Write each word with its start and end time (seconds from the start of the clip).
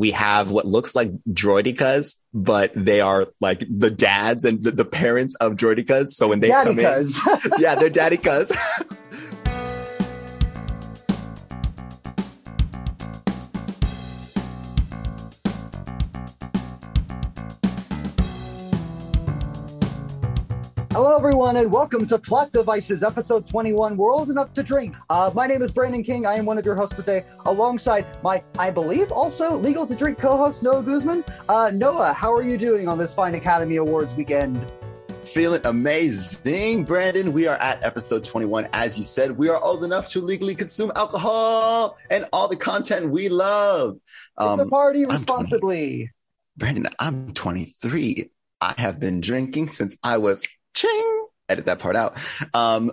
we 0.00 0.12
have 0.12 0.50
what 0.50 0.64
looks 0.64 0.96
like 0.96 1.10
droidicas, 1.28 2.16
but 2.32 2.72
they 2.74 3.02
are 3.02 3.26
like 3.38 3.62
the 3.68 3.90
dads 3.90 4.46
and 4.46 4.62
the, 4.62 4.70
the 4.70 4.84
parents 4.86 5.36
of 5.42 5.56
droidicas. 5.56 6.06
So 6.12 6.28
when 6.28 6.40
they 6.40 6.48
Daddy 6.48 6.70
come 6.70 6.78
in, 6.78 7.06
yeah, 7.58 7.74
they're 7.74 7.90
daddy 7.90 8.16
cuz. 8.16 8.50
Hello, 21.10 21.18
everyone, 21.18 21.56
and 21.56 21.72
welcome 21.72 22.06
to 22.06 22.16
Plot 22.16 22.52
Devices, 22.52 23.02
episode 23.02 23.44
21. 23.48 23.96
We're 23.96 24.12
old 24.12 24.30
enough 24.30 24.52
to 24.52 24.62
drink. 24.62 24.94
Uh, 25.10 25.28
my 25.34 25.48
name 25.48 25.60
is 25.60 25.72
Brandon 25.72 26.04
King. 26.04 26.24
I 26.24 26.36
am 26.36 26.46
one 26.46 26.56
of 26.56 26.64
your 26.64 26.76
hosts 26.76 26.94
for 26.94 27.02
today, 27.02 27.24
alongside 27.46 28.06
my, 28.22 28.40
I 28.60 28.70
believe, 28.70 29.10
also 29.10 29.56
legal 29.56 29.84
to 29.86 29.96
drink 29.96 30.20
co-host 30.20 30.62
Noah 30.62 30.84
Guzman. 30.84 31.24
Uh, 31.48 31.72
Noah, 31.74 32.12
how 32.12 32.32
are 32.32 32.44
you 32.44 32.56
doing 32.56 32.86
on 32.86 32.96
this 32.96 33.12
fine 33.12 33.34
Academy 33.34 33.74
Awards 33.74 34.14
weekend? 34.14 34.64
Feeling 35.24 35.60
amazing, 35.64 36.84
Brandon. 36.84 37.32
We 37.32 37.48
are 37.48 37.56
at 37.56 37.82
episode 37.82 38.24
21. 38.24 38.68
As 38.72 38.96
you 38.96 39.02
said, 39.02 39.36
we 39.36 39.48
are 39.48 39.60
old 39.60 39.82
enough 39.82 40.06
to 40.10 40.20
legally 40.20 40.54
consume 40.54 40.92
alcohol 40.94 41.98
and 42.10 42.24
all 42.32 42.46
the 42.46 42.54
content 42.54 43.10
we 43.10 43.28
love. 43.28 43.98
it's 44.40 44.62
a 44.62 44.66
party 44.66 45.00
I'm 45.02 45.08
20. 45.08 45.14
responsibly. 45.16 46.10
Brandon, 46.56 46.86
I'm 47.00 47.34
23. 47.34 48.30
I 48.60 48.74
have 48.78 49.00
been 49.00 49.20
drinking 49.20 49.70
since 49.70 49.96
I 50.04 50.18
was 50.18 50.46
ching. 50.80 51.24
Edit 51.48 51.64
that 51.66 51.80
part 51.80 51.96
out. 51.96 52.16
Um, 52.54 52.92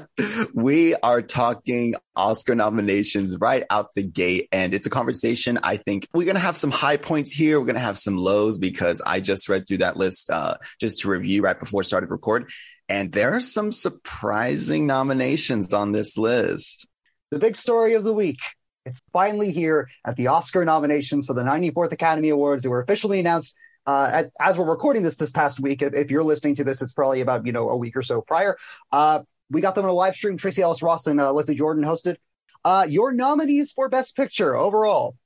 we 0.54 0.94
are 0.94 1.20
talking 1.20 1.94
Oscar 2.16 2.54
nominations 2.54 3.36
right 3.38 3.64
out 3.68 3.88
the 3.94 4.02
gate, 4.02 4.48
and 4.50 4.72
it's 4.72 4.86
a 4.86 4.90
conversation. 4.90 5.58
I 5.62 5.76
think 5.76 6.08
we're 6.14 6.26
gonna 6.26 6.38
have 6.38 6.56
some 6.56 6.70
high 6.70 6.96
points 6.96 7.30
here. 7.30 7.60
We're 7.60 7.66
gonna 7.66 7.80
have 7.80 7.98
some 7.98 8.16
lows 8.16 8.58
because 8.58 9.02
I 9.04 9.20
just 9.20 9.48
read 9.50 9.68
through 9.68 9.78
that 9.78 9.98
list 9.98 10.30
uh, 10.30 10.56
just 10.80 11.00
to 11.00 11.10
review 11.10 11.42
right 11.42 11.58
before 11.58 11.80
I 11.80 11.82
started 11.82 12.10
record, 12.10 12.50
and 12.88 13.12
there 13.12 13.36
are 13.36 13.40
some 13.40 13.72
surprising 13.72 14.86
nominations 14.86 15.74
on 15.74 15.92
this 15.92 16.16
list. 16.16 16.88
The 17.30 17.38
big 17.38 17.56
story 17.56 17.92
of 17.92 18.04
the 18.04 18.14
week. 18.14 18.38
It's 18.86 19.00
finally 19.12 19.52
here 19.52 19.88
at 20.06 20.16
the 20.16 20.28
Oscar 20.28 20.64
nominations 20.64 21.26
for 21.26 21.34
the 21.34 21.42
94th 21.42 21.92
Academy 21.92 22.30
Awards. 22.30 22.62
They 22.62 22.70
were 22.70 22.80
officially 22.80 23.20
announced 23.20 23.54
uh, 23.88 24.10
as, 24.12 24.30
as 24.38 24.58
we're 24.58 24.68
recording 24.68 25.02
this 25.02 25.16
this 25.16 25.30
past 25.30 25.60
week. 25.60 25.80
If, 25.80 25.94
if 25.94 26.10
you're 26.10 26.22
listening 26.22 26.54
to 26.56 26.64
this, 26.64 26.82
it's 26.82 26.92
probably 26.92 27.22
about 27.22 27.46
you 27.46 27.52
know 27.52 27.70
a 27.70 27.76
week 27.76 27.96
or 27.96 28.02
so 28.02 28.20
prior. 28.20 28.58
Uh, 28.92 29.22
we 29.48 29.62
got 29.62 29.74
them 29.74 29.84
on 29.84 29.90
a 29.90 29.94
live 29.94 30.14
stream. 30.14 30.36
Tracee 30.36 30.60
Ellis 30.60 30.82
Ross 30.82 31.06
and 31.06 31.18
uh, 31.18 31.32
Leslie 31.32 31.54
Jordan 31.54 31.82
hosted. 31.82 32.16
Uh, 32.62 32.86
your 32.86 33.12
nominees 33.12 33.72
for 33.72 33.88
Best 33.88 34.14
Picture 34.14 34.54
overall, 34.54 35.16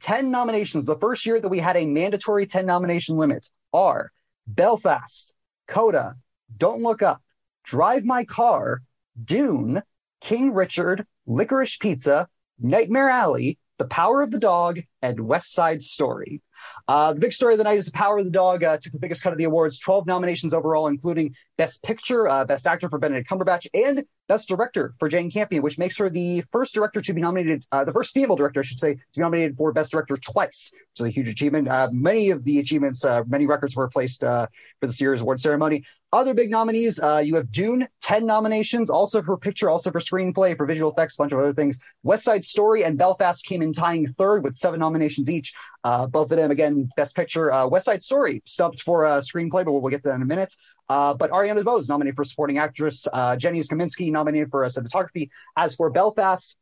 10 0.00 0.30
nominations. 0.30 0.86
The 0.86 0.96
first 0.96 1.26
year 1.26 1.38
that 1.38 1.50
we 1.50 1.58
had 1.58 1.76
a 1.76 1.84
mandatory 1.84 2.46
10 2.46 2.64
nomination 2.64 3.18
limit 3.18 3.46
are 3.74 4.10
Belfast, 4.46 5.34
Coda, 5.66 6.14
Don't 6.56 6.82
Look 6.82 7.02
Up, 7.02 7.20
Drive 7.62 8.04
My 8.04 8.24
Car, 8.24 8.80
Dune, 9.22 9.82
King 10.22 10.54
Richard, 10.54 11.06
Licorice 11.26 11.78
Pizza, 11.78 12.26
Nightmare 12.58 13.10
Alley, 13.10 13.58
The 13.76 13.84
Power 13.84 14.22
of 14.22 14.30
the 14.30 14.40
Dog, 14.40 14.80
and 15.02 15.20
West 15.20 15.52
Side 15.52 15.82
Story. 15.82 16.40
Uh, 16.88 17.12
the 17.12 17.20
big 17.20 17.34
story 17.34 17.52
of 17.52 17.58
the 17.58 17.64
night 17.64 17.78
is 17.78 17.84
The 17.84 17.92
Power 17.92 18.18
of 18.18 18.24
the 18.24 18.30
Dog 18.30 18.64
uh, 18.64 18.78
took 18.78 18.94
the 18.94 18.98
biggest 18.98 19.22
cut 19.22 19.32
of 19.32 19.38
the 19.38 19.44
awards, 19.44 19.78
12 19.78 20.06
nominations 20.06 20.54
overall, 20.54 20.86
including 20.86 21.34
Best 21.58 21.82
Picture, 21.82 22.26
uh, 22.26 22.46
Best 22.46 22.66
Actor 22.66 22.88
for 22.88 22.98
Benedict 22.98 23.28
Cumberbatch, 23.28 23.66
and 23.74 24.04
Best 24.28 24.46
Director 24.46 24.94
for 24.98 25.08
Jane 25.08 25.30
Campion, 25.30 25.62
which 25.62 25.78
makes 25.78 25.96
her 25.96 26.10
the 26.10 26.44
first 26.52 26.74
director 26.74 27.00
to 27.00 27.12
be 27.14 27.20
nominated, 27.20 27.64
uh, 27.72 27.82
the 27.82 27.92
first 27.92 28.12
female 28.12 28.36
director, 28.36 28.60
I 28.60 28.62
should 28.62 28.78
say, 28.78 28.94
to 28.94 29.00
be 29.16 29.22
nominated 29.22 29.56
for 29.56 29.72
Best 29.72 29.90
Director 29.90 30.18
twice, 30.18 30.70
is 30.96 31.04
a 31.04 31.08
huge 31.08 31.28
achievement. 31.28 31.66
Uh, 31.66 31.88
many 31.90 32.28
of 32.30 32.44
the 32.44 32.58
achievements, 32.58 33.04
uh, 33.04 33.22
many 33.26 33.46
records 33.46 33.74
were 33.74 33.88
placed 33.88 34.22
uh, 34.22 34.46
for 34.80 34.86
this 34.86 35.00
year's 35.00 35.22
award 35.22 35.40
ceremony. 35.40 35.82
Other 36.12 36.32
big 36.32 36.50
nominees, 36.50 36.98
uh, 37.00 37.22
you 37.24 37.36
have 37.36 37.52
Dune, 37.52 37.86
10 38.02 38.24
nominations, 38.24 38.88
also 38.88 39.22
for 39.22 39.36
picture, 39.36 39.68
also 39.68 39.90
for 39.90 39.98
screenplay, 39.98 40.56
for 40.56 40.64
visual 40.64 40.90
effects, 40.90 41.16
a 41.16 41.18
bunch 41.18 41.32
of 41.32 41.38
other 41.38 41.52
things. 41.52 41.78
West 42.02 42.24
Side 42.24 42.44
Story 42.44 42.84
and 42.84 42.96
Belfast 42.96 43.44
came 43.44 43.60
in 43.60 43.72
tying 43.74 44.14
third 44.14 44.42
with 44.42 44.56
seven 44.56 44.80
nominations 44.80 45.28
each. 45.28 45.54
Uh, 45.84 46.06
both 46.06 46.30
of 46.30 46.38
them, 46.38 46.50
again, 46.50 46.88
Best 46.96 47.14
Picture. 47.14 47.50
West 47.68 47.86
Side 47.86 48.02
Story 48.02 48.42
stumped 48.46 48.82
for 48.82 49.04
uh, 49.04 49.20
screenplay, 49.20 49.64
but 49.64 49.72
we'll 49.72 49.90
get 49.90 50.02
to 50.02 50.08
that 50.08 50.14
in 50.14 50.22
a 50.22 50.26
minute. 50.26 50.54
Uh, 50.88 51.14
but 51.14 51.30
Ariana 51.30 51.62
DeBose 51.62 51.88
nominated 51.88 52.16
for 52.16 52.24
supporting 52.24 52.58
actress. 52.58 53.06
Uh, 53.12 53.36
Jenny 53.36 53.60
Kaminsky 53.60 54.10
nominated 54.10 54.50
for 54.50 54.64
uh, 54.64 54.68
cinematography. 54.68 55.28
As 55.56 55.74
for 55.74 55.90
Belfast, 55.90 56.56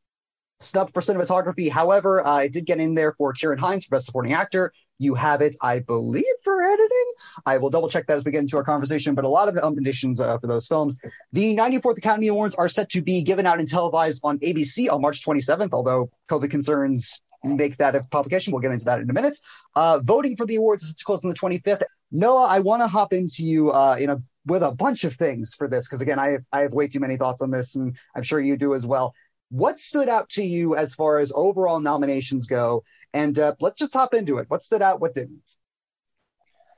snubbed 0.60 0.92
for 0.92 1.00
cinematography. 1.00 1.70
However, 1.70 2.26
uh, 2.26 2.47
did 2.48 2.66
get 2.66 2.78
in 2.78 2.94
there 2.94 3.12
for 3.12 3.34
Ciarán 3.34 3.59
Hinds 3.59 3.84
for 3.84 3.97
best 3.97 4.06
supporting 4.06 4.32
actor. 4.32 4.72
You 4.98 5.14
have 5.14 5.42
it, 5.42 5.56
I 5.60 5.81
believe, 5.81 6.25
for 6.42 6.62
editing. 6.62 7.12
I 7.44 7.59
will 7.59 7.69
double 7.69 7.91
check 7.91 8.06
that 8.06 8.16
as 8.16 8.25
we 8.25 8.31
get 8.31 8.41
into 8.41 8.56
our 8.56 8.64
conversation, 8.64 9.14
but 9.14 9.26
a 9.26 9.28
lot 9.28 9.48
of 9.48 9.54
nominations 9.54 10.20
uh, 10.20 10.38
for 10.38 10.47
those 10.47 10.66
films. 10.66 10.98
The 11.32 11.54
94th 11.54 11.98
Academy 11.98 12.28
Awards 12.28 12.54
are 12.54 12.69
set 12.69 12.88
to 12.91 13.03
be 13.03 13.20
given 13.22 13.47
out 13.47 13.58
and 13.58 13.69
televised 13.69 14.20
on 14.25 14.38
ABC 14.38 14.91
on 14.91 15.03
March 15.03 15.22
27th, 15.25 15.70
although 15.72 16.10
COVID 16.31 16.50
concerns 16.50 17.20
make 17.44 17.76
that 17.76 17.94
a 17.94 18.00
publication. 18.10 18.53
We'll 18.53 18.62
get 18.62 18.72
into 18.72 18.87
that 18.87 19.00
in 19.00 19.10
a 19.10 19.12
minute. 19.12 19.38
Uh, 19.75 20.00
voting 20.03 20.34
for 20.37 20.47
the 20.47 20.56
awards 20.56 20.82
is 20.82 20.94
to 20.94 21.04
close 21.04 21.22
on 21.22 21.28
the 21.28 21.37
25th. 21.37 21.82
Noah, 22.11 22.47
I 22.47 22.61
want 22.61 22.83
to 22.83 22.89
hop 22.89 23.12
into 23.12 23.44
you 23.44 23.71
uh, 23.71 23.97
in 23.99 24.11
a 24.11 24.22
with 24.47 24.62
a 24.62 24.71
bunch 24.71 25.05
of 25.05 25.17
things 25.17 25.55
for 25.55 25.69
this 25.69 25.87
because 25.87 26.00
again, 26.00 26.19
I 26.19 26.31
have, 26.31 26.44
I 26.53 26.61
have 26.61 26.72
way 26.72 26.87
too 26.87 27.00
many 27.00 27.17
thoughts 27.17 27.43
on 27.43 27.50
this, 27.50 27.75
and 27.75 27.97
I'm 28.15 28.22
sure 28.22 28.41
you 28.41 28.56
do 28.56 28.75
as 28.75 28.87
well. 28.87 29.12
What 29.50 29.78
stood 29.78 30.09
out 30.09 30.28
to 30.31 30.44
you 30.44 30.77
as 30.77 30.94
far 30.94 31.19
as 31.19 31.33
overall 31.34 31.81
nominations 31.81 32.47
go? 32.47 32.84
And 33.12 33.39
uh, 33.39 33.55
let's 33.61 33.78
just 33.78 33.93
hop 33.93 34.15
into 34.15 34.39
it. 34.39 34.47
What 34.49 34.62
stood 34.62 34.83
out? 34.83 35.00
What 35.00 35.15
didn't? 35.15 35.43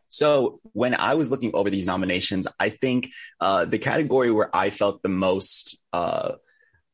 So 0.09 0.61
when 0.73 0.95
I 0.95 1.15
was 1.15 1.31
looking 1.31 1.51
over 1.55 1.69
these 1.69 1.87
nominations, 1.87 2.47
I 2.59 2.71
think 2.71 3.11
uh, 3.41 3.67
the 3.67 3.79
category 3.79 4.31
where 4.31 4.55
I 4.57 4.71
felt 4.71 5.03
the 5.03 5.11
most, 5.11 5.79
uh, 5.93 6.33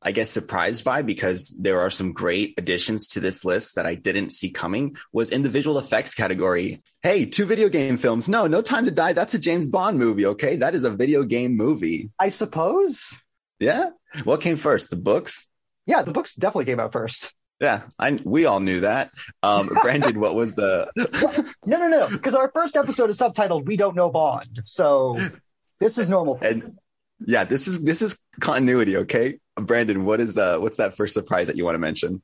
I 0.04 0.12
guess, 0.12 0.30
surprised 0.30 0.84
by 0.84 1.00
because 1.00 1.56
there 1.58 1.80
are 1.80 1.90
some 1.90 2.12
great 2.12 2.54
additions 2.58 3.08
to 3.08 3.20
this 3.20 3.44
list 3.44 3.76
that 3.76 3.86
I 3.86 3.94
didn't 3.94 4.32
see 4.32 4.50
coming 4.50 4.96
was 5.12 5.30
in 5.30 5.42
the 5.42 5.48
visual 5.48 5.78
effects 5.78 6.14
category. 6.14 6.78
Hey, 7.02 7.24
two 7.24 7.46
video 7.46 7.70
game 7.70 7.96
films. 7.96 8.28
No, 8.28 8.46
No 8.46 8.60
Time 8.60 8.84
to 8.84 8.90
Die. 8.90 9.14
That's 9.14 9.32
a 9.32 9.38
James 9.38 9.68
Bond 9.68 9.98
movie. 9.98 10.26
Okay, 10.26 10.56
that 10.56 10.74
is 10.74 10.84
a 10.84 10.90
video 10.90 11.22
game 11.22 11.56
movie. 11.56 12.10
I 12.18 12.28
suppose. 12.28 13.18
Yeah. 13.58 13.90
What 14.24 14.42
came 14.42 14.56
first? 14.56 14.90
The 14.90 14.96
books. 14.96 15.48
Yeah, 15.86 16.02
the 16.02 16.12
books 16.12 16.34
definitely 16.34 16.66
came 16.66 16.80
out 16.80 16.92
first. 16.92 17.32
Yeah, 17.60 17.82
I, 17.98 18.18
we 18.24 18.44
all 18.44 18.60
knew 18.60 18.80
that. 18.80 19.10
Um, 19.42 19.68
Brandon, 19.82 20.20
what 20.20 20.34
was 20.34 20.54
the? 20.54 20.90
no, 21.64 21.78
no, 21.78 21.88
no, 21.88 22.08
because 22.08 22.34
our 22.34 22.50
first 22.52 22.76
episode 22.76 23.10
is 23.10 23.18
subtitled 23.18 23.64
"We 23.66 23.76
Don't 23.76 23.94
Know 23.94 24.10
Bond," 24.10 24.62
so 24.66 25.16
this 25.78 25.96
is 25.96 26.10
normal. 26.10 26.38
And 26.42 26.78
yeah, 27.20 27.44
this 27.44 27.68
is 27.68 27.82
this 27.82 28.02
is 28.02 28.18
continuity. 28.40 28.96
Okay, 28.98 29.38
Brandon, 29.56 30.04
what 30.04 30.20
is 30.20 30.36
uh 30.38 30.58
what's 30.58 30.78
that 30.78 30.96
first 30.96 31.14
surprise 31.14 31.46
that 31.46 31.56
you 31.56 31.64
want 31.64 31.74
to 31.74 31.80
mention? 31.80 32.22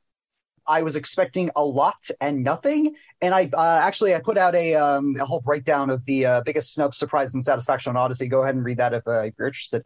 I 0.67 0.83
was 0.83 0.95
expecting 0.95 1.49
a 1.55 1.63
lot 1.63 2.07
and 2.19 2.43
nothing, 2.43 2.95
and 3.21 3.33
I 3.33 3.49
uh, 3.51 3.79
actually 3.83 4.13
I 4.13 4.19
put 4.19 4.37
out 4.37 4.55
a 4.55 4.75
um, 4.75 5.15
a 5.19 5.25
whole 5.25 5.41
breakdown 5.41 5.89
of 5.89 6.05
the 6.05 6.25
uh, 6.25 6.41
biggest 6.41 6.73
snub, 6.73 6.93
surprise, 6.93 7.33
and 7.33 7.43
satisfaction 7.43 7.91
on 7.91 7.97
Odyssey. 7.97 8.27
Go 8.27 8.41
ahead 8.43 8.55
and 8.55 8.63
read 8.63 8.77
that 8.77 8.93
if, 8.93 9.07
uh, 9.07 9.21
if 9.21 9.33
you're 9.37 9.47
interested. 9.47 9.83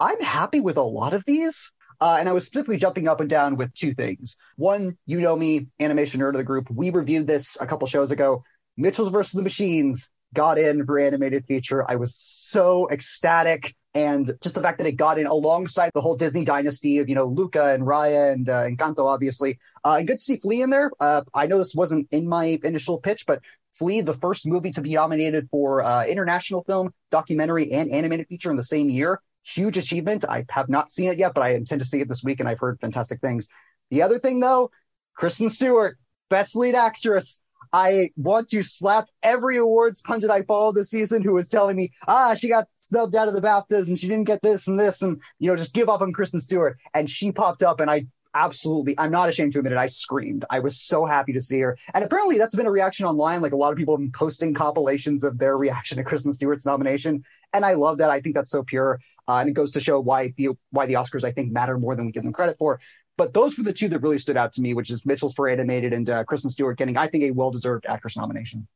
I'm 0.00 0.20
happy 0.20 0.60
with 0.60 0.76
a 0.76 0.82
lot 0.82 1.14
of 1.14 1.24
these. 1.26 1.72
Uh, 1.98 2.18
and 2.20 2.28
I 2.28 2.32
was 2.32 2.44
specifically 2.44 2.76
jumping 2.76 3.08
up 3.08 3.20
and 3.20 3.30
down 3.30 3.56
with 3.56 3.72
two 3.72 3.94
things. 3.94 4.36
One, 4.56 4.98
you 5.06 5.20
know 5.20 5.34
me, 5.34 5.68
animation 5.80 6.20
nerd 6.20 6.30
of 6.30 6.36
the 6.36 6.44
group. 6.44 6.68
We 6.70 6.90
reviewed 6.90 7.26
this 7.26 7.56
a 7.58 7.66
couple 7.66 7.86
shows 7.86 8.10
ago. 8.10 8.44
Mitchell's 8.76 9.08
versus 9.08 9.32
the 9.32 9.42
Machines 9.42 10.10
got 10.34 10.58
in 10.58 10.84
for 10.84 10.98
animated 10.98 11.46
feature. 11.46 11.90
I 11.90 11.96
was 11.96 12.14
so 12.14 12.88
ecstatic. 12.90 13.74
And 13.96 14.30
just 14.42 14.54
the 14.54 14.60
fact 14.60 14.76
that 14.76 14.86
it 14.86 14.92
got 14.92 15.18
in 15.18 15.26
alongside 15.26 15.90
the 15.94 16.02
whole 16.02 16.16
Disney 16.16 16.44
dynasty 16.44 16.98
of, 16.98 17.08
you 17.08 17.14
know, 17.14 17.24
Luca 17.24 17.72
and 17.72 17.82
Raya 17.82 18.30
and 18.30 18.46
uh, 18.46 18.64
Encanto, 18.64 19.06
obviously. 19.06 19.58
Uh, 19.86 19.96
and 19.98 20.06
good 20.06 20.18
to 20.18 20.22
see 20.22 20.36
Flee 20.36 20.60
in 20.60 20.68
there. 20.68 20.90
Uh, 21.00 21.22
I 21.32 21.46
know 21.46 21.56
this 21.56 21.74
wasn't 21.74 22.06
in 22.10 22.28
my 22.28 22.60
initial 22.62 22.98
pitch, 22.98 23.24
but 23.26 23.40
Flee, 23.78 24.02
the 24.02 24.12
first 24.12 24.46
movie 24.46 24.70
to 24.72 24.82
be 24.82 24.92
nominated 24.92 25.48
for 25.50 25.82
uh, 25.82 26.04
international 26.04 26.62
film, 26.64 26.92
documentary, 27.10 27.72
and 27.72 27.90
animated 27.90 28.28
feature 28.28 28.50
in 28.50 28.58
the 28.58 28.64
same 28.64 28.90
year 28.90 29.22
huge 29.46 29.76
achievement. 29.76 30.24
I 30.28 30.44
have 30.50 30.68
not 30.68 30.90
seen 30.90 31.08
it 31.10 31.18
yet, 31.18 31.32
but 31.34 31.42
I 31.42 31.54
intend 31.54 31.80
to 31.80 31.84
see 31.86 32.00
it 32.00 32.08
this 32.08 32.22
week, 32.22 32.40
and 32.40 32.48
I've 32.48 32.58
heard 32.58 32.80
fantastic 32.80 33.20
things. 33.20 33.48
The 33.90 34.02
other 34.02 34.18
thing, 34.18 34.40
though, 34.40 34.70
Kristen 35.14 35.48
Stewart, 35.48 35.98
best 36.28 36.56
lead 36.56 36.74
actress. 36.74 37.40
I 37.72 38.10
want 38.16 38.48
to 38.50 38.62
slap 38.62 39.06
every 39.22 39.58
awards 39.58 40.00
pundit 40.00 40.30
I 40.30 40.42
follow 40.42 40.72
this 40.72 40.90
season 40.90 41.22
who 41.22 41.36
is 41.38 41.48
telling 41.48 41.76
me, 41.76 41.92
ah, 42.06 42.34
she 42.34 42.48
got 42.48 42.66
subbed 42.92 43.14
out 43.14 43.28
of 43.28 43.34
the 43.34 43.40
BAFTAs 43.40 43.88
and 43.88 43.98
she 43.98 44.08
didn't 44.08 44.24
get 44.24 44.42
this 44.42 44.66
and 44.66 44.78
this, 44.78 45.02
and 45.02 45.20
you 45.38 45.50
know, 45.50 45.56
just 45.56 45.72
give 45.72 45.88
up 45.88 46.00
on 46.00 46.12
Kristen 46.12 46.40
Stewart. 46.40 46.78
And 46.94 47.10
she 47.10 47.32
popped 47.32 47.62
up, 47.62 47.80
and 47.80 47.90
I 47.90 48.06
absolutely, 48.36 48.94
I'm 48.98 49.10
not 49.10 49.28
ashamed 49.28 49.54
to 49.54 49.58
admit 49.58 49.72
it. 49.72 49.78
I 49.78 49.88
screamed. 49.88 50.44
I 50.50 50.60
was 50.60 50.80
so 50.80 51.06
happy 51.06 51.32
to 51.32 51.40
see 51.40 51.58
her. 51.60 51.76
And 51.94 52.04
apparently 52.04 52.38
that's 52.38 52.54
been 52.54 52.66
a 52.66 52.70
reaction 52.70 53.06
online. 53.06 53.40
Like 53.40 53.52
a 53.52 53.56
lot 53.56 53.72
of 53.72 53.78
people 53.78 53.94
have 53.94 54.00
been 54.00 54.12
posting 54.12 54.52
compilations 54.52 55.24
of 55.24 55.38
their 55.38 55.56
reaction 55.66 55.96
to 55.96 56.04
Kristen 56.04 56.32
Stewart's 56.32 56.66
nomination. 56.66 57.24
And 57.52 57.64
I 57.64 57.74
love 57.74 57.98
that. 57.98 58.10
I 58.10 58.20
think 58.20 58.34
that's 58.34 58.50
so 58.50 58.62
pure. 58.62 59.00
Uh, 59.26 59.38
and 59.38 59.48
it 59.48 59.54
goes 59.54 59.72
to 59.72 59.80
show 59.80 59.98
why 59.98 60.32
the 60.36 60.50
why 60.70 60.86
the 60.86 60.94
Oscars 60.94 61.24
I 61.24 61.32
think 61.32 61.50
matter 61.50 61.78
more 61.78 61.96
than 61.96 62.06
we 62.06 62.12
give 62.12 62.22
them 62.22 62.32
credit 62.32 62.58
for. 62.58 62.78
But 63.16 63.32
those 63.32 63.56
were 63.56 63.64
the 63.64 63.72
two 63.72 63.88
that 63.88 64.00
really 64.00 64.18
stood 64.18 64.36
out 64.36 64.52
to 64.54 64.60
me, 64.60 64.74
which 64.74 64.90
is 64.90 65.06
Mitchell's 65.06 65.34
for 65.34 65.48
animated 65.48 65.94
and 65.94 66.08
uh, 66.08 66.24
Kristen 66.24 66.50
Stewart 66.50 66.76
getting, 66.76 66.98
I 66.98 67.08
think, 67.08 67.24
a 67.24 67.30
well 67.30 67.50
deserved 67.50 67.86
actress 67.86 68.16
nomination. 68.16 68.68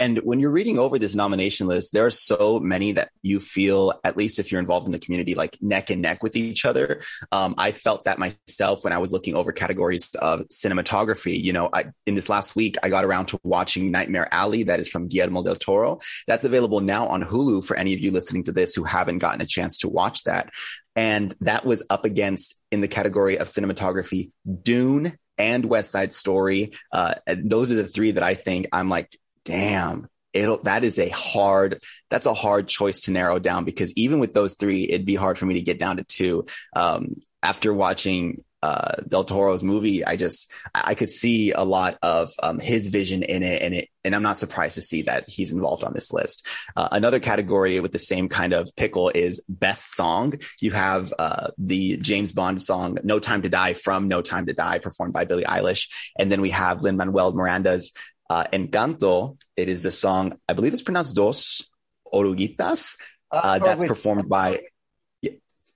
And 0.00 0.18
when 0.24 0.40
you're 0.40 0.50
reading 0.50 0.78
over 0.78 0.98
this 0.98 1.14
nomination 1.14 1.66
list, 1.66 1.92
there 1.92 2.06
are 2.06 2.10
so 2.10 2.58
many 2.58 2.92
that 2.92 3.10
you 3.22 3.38
feel, 3.38 3.92
at 4.02 4.16
least 4.16 4.38
if 4.38 4.50
you're 4.50 4.60
involved 4.60 4.86
in 4.86 4.92
the 4.92 4.98
community, 4.98 5.34
like 5.34 5.58
neck 5.60 5.90
and 5.90 6.00
neck 6.00 6.22
with 6.22 6.36
each 6.36 6.64
other. 6.64 7.02
Um, 7.30 7.54
I 7.58 7.72
felt 7.72 8.04
that 8.04 8.18
myself 8.18 8.82
when 8.82 8.94
I 8.94 8.98
was 8.98 9.12
looking 9.12 9.36
over 9.36 9.52
categories 9.52 10.08
of 10.18 10.48
cinematography. 10.48 11.40
You 11.40 11.52
know, 11.52 11.68
I, 11.70 11.84
in 12.06 12.14
this 12.14 12.30
last 12.30 12.56
week, 12.56 12.76
I 12.82 12.88
got 12.88 13.04
around 13.04 13.26
to 13.26 13.38
watching 13.44 13.90
Nightmare 13.90 14.26
Alley, 14.32 14.62
that 14.64 14.80
is 14.80 14.88
from 14.88 15.06
Guillermo 15.06 15.42
del 15.42 15.56
Toro. 15.56 15.98
That's 16.26 16.46
available 16.46 16.80
now 16.80 17.06
on 17.06 17.22
Hulu 17.22 17.62
for 17.64 17.76
any 17.76 17.92
of 17.92 18.00
you 18.00 18.10
listening 18.10 18.44
to 18.44 18.52
this 18.52 18.74
who 18.74 18.84
haven't 18.84 19.18
gotten 19.18 19.42
a 19.42 19.46
chance 19.46 19.76
to 19.78 19.88
watch 19.88 20.24
that. 20.24 20.50
And 20.96 21.34
that 21.42 21.66
was 21.66 21.84
up 21.90 22.06
against 22.06 22.58
in 22.72 22.80
the 22.80 22.88
category 22.88 23.38
of 23.38 23.48
cinematography, 23.48 24.30
Dune 24.62 25.18
and 25.40 25.64
West 25.64 25.90
Side 25.90 26.12
Story. 26.12 26.72
Uh, 26.92 27.14
those 27.26 27.72
are 27.72 27.76
the 27.76 27.86
three 27.86 28.12
that 28.12 28.22
I 28.22 28.34
think 28.34 28.68
I'm 28.72 28.88
like, 28.88 29.16
damn, 29.44 30.08
it'll 30.32 30.62
that 30.62 30.84
is 30.84 30.98
a 30.98 31.08
hard 31.08 31.82
that's 32.10 32.26
a 32.26 32.34
hard 32.34 32.68
choice 32.68 33.02
to 33.02 33.10
narrow 33.10 33.38
down 33.38 33.64
because 33.64 33.92
even 33.96 34.18
with 34.18 34.34
those 34.34 34.54
three, 34.54 34.84
it'd 34.88 35.06
be 35.06 35.14
hard 35.14 35.38
for 35.38 35.46
me 35.46 35.54
to 35.54 35.62
get 35.62 35.78
down 35.78 35.96
to 35.96 36.04
two. 36.04 36.44
Um, 36.74 37.16
after 37.42 37.72
watching 37.72 38.44
uh, 38.62 38.96
Del 39.08 39.24
Toro's 39.24 39.62
movie, 39.62 40.04
I 40.04 40.16
just 40.16 40.52
I 40.74 40.94
could 40.94 41.08
see 41.08 41.52
a 41.52 41.62
lot 41.62 41.98
of 42.02 42.30
um, 42.42 42.58
his 42.58 42.88
vision 42.88 43.22
in 43.22 43.42
it, 43.42 43.62
and 43.62 43.74
it, 43.74 43.88
and 44.04 44.14
I'm 44.14 44.22
not 44.22 44.38
surprised 44.38 44.74
to 44.74 44.82
see 44.82 45.02
that 45.02 45.28
he's 45.28 45.52
involved 45.52 45.82
on 45.82 45.94
this 45.94 46.12
list. 46.12 46.46
Uh, 46.76 46.88
another 46.92 47.20
category 47.20 47.80
with 47.80 47.92
the 47.92 47.98
same 47.98 48.28
kind 48.28 48.52
of 48.52 48.70
pickle 48.76 49.08
is 49.08 49.42
best 49.48 49.94
song. 49.94 50.34
You 50.60 50.72
have 50.72 51.12
uh, 51.18 51.48
the 51.56 51.96
James 51.96 52.32
Bond 52.32 52.62
song 52.62 52.98
"No 53.02 53.18
Time 53.18 53.42
to 53.42 53.48
Die" 53.48 53.74
from 53.74 54.08
"No 54.08 54.20
Time 54.20 54.44
to 54.46 54.52
Die," 54.52 54.78
performed 54.78 55.14
by 55.14 55.24
Billie 55.24 55.44
Eilish, 55.44 55.88
and 56.18 56.30
then 56.30 56.42
we 56.42 56.50
have 56.50 56.82
Lin 56.82 56.98
Manuel 56.98 57.32
Miranda's 57.32 57.92
uh, 58.30 58.44
Encanto, 58.52 59.36
it 59.56 59.68
is 59.68 59.82
the 59.82 59.90
song, 59.90 60.38
I 60.48 60.52
believe 60.52 60.72
it's 60.72 60.82
pronounced 60.82 61.16
Dos 61.16 61.68
Oruguitas. 62.14 62.96
Uh, 63.30 63.40
uh 63.42 63.58
that's 63.58 63.84
performed 63.84 64.28
by, 64.28 64.62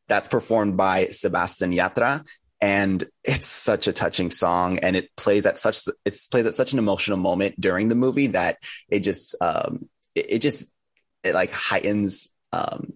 that's 0.07 0.29
performed 0.29 0.77
by 0.77 1.07
Sebastian 1.07 1.73
Yatra. 1.73 2.25
And 2.61 3.05
it's 3.25 3.47
such 3.47 3.89
a 3.89 3.93
touching 3.93 4.31
song 4.31 4.79
and 4.79 4.95
it 4.95 5.15
plays 5.17 5.47
at 5.47 5.59
such, 5.59 5.81
it 6.05 6.17
plays 6.31 6.47
at 6.47 6.55
such 6.55 6.73
an 6.73 6.79
emotional 6.79 7.19
moment 7.19 7.61
during 7.61 7.89
the 7.89 7.97
movie 7.97 8.29
that 8.29 8.59
it 8.89 9.01
just, 9.01 9.35
um, 9.41 9.89
it, 10.15 10.35
it 10.35 10.39
just, 10.39 10.71
it 11.25 11.35
like 11.35 11.51
heightens, 11.51 12.31
um, 12.53 12.93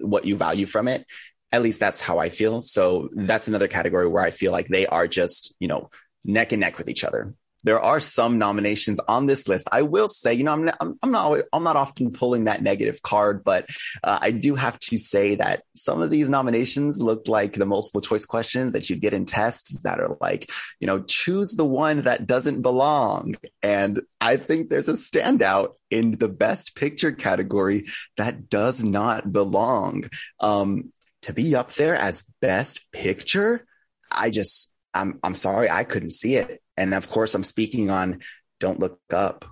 what 0.00 0.24
you 0.24 0.36
value 0.36 0.66
from 0.66 0.88
it. 0.88 1.06
At 1.52 1.62
least 1.62 1.78
that's 1.78 2.00
how 2.00 2.18
I 2.18 2.28
feel. 2.28 2.60
So 2.60 3.08
that's 3.12 3.46
another 3.46 3.68
category 3.68 4.08
where 4.08 4.24
I 4.24 4.32
feel 4.32 4.50
like 4.50 4.66
they 4.66 4.84
are 4.84 5.06
just, 5.06 5.54
you 5.60 5.68
know, 5.68 5.90
neck 6.24 6.50
and 6.50 6.60
neck 6.60 6.76
with 6.76 6.88
each 6.88 7.04
other 7.04 7.34
there 7.64 7.80
are 7.80 8.00
some 8.00 8.38
nominations 8.38 9.00
on 9.08 9.26
this 9.26 9.48
list. 9.48 9.68
I 9.72 9.82
will 9.82 10.08
say, 10.08 10.34
you 10.34 10.44
know, 10.44 10.52
I'm 10.52 10.64
not, 10.64 10.76
I'm, 11.02 11.10
not, 11.10 11.40
I'm 11.52 11.64
not 11.64 11.76
often 11.76 12.12
pulling 12.12 12.44
that 12.44 12.62
negative 12.62 13.02
card, 13.02 13.42
but 13.42 13.68
uh, 14.04 14.18
I 14.20 14.30
do 14.30 14.54
have 14.54 14.78
to 14.80 14.98
say 14.98 15.34
that 15.36 15.64
some 15.74 16.00
of 16.00 16.10
these 16.10 16.30
nominations 16.30 17.00
look 17.00 17.28
like 17.28 17.54
the 17.54 17.66
multiple 17.66 18.00
choice 18.00 18.24
questions 18.24 18.72
that 18.74 18.88
you 18.88 18.96
get 18.96 19.14
in 19.14 19.24
tests 19.24 19.82
that 19.82 20.00
are 20.00 20.16
like, 20.20 20.50
you 20.80 20.86
know, 20.86 21.02
choose 21.02 21.52
the 21.52 21.64
one 21.64 22.02
that 22.02 22.26
doesn't 22.26 22.62
belong. 22.62 23.34
And 23.62 24.00
I 24.20 24.36
think 24.36 24.68
there's 24.68 24.88
a 24.88 24.92
standout 24.92 25.70
in 25.90 26.12
the 26.12 26.28
best 26.28 26.76
picture 26.76 27.12
category 27.12 27.84
that 28.16 28.48
does 28.48 28.84
not 28.84 29.32
belong. 29.32 30.04
Um, 30.40 30.92
to 31.22 31.32
be 31.32 31.56
up 31.56 31.72
there 31.72 31.96
as 31.96 32.24
best 32.40 32.86
picture, 32.92 33.66
I 34.12 34.30
just, 34.30 34.72
I'm, 34.94 35.18
I'm 35.24 35.34
sorry, 35.34 35.68
I 35.68 35.82
couldn't 35.82 36.12
see 36.12 36.36
it. 36.36 36.62
And 36.76 36.94
of 36.94 37.08
course, 37.08 37.34
I'm 37.34 37.44
speaking 37.44 37.90
on 37.90 38.20
Don't 38.60 38.80
Look 38.80 39.00
Up. 39.12 39.44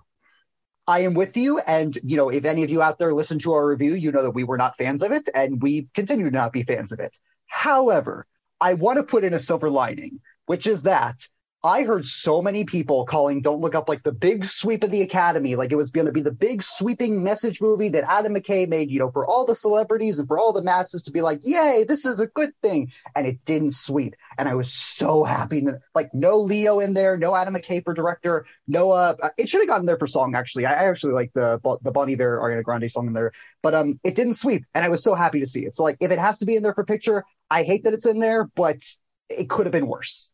I 0.87 1.00
am 1.00 1.15
with 1.15 1.37
you. 1.37 1.59
And, 1.59 1.97
you 2.03 2.17
know, 2.17 2.29
if 2.29 2.44
any 2.44 2.62
of 2.62 2.71
you 2.71 2.82
out 2.82 2.99
there 2.99 3.15
listen 3.15 3.38
to 3.41 3.53
our 3.55 3.67
review, 3.67 3.94
you 3.94 4.12
know 4.12 4.23
that 4.23 4.31
we 4.32 4.44
were 4.44 4.59
not 4.59 4.76
fans 4.76 5.03
of 5.03 5.12
it 5.12 5.29
and 5.35 5.62
we 5.62 5.88
continue 5.94 6.26
to 6.26 6.37
not 6.37 6.53
be 6.53 6.62
fans 6.62 6.93
of 6.93 7.00
it. 7.00 7.17
However, 7.47 8.26
I 8.61 8.75
want 8.75 8.99
to 8.99 9.03
put 9.03 9.25
in 9.25 9.32
a 9.32 9.38
silver 9.38 9.71
lining, 9.71 10.21
which 10.47 10.67
is 10.67 10.82
that 10.82 11.26
I 11.64 11.84
heard 11.84 12.05
so 12.05 12.43
many 12.43 12.64
people 12.64 13.06
calling 13.06 13.40
Don't 13.40 13.62
Look 13.62 13.75
Up 13.75 13.88
like 13.88 14.02
the 14.02 14.12
big 14.12 14.44
sweep 14.44 14.84
of 14.84 14.90
the 14.90 15.00
Academy, 15.00 15.56
like 15.56 15.72
it 15.72 15.76
was 15.76 15.90
going 15.90 16.05
to 16.05 16.12
be 16.12 16.20
the 16.20 16.31
big 16.31 16.62
sweeping 16.62 17.25
message 17.25 17.62
movie 17.62 17.88
that 17.88 18.05
Adam 18.06 18.34
McKay 18.34 18.69
made, 18.69 18.90
you 18.90 18.99
know, 18.99 19.11
for 19.11 19.26
all 19.26 19.46
the 19.46 19.55
celebrities 19.55 20.19
and 20.19 20.28
for 20.28 20.38
all 20.38 20.52
the 20.52 20.61
masses 20.61 21.02
to 21.05 21.11
be 21.11 21.22
like, 21.22 21.40
yay, 21.43 21.87
this 21.88 22.05
is 22.05 22.20
a 22.20 22.26
good 22.26 22.52
thing. 22.62 22.93
And 23.16 23.26
it 23.26 23.43
didn't 23.46 23.72
sweep. 23.72 24.14
And 24.37 24.46
I 24.46 24.55
was 24.55 24.75
so 24.75 25.25
happy. 25.25 25.61
That, 25.61 25.81
like, 25.94 26.12
no 26.12 26.38
Leo 26.38 26.81
in 26.81 26.93
there, 26.93 27.16
no 27.16 27.34
Adam 27.34 27.55
McKay 27.55 27.82
for 27.82 27.94
director, 27.94 28.44
no, 28.69 28.90
uh, 28.90 29.14
it 29.38 29.49
should 29.49 29.62
have 29.62 29.69
gotten 29.69 29.87
there 29.87 29.99
for 29.99 30.06
song, 30.06 30.34
actually. 30.34 30.66
I, 30.66 30.90
actually 30.90 31.14
like 31.14 31.32
the, 31.32 31.58
the 31.81 31.93
Bon 31.93 32.11
Iver 32.11 32.40
Ariana 32.40 32.62
Grande 32.62 32.90
song 32.90 33.06
in 33.06 33.14
there, 33.14 33.32
but 33.62 33.75
um, 33.75 33.99
it 34.05 34.16
didn't 34.16 34.34
sweep. 34.34 34.66
And 34.75 34.84
I 34.84 34.90
was 34.90 35.02
so 35.02 35.14
happy 35.14 35.40
to 35.40 35.46
see 35.46 35.64
it. 35.64 35.75
So, 35.75 35.82
like, 35.82 35.96
if 36.00 36.11
it 36.11 36.19
has 36.19 36.37
to 36.40 36.44
be 36.44 36.56
in 36.56 36.62
there 36.62 36.75
for 36.75 36.84
picture, 36.84 37.25
I 37.49 37.62
hate 37.62 37.84
that 37.84 37.94
it's 37.94 38.05
in 38.05 38.19
there, 38.19 38.44
but 38.55 38.82
it 39.31 39.49
could 39.49 39.64
have 39.64 39.72
been 39.72 39.87
worse. 39.87 40.34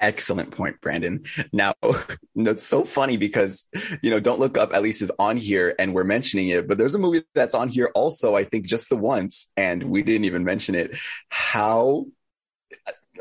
Excellent 0.00 0.52
point, 0.52 0.80
Brandon. 0.80 1.24
Now, 1.52 1.74
it's 2.36 2.64
so 2.64 2.84
funny 2.84 3.16
because, 3.16 3.68
you 4.02 4.10
know, 4.10 4.20
Don't 4.20 4.38
Look 4.38 4.56
Up 4.56 4.72
at 4.72 4.82
least 4.82 5.02
is 5.02 5.12
on 5.18 5.36
here 5.36 5.74
and 5.78 5.94
we're 5.94 6.04
mentioning 6.04 6.48
it, 6.48 6.68
but 6.68 6.78
there's 6.78 6.94
a 6.94 6.98
movie 6.98 7.22
that's 7.34 7.54
on 7.54 7.68
here 7.68 7.90
also, 7.94 8.36
I 8.36 8.44
think 8.44 8.66
just 8.66 8.88
the 8.88 8.96
once, 8.96 9.50
and 9.56 9.84
we 9.84 10.02
didn't 10.02 10.24
even 10.24 10.44
mention 10.44 10.74
it. 10.74 10.96
How 11.30 12.06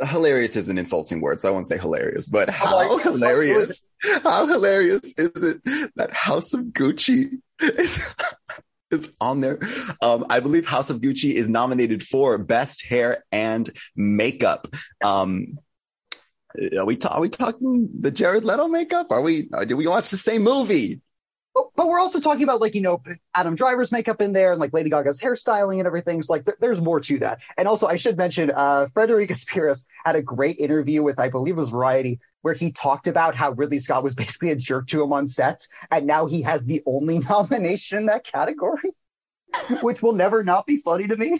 hilarious 0.04 0.56
is 0.56 0.70
an 0.70 0.78
insulting 0.78 1.22
word, 1.22 1.40
so 1.40 1.50
I 1.50 1.52
won't 1.52 1.68
say 1.68 1.78
hilarious, 1.78 2.30
but 2.30 2.50
how 2.50 2.98
hilarious, 2.98 3.82
how 4.24 4.46
hilarious 4.46 5.14
is 5.18 5.44
it 5.44 5.62
that 5.96 6.14
House 6.14 6.54
of 6.54 6.62
Gucci 6.66 7.40
is 7.62 8.16
is 8.92 9.10
on 9.20 9.42
there. 9.42 9.60
Um, 10.02 10.26
I 10.30 10.40
believe 10.40 10.66
House 10.66 10.90
of 10.90 11.02
Gucci 11.02 11.34
is 11.34 11.50
nominated 11.50 12.04
for 12.04 12.38
best 12.38 12.86
hair 12.86 13.26
and 13.32 13.70
makeup. 13.96 14.68
Um, 15.04 15.60
are 16.78 16.86
we, 16.86 16.96
ta- 16.96 17.10
are 17.10 17.22
we 17.22 17.30
talking 17.30 17.90
the 18.00 18.12
Jared 18.12 18.44
Leto 18.44 18.68
makeup? 18.68 19.12
Are 19.12 19.22
we? 19.22 19.50
Uh, 19.54 19.66
did 19.66 19.76
we 19.76 19.88
watch 19.88 20.10
the 20.10 20.18
same 20.18 20.44
movie? 20.44 21.02
But 21.76 21.88
we're 21.88 22.00
also 22.00 22.20
talking 22.20 22.44
about 22.44 22.62
like 22.62 22.76
you 22.76 22.82
know 22.82 23.02
Adam 23.34 23.56
Driver's 23.56 23.92
makeup 23.92 24.22
in 24.22 24.32
there 24.34 24.52
and 24.52 24.60
like 24.60 24.74
Lady 24.74 24.90
Gaga's 24.90 25.20
hairstyling 25.20 25.80
and 25.80 25.88
everything. 25.88 26.22
So 26.22 26.34
like 26.34 26.46
th- 26.46 26.58
there's 26.60 26.80
more 26.80 27.00
to 27.00 27.20
that. 27.20 27.40
And 27.58 27.68
also 27.68 27.88
I 27.88 27.96
should 27.96 28.16
mention 28.16 28.52
uh 28.56 28.88
Frederica 28.94 29.36
had 30.06 30.16
a 30.16 30.22
great 30.22 30.60
interview 30.60 31.02
with 31.02 31.20
I 31.20 31.30
believe 31.30 31.58
it 31.58 31.60
was 31.60 31.70
Variety 31.70 32.20
where 32.42 32.54
he 32.54 32.72
talked 32.72 33.08
about 33.08 33.36
how 33.36 33.52
Ridley 33.52 33.80
Scott 33.80 34.04
was 34.04 34.14
basically 34.16 34.52
a 34.52 34.56
jerk 34.56 34.88
to 34.88 35.02
him 35.02 35.12
on 35.12 35.28
set, 35.28 35.68
and 35.92 36.06
now 36.06 36.28
he 36.28 36.42
has 36.44 36.64
the 36.64 36.82
only 36.86 37.20
nomination 37.30 37.98
in 37.98 38.06
that 38.06 38.24
category, 38.24 38.92
which 39.82 40.02
will 40.02 40.14
never 40.14 40.44
not 40.44 40.66
be 40.66 40.78
funny 40.78 41.08
to 41.08 41.18
me. 41.18 41.40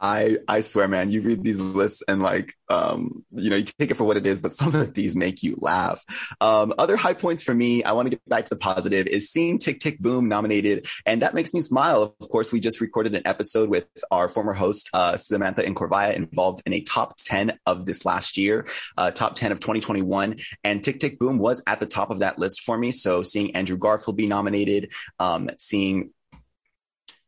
I 0.00 0.38
I 0.48 0.60
swear, 0.60 0.88
man, 0.88 1.10
you 1.10 1.20
read 1.20 1.42
these 1.42 1.60
lists 1.60 2.02
and 2.08 2.22
like, 2.22 2.54
um, 2.68 3.24
you 3.32 3.50
know, 3.50 3.56
you 3.56 3.64
take 3.64 3.90
it 3.90 3.96
for 3.96 4.04
what 4.04 4.16
it 4.16 4.26
is, 4.26 4.40
but 4.40 4.52
some 4.60 4.74
of 4.74 4.94
these 4.94 5.16
make 5.16 5.42
you 5.42 5.56
laugh. 5.58 6.04
Um, 6.40 6.72
other 6.78 6.96
high 6.96 7.14
points 7.14 7.42
for 7.42 7.54
me, 7.54 7.84
I 7.84 7.92
want 7.92 8.06
to 8.06 8.10
get 8.10 8.28
back 8.28 8.44
to 8.44 8.50
the 8.50 8.56
positive, 8.56 9.06
is 9.06 9.30
seeing 9.30 9.58
Tick 9.58 9.80
Tick 9.80 9.98
Boom 9.98 10.28
nominated, 10.28 10.86
and 11.04 11.22
that 11.22 11.34
makes 11.34 11.52
me 11.52 11.60
smile. 11.60 12.14
Of 12.20 12.28
course, 12.30 12.52
we 12.52 12.60
just 12.60 12.80
recorded 12.80 13.14
an 13.14 13.22
episode 13.26 13.68
with 13.68 13.86
our 14.10 14.28
former 14.28 14.52
host 14.52 14.90
uh, 14.94 15.16
Samantha 15.16 15.62
Incorvaya, 15.62 16.14
involved 16.14 16.62
in 16.66 16.72
a 16.72 16.80
top 16.80 17.16
ten 17.16 17.58
of 17.66 17.86
this 17.86 18.04
last 18.04 18.38
year, 18.38 18.66
uh, 18.96 19.10
top 19.10 19.36
ten 19.36 19.52
of 19.52 19.60
2021, 19.60 20.36
and 20.64 20.82
Tick 20.82 20.98
Tick 20.98 21.18
Boom 21.18 21.38
was 21.38 21.62
at 21.66 21.80
the 21.80 21.86
top 21.86 22.10
of 22.10 22.20
that 22.20 22.38
list 22.38 22.62
for 22.62 22.78
me. 22.78 22.92
So 22.92 23.22
seeing 23.22 23.54
Andrew 23.54 23.76
Garfield 23.76 24.16
be 24.16 24.26
nominated, 24.26 24.92
um, 25.18 25.48
seeing 25.58 26.10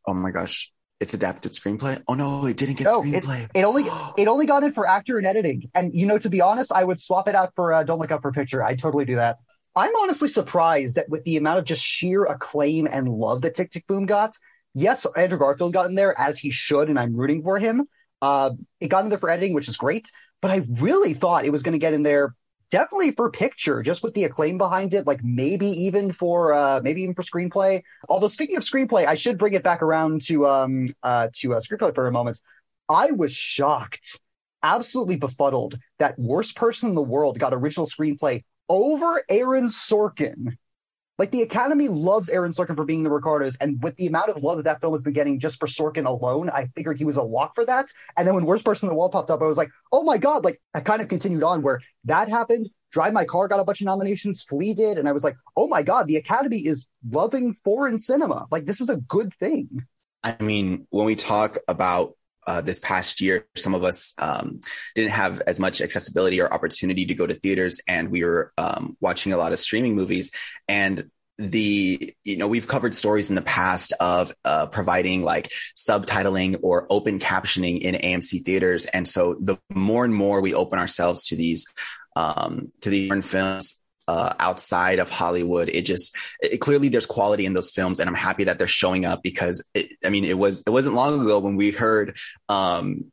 oh 0.05 0.13
my 0.13 0.31
gosh, 0.31 0.71
it's 0.99 1.13
adapted 1.13 1.51
screenplay. 1.51 2.01
Oh 2.07 2.13
no, 2.13 2.45
it 2.45 2.57
didn't 2.57 2.77
get 2.77 2.85
no, 2.85 3.01
screenplay. 3.01 3.43
It, 3.43 3.51
it 3.55 3.63
only 3.63 3.85
it 4.17 4.27
only 4.27 4.45
got 4.45 4.63
it 4.63 4.73
for 4.73 4.87
actor 4.87 5.17
and 5.17 5.27
editing. 5.27 5.69
And 5.73 5.93
you 5.93 6.05
know, 6.05 6.17
to 6.17 6.29
be 6.29 6.41
honest, 6.41 6.71
I 6.71 6.83
would 6.83 6.99
swap 6.99 7.27
it 7.27 7.35
out 7.35 7.53
for 7.55 7.73
uh, 7.73 7.83
Don't 7.83 7.99
Look 7.99 8.11
Up 8.11 8.21
for 8.21 8.31
Picture. 8.31 8.63
I'd 8.63 8.79
totally 8.79 9.05
do 9.05 9.15
that. 9.15 9.37
I'm 9.75 9.95
honestly 9.95 10.29
surprised 10.29 10.95
that 10.95 11.09
with 11.09 11.23
the 11.23 11.37
amount 11.37 11.59
of 11.59 11.65
just 11.65 11.83
sheer 11.83 12.25
acclaim 12.25 12.87
and 12.87 13.09
love 13.09 13.41
that 13.41 13.55
Tick 13.55 13.71
Tick 13.71 13.87
Boom 13.87 14.05
got, 14.05 14.37
yes, 14.75 15.07
Andrew 15.17 15.39
Garfield 15.39 15.73
got 15.73 15.87
in 15.87 15.95
there 15.95 16.17
as 16.19 16.37
he 16.37 16.51
should, 16.51 16.89
and 16.89 16.99
I'm 16.99 17.15
rooting 17.15 17.41
for 17.41 17.57
him. 17.57 17.87
Uh, 18.21 18.51
it 18.79 18.89
got 18.89 19.03
in 19.03 19.09
there 19.09 19.19
for 19.19 19.31
editing, 19.31 19.53
which 19.53 19.67
is 19.67 19.77
great. 19.77 20.09
But 20.41 20.51
I 20.51 20.61
really 20.69 21.13
thought 21.13 21.45
it 21.45 21.51
was 21.51 21.63
going 21.63 21.73
to 21.73 21.79
get 21.79 21.93
in 21.93 22.03
there 22.03 22.35
definitely 22.73 23.11
for 23.11 23.29
picture, 23.29 23.83
just 23.83 24.01
with 24.01 24.15
the 24.15 24.23
acclaim 24.23 24.57
behind 24.57 24.95
it, 24.95 25.05
like 25.05 25.23
maybe 25.23 25.67
even 25.67 26.11
for 26.11 26.53
uh, 26.53 26.81
maybe 26.81 27.03
even 27.03 27.13
for 27.13 27.21
screenplay. 27.21 27.83
Although 28.09 28.29
speaking 28.29 28.57
of 28.57 28.63
screenplay, 28.63 29.05
I 29.05 29.13
should 29.13 29.37
bring 29.37 29.53
it 29.53 29.61
back 29.61 29.83
around 29.83 30.23
to 30.23 30.47
um 30.47 30.87
uh 31.03 31.27
to 31.35 31.53
uh, 31.53 31.59
screenplay 31.59 31.93
for 31.93 32.07
a 32.07 32.11
moment. 32.11 32.39
I 32.89 33.11
was 33.11 33.31
shocked, 33.31 34.19
absolutely 34.63 35.17
befuddled 35.17 35.77
that 35.99 36.17
worst 36.17 36.55
person 36.55 36.89
in 36.89 36.95
the 36.95 37.03
world 37.03 37.37
got 37.37 37.53
original 37.53 37.85
screenplay 37.85 38.43
over 38.67 39.23
Aaron 39.29 39.67
Sorkin. 39.67 40.57
Like 41.19 41.31
the 41.31 41.43
Academy 41.43 41.87
loves 41.89 42.29
Aaron 42.29 42.53
Sorkin 42.53 42.75
for 42.75 42.85
being 42.85 43.03
the 43.03 43.11
Ricardos, 43.11 43.55
and 43.61 43.81
with 43.83 43.95
the 43.97 44.07
amount 44.07 44.29
of 44.29 44.41
love 44.41 44.57
that 44.57 44.63
that 44.63 44.81
film 44.81 44.93
has 44.93 45.03
been 45.03 45.13
getting 45.13 45.39
just 45.39 45.59
for 45.59 45.67
Sorkin 45.67 46.07
alone, 46.07 46.49
I 46.49 46.67
figured 46.75 46.97
he 46.97 47.05
was 47.05 47.17
a 47.17 47.21
lock 47.21 47.53
for 47.53 47.65
that. 47.65 47.87
And 48.17 48.27
then 48.27 48.33
when 48.33 48.45
Worst 48.45 48.65
Person 48.65 48.87
in 48.87 48.89
the 48.89 48.95
World 48.95 49.11
popped 49.11 49.29
up, 49.29 49.41
I 49.41 49.45
was 49.45 49.57
like, 49.57 49.69
oh 49.91 50.03
my 50.03 50.17
god! 50.17 50.43
Like 50.43 50.59
I 50.73 50.79
kind 50.79 51.01
of 51.01 51.09
continued 51.09 51.43
on 51.43 51.61
where 51.61 51.81
that 52.05 52.29
happened. 52.29 52.69
Drive 52.91 53.13
My 53.13 53.25
Car 53.25 53.47
got 53.47 53.59
a 53.59 53.63
bunch 53.63 53.81
of 53.81 53.85
nominations. 53.85 54.43
Flee 54.43 54.73
did, 54.73 54.97
and 54.97 55.07
I 55.07 55.11
was 55.11 55.23
like, 55.23 55.35
oh 55.55 55.67
my 55.67 55.83
god, 55.83 56.07
the 56.07 56.15
Academy 56.15 56.65
is 56.65 56.87
loving 57.07 57.53
foreign 57.63 57.99
cinema. 57.99 58.47
Like 58.49 58.65
this 58.65 58.81
is 58.81 58.89
a 58.89 58.97
good 58.97 59.33
thing. 59.39 59.85
I 60.23 60.35
mean, 60.41 60.87
when 60.89 61.05
we 61.05 61.15
talk 61.15 61.57
about 61.67 62.15
uh, 62.47 62.61
this 62.61 62.79
past 62.79 63.21
year, 63.21 63.47
some 63.55 63.75
of 63.75 63.83
us 63.83 64.13
um, 64.19 64.61
didn't 64.95 65.11
have 65.11 65.41
as 65.41 65.59
much 65.59 65.81
accessibility 65.81 66.41
or 66.41 66.53
opportunity 66.53 67.05
to 67.05 67.13
go 67.13 67.25
to 67.25 67.33
theaters, 67.33 67.79
and 67.87 68.09
we 68.09 68.23
were 68.23 68.51
um, 68.57 68.97
watching 69.01 69.33
a 69.33 69.37
lot 69.37 69.53
of 69.53 69.59
streaming 69.59 69.95
movies. 69.95 70.31
And 70.67 71.09
the 71.39 72.13
you 72.23 72.37
know 72.37 72.47
we've 72.47 72.67
covered 72.67 72.95
stories 72.95 73.29
in 73.29 73.35
the 73.35 73.41
past 73.41 73.91
of 73.99 74.31
uh, 74.45 74.67
providing 74.67 75.23
like 75.23 75.51
subtitling 75.75 76.59
or 76.61 76.85
open 76.91 77.19
captioning 77.19 77.81
in 77.81 77.95
AMC 77.95 78.45
theaters, 78.45 78.85
and 78.85 79.07
so 79.07 79.35
the 79.39 79.57
more 79.69 80.05
and 80.05 80.13
more 80.13 80.41
we 80.41 80.53
open 80.53 80.79
ourselves 80.79 81.25
to 81.25 81.35
these 81.35 81.65
um, 82.15 82.67
to 82.81 82.89
these 82.89 83.25
films 83.25 83.81
uh, 84.07 84.33
outside 84.39 84.99
of 84.99 85.09
Hollywood. 85.09 85.69
It 85.69 85.85
just 85.85 86.15
it, 86.41 86.57
clearly 86.57 86.89
there's 86.89 87.05
quality 87.05 87.45
in 87.45 87.53
those 87.53 87.71
films, 87.71 87.99
and 87.99 88.09
I'm 88.09 88.15
happy 88.15 88.45
that 88.45 88.57
they're 88.57 88.67
showing 88.67 89.05
up 89.05 89.23
because 89.23 89.67
it, 89.73 89.91
I 90.03 90.09
mean 90.09 90.25
it 90.25 90.37
was 90.37 90.63
it 90.65 90.69
wasn't 90.69 90.95
long 90.95 91.21
ago 91.21 91.39
when 91.39 91.55
we 91.55 91.71
heard 91.71 92.17
um, 92.49 93.11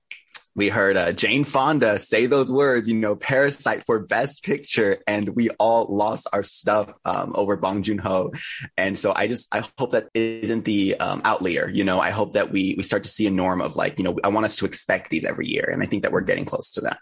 we 0.57 0.69
heard 0.69 0.97
uh, 0.97 1.13
Jane 1.13 1.45
Fonda 1.45 1.99
say 1.99 2.27
those 2.27 2.53
words, 2.53 2.89
you 2.89 2.97
know, 2.97 3.15
Parasite 3.15 3.85
for 3.87 4.01
Best 4.01 4.43
Picture, 4.43 4.99
and 5.07 5.31
we 5.31 5.51
all 5.51 5.87
lost 5.89 6.27
our 6.33 6.43
stuff 6.43 6.93
um, 7.05 7.33
over 7.35 7.57
Bong 7.57 7.83
Joon 7.83 7.99
Ho. 7.99 8.33
And 8.77 8.99
so 8.99 9.13
I 9.15 9.29
just 9.29 9.55
I 9.55 9.63
hope 9.79 9.93
that 9.93 10.09
isn't 10.13 10.65
the 10.65 10.97
um, 10.99 11.23
outlier. 11.25 11.69
You 11.69 11.85
know, 11.85 12.01
I 12.01 12.11
hope 12.11 12.33
that 12.33 12.51
we 12.51 12.75
we 12.77 12.83
start 12.83 13.05
to 13.05 13.11
see 13.11 13.27
a 13.27 13.31
norm 13.31 13.61
of 13.61 13.77
like, 13.77 13.99
you 13.99 14.05
know, 14.05 14.19
I 14.25 14.29
want 14.29 14.47
us 14.47 14.57
to 14.57 14.67
expect 14.67 15.11
these 15.11 15.25
every 15.25 15.47
year, 15.47 15.69
and 15.73 15.83
I 15.83 15.87
think 15.87 16.03
that 16.03 16.13
we're 16.13 16.21
getting 16.23 16.45
close 16.45 16.71
to 16.73 16.81
that. 16.83 16.99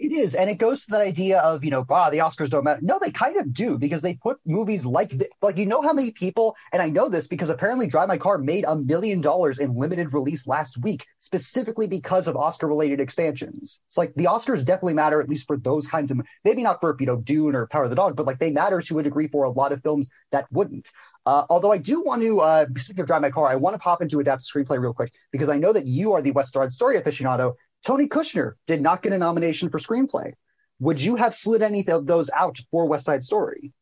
It 0.00 0.12
is, 0.12 0.34
and 0.34 0.48
it 0.48 0.54
goes 0.54 0.86
to 0.86 0.92
that 0.92 1.02
idea 1.02 1.40
of 1.40 1.62
you 1.62 1.70
know, 1.70 1.84
ah, 1.90 2.08
the 2.08 2.18
Oscars 2.18 2.48
don't 2.48 2.64
matter. 2.64 2.80
No, 2.82 2.98
they 2.98 3.10
kind 3.10 3.36
of 3.36 3.52
do 3.52 3.76
because 3.76 4.00
they 4.00 4.14
put 4.14 4.38
movies 4.46 4.86
like 4.86 5.10
the, 5.10 5.28
like 5.42 5.58
you 5.58 5.66
know 5.66 5.82
how 5.82 5.92
many 5.92 6.10
people, 6.10 6.56
and 6.72 6.80
I 6.80 6.88
know 6.88 7.10
this 7.10 7.26
because 7.26 7.50
apparently 7.50 7.86
Drive 7.86 8.08
My 8.08 8.16
Car 8.16 8.38
made 8.38 8.64
a 8.66 8.76
million 8.76 9.20
dollars 9.20 9.58
in 9.58 9.76
limited 9.78 10.14
release 10.14 10.46
last 10.46 10.78
week 10.78 11.04
specifically 11.18 11.86
because 11.86 12.28
of 12.28 12.36
Oscar-related 12.36 12.98
expansions. 12.98 13.80
It's 13.88 13.98
like 13.98 14.14
the 14.14 14.24
Oscars 14.24 14.64
definitely 14.64 14.94
matter 14.94 15.20
at 15.20 15.28
least 15.28 15.46
for 15.46 15.58
those 15.58 15.86
kinds 15.86 16.10
of 16.10 16.18
maybe 16.46 16.62
not 16.62 16.80
for 16.80 16.96
you 16.98 17.04
know 17.04 17.16
Dune 17.16 17.54
or 17.54 17.66
Power 17.66 17.84
of 17.84 17.90
the 17.90 17.96
Dog, 17.96 18.16
but 18.16 18.24
like 18.24 18.38
they 18.38 18.50
matter 18.50 18.80
to 18.80 19.00
a 19.00 19.02
degree 19.02 19.26
for 19.26 19.44
a 19.44 19.50
lot 19.50 19.70
of 19.70 19.82
films 19.82 20.08
that 20.32 20.50
wouldn't. 20.50 20.90
Uh, 21.26 21.44
although 21.50 21.72
I 21.72 21.78
do 21.78 22.02
want 22.02 22.22
to, 22.22 22.40
uh, 22.40 22.64
speaking 22.78 23.02
of 23.02 23.06
Drive 23.06 23.20
My 23.20 23.30
Car, 23.30 23.48
I 23.48 23.56
want 23.56 23.74
to 23.74 23.78
pop 23.78 24.00
into 24.00 24.18
Adapt 24.20 24.42
screenplay 24.42 24.80
real 24.80 24.94
quick 24.94 25.12
because 25.30 25.50
I 25.50 25.58
know 25.58 25.74
that 25.74 25.84
you 25.84 26.14
are 26.14 26.22
the 26.22 26.30
West 26.30 26.54
Side 26.54 26.72
Story 26.72 26.98
aficionado, 26.98 27.52
Tony 27.84 28.08
Kushner 28.08 28.54
did 28.66 28.80
not 28.80 29.02
get 29.02 29.12
a 29.12 29.18
nomination 29.18 29.70
for 29.70 29.78
screenplay. 29.78 30.32
Would 30.80 31.00
you 31.00 31.16
have 31.16 31.34
slid 31.36 31.62
any 31.62 31.86
of 31.88 32.06
those 32.06 32.30
out 32.30 32.58
for 32.70 32.86
West 32.86 33.06
Side 33.06 33.22
Story? 33.22 33.72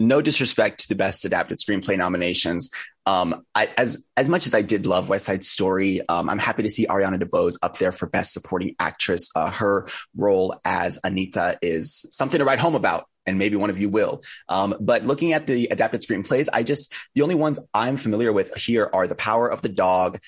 No 0.00 0.20
disrespect 0.20 0.80
to 0.80 0.88
the 0.88 0.94
best 0.96 1.24
adapted 1.24 1.58
screenplay 1.58 1.96
nominations. 1.96 2.70
Um, 3.06 3.44
I, 3.54 3.68
as 3.76 4.06
as 4.16 4.28
much 4.28 4.46
as 4.46 4.54
I 4.54 4.62
did 4.62 4.84
love 4.86 5.08
West 5.08 5.26
Side 5.26 5.44
Story, 5.44 6.00
um, 6.08 6.28
I'm 6.28 6.38
happy 6.38 6.64
to 6.64 6.70
see 6.70 6.86
Ariana 6.86 7.22
DeBose 7.22 7.56
up 7.62 7.78
there 7.78 7.92
for 7.92 8.08
Best 8.08 8.32
Supporting 8.32 8.74
Actress. 8.80 9.28
Uh, 9.36 9.50
her 9.50 9.86
role 10.16 10.54
as 10.64 10.98
Anita 11.04 11.58
is 11.62 12.06
something 12.10 12.38
to 12.38 12.44
write 12.44 12.58
home 12.58 12.74
about 12.74 13.06
and 13.26 13.38
maybe 13.38 13.56
one 13.56 13.70
of 13.70 13.78
you 13.78 13.88
will. 13.88 14.22
Um, 14.48 14.74
but 14.80 15.04
looking 15.04 15.32
at 15.32 15.46
the 15.46 15.68
adapted 15.70 16.02
screenplays, 16.02 16.48
I 16.52 16.62
just, 16.62 16.92
the 17.14 17.22
only 17.22 17.34
ones 17.34 17.60
I'm 17.72 17.96
familiar 17.96 18.32
with 18.32 18.54
here 18.56 18.90
are 18.92 19.06
The 19.06 19.14
Power 19.14 19.48
of 19.48 19.62
the 19.62 19.68
Dog 19.68 20.18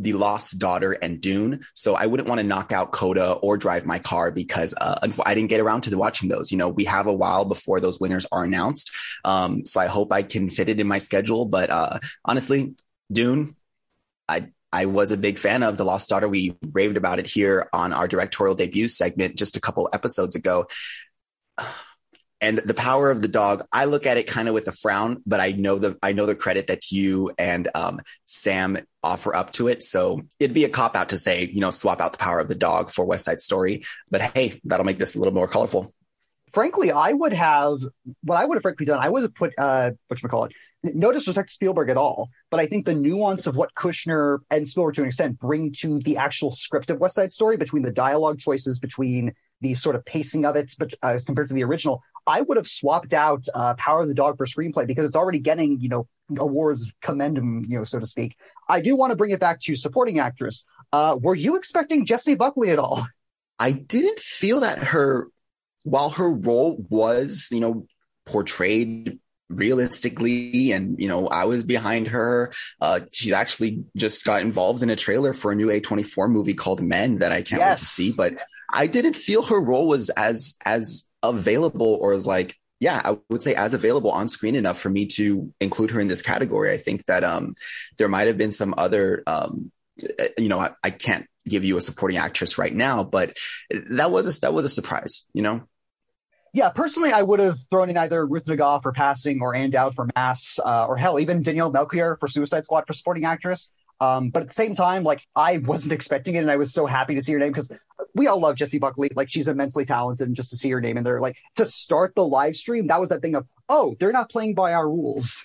the 0.00 0.14
Lost 0.14 0.58
Daughter 0.58 0.92
and 0.92 1.20
Dune. 1.20 1.60
So 1.74 1.94
I 1.94 2.06
wouldn't 2.06 2.28
want 2.28 2.40
to 2.40 2.46
knock 2.46 2.72
out 2.72 2.90
Coda 2.90 3.32
or 3.34 3.56
Drive 3.56 3.84
My 3.84 3.98
Car 3.98 4.30
because 4.30 4.74
uh, 4.80 4.98
I 5.24 5.34
didn't 5.34 5.50
get 5.50 5.60
around 5.60 5.82
to 5.82 5.96
watching 5.96 6.28
those. 6.28 6.50
You 6.50 6.58
know, 6.58 6.68
we 6.68 6.84
have 6.84 7.06
a 7.06 7.12
while 7.12 7.44
before 7.44 7.80
those 7.80 8.00
winners 8.00 8.26
are 8.32 8.42
announced. 8.42 8.90
Um, 9.24 9.66
so 9.66 9.80
I 9.80 9.86
hope 9.86 10.12
I 10.12 10.22
can 10.22 10.48
fit 10.48 10.68
it 10.70 10.80
in 10.80 10.88
my 10.88 10.98
schedule. 10.98 11.44
But 11.44 11.70
uh, 11.70 11.98
honestly, 12.24 12.74
Dune, 13.12 13.54
I 14.28 14.48
I 14.72 14.86
was 14.86 15.10
a 15.10 15.16
big 15.16 15.38
fan 15.38 15.62
of 15.62 15.76
The 15.76 15.84
Lost 15.84 16.08
Daughter. 16.08 16.28
We 16.28 16.56
raved 16.72 16.96
about 16.96 17.18
it 17.18 17.26
here 17.26 17.68
on 17.72 17.92
our 17.92 18.08
directorial 18.08 18.54
debut 18.54 18.88
segment 18.88 19.36
just 19.36 19.56
a 19.56 19.60
couple 19.60 19.88
episodes 19.92 20.36
ago 20.36 20.66
and 22.40 22.58
the 22.58 22.74
power 22.74 23.10
of 23.10 23.22
the 23.22 23.28
dog 23.28 23.64
i 23.72 23.84
look 23.84 24.06
at 24.06 24.16
it 24.16 24.26
kind 24.26 24.48
of 24.48 24.54
with 24.54 24.68
a 24.68 24.72
frown 24.72 25.22
but 25.26 25.40
i 25.40 25.52
know 25.52 25.78
the 25.78 25.98
i 26.02 26.12
know 26.12 26.26
the 26.26 26.34
credit 26.34 26.68
that 26.68 26.90
you 26.90 27.30
and 27.38 27.68
um, 27.74 28.00
sam 28.24 28.78
offer 29.02 29.34
up 29.34 29.50
to 29.52 29.68
it. 29.68 29.82
So 29.82 30.22
it'd 30.38 30.54
be 30.54 30.64
a 30.64 30.68
cop 30.68 30.96
out 30.96 31.10
to 31.10 31.16
say 31.16 31.48
you 31.52 31.60
know 31.60 31.70
swap 31.70 32.00
out 32.00 32.12
the 32.12 32.18
power 32.18 32.38
of 32.38 32.48
the 32.48 32.54
dog 32.54 32.90
for 32.90 33.04
west 33.04 33.24
side 33.24 33.40
story. 33.40 33.84
But 34.10 34.22
hey 34.34 34.60
that'll 34.64 34.86
make 34.86 34.98
this 34.98 35.14
a 35.14 35.18
little 35.18 35.34
more 35.34 35.48
colorful. 35.48 35.92
Frankly 36.52 36.90
i 36.90 37.12
would 37.12 37.32
have 37.32 37.80
what 38.24 38.36
i 38.36 38.44
would 38.44 38.56
have 38.56 38.62
frankly 38.62 38.86
done 38.86 38.98
i 38.98 39.08
would 39.08 39.22
have 39.22 39.34
put 39.34 39.52
uh 39.56 39.92
it 40.10 40.54
no 40.82 41.12
disrespect 41.12 41.50
to 41.50 41.52
Spielberg 41.52 41.90
at 41.90 41.98
all, 41.98 42.30
but 42.50 42.58
I 42.58 42.66
think 42.66 42.86
the 42.86 42.94
nuance 42.94 43.46
of 43.46 43.54
what 43.54 43.74
Kushner 43.74 44.38
and 44.50 44.66
Spielberg 44.66 44.94
to 44.94 45.02
an 45.02 45.08
extent 45.08 45.38
bring 45.38 45.72
to 45.80 45.98
the 45.98 46.16
actual 46.16 46.52
script 46.56 46.88
of 46.88 46.98
West 46.98 47.16
Side 47.16 47.32
Story 47.32 47.58
between 47.58 47.82
the 47.82 47.90
dialogue 47.90 48.38
choices, 48.38 48.78
between 48.78 49.34
the 49.60 49.74
sort 49.74 49.96
of 49.96 50.04
pacing 50.04 50.44
of 50.46 50.56
it, 50.56 50.74
but 50.78 50.94
uh, 51.02 51.08
as 51.08 51.24
compared 51.24 51.48
to 51.48 51.54
the 51.54 51.64
original, 51.64 52.02
I 52.26 52.40
would 52.40 52.56
have 52.56 52.68
swapped 52.68 53.12
out 53.12 53.46
uh, 53.54 53.74
Power 53.74 54.00
of 54.02 54.08
the 54.08 54.14
Dog 54.14 54.36
for 54.36 54.46
screenplay 54.46 54.86
because 54.86 55.06
it's 55.06 55.16
already 55.16 55.38
getting, 55.38 55.80
you 55.80 55.88
know, 55.88 56.06
awards 56.38 56.92
commendum, 57.02 57.64
you 57.68 57.78
know, 57.78 57.84
so 57.84 57.98
to 57.98 58.06
speak. 58.06 58.36
I 58.68 58.80
do 58.80 58.96
want 58.96 59.10
to 59.10 59.16
bring 59.16 59.30
it 59.30 59.40
back 59.40 59.60
to 59.62 59.74
supporting 59.74 60.18
actress. 60.18 60.64
Uh, 60.92 61.16
were 61.20 61.34
you 61.34 61.56
expecting 61.56 62.06
Jessie 62.06 62.34
Buckley 62.34 62.70
at 62.70 62.78
all? 62.78 63.06
I 63.58 63.72
didn't 63.72 64.18
feel 64.18 64.60
that 64.60 64.78
her, 64.78 65.28
while 65.82 66.10
her 66.10 66.30
role 66.30 66.84
was, 66.88 67.48
you 67.50 67.60
know, 67.60 67.86
portrayed 68.26 69.18
realistically 69.50 70.72
and 70.72 70.98
you 70.98 71.08
know 71.08 71.26
i 71.28 71.44
was 71.44 71.64
behind 71.64 72.08
her 72.08 72.52
uh 72.80 73.00
she 73.12 73.34
actually 73.34 73.84
just 73.96 74.24
got 74.24 74.40
involved 74.40 74.82
in 74.82 74.90
a 74.90 74.96
trailer 74.96 75.32
for 75.32 75.52
a 75.52 75.54
new 75.54 75.68
a24 75.68 76.30
movie 76.30 76.54
called 76.54 76.82
men 76.82 77.18
that 77.18 77.32
i 77.32 77.42
can't 77.42 77.60
yes. 77.60 77.70
wait 77.70 77.78
to 77.78 77.84
see 77.84 78.12
but 78.12 78.40
i 78.72 78.86
didn't 78.86 79.14
feel 79.14 79.42
her 79.42 79.60
role 79.60 79.88
was 79.88 80.08
as 80.10 80.56
as 80.64 81.08
available 81.22 81.98
or 82.00 82.12
as 82.12 82.26
like 82.26 82.56
yeah, 82.80 83.00
I 83.04 83.18
would 83.28 83.42
say 83.42 83.54
as 83.54 83.74
available 83.74 84.10
on 84.10 84.26
screen 84.26 84.56
enough 84.56 84.78
for 84.78 84.88
me 84.88 85.04
to 85.06 85.52
include 85.60 85.90
her 85.90 86.00
in 86.00 86.08
this 86.08 86.22
category. 86.22 86.72
I 86.72 86.78
think 86.78 87.04
that 87.06 87.22
um, 87.22 87.54
there 87.98 88.08
might 88.08 88.26
have 88.26 88.38
been 88.38 88.52
some 88.52 88.74
other, 88.76 89.22
um, 89.26 89.70
you 90.38 90.48
know, 90.48 90.58
I, 90.58 90.70
I, 90.82 90.88
can't 90.88 91.26
give 91.46 91.62
you 91.62 91.76
a 91.76 91.82
supporting 91.82 92.16
actress 92.16 92.56
right 92.56 92.74
now, 92.74 93.04
but 93.04 93.36
that 93.70 94.10
was 94.10 94.38
a, 94.38 94.40
that 94.40 94.54
was 94.54 94.64
a 94.64 94.70
surprise, 94.70 95.28
you 95.34 95.42
know. 95.42 95.62
Yeah, 96.52 96.70
personally, 96.70 97.12
I 97.12 97.22
would 97.22 97.38
have 97.38 97.58
thrown 97.70 97.90
in 97.90 97.96
either 97.96 98.26
Ruth 98.26 98.46
Negga 98.46 98.82
for 98.82 98.92
passing 98.92 99.40
or 99.40 99.54
Ann 99.54 99.70
Dowd 99.70 99.94
for 99.94 100.08
Mass, 100.16 100.58
uh, 100.64 100.86
or 100.86 100.96
hell, 100.96 101.20
even 101.20 101.44
Daniela 101.44 101.72
Melchior 101.72 102.16
for 102.18 102.26
Suicide 102.26 102.64
Squad 102.64 102.84
for 102.86 102.92
supporting 102.92 103.24
actress. 103.24 103.70
Um, 104.00 104.30
but 104.30 104.42
at 104.42 104.48
the 104.48 104.54
same 104.54 104.74
time, 104.74 105.04
like 105.04 105.22
I 105.36 105.58
wasn't 105.58 105.92
expecting 105.92 106.34
it, 106.34 106.38
and 106.38 106.50
I 106.50 106.56
was 106.56 106.72
so 106.72 106.86
happy 106.86 107.14
to 107.14 107.22
see 107.22 107.32
her 107.32 107.38
name 107.38 107.52
because 107.52 107.70
we 108.14 108.26
all 108.26 108.40
love 108.40 108.56
Jessie 108.56 108.78
Buckley. 108.78 109.10
Like 109.14 109.28
she's 109.28 109.46
immensely 109.46 109.84
talented, 109.84 110.26
and 110.26 110.34
just 110.34 110.50
to 110.50 110.56
see 110.56 110.70
her 110.70 110.80
name 110.80 110.96
in 110.96 111.04
there, 111.04 111.20
like 111.20 111.36
to 111.56 111.66
start 111.66 112.14
the 112.14 112.26
live 112.26 112.56
stream, 112.56 112.86
that 112.88 112.98
was 112.98 113.10
that 113.10 113.20
thing 113.20 113.36
of 113.36 113.46
oh, 113.68 113.94
they're 114.00 114.12
not 114.12 114.30
playing 114.30 114.54
by 114.54 114.72
our 114.72 114.88
rules. 114.88 115.44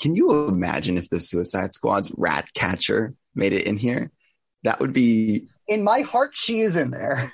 Can 0.00 0.16
you 0.16 0.48
imagine 0.48 0.98
if 0.98 1.08
the 1.08 1.20
Suicide 1.20 1.74
Squad's 1.74 2.12
Ratcatcher 2.16 3.14
made 3.34 3.52
it 3.52 3.66
in 3.66 3.76
here? 3.76 4.10
That 4.62 4.80
would 4.80 4.92
be. 4.92 5.48
In 5.68 5.84
my 5.84 6.00
heart, 6.00 6.34
she 6.34 6.60
is 6.60 6.76
in 6.76 6.90
there. 6.90 7.32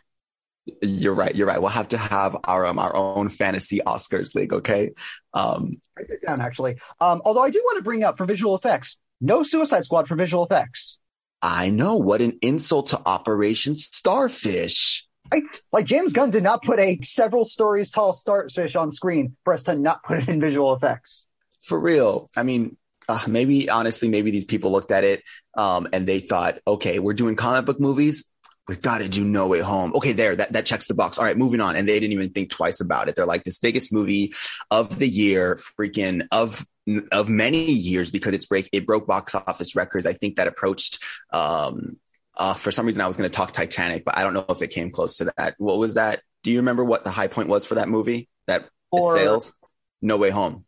You're 0.80 1.14
right. 1.14 1.34
You're 1.34 1.46
right. 1.46 1.60
We'll 1.60 1.70
have 1.70 1.88
to 1.88 1.98
have 1.98 2.36
our 2.44 2.64
um, 2.66 2.78
our 2.78 2.94
own 2.94 3.28
fantasy 3.28 3.80
Oscars 3.84 4.34
league. 4.34 4.52
Okay. 4.52 4.92
Um, 5.34 5.80
Write 5.96 6.10
it 6.10 6.22
down 6.24 6.40
actually. 6.40 6.76
Um, 7.00 7.20
although 7.24 7.42
I 7.42 7.50
do 7.50 7.60
want 7.64 7.78
to 7.78 7.82
bring 7.82 8.04
up 8.04 8.16
for 8.16 8.26
visual 8.26 8.54
effects. 8.54 8.98
No 9.20 9.42
Suicide 9.42 9.84
Squad 9.84 10.08
for 10.08 10.16
visual 10.16 10.44
effects. 10.44 10.98
I 11.40 11.70
know. 11.70 11.96
What 11.96 12.22
an 12.22 12.38
insult 12.42 12.88
to 12.88 13.00
Operation 13.04 13.76
Starfish. 13.76 15.06
Right? 15.32 15.42
Like 15.72 15.86
James 15.86 16.12
Gunn 16.12 16.30
did 16.30 16.42
not 16.42 16.62
put 16.62 16.78
a 16.78 16.98
several 17.02 17.44
stories 17.44 17.90
tall 17.90 18.12
starfish 18.12 18.76
on 18.76 18.90
screen 18.90 19.36
for 19.44 19.54
us 19.54 19.64
to 19.64 19.74
not 19.74 20.02
put 20.04 20.18
it 20.18 20.28
in 20.28 20.40
visual 20.40 20.74
effects. 20.74 21.26
For 21.60 21.78
real. 21.78 22.28
I 22.36 22.42
mean, 22.42 22.76
uh, 23.08 23.20
maybe 23.26 23.68
honestly, 23.70 24.08
maybe 24.08 24.30
these 24.30 24.44
people 24.44 24.70
looked 24.70 24.92
at 24.92 25.04
it 25.04 25.22
um, 25.56 25.88
and 25.92 26.06
they 26.06 26.20
thought, 26.20 26.60
okay, 26.66 26.98
we're 26.98 27.14
doing 27.14 27.36
comic 27.36 27.64
book 27.64 27.80
movies. 27.80 28.30
We've 28.68 28.80
got 28.80 28.98
to 28.98 29.08
do 29.08 29.24
No 29.24 29.48
Way 29.48 29.60
Home. 29.60 29.92
Okay, 29.96 30.12
there, 30.12 30.36
that, 30.36 30.52
that 30.52 30.66
checks 30.66 30.86
the 30.86 30.94
box. 30.94 31.18
All 31.18 31.24
right, 31.24 31.36
moving 31.36 31.60
on. 31.60 31.74
And 31.74 31.88
they 31.88 31.98
didn't 31.98 32.12
even 32.12 32.30
think 32.30 32.50
twice 32.50 32.80
about 32.80 33.08
it. 33.08 33.16
They're 33.16 33.26
like, 33.26 33.44
this 33.44 33.58
biggest 33.58 33.92
movie 33.92 34.34
of 34.70 34.98
the 34.98 35.08
year, 35.08 35.56
freaking 35.56 36.26
of 36.30 36.64
of 37.12 37.28
many 37.28 37.70
years 37.70 38.10
because 38.10 38.34
it's 38.34 38.46
break 38.46 38.68
it 38.72 38.86
broke 38.86 39.06
box 39.06 39.34
office 39.34 39.76
records. 39.76 40.04
I 40.04 40.14
think 40.14 40.36
that 40.36 40.48
approached 40.48 40.98
um 41.30 41.96
uh, 42.36 42.54
for 42.54 42.70
some 42.70 42.86
reason 42.86 43.02
I 43.02 43.06
was 43.06 43.16
going 43.16 43.30
to 43.30 43.36
talk 43.36 43.52
Titanic, 43.52 44.04
but 44.04 44.16
I 44.16 44.24
don't 44.24 44.32
know 44.32 44.44
if 44.48 44.62
it 44.62 44.68
came 44.70 44.90
close 44.90 45.16
to 45.16 45.32
that. 45.36 45.54
What 45.58 45.78
was 45.78 45.94
that? 45.94 46.22
Do 46.42 46.50
you 46.50 46.58
remember 46.58 46.84
what 46.84 47.04
the 47.04 47.10
high 47.10 47.26
point 47.26 47.48
was 47.48 47.66
for 47.66 47.74
that 47.76 47.88
movie? 47.88 48.28
That 48.46 48.68
or, 48.90 49.14
sales? 49.14 49.52
No 50.00 50.16
Way 50.16 50.30
Home. 50.30 50.64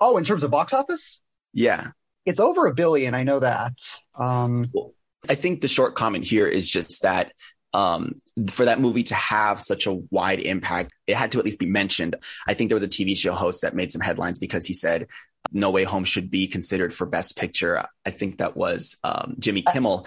Oh, 0.00 0.16
in 0.16 0.24
terms 0.24 0.42
of 0.44 0.50
box 0.50 0.72
office? 0.72 1.22
Yeah. 1.52 1.92
It's 2.26 2.40
over 2.40 2.66
a 2.66 2.74
billion. 2.74 3.14
I 3.14 3.22
know 3.22 3.38
that. 3.38 3.74
Um, 4.16 4.70
well, 4.74 4.92
I 5.28 5.34
think 5.34 5.60
the 5.60 5.68
short 5.68 5.94
comment 5.94 6.24
here 6.26 6.46
is 6.46 6.68
just 6.68 7.02
that 7.02 7.32
um, 7.72 8.20
for 8.48 8.64
that 8.64 8.80
movie 8.80 9.02
to 9.04 9.14
have 9.14 9.60
such 9.60 9.86
a 9.86 9.94
wide 10.10 10.40
impact, 10.40 10.92
it 11.06 11.16
had 11.16 11.32
to 11.32 11.38
at 11.38 11.44
least 11.44 11.58
be 11.58 11.66
mentioned. 11.66 12.16
I 12.46 12.54
think 12.54 12.70
there 12.70 12.76
was 12.76 12.82
a 12.82 12.88
TV 12.88 13.16
show 13.16 13.32
host 13.32 13.62
that 13.62 13.74
made 13.74 13.92
some 13.92 14.00
headlines 14.00 14.38
because 14.38 14.64
he 14.64 14.72
said 14.72 15.08
No 15.50 15.70
Way 15.70 15.84
Home 15.84 16.04
should 16.04 16.30
be 16.30 16.46
considered 16.46 16.94
for 16.94 17.06
Best 17.06 17.36
Picture. 17.36 17.84
I 18.06 18.10
think 18.10 18.38
that 18.38 18.56
was 18.56 18.96
um, 19.02 19.34
Jimmy 19.38 19.62
Kimmel. 19.62 20.06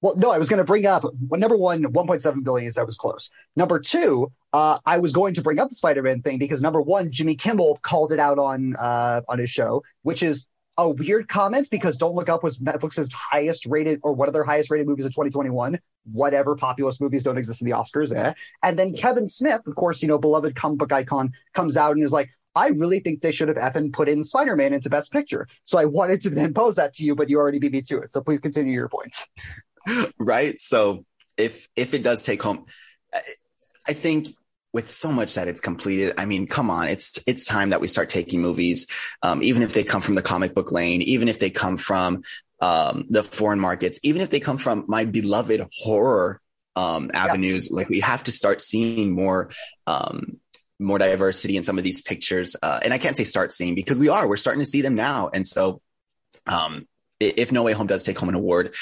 Well, 0.00 0.16
no, 0.16 0.30
I 0.30 0.36
was 0.36 0.50
going 0.50 0.58
to 0.58 0.64
bring 0.64 0.84
up 0.84 1.04
well, 1.28 1.40
number 1.40 1.56
one, 1.56 1.82
1.7 1.82 2.44
billion 2.44 2.68
is 2.68 2.74
that 2.74 2.84
was 2.84 2.96
close. 2.96 3.30
Number 3.56 3.78
two, 3.78 4.30
uh, 4.52 4.78
I 4.84 4.98
was 4.98 5.12
going 5.12 5.34
to 5.34 5.42
bring 5.42 5.58
up 5.58 5.70
the 5.70 5.76
Spider-Man 5.76 6.20
thing 6.20 6.36
because 6.38 6.60
number 6.60 6.82
one, 6.82 7.10
Jimmy 7.10 7.36
Kimmel 7.36 7.78
called 7.80 8.12
it 8.12 8.18
out 8.18 8.38
on 8.38 8.76
uh, 8.76 9.22
on 9.28 9.38
his 9.38 9.48
show, 9.48 9.82
which 10.02 10.22
is 10.22 10.46
a 10.76 10.88
weird 10.88 11.28
comment 11.28 11.68
because 11.70 11.96
Don't 11.96 12.14
Look 12.14 12.28
Up 12.28 12.42
was 12.42 12.58
Netflix's 12.58 13.12
highest 13.12 13.66
rated 13.66 14.00
or 14.02 14.12
one 14.12 14.28
of 14.28 14.34
their 14.34 14.44
highest 14.44 14.70
rated 14.70 14.86
movies 14.86 15.06
of 15.06 15.12
2021. 15.12 15.78
Whatever 16.10 16.56
populist 16.56 17.00
movies 17.00 17.22
don't 17.22 17.38
exist 17.38 17.60
in 17.60 17.66
the 17.66 17.76
Oscars, 17.76 18.14
eh? 18.14 18.34
And 18.62 18.78
then 18.78 18.94
Kevin 18.94 19.28
Smith, 19.28 19.62
of 19.66 19.74
course, 19.74 20.02
you 20.02 20.08
know, 20.08 20.18
beloved 20.18 20.56
comic 20.56 20.78
book 20.78 20.92
icon, 20.92 21.32
comes 21.54 21.76
out 21.76 21.92
and 21.92 22.04
is 22.04 22.12
like, 22.12 22.30
I 22.56 22.68
really 22.68 23.00
think 23.00 23.20
they 23.20 23.32
should 23.32 23.48
have 23.48 23.56
effing 23.56 23.92
put 23.92 24.08
in 24.08 24.22
Spider 24.22 24.56
Man 24.56 24.72
into 24.72 24.90
Best 24.90 25.12
Picture. 25.12 25.48
So 25.64 25.78
I 25.78 25.86
wanted 25.86 26.22
to 26.22 26.30
then 26.30 26.54
pose 26.54 26.76
that 26.76 26.94
to 26.94 27.04
you, 27.04 27.14
but 27.14 27.28
you 27.28 27.38
already 27.38 27.58
beat 27.58 27.72
me 27.72 27.82
to 27.82 27.98
it. 27.98 28.12
So 28.12 28.20
please 28.20 28.40
continue 28.40 28.72
your 28.72 28.88
points. 28.88 29.26
right. 30.18 30.60
So 30.60 31.04
if 31.36 31.68
if 31.74 31.94
it 31.94 32.02
does 32.02 32.24
take 32.24 32.42
home, 32.42 32.66
I 33.88 33.92
think 33.92 34.28
with 34.74 34.90
so 34.90 35.10
much 35.10 35.36
that 35.36 35.48
it's 35.48 35.60
completed, 35.60 36.14
I 36.18 36.26
mean, 36.26 36.46
come 36.46 36.68
on, 36.68 36.88
it's 36.88 37.22
it's 37.26 37.46
time 37.46 37.70
that 37.70 37.80
we 37.80 37.86
start 37.86 38.10
taking 38.10 38.42
movies, 38.42 38.86
um, 39.22 39.42
even 39.42 39.62
if 39.62 39.72
they 39.72 39.84
come 39.84 40.02
from 40.02 40.16
the 40.16 40.22
comic 40.22 40.52
book 40.52 40.72
lane, 40.72 41.00
even 41.00 41.28
if 41.28 41.38
they 41.38 41.48
come 41.48 41.76
from 41.76 42.22
um, 42.60 43.06
the 43.08 43.22
foreign 43.22 43.60
markets, 43.60 44.00
even 44.02 44.20
if 44.20 44.30
they 44.30 44.40
come 44.40 44.58
from 44.58 44.84
my 44.88 45.04
beloved 45.04 45.66
horror 45.72 46.40
um, 46.76 47.10
avenues. 47.14 47.68
Yeah. 47.70 47.76
Like 47.76 47.88
we 47.88 48.00
have 48.00 48.24
to 48.24 48.32
start 48.32 48.60
seeing 48.60 49.12
more 49.12 49.50
um, 49.86 50.40
more 50.80 50.98
diversity 50.98 51.56
in 51.56 51.62
some 51.62 51.78
of 51.78 51.84
these 51.84 52.02
pictures. 52.02 52.56
Uh, 52.60 52.80
and 52.82 52.92
I 52.92 52.98
can't 52.98 53.16
say 53.16 53.24
start 53.24 53.52
seeing 53.52 53.76
because 53.76 53.98
we 53.98 54.08
are. 54.08 54.28
We're 54.28 54.36
starting 54.36 54.60
to 54.60 54.66
see 54.66 54.82
them 54.82 54.96
now. 54.96 55.30
And 55.32 55.46
so, 55.46 55.80
um, 56.46 56.88
if 57.20 57.52
No 57.52 57.62
Way 57.62 57.72
Home 57.72 57.86
does 57.86 58.02
take 58.02 58.18
home 58.18 58.28
an 58.28 58.34
award, 58.34 58.74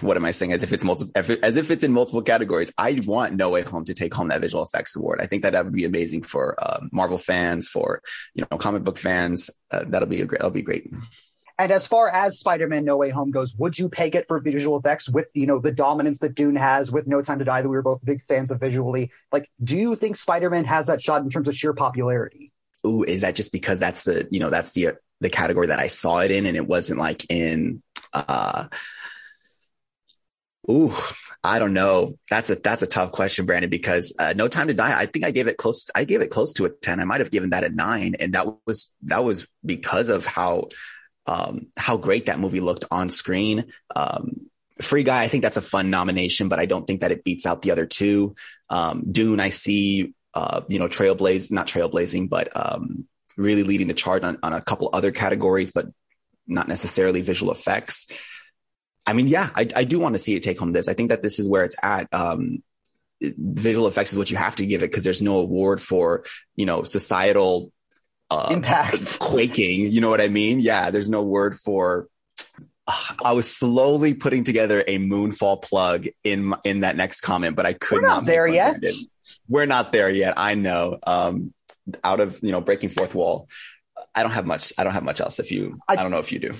what 0.00 0.16
am 0.16 0.24
I 0.24 0.30
saying? 0.30 0.52
As 0.52 0.62
if 0.62 0.72
it's 0.72 0.84
multiple, 0.84 1.12
as 1.42 1.56
if 1.56 1.70
it's 1.70 1.84
in 1.84 1.92
multiple 1.92 2.22
categories. 2.22 2.72
I 2.76 3.00
want 3.06 3.34
No 3.34 3.50
Way 3.50 3.62
Home 3.62 3.84
to 3.84 3.94
take 3.94 4.14
home 4.14 4.28
that 4.28 4.40
visual 4.40 4.62
effects 4.62 4.96
award. 4.96 5.20
I 5.22 5.26
think 5.26 5.42
that 5.42 5.52
that 5.52 5.64
would 5.64 5.74
be 5.74 5.84
amazing 5.84 6.22
for 6.22 6.54
uh, 6.58 6.80
Marvel 6.92 7.18
fans, 7.18 7.68
for 7.68 8.02
you 8.34 8.44
know 8.50 8.58
comic 8.58 8.84
book 8.84 8.98
fans. 8.98 9.50
Uh, 9.70 9.84
that'll 9.86 10.08
be 10.08 10.20
a 10.20 10.26
great. 10.26 10.40
That'll 10.40 10.50
be 10.50 10.62
great. 10.62 10.90
And 11.58 11.72
as 11.72 11.86
far 11.86 12.08
as 12.08 12.38
Spider-Man 12.38 12.86
No 12.86 12.96
Way 12.96 13.10
Home 13.10 13.30
goes, 13.30 13.54
would 13.56 13.78
you 13.78 13.90
peg 13.90 14.16
it 14.16 14.24
for 14.28 14.40
visual 14.40 14.78
effects 14.78 15.10
with 15.10 15.26
you 15.34 15.46
know 15.46 15.58
the 15.58 15.72
dominance 15.72 16.18
that 16.20 16.34
Dune 16.34 16.56
has 16.56 16.90
with 16.90 17.06
No 17.06 17.22
Time 17.22 17.38
to 17.38 17.44
Die 17.44 17.62
that 17.62 17.68
we 17.68 17.76
were 17.76 17.82
both 17.82 18.04
big 18.04 18.24
fans 18.24 18.50
of 18.50 18.60
visually? 18.60 19.10
Like, 19.30 19.50
do 19.62 19.76
you 19.76 19.96
think 19.96 20.16
Spider-Man 20.16 20.64
has 20.64 20.86
that 20.86 21.00
shot 21.00 21.22
in 21.22 21.30
terms 21.30 21.48
of 21.48 21.54
sheer 21.54 21.74
popularity? 21.74 22.52
Ooh, 22.86 23.04
is 23.04 23.20
that 23.20 23.34
just 23.34 23.52
because 23.52 23.78
that's 23.78 24.04
the 24.04 24.26
you 24.30 24.40
know 24.40 24.50
that's 24.50 24.72
the 24.72 24.96
the 25.20 25.28
category 25.30 25.66
that 25.66 25.78
I 25.78 25.88
saw 25.88 26.18
it 26.18 26.30
in, 26.30 26.46
and 26.46 26.56
it 26.56 26.66
wasn't 26.66 26.98
like 26.98 27.30
in 27.30 27.82
uh 28.12 28.68
Ooh, 30.70 30.92
I 31.42 31.58
don't 31.58 31.72
know. 31.72 32.14
That's 32.30 32.50
a 32.50 32.54
that's 32.56 32.82
a 32.82 32.86
tough 32.86 33.12
question, 33.12 33.46
Brandon. 33.46 33.70
Because 33.70 34.14
uh, 34.18 34.34
No 34.34 34.48
Time 34.48 34.68
to 34.68 34.74
Die, 34.74 35.00
I 35.00 35.06
think 35.06 35.24
I 35.24 35.32
gave 35.32 35.48
it 35.48 35.56
close. 35.56 35.86
I 35.94 36.04
gave 36.04 36.20
it 36.20 36.30
close 36.30 36.52
to 36.54 36.66
a 36.66 36.70
ten. 36.70 37.00
I 37.00 37.04
might 37.04 37.20
have 37.20 37.30
given 37.30 37.50
that 37.50 37.64
a 37.64 37.70
nine, 37.70 38.14
and 38.20 38.34
that 38.34 38.46
was 38.66 38.94
that 39.02 39.24
was 39.24 39.48
because 39.64 40.08
of 40.08 40.26
how 40.26 40.68
um, 41.26 41.66
how 41.76 41.96
great 41.96 42.26
that 42.26 42.38
movie 42.38 42.60
looked 42.60 42.84
on 42.90 43.08
screen. 43.08 43.72
Um, 43.94 44.50
Free 44.80 45.02
Guy, 45.02 45.22
I 45.22 45.28
think 45.28 45.42
that's 45.42 45.56
a 45.56 45.62
fun 45.62 45.90
nomination, 45.90 46.48
but 46.48 46.58
I 46.58 46.66
don't 46.66 46.86
think 46.86 47.02
that 47.02 47.12
it 47.12 47.24
beats 47.24 47.46
out 47.46 47.62
the 47.62 47.70
other 47.70 47.86
two. 47.86 48.34
Um, 48.68 49.04
Dune, 49.10 49.40
I 49.40 49.50
see, 49.50 50.14
uh, 50.32 50.62
you 50.68 50.78
know, 50.78 50.88
trailblaze, 50.88 51.50
not 51.50 51.66
trailblazing, 51.66 52.30
but 52.30 52.48
um, 52.54 53.06
really 53.36 53.62
leading 53.62 53.88
the 53.88 53.94
charge 53.94 54.24
on, 54.24 54.38
on 54.42 54.52
a 54.52 54.62
couple 54.62 54.88
other 54.92 55.12
categories, 55.12 55.70
but 55.70 55.86
not 56.46 56.66
necessarily 56.66 57.20
visual 57.20 57.52
effects. 57.52 58.06
I 59.06 59.12
mean, 59.12 59.26
yeah, 59.26 59.48
I, 59.54 59.68
I 59.74 59.84
do 59.84 59.98
want 59.98 60.14
to 60.14 60.18
see 60.18 60.34
it 60.34 60.42
take 60.42 60.58
home 60.58 60.72
this. 60.72 60.88
I 60.88 60.94
think 60.94 61.08
that 61.10 61.22
this 61.22 61.38
is 61.38 61.48
where 61.48 61.64
it's 61.64 61.76
at. 61.82 62.12
Um, 62.12 62.62
visual 63.20 63.86
effects 63.86 64.12
is 64.12 64.18
what 64.18 64.30
you 64.30 64.36
have 64.36 64.56
to 64.56 64.66
give 64.66 64.82
it 64.82 64.90
because 64.90 65.04
there's 65.04 65.22
no 65.22 65.38
award 65.38 65.80
for, 65.80 66.24
you 66.56 66.66
know, 66.66 66.82
societal 66.82 67.72
uh, 68.30 68.48
impact 68.50 69.18
quaking. 69.18 69.90
You 69.90 70.00
know 70.00 70.10
what 70.10 70.20
I 70.20 70.28
mean? 70.28 70.60
Yeah, 70.60 70.90
there's 70.90 71.10
no 71.10 71.22
word 71.22 71.58
for. 71.58 72.08
Uh, 72.86 73.14
I 73.24 73.32
was 73.32 73.54
slowly 73.54 74.14
putting 74.14 74.44
together 74.44 74.82
a 74.86 74.98
moonfall 74.98 75.62
plug 75.62 76.06
in 76.24 76.54
in 76.64 76.80
that 76.80 76.96
next 76.96 77.20
comment, 77.20 77.56
but 77.56 77.66
I 77.66 77.74
could 77.74 78.02
We're 78.02 78.08
not. 78.08 78.24
there 78.24 78.46
yet. 78.46 78.82
We're 79.48 79.66
not 79.66 79.92
there 79.92 80.10
yet. 80.10 80.34
I 80.36 80.54
know. 80.54 80.98
Um, 81.06 81.52
out 82.04 82.20
of 82.20 82.38
you 82.42 82.52
know 82.52 82.60
breaking 82.60 82.90
fourth 82.90 83.14
wall, 83.14 83.48
I 84.14 84.22
don't 84.22 84.32
have 84.32 84.46
much. 84.46 84.72
I 84.78 84.84
don't 84.84 84.92
have 84.92 85.02
much 85.02 85.20
else. 85.20 85.38
If 85.38 85.50
you, 85.50 85.78
I, 85.88 85.94
I 85.94 85.96
don't 85.96 86.10
know 86.10 86.18
if 86.18 86.32
you 86.32 86.38
do. 86.38 86.54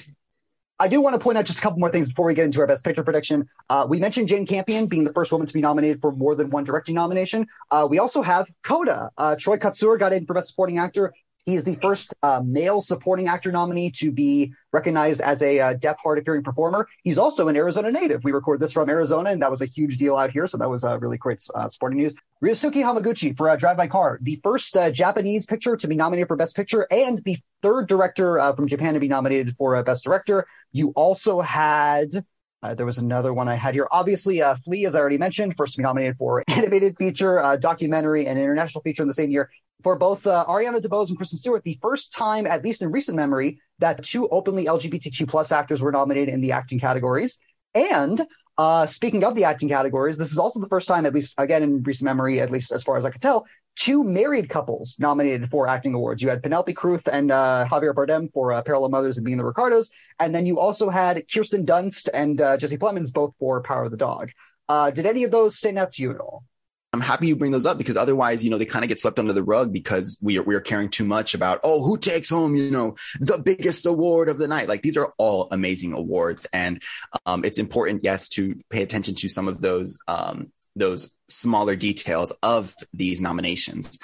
I 0.80 0.88
do 0.88 1.02
want 1.02 1.12
to 1.12 1.18
point 1.18 1.36
out 1.36 1.44
just 1.44 1.58
a 1.58 1.62
couple 1.62 1.78
more 1.78 1.90
things 1.90 2.08
before 2.08 2.24
we 2.24 2.32
get 2.32 2.46
into 2.46 2.60
our 2.60 2.66
best 2.66 2.82
picture 2.82 3.04
prediction. 3.04 3.46
Uh, 3.68 3.86
we 3.86 4.00
mentioned 4.00 4.28
Jane 4.28 4.46
Campion 4.46 4.86
being 4.86 5.04
the 5.04 5.12
first 5.12 5.30
woman 5.30 5.46
to 5.46 5.52
be 5.52 5.60
nominated 5.60 6.00
for 6.00 6.10
more 6.10 6.34
than 6.34 6.48
one 6.48 6.64
directing 6.64 6.94
nomination. 6.94 7.46
Uh, 7.70 7.86
we 7.88 7.98
also 7.98 8.22
have 8.22 8.50
Coda. 8.62 9.10
Uh, 9.18 9.36
Troy 9.36 9.58
Kotsur 9.58 9.98
got 9.98 10.14
in 10.14 10.24
for 10.24 10.32
best 10.32 10.48
supporting 10.48 10.78
actor. 10.78 11.12
He 11.46 11.54
is 11.54 11.64
the 11.64 11.76
first 11.76 12.14
uh, 12.22 12.42
male 12.44 12.80
supporting 12.80 13.28
actor 13.28 13.50
nominee 13.50 13.90
to 13.92 14.10
be 14.12 14.52
recognized 14.72 15.20
as 15.20 15.42
a 15.42 15.58
uh, 15.58 15.72
deaf, 15.74 15.96
hard 16.02 16.18
of 16.18 16.24
hearing 16.24 16.42
performer. 16.42 16.86
He's 17.02 17.18
also 17.18 17.48
an 17.48 17.56
Arizona 17.56 17.90
native. 17.90 18.24
We 18.24 18.32
record 18.32 18.60
this 18.60 18.72
from 18.72 18.88
Arizona, 18.88 19.30
and 19.30 19.42
that 19.42 19.50
was 19.50 19.60
a 19.60 19.66
huge 19.66 19.96
deal 19.96 20.16
out 20.16 20.30
here. 20.30 20.46
So 20.46 20.58
that 20.58 20.68
was 20.68 20.84
uh, 20.84 20.98
really 20.98 21.16
great 21.16 21.44
uh, 21.54 21.68
sporting 21.68 21.98
news. 21.98 22.14
Ryusuke 22.42 22.74
Hamaguchi 22.74 23.36
for 23.36 23.48
uh, 23.48 23.56
Drive 23.56 23.76
My 23.76 23.86
Car, 23.86 24.18
the 24.22 24.40
first 24.42 24.76
uh, 24.76 24.90
Japanese 24.90 25.46
picture 25.46 25.76
to 25.76 25.88
be 25.88 25.96
nominated 25.96 26.28
for 26.28 26.36
Best 26.36 26.54
Picture, 26.56 26.86
and 26.90 27.22
the 27.24 27.38
third 27.62 27.88
director 27.88 28.38
uh, 28.38 28.54
from 28.54 28.66
Japan 28.66 28.94
to 28.94 29.00
be 29.00 29.08
nominated 29.08 29.56
for 29.56 29.82
Best 29.82 30.04
Director. 30.04 30.46
You 30.72 30.90
also 30.90 31.40
had 31.40 32.24
uh, 32.62 32.74
there 32.74 32.86
was 32.86 32.98
another 32.98 33.32
one 33.32 33.48
I 33.48 33.54
had 33.54 33.74
here. 33.74 33.88
Obviously, 33.90 34.42
uh, 34.42 34.56
Flee, 34.64 34.86
as 34.86 34.94
I 34.94 35.00
already 35.00 35.18
mentioned, 35.18 35.54
first 35.56 35.74
to 35.74 35.78
be 35.78 35.82
nominated 35.82 36.16
for 36.18 36.44
animated 36.48 36.96
feature, 36.98 37.40
uh, 37.40 37.56
documentary, 37.56 38.26
and 38.26 38.38
international 38.38 38.82
feature 38.82 39.02
in 39.02 39.08
the 39.08 39.14
same 39.14 39.30
year 39.30 39.50
for 39.82 39.96
both 39.96 40.26
uh, 40.26 40.44
Ariana 40.48 40.80
DeBose 40.80 41.08
and 41.08 41.16
Kristen 41.16 41.38
Stewart, 41.38 41.64
the 41.64 41.78
first 41.80 42.12
time, 42.12 42.46
at 42.46 42.64
least 42.64 42.82
in 42.82 42.90
recent 42.90 43.16
memory, 43.16 43.60
that 43.78 44.02
two 44.04 44.28
openly 44.28 44.66
LGBTQ 44.66 45.28
plus 45.28 45.52
actors 45.52 45.80
were 45.80 45.92
nominated 45.92 46.32
in 46.32 46.40
the 46.40 46.52
acting 46.52 46.78
categories. 46.78 47.40
And 47.74 48.26
uh, 48.58 48.86
speaking 48.86 49.24
of 49.24 49.34
the 49.34 49.44
acting 49.44 49.68
categories, 49.68 50.18
this 50.18 50.32
is 50.32 50.38
also 50.38 50.60
the 50.60 50.68
first 50.68 50.86
time, 50.86 51.06
at 51.06 51.14
least 51.14 51.34
again 51.38 51.62
in 51.62 51.82
recent 51.82 52.04
memory, 52.04 52.40
at 52.40 52.50
least 52.50 52.72
as 52.72 52.82
far 52.82 52.98
as 52.98 53.04
I 53.04 53.10
could 53.10 53.22
tell, 53.22 53.46
two 53.76 54.04
married 54.04 54.48
couples 54.48 54.96
nominated 54.98 55.50
for 55.50 55.66
acting 55.66 55.94
awards. 55.94 56.22
You 56.22 56.28
had 56.28 56.42
Penelope 56.42 56.72
Cruz 56.74 57.02
and 57.06 57.30
uh, 57.30 57.66
Javier 57.68 57.94
Bardem 57.94 58.32
for 58.32 58.52
uh, 58.52 58.62
Parallel 58.62 58.90
Mothers 58.90 59.16
and 59.16 59.24
Being 59.24 59.38
the 59.38 59.44
Ricardos, 59.44 59.90
and 60.18 60.34
then 60.34 60.46
you 60.46 60.58
also 60.58 60.90
had 60.90 61.24
Kirsten 61.32 61.64
Dunst 61.64 62.08
and 62.12 62.40
uh, 62.40 62.56
Jesse 62.56 62.78
Plemons 62.78 63.12
both 63.12 63.34
for 63.38 63.62
Power 63.62 63.84
of 63.84 63.90
the 63.90 63.96
Dog. 63.96 64.30
Uh, 64.68 64.90
did 64.90 65.06
any 65.06 65.24
of 65.24 65.30
those 65.30 65.56
stand 65.56 65.78
out 65.78 65.92
to 65.92 66.02
you 66.02 66.10
at 66.10 66.20
all? 66.20 66.44
I'm 66.92 67.00
happy 67.00 67.28
you 67.28 67.36
bring 67.36 67.52
those 67.52 67.66
up 67.66 67.78
because 67.78 67.96
otherwise, 67.96 68.42
you 68.42 68.50
know, 68.50 68.58
they 68.58 68.64
kind 68.64 68.84
of 68.84 68.88
get 68.88 68.98
swept 68.98 69.20
under 69.20 69.32
the 69.32 69.44
rug 69.44 69.72
because 69.72 70.18
we 70.20 70.38
are, 70.38 70.42
we 70.42 70.56
are 70.56 70.60
caring 70.60 70.88
too 70.88 71.04
much 71.04 71.34
about, 71.34 71.60
oh, 71.62 71.84
who 71.84 71.96
takes 71.96 72.28
home, 72.28 72.56
you 72.56 72.70
know, 72.72 72.96
the 73.20 73.38
biggest 73.38 73.86
award 73.86 74.28
of 74.28 74.38
the 74.38 74.48
night. 74.48 74.68
Like 74.68 74.82
these 74.82 74.96
are 74.96 75.12
all 75.16 75.46
amazing 75.52 75.92
awards. 75.92 76.48
And, 76.52 76.82
um, 77.26 77.44
it's 77.44 77.60
important, 77.60 78.02
yes, 78.02 78.28
to 78.30 78.56
pay 78.70 78.82
attention 78.82 79.14
to 79.16 79.28
some 79.28 79.46
of 79.46 79.60
those, 79.60 80.00
um, 80.08 80.50
those 80.80 81.14
smaller 81.28 81.76
details 81.76 82.32
of 82.42 82.74
these 82.92 83.22
nominations. 83.22 83.98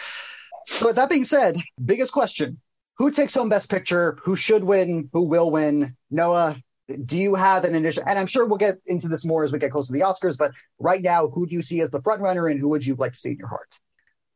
But 0.80 0.96
that 0.96 1.08
being 1.08 1.24
said, 1.24 1.60
biggest 1.84 2.12
question, 2.12 2.60
who 2.98 3.10
takes 3.10 3.34
home 3.34 3.48
best 3.48 3.68
picture? 3.68 4.18
Who 4.22 4.36
should 4.36 4.64
win? 4.64 5.10
Who 5.12 5.22
will 5.22 5.50
win? 5.50 5.96
Noah, 6.10 6.56
do 7.04 7.18
you 7.18 7.34
have 7.34 7.64
an 7.64 7.74
initial 7.74 8.02
and 8.06 8.18
i'm 8.18 8.26
sure 8.26 8.44
we'll 8.44 8.58
get 8.58 8.78
into 8.86 9.08
this 9.08 9.24
more 9.24 9.44
as 9.44 9.52
we 9.52 9.58
get 9.58 9.70
close 9.70 9.88
to 9.88 9.92
the 9.92 10.00
oscars 10.00 10.38
but 10.38 10.52
right 10.78 11.02
now 11.02 11.28
who 11.28 11.46
do 11.46 11.54
you 11.54 11.62
see 11.62 11.80
as 11.80 11.90
the 11.90 12.00
front 12.02 12.20
runner 12.20 12.46
and 12.46 12.60
who 12.60 12.68
would 12.68 12.86
you 12.86 12.94
like 12.94 13.12
to 13.12 13.18
see 13.18 13.30
in 13.30 13.36
your 13.36 13.48
heart 13.48 13.78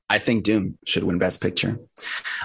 i 0.09 0.19
think 0.19 0.45
Dune 0.45 0.77
should 0.85 1.05
win 1.05 1.19
best 1.19 1.41
picture 1.41 1.79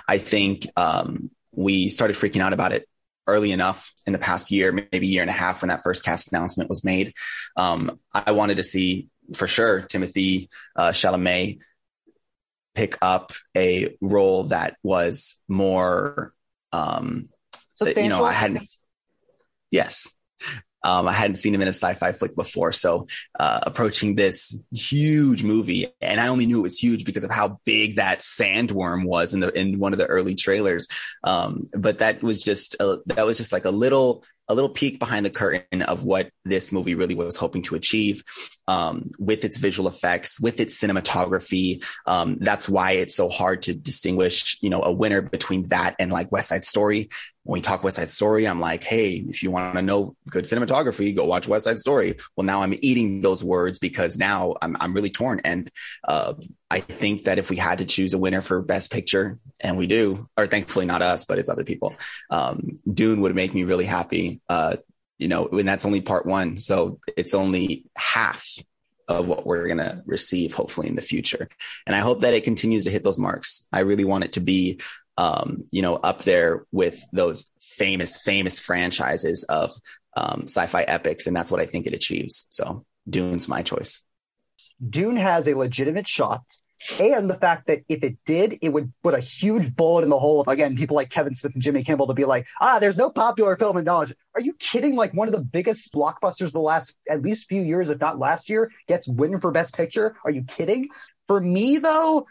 i 0.08 0.18
think 0.18 0.68
um, 0.78 1.32
we 1.52 1.90
started 1.90 2.16
freaking 2.16 2.42
out 2.42 2.54
about 2.54 2.72
it 2.72 2.88
early 3.28 3.52
enough 3.52 3.92
in 4.06 4.14
the 4.14 4.20
past 4.20 4.52
year 4.52 4.72
maybe 4.72 5.08
year 5.08 5.24
and 5.24 5.32
a 5.32 5.34
half 5.34 5.62
when 5.62 5.70
that 5.70 5.82
first 5.82 6.04
cast 6.04 6.32
announcement 6.32 6.70
was 6.70 6.84
made 6.84 7.14
um, 7.58 8.00
i 8.14 8.32
wanted 8.32 8.58
to 8.58 8.64
see 8.64 9.10
for 9.34 9.48
sure 9.48 9.82
Timothy 9.82 10.50
uh, 10.76 10.90
chalamet 10.90 11.62
pick 12.74 12.98
up 13.02 13.32
a 13.56 13.96
role 14.02 14.46
that 14.46 14.76
was 14.84 15.42
more 15.48 16.34
um, 16.74 17.30
you 17.80 18.10
know 18.10 18.24
i 18.24 18.34
hadn't 18.34 18.62
Yes. 19.76 20.14
Um, 20.84 21.08
I 21.08 21.12
hadn't 21.12 21.38
seen 21.38 21.54
him 21.54 21.62
in 21.62 21.68
a 21.68 21.74
sci-fi 21.74 22.12
flick 22.12 22.36
before, 22.36 22.72
so 22.72 23.08
uh, 23.40 23.60
approaching 23.64 24.16
this 24.16 24.62
huge 24.72 25.44
movie, 25.44 25.88
and 26.00 26.22
I 26.22 26.28
only 26.28 26.46
knew 26.46 26.60
it 26.60 26.62
was 26.62 26.78
huge 26.78 27.06
because 27.06 27.24
of 27.24 27.32
how 27.32 27.60
big 27.66 27.96
that 27.96 28.20
sandworm 28.20 29.04
was 29.04 29.34
in 29.34 29.40
the 29.40 29.50
in 29.60 29.80
one 29.80 29.94
of 29.94 29.98
the 29.98 30.06
early 30.06 30.36
trailers. 30.36 30.88
Um, 31.24 31.66
but 31.74 32.00
that 32.00 32.22
was 32.22 32.44
just 32.44 32.76
a, 32.80 33.00
that 33.08 33.26
was 33.26 33.38
just 33.38 33.52
like 33.52 33.66
a 33.66 33.72
little 33.72 34.24
a 34.48 34.54
little 34.54 34.70
peek 34.70 35.00
behind 35.00 35.26
the 35.26 35.30
curtain 35.30 35.82
of 35.82 36.04
what 36.04 36.30
this 36.44 36.72
movie 36.72 36.96
really 36.96 37.16
was 37.16 37.36
hoping 37.36 37.64
to 37.64 37.76
achieve 37.76 38.24
um, 38.68 39.12
with 39.20 39.44
its 39.44 39.58
visual 39.58 39.90
effects, 39.90 40.40
with 40.40 40.60
its 40.60 40.80
cinematography. 40.82 41.84
Um, 42.06 42.38
that's 42.40 42.70
why 42.70 42.92
it's 42.94 43.16
so 43.16 43.30
hard 43.30 43.64
to 43.64 43.74
distinguish, 43.74 44.58
you 44.62 44.70
know, 44.70 44.82
a 44.84 44.92
winner 44.92 45.22
between 45.22 45.68
that 45.70 45.96
and 46.00 46.12
like 46.12 46.32
West 46.32 46.50
Side 46.50 46.66
Story. 46.66 47.10
When 47.44 47.60
we 47.60 47.62
talk 47.62 47.84
West 47.84 47.98
Side 47.98 48.10
Story, 48.10 48.48
I'm 48.48 48.60
like, 48.60 48.84
hey, 48.84 49.24
if 49.30 49.44
you 49.44 49.52
want 49.52 49.76
to 49.76 49.82
know 49.82 50.16
good 50.30 50.46
cinematography, 50.46 51.16
go 51.16 51.26
watch 51.26 51.48
West 51.48 51.66
Side 51.66 51.78
Story. 51.78 52.18
Well, 52.36 52.46
now 52.46 52.62
I'm 52.62 52.74
eating 52.82 53.22
those 53.22 53.44
words 53.44 53.78
because 53.78 54.18
now 54.18 54.56
I'm 54.62 54.76
I'm 54.80 54.94
really 54.94 55.12
torn. 55.12 55.42
And 55.46 55.70
uh, 56.08 56.34
I 56.76 56.82
think 56.82 57.24
that 57.24 57.40
if 57.40 57.50
we 57.50 57.56
had 57.56 57.78
to 57.78 57.86
choose 57.86 58.14
a 58.14 58.18
winner 58.18 58.42
for 58.42 58.62
Best 58.62 58.92
Picture, 58.92 59.40
and 59.62 59.78
we 59.78 59.88
do, 59.88 60.28
or 60.38 60.46
thankfully 60.46 60.86
not 60.86 61.02
us, 61.02 61.24
but 61.24 61.40
it's 61.40 61.48
other 61.48 61.64
people, 61.64 61.96
um, 62.30 62.80
Dune 62.92 63.22
would 63.22 63.34
make 63.34 63.54
me 63.54 63.64
really 63.64 63.86
happy. 63.86 64.42
Uh, 64.50 64.76
you 65.18 65.30
know, 65.30 65.48
and 65.48 65.66
that's 65.66 65.86
only 65.86 66.02
part 66.02 66.26
one. 66.26 66.58
So 66.58 67.00
it's 67.16 67.34
only 67.34 67.86
half 67.96 68.46
of 69.08 69.30
what 69.30 69.46
we're 69.46 69.68
going 69.68 69.78
to 69.78 70.04
receive, 70.06 70.54
hopefully 70.54 70.90
in 70.90 70.98
the 70.98 71.02
future. 71.02 71.48
And 71.88 71.96
I 71.96 72.00
hope 72.00 72.22
that 72.22 72.34
it 72.34 72.44
continues 72.44 72.84
to 72.84 72.92
hit 72.92 73.06
those 73.06 73.18
marks. 73.18 73.66
I 73.72 73.80
really 73.80 74.04
want 74.04 74.26
it 74.26 74.34
to 74.34 74.42
be, 74.42 74.82
um, 75.18 75.64
you 75.72 75.82
know, 75.82 75.96
up 75.96 76.24
there 76.24 76.66
with 76.74 77.00
those 77.14 77.50
famous, 77.62 78.22
famous 78.22 78.60
franchises 78.60 79.46
of 79.46 79.72
um, 80.18 80.42
sci-fi 80.42 80.82
epics. 80.82 81.26
And 81.26 81.36
that's 81.38 81.52
what 81.52 81.62
I 81.62 81.66
think 81.68 81.88
it 81.88 81.94
achieves. 81.94 82.48
So 82.50 82.86
Dune's 83.10 83.48
my 83.48 83.62
choice. 83.62 84.04
Dune 84.86 85.16
has 85.16 85.48
a 85.48 85.54
legitimate 85.54 86.08
shot 86.08 86.44
and 87.00 87.30
the 87.30 87.36
fact 87.36 87.68
that 87.68 87.82
if 87.88 88.04
it 88.04 88.18
did, 88.26 88.60
it 88.62 88.70
would 88.70 88.92
put 89.02 89.14
a 89.14 89.20
huge 89.20 89.76
bullet 89.76 90.04
in 90.04 90.10
the 90.10 90.20
hole 90.20 90.42
of 90.42 90.48
again 90.48 90.76
people 90.76 90.96
like 90.96 91.10
Kevin 91.10 91.34
Smith 91.34 91.54
and 91.54 91.62
Jimmy 91.62 91.84
Kimmel 91.84 92.08
to 92.08 92.14
be 92.14 92.26
like, 92.26 92.46
ah, 92.62 92.80
there's 92.80 92.98
no 92.98 93.10
popular 93.10 93.56
film 93.56 93.78
in 93.78 93.86
knowledge. 93.86 94.14
Are 94.36 94.42
you 94.42 94.54
kidding? 94.54 94.96
Like 94.96 95.14
one 95.14 95.28
of 95.28 95.34
the 95.34 95.42
biggest 95.42 95.94
blockbusters 95.94 96.52
the 96.52 96.60
last 96.60 96.96
at 97.10 97.22
least 97.22 97.48
few 97.48 97.62
years, 97.62 97.90
if 97.90 98.00
not 98.00 98.20
last 98.20 98.50
year, 98.50 98.72
gets 98.88 99.08
win 99.08 99.40
for 99.40 99.52
Best 99.52 99.76
Picture. 99.76 100.16
Are 100.26 100.32
you 100.32 100.44
kidding? 100.44 100.90
For 101.28 101.40
me 101.40 101.78
though, 101.78 102.28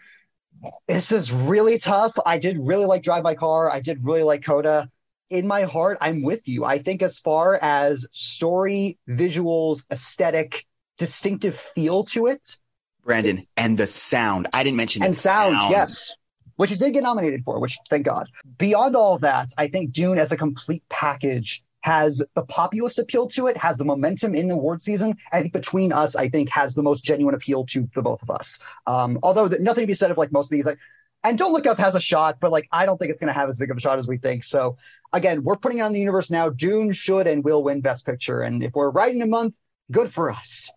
this 0.86 1.10
is 1.10 1.32
really 1.32 1.78
tough. 1.78 2.12
I 2.24 2.38
did 2.38 2.58
really 2.58 2.84
like 2.84 3.02
Drive 3.02 3.24
My 3.24 3.34
Car. 3.34 3.70
I 3.70 3.80
did 3.80 4.04
really 4.04 4.22
like 4.22 4.44
Coda. 4.44 4.88
In 5.30 5.46
my 5.46 5.62
heart, 5.62 5.98
I'm 6.00 6.22
with 6.22 6.46
you. 6.46 6.64
I 6.64 6.78
think 6.78 7.02
as 7.02 7.18
far 7.18 7.58
as 7.60 8.06
story, 8.12 8.98
visuals, 9.08 9.84
aesthetic, 9.90 10.64
distinctive 10.98 11.60
feel 11.74 12.04
to 12.04 12.26
it, 12.26 12.58
Brandon, 13.04 13.46
and 13.56 13.76
the 13.78 13.86
sound. 13.86 14.48
I 14.52 14.64
didn't 14.64 14.76
mention 14.76 15.02
and 15.02 15.16
sound, 15.16 15.54
sound, 15.54 15.70
yes, 15.70 16.14
which 16.56 16.72
it 16.72 16.78
did 16.78 16.92
get 16.92 17.02
nominated 17.02 17.42
for, 17.44 17.60
which 17.60 17.78
thank 17.90 18.04
God. 18.04 18.28
Beyond 18.58 18.96
all 18.96 19.14
of 19.14 19.22
that, 19.22 19.50
I 19.58 19.68
think 19.68 19.92
Dune 19.92 20.18
as 20.18 20.32
a 20.32 20.36
complete 20.36 20.82
package 20.88 21.62
has 21.80 22.22
the 22.34 22.42
populist 22.42 22.98
appeal 22.98 23.28
to 23.28 23.46
it, 23.46 23.58
has 23.58 23.76
the 23.76 23.84
momentum 23.84 24.34
in 24.34 24.48
the 24.48 24.54
award 24.54 24.80
season. 24.80 25.18
I 25.30 25.42
think 25.42 25.52
between 25.52 25.92
us, 25.92 26.16
I 26.16 26.30
think 26.30 26.48
has 26.48 26.74
the 26.74 26.82
most 26.82 27.04
genuine 27.04 27.34
appeal 27.34 27.66
to 27.66 27.86
the 27.94 28.00
both 28.00 28.22
of 28.22 28.30
us. 28.30 28.58
Um, 28.86 29.18
although 29.22 29.48
the, 29.48 29.58
nothing 29.58 29.82
to 29.82 29.86
be 29.86 29.94
said 29.94 30.10
of 30.10 30.16
like 30.16 30.32
most 30.32 30.46
of 30.46 30.50
these, 30.52 30.64
like, 30.64 30.78
and 31.22 31.36
Don't 31.36 31.52
Look 31.52 31.66
Up 31.66 31.78
has 31.78 31.94
a 31.94 32.00
shot, 32.00 32.38
but 32.40 32.50
like 32.50 32.68
I 32.72 32.86
don't 32.86 32.96
think 32.96 33.10
it's 33.10 33.20
going 33.20 33.32
to 33.32 33.38
have 33.38 33.50
as 33.50 33.58
big 33.58 33.70
of 33.70 33.76
a 33.76 33.80
shot 33.80 33.98
as 33.98 34.06
we 34.06 34.16
think. 34.16 34.44
So 34.44 34.78
again, 35.12 35.42
we're 35.42 35.56
putting 35.56 35.78
it 35.78 35.82
on 35.82 35.92
the 35.92 36.00
universe 36.00 36.30
now. 36.30 36.48
Dune 36.48 36.92
should 36.92 37.26
and 37.26 37.44
will 37.44 37.62
win 37.62 37.82
Best 37.82 38.06
Picture, 38.06 38.40
and 38.40 38.62
if 38.62 38.72
we're 38.74 38.90
right 38.90 39.14
in 39.14 39.20
a 39.20 39.26
month, 39.26 39.54
good 39.90 40.12
for 40.12 40.30
us. 40.30 40.70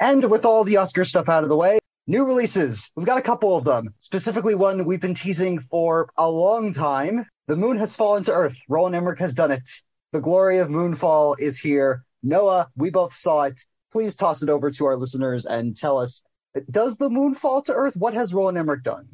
And 0.00 0.30
with 0.30 0.44
all 0.44 0.64
the 0.64 0.76
Oscar 0.78 1.04
stuff 1.04 1.28
out 1.28 1.42
of 1.42 1.48
the 1.48 1.56
way, 1.56 1.78
new 2.06 2.24
releases. 2.24 2.90
We've 2.96 3.06
got 3.06 3.18
a 3.18 3.22
couple 3.22 3.56
of 3.56 3.64
them, 3.64 3.94
specifically 4.00 4.54
one 4.54 4.84
we've 4.84 5.00
been 5.00 5.14
teasing 5.14 5.60
for 5.60 6.10
a 6.16 6.28
long 6.28 6.72
time. 6.72 7.26
The 7.46 7.56
moon 7.56 7.78
has 7.78 7.94
fallen 7.94 8.24
to 8.24 8.32
earth. 8.32 8.56
Roland 8.68 8.96
Emmerich 8.96 9.18
has 9.20 9.34
done 9.34 9.50
it. 9.50 9.68
The 10.12 10.20
glory 10.20 10.58
of 10.58 10.68
Moonfall 10.68 11.38
is 11.38 11.58
here. 11.58 12.04
Noah, 12.22 12.68
we 12.76 12.90
both 12.90 13.14
saw 13.14 13.42
it. 13.42 13.60
Please 13.92 14.14
toss 14.14 14.42
it 14.42 14.48
over 14.48 14.70
to 14.70 14.86
our 14.86 14.96
listeners 14.96 15.46
and 15.46 15.76
tell 15.76 15.98
us 15.98 16.22
does 16.70 16.96
the 16.96 17.10
moon 17.10 17.34
fall 17.34 17.62
to 17.62 17.74
earth? 17.74 17.96
What 17.96 18.14
has 18.14 18.32
Roland 18.32 18.58
Emmerich 18.58 18.82
done? 18.82 19.08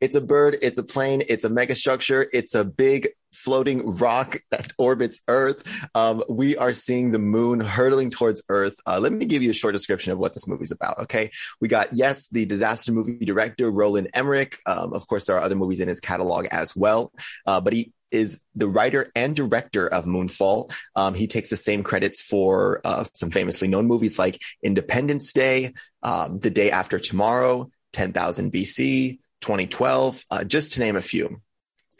It's 0.00 0.14
a 0.14 0.20
bird, 0.20 0.58
it's 0.62 0.78
a 0.78 0.82
plane, 0.82 1.22
it's 1.28 1.44
a 1.44 1.50
megastructure, 1.50 2.26
it's 2.32 2.54
a 2.54 2.64
big 2.64 3.08
floating 3.32 3.96
rock 3.96 4.38
that 4.50 4.72
orbits 4.78 5.20
Earth. 5.28 5.62
Um, 5.94 6.22
we 6.28 6.56
are 6.56 6.72
seeing 6.72 7.12
the 7.12 7.18
moon 7.18 7.60
hurtling 7.60 8.10
towards 8.10 8.42
Earth. 8.48 8.74
Uh, 8.86 8.98
let 9.00 9.12
me 9.12 9.26
give 9.26 9.42
you 9.42 9.50
a 9.50 9.54
short 9.54 9.74
description 9.74 10.12
of 10.12 10.18
what 10.18 10.34
this 10.34 10.48
movie's 10.48 10.72
about. 10.72 10.98
Okay. 11.00 11.30
We 11.60 11.68
got, 11.68 11.96
yes, 11.96 12.28
the 12.28 12.46
disaster 12.46 12.92
movie 12.92 13.18
director, 13.18 13.70
Roland 13.70 14.08
Emmerich. 14.14 14.58
Um, 14.66 14.92
of 14.92 15.06
course, 15.06 15.26
there 15.26 15.36
are 15.36 15.42
other 15.42 15.56
movies 15.56 15.80
in 15.80 15.88
his 15.88 16.00
catalog 16.00 16.46
as 16.50 16.74
well. 16.74 17.12
Uh, 17.46 17.60
but 17.60 17.72
he 17.72 17.92
is 18.10 18.40
the 18.54 18.68
writer 18.68 19.10
and 19.14 19.34
director 19.34 19.86
of 19.86 20.04
Moonfall. 20.04 20.72
Um, 20.94 21.14
he 21.14 21.26
takes 21.26 21.50
the 21.50 21.56
same 21.56 21.82
credits 21.82 22.22
for 22.22 22.80
uh, 22.84 23.04
some 23.14 23.30
famously 23.30 23.68
known 23.68 23.86
movies 23.86 24.18
like 24.18 24.40
Independence 24.62 25.32
Day, 25.32 25.74
um, 26.02 26.38
The 26.38 26.50
Day 26.50 26.70
After 26.70 26.98
Tomorrow, 26.98 27.70
10,000 27.92 28.52
BC, 28.52 29.18
2012, 29.46 30.24
uh, 30.32 30.44
just 30.44 30.72
to 30.72 30.80
name 30.80 30.96
a 30.96 31.02
few. 31.02 31.40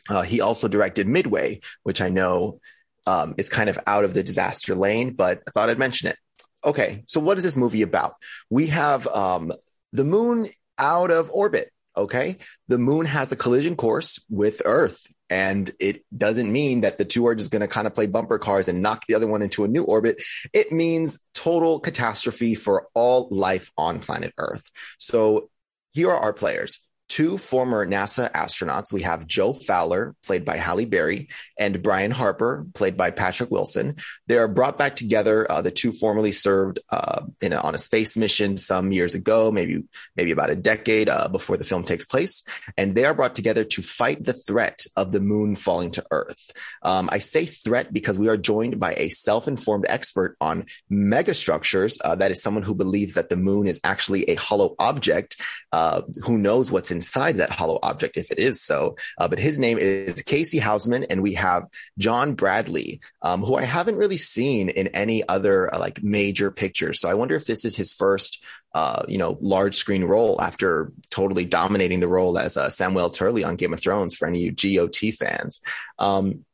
Uh, 0.09 0.23
he 0.23 0.41
also 0.41 0.67
directed 0.67 1.07
Midway, 1.07 1.61
which 1.85 2.01
I 2.01 2.09
know 2.09 2.59
um, 3.07 3.37
is 3.39 3.49
kind 3.49 3.71
of 3.71 3.79
out 3.87 4.05
of 4.05 4.15
the 4.15 4.25
disaster 4.25 4.75
lane, 4.75 5.15
but 5.15 5.43
I 5.47 5.51
thought 5.53 5.71
I'd 5.71 5.79
mention 5.79 6.09
it. 6.09 6.19
Okay, 6.65 7.05
so 7.07 7.21
what 7.21 7.39
is 7.39 7.45
this 7.45 7.57
movie 7.57 7.83
about? 7.83 8.17
We 8.51 8.67
have 8.69 9.07
um, 9.07 9.53
the 9.93 10.03
moon 10.03 10.49
out 10.77 11.13
of 11.13 11.31
orbit. 11.31 11.73
Okay, 11.97 12.39
the 12.67 12.79
moon 12.79 13.07
has 13.07 13.31
a 13.31 13.37
collision 13.37 13.77
course 13.77 14.19
with 14.29 14.63
Earth. 14.65 15.07
And 15.31 15.71
it 15.81 16.05
doesn't 16.17 16.51
mean 16.51 16.83
that 16.83 16.99
the 16.99 17.05
two 17.05 17.27
are 17.27 17.35
just 17.35 17.51
going 17.51 17.61
to 17.61 17.69
kind 17.69 17.87
of 17.87 17.95
play 17.95 18.07
bumper 18.07 18.39
cars 18.39 18.69
and 18.69 18.81
knock 18.81 19.07
the 19.07 19.15
other 19.15 19.27
one 19.27 19.43
into 19.43 19.65
a 19.65 19.69
new 19.69 19.83
orbit. 19.83 20.23
It 20.53 20.71
means 20.71 21.21
total 21.35 21.81
catastrophe 21.81 22.55
for 22.55 22.89
all 22.95 23.29
life 23.31 23.73
on 23.77 23.99
planet 23.99 24.33
Earth. 24.39 24.65
So 24.99 25.49
here 25.93 26.11
are 26.11 26.19
our 26.19 26.33
players 26.33 26.81
two 27.09 27.39
former 27.39 27.87
NASA 27.87 28.31
astronauts. 28.33 28.93
We 28.93 29.03
have 29.03 29.27
Jo 29.27 29.53
Fowler, 29.53 30.15
played 30.25 30.45
by 30.45 30.57
Halle 30.57 30.85
Berry, 30.85 31.29
and 31.59 31.83
Brian 31.83 32.11
Harper, 32.11 32.67
played 32.75 32.97
by 32.97 33.11
Patrick 33.11 33.51
Wilson. 33.51 33.97
They 34.27 34.39
are 34.39 34.49
brought 34.49 34.79
back 34.79 34.97
together. 34.97 35.51
Uh, 35.51 35.63
the 35.63 35.71
two 35.71 35.93
formerly 35.93 36.33
served 36.33 36.81
uh, 36.91 37.23
a, 37.43 37.61
on 37.61 37.75
a 37.75 37.79
space 37.79 38.17
mission 38.17 38.57
some 38.57 38.93
years 38.93 39.15
ago, 39.15 39.51
maybe 39.53 39.85
maybe 40.17 40.31
about 40.31 40.51
a 40.51 40.57
decade 40.57 41.09
uh, 41.09 41.29
before 41.29 41.57
the 41.57 41.65
film 41.65 41.85
takes 41.85 42.05
place, 42.05 42.43
and 42.77 42.95
they 42.95 43.05
are 43.05 43.15
brought 43.15 43.35
together 43.35 43.65
to 43.65 43.83
fight 43.83 44.25
the 44.25 44.33
threat 44.33 44.85
of 44.97 45.13
the 45.13 45.21
moon 45.21 45.57
falling 45.57 45.93
to 45.93 46.05
Earth. 46.11 46.51
Um, 46.83 47.09
I 47.13 47.19
say 47.19 47.45
threat 47.45 47.93
because 47.93 48.19
we 48.19 48.29
are 48.29 48.37
joined 48.37 48.81
by 48.81 48.95
a 48.95 49.09
self-informed 49.09 49.87
expert 49.89 50.37
on 50.41 50.65
megastructures. 50.91 51.99
Uh, 52.05 52.17
that 52.17 52.31
is 52.31 52.43
someone 52.43 52.63
who 52.63 52.75
believes 52.75 53.15
that 53.15 53.29
the 53.29 53.37
moon 53.37 53.67
is 53.67 53.81
actually 53.85 54.25
a 54.25 54.35
hollow 54.35 54.75
object. 54.79 55.41
Uh, 55.73 56.03
who 56.25 56.39
knows 56.39 56.71
what's 56.71 56.91
inside 56.97 57.37
that 57.37 57.51
hollow 57.51 57.79
object 57.83 58.17
if 58.17 58.31
it 58.31 58.39
is 58.39 58.63
so. 58.63 58.97
Uh, 59.19 59.29
but 59.29 59.39
his 59.39 59.59
name 59.59 59.79
is 59.79 60.23
Casey 60.23 60.59
Houseman, 60.59 61.05
and 61.05 61.23
we 61.23 61.35
have 61.35 61.65
John 61.99 62.35
Bradley, 62.35 63.01
um, 63.23 63.43
who 63.43 63.57
I 63.57 63.65
haven't 63.65 63.97
really 63.97 64.17
seen 64.17 64.69
in 64.69 64.89
any 64.89 65.27
other 65.29 65.73
uh, 65.73 65.79
like 65.79 66.03
major 66.03 66.51
pictures. 66.51 67.01
So 67.01 67.09
I 67.09 67.15
wonder 67.15 67.37
if 67.37 67.47
this 67.47 67.65
is 67.65 67.77
his 67.77 67.93
first 67.93 68.43
uh, 68.75 69.05
you 69.09 69.17
know, 69.17 69.39
large 69.41 69.75
screen 69.75 70.05
role 70.05 70.37
after 70.39 70.93
totally 71.11 71.47
dominating 71.47 72.01
the 72.01 72.09
role 72.09 72.39
as 72.39 72.59
uh, 72.59 72.67
Samwell 72.67 73.11
Tarly 73.17 73.47
on 73.47 73.57
Game 73.57 73.73
of 73.73 73.81
Thrones 73.81 74.15
for 74.15 74.29
any 74.29 74.41
you 74.41 74.53
GOT 74.53 75.15
fans. 75.19 75.61
Um, 75.99 76.45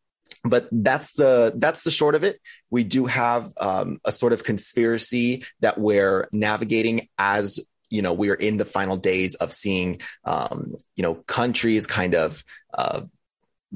but 0.44 0.68
that's 0.70 1.12
the 1.14 1.52
that's 1.56 1.82
the 1.82 1.90
short 1.90 2.14
of 2.14 2.24
it. 2.24 2.40
We 2.70 2.84
do 2.84 3.06
have 3.06 3.52
um, 3.56 4.00
a 4.04 4.12
sort 4.12 4.32
of 4.32 4.44
conspiracy 4.44 5.44
that 5.60 5.78
we're 5.78 6.28
navigating 6.32 7.08
as 7.18 7.60
you 7.92 8.02
know, 8.02 8.14
we 8.14 8.30
are 8.30 8.34
in 8.34 8.56
the 8.56 8.64
final 8.64 8.96
days 8.96 9.34
of 9.36 9.52
seeing, 9.52 10.00
um, 10.24 10.74
you 10.96 11.02
know, 11.02 11.14
countries 11.14 11.86
kind 11.86 12.14
of, 12.14 12.42
uh, 12.72 13.02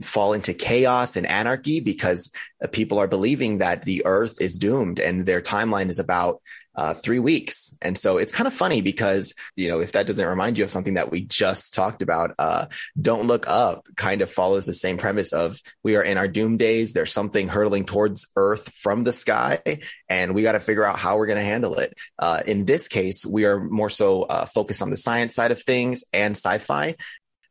fall 0.02 0.32
into 0.32 0.52
chaos 0.52 1.16
and 1.16 1.26
anarchy 1.26 1.80
because 1.80 2.30
people 2.72 2.98
are 2.98 3.06
believing 3.06 3.58
that 3.58 3.82
the 3.82 4.02
earth 4.04 4.40
is 4.40 4.58
doomed 4.58 5.00
and 5.00 5.24
their 5.24 5.40
timeline 5.40 5.88
is 5.88 5.98
about 5.98 6.42
uh, 6.76 6.94
three 6.94 7.18
weeks. 7.18 7.76
And 7.80 7.98
so 7.98 8.18
it's 8.18 8.34
kind 8.34 8.46
of 8.46 8.54
funny 8.54 8.82
because, 8.82 9.34
you 9.56 9.68
know, 9.68 9.80
if 9.80 9.92
that 9.92 10.06
doesn't 10.06 10.26
remind 10.26 10.58
you 10.58 10.64
of 10.64 10.70
something 10.70 10.94
that 10.94 11.10
we 11.10 11.22
just 11.22 11.74
talked 11.74 12.02
about, 12.02 12.34
uh, 12.38 12.66
Don't 13.00 13.26
Look 13.26 13.48
Up 13.48 13.88
kind 13.96 14.22
of 14.22 14.30
follows 14.30 14.66
the 14.66 14.72
same 14.72 14.98
premise 14.98 15.32
of 15.32 15.58
we 15.82 15.96
are 15.96 16.02
in 16.02 16.18
our 16.18 16.28
doom 16.28 16.56
days. 16.56 16.92
There's 16.92 17.12
something 17.12 17.48
hurtling 17.48 17.84
towards 17.84 18.30
Earth 18.36 18.72
from 18.74 19.04
the 19.04 19.12
sky, 19.12 19.60
and 20.08 20.34
we 20.34 20.42
got 20.42 20.52
to 20.52 20.60
figure 20.60 20.84
out 20.84 20.98
how 20.98 21.16
we're 21.16 21.26
going 21.26 21.38
to 21.38 21.44
handle 21.44 21.78
it. 21.78 21.94
Uh, 22.18 22.42
in 22.46 22.64
this 22.64 22.88
case, 22.88 23.24
we 23.24 23.44
are 23.44 23.58
more 23.58 23.90
so 23.90 24.22
uh, 24.24 24.46
focused 24.46 24.82
on 24.82 24.90
the 24.90 24.96
science 24.96 25.34
side 25.34 25.50
of 25.50 25.62
things 25.62 26.04
and 26.12 26.36
sci 26.36 26.58
fi. 26.58 26.96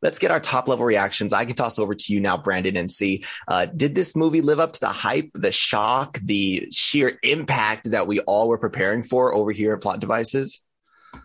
Let's 0.02 0.18
get 0.18 0.30
our 0.30 0.40
top 0.40 0.68
level 0.68 0.84
reactions. 0.84 1.32
I 1.32 1.44
can 1.44 1.54
toss 1.54 1.78
over 1.78 1.94
to 1.94 2.12
you 2.12 2.20
now, 2.20 2.36
Brandon, 2.36 2.76
and 2.76 2.90
see 2.90 3.24
uh, 3.48 3.66
did 3.66 3.94
this 3.94 4.16
movie 4.16 4.40
live 4.40 4.60
up 4.60 4.72
to 4.74 4.80
the 4.80 4.88
hype, 4.88 5.30
the 5.34 5.52
shock, 5.52 6.18
the 6.22 6.68
sheer 6.72 7.18
impact 7.22 7.90
that 7.90 8.06
we 8.06 8.20
all 8.20 8.48
were 8.48 8.58
preparing 8.58 9.02
for 9.02 9.34
over 9.34 9.52
here 9.52 9.74
at 9.74 9.82
Plot 9.82 10.00
Devices? 10.00 10.62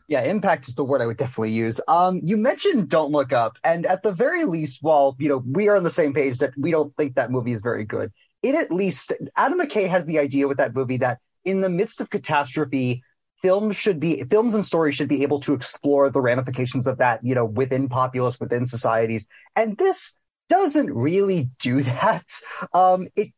Yeah, 0.08 0.22
impact 0.24 0.68
is 0.68 0.76
the 0.76 0.84
word 0.84 1.02
I 1.02 1.06
would 1.06 1.18
definitely 1.18 1.52
use. 1.52 1.80
Um, 1.88 2.20
you 2.24 2.38
mentioned 2.38 2.90
Don't 2.90 3.12
Look 3.12 3.34
Up, 3.34 3.58
and 3.64 3.86
at 3.86 4.04
the 4.04 4.12
very 4.12 4.46
least, 4.46 4.80
while 4.82 5.16
you 5.20 5.30
know 5.30 5.44
we 5.46 5.70
are 5.70 5.76
on 5.76 5.84
the 5.84 5.90
same 5.90 6.14
page 6.14 6.38
that 6.40 6.54
we 6.58 6.72
don't 6.72 6.96
think 6.96 7.16
that 7.16 7.32
movie 7.32 7.52
is 7.52 7.62
very 7.62 7.86
good, 7.86 8.12
it 8.44 8.56
at 8.56 8.72
least 8.72 9.14
Adam 9.36 9.60
McKay 9.60 9.90
has 9.90 10.06
the 10.06 10.20
idea 10.20 10.48
with 10.48 10.58
that 10.58 10.76
movie 10.76 10.98
that 10.98 11.20
in 11.44 11.62
the 11.62 11.70
midst 11.70 12.02
of 12.02 12.10
catastrophe, 12.10 13.04
films 13.42 13.76
should 13.76 14.00
be 14.00 14.24
films 14.30 14.54
and 14.54 14.66
stories 14.66 14.96
should 14.96 15.10
be 15.10 15.24
able 15.24 15.40
to 15.42 15.54
explore 15.54 16.10
the 16.10 16.22
ramifications 16.22 16.88
of 16.88 16.98
that, 17.00 17.24
you 17.24 17.36
know, 17.36 17.46
within 17.46 17.90
populace, 17.90 18.40
within 18.40 18.66
societies. 18.66 19.28
And 19.56 19.78
this 19.78 20.14
doesn't 20.50 20.94
really 20.94 21.50
do 21.60 21.82
that. 21.84 22.26
Um, 22.74 23.08
it 23.16 23.30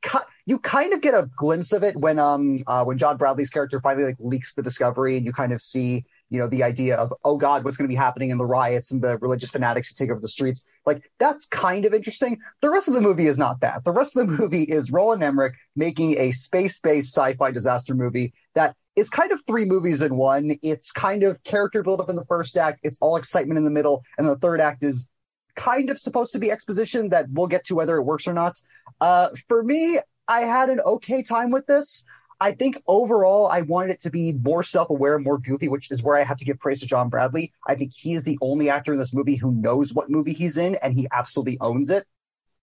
you 0.45 0.59
kind 0.59 0.93
of 0.93 1.01
get 1.01 1.13
a 1.13 1.29
glimpse 1.37 1.71
of 1.71 1.83
it 1.83 1.95
when 1.95 2.19
um 2.19 2.63
uh, 2.67 2.83
when 2.83 2.97
John 2.97 3.17
Bradley's 3.17 3.49
character 3.49 3.79
finally 3.79 4.05
like 4.05 4.17
leaks 4.19 4.53
the 4.53 4.63
discovery, 4.63 5.17
and 5.17 5.25
you 5.25 5.31
kind 5.31 5.53
of 5.53 5.61
see 5.61 6.05
you 6.33 6.39
know 6.39 6.47
the 6.47 6.63
idea 6.63 6.95
of 6.95 7.13
oh 7.23 7.37
god 7.37 7.63
what's 7.63 7.77
going 7.77 7.87
to 7.87 7.91
be 7.91 7.95
happening 7.95 8.31
in 8.31 8.39
the 8.39 8.45
riots 8.45 8.89
and 8.89 9.03
the 9.03 9.19
religious 9.19 9.51
fanatics 9.51 9.87
who 9.87 9.93
take 9.93 10.09
over 10.09 10.19
the 10.19 10.27
streets 10.27 10.63
like 10.83 11.03
that's 11.19 11.45
kind 11.45 11.85
of 11.85 11.93
interesting 11.93 12.39
the 12.61 12.69
rest 12.71 12.87
of 12.87 12.95
the 12.95 13.01
movie 13.01 13.27
is 13.27 13.37
not 13.37 13.59
that 13.61 13.83
the 13.83 13.91
rest 13.91 14.17
of 14.17 14.25
the 14.25 14.33
movie 14.39 14.63
is 14.63 14.91
roland 14.91 15.21
emmerich 15.21 15.53
making 15.75 16.17
a 16.17 16.31
space-based 16.31 17.15
sci-fi 17.15 17.51
disaster 17.51 17.93
movie 17.93 18.33
that 18.55 18.75
is 18.95 19.09
kind 19.09 19.31
of 19.31 19.41
three 19.45 19.65
movies 19.65 20.01
in 20.01 20.15
one 20.15 20.57
it's 20.61 20.91
kind 20.91 21.23
of 21.23 21.41
character 21.43 21.83
build 21.83 22.01
up 22.01 22.09
in 22.09 22.15
the 22.15 22.25
first 22.25 22.57
act 22.57 22.79
it's 22.83 22.97
all 23.01 23.15
excitement 23.15 23.57
in 23.57 23.63
the 23.63 23.71
middle 23.71 24.03
and 24.17 24.27
the 24.27 24.35
third 24.37 24.61
act 24.61 24.83
is 24.83 25.09
kind 25.55 25.89
of 25.89 25.99
supposed 25.99 26.33
to 26.33 26.39
be 26.39 26.51
exposition 26.51 27.09
that 27.09 27.25
we'll 27.31 27.47
get 27.47 27.63
to 27.65 27.75
whether 27.75 27.97
it 27.97 28.03
works 28.03 28.27
or 28.27 28.33
not 28.33 28.59
uh, 29.01 29.29
for 29.47 29.63
me 29.63 29.99
i 30.27 30.41
had 30.41 30.69
an 30.69 30.79
okay 30.81 31.21
time 31.21 31.51
with 31.51 31.65
this 31.67 32.05
I 32.43 32.51
think 32.51 32.83
overall, 32.87 33.47
I 33.47 33.61
wanted 33.61 33.91
it 33.91 34.01
to 34.01 34.09
be 34.09 34.33
more 34.33 34.63
self 34.63 34.89
aware, 34.89 35.17
more 35.17 35.37
goofy, 35.37 35.69
which 35.69 35.89
is 35.91 36.03
where 36.03 36.17
I 36.17 36.23
have 36.23 36.35
to 36.39 36.43
give 36.43 36.59
praise 36.59 36.81
to 36.81 36.85
John 36.85 37.07
Bradley. 37.07 37.53
I 37.65 37.75
think 37.75 37.93
he 37.95 38.15
is 38.15 38.23
the 38.23 38.37
only 38.41 38.69
actor 38.69 38.91
in 38.91 38.99
this 38.99 39.13
movie 39.13 39.37
who 39.37 39.53
knows 39.53 39.93
what 39.93 40.09
movie 40.09 40.33
he's 40.33 40.57
in, 40.57 40.75
and 40.81 40.93
he 40.93 41.07
absolutely 41.13 41.57
owns 41.61 41.89
it. 41.89 42.05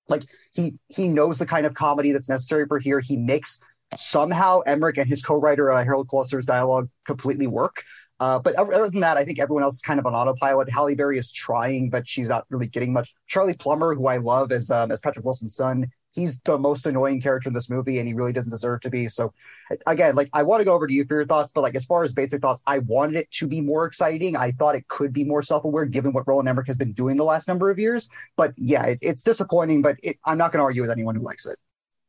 Like 0.06 0.24
he 0.52 0.74
he 0.88 1.08
knows 1.08 1.38
the 1.38 1.46
kind 1.46 1.64
of 1.64 1.72
comedy 1.72 2.12
that's 2.12 2.28
necessary 2.28 2.66
for 2.66 2.78
here. 2.78 3.00
He 3.00 3.16
makes 3.16 3.58
somehow 3.96 4.60
Emmerich 4.60 4.98
and 4.98 5.08
his 5.08 5.22
co-writer 5.22 5.70
uh, 5.70 5.84
Harald 5.84 6.08
Kloser's 6.08 6.44
dialogue 6.44 6.88
completely 7.06 7.46
work. 7.46 7.82
Uh, 8.20 8.38
but 8.38 8.54
other 8.56 8.90
than 8.90 9.00
that, 9.00 9.16
I 9.16 9.24
think 9.24 9.38
everyone 9.38 9.62
else 9.62 9.76
is 9.76 9.80
kind 9.80 9.98
of 9.98 10.04
on 10.04 10.14
autopilot. 10.14 10.68
Halle 10.68 10.94
Berry 10.94 11.18
is 11.18 11.32
trying, 11.32 11.88
but 11.88 12.06
she's 12.06 12.28
not 12.28 12.44
really 12.50 12.66
getting 12.66 12.92
much. 12.92 13.14
Charlie 13.28 13.54
Plummer, 13.54 13.94
who 13.94 14.06
I 14.08 14.18
love 14.18 14.52
as 14.52 14.70
um, 14.70 14.92
as 14.92 15.00
Patrick 15.00 15.24
Wilson's 15.24 15.56
son, 15.56 15.90
he's 16.12 16.38
the 16.40 16.58
most 16.58 16.86
annoying 16.86 17.20
character 17.20 17.48
in 17.48 17.54
this 17.54 17.70
movie 17.70 17.98
and 17.98 18.06
he 18.06 18.14
really 18.14 18.32
doesn't 18.32 18.50
deserve 18.50 18.80
to 18.82 18.90
be. 18.90 19.08
So 19.08 19.32
again, 19.86 20.16
like 20.16 20.28
I 20.32 20.42
want 20.42 20.60
to 20.60 20.64
go 20.64 20.74
over 20.74 20.86
to 20.86 20.92
you 20.92 21.04
for 21.06 21.14
your 21.14 21.26
thoughts, 21.26 21.52
but 21.54 21.62
like 21.62 21.74
as 21.74 21.84
far 21.84 22.04
as 22.04 22.12
basic 22.12 22.42
thoughts, 22.42 22.62
I 22.66 22.78
wanted 22.80 23.16
it 23.16 23.30
to 23.32 23.46
be 23.46 23.60
more 23.60 23.86
exciting. 23.86 24.36
I 24.36 24.52
thought 24.52 24.74
it 24.74 24.86
could 24.88 25.12
be 25.12 25.24
more 25.24 25.42
self-aware 25.42 25.86
given 25.86 26.12
what 26.12 26.26
Roland 26.26 26.48
Emmerich 26.48 26.66
has 26.66 26.76
been 26.76 26.92
doing 26.92 27.16
the 27.16 27.24
last 27.24 27.48
number 27.48 27.70
of 27.70 27.78
years. 27.78 28.08
But 28.36 28.52
yeah, 28.56 28.84
it, 28.84 28.98
it's 29.00 29.22
disappointing, 29.22 29.82
but 29.82 29.96
it, 30.02 30.18
I'm 30.24 30.38
not 30.38 30.52
going 30.52 30.58
to 30.58 30.64
argue 30.64 30.82
with 30.82 30.90
anyone 30.90 31.14
who 31.14 31.22
likes 31.22 31.46
it. 31.46 31.58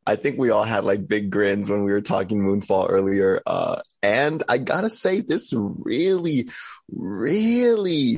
I 0.06 0.16
think 0.16 0.40
we 0.40 0.50
all 0.50 0.64
had 0.64 0.84
like 0.84 1.08
big 1.08 1.30
grins 1.30 1.70
when 1.70 1.84
we 1.84 1.92
were 1.92 2.02
talking 2.02 2.42
Moonfall 2.42 2.90
earlier. 2.90 3.42
Uh, 3.46 3.82
and 4.02 4.44
I 4.50 4.58
gotta 4.58 4.90
say, 4.90 5.22
this 5.22 5.54
really, 5.56 6.50
really 6.92 8.18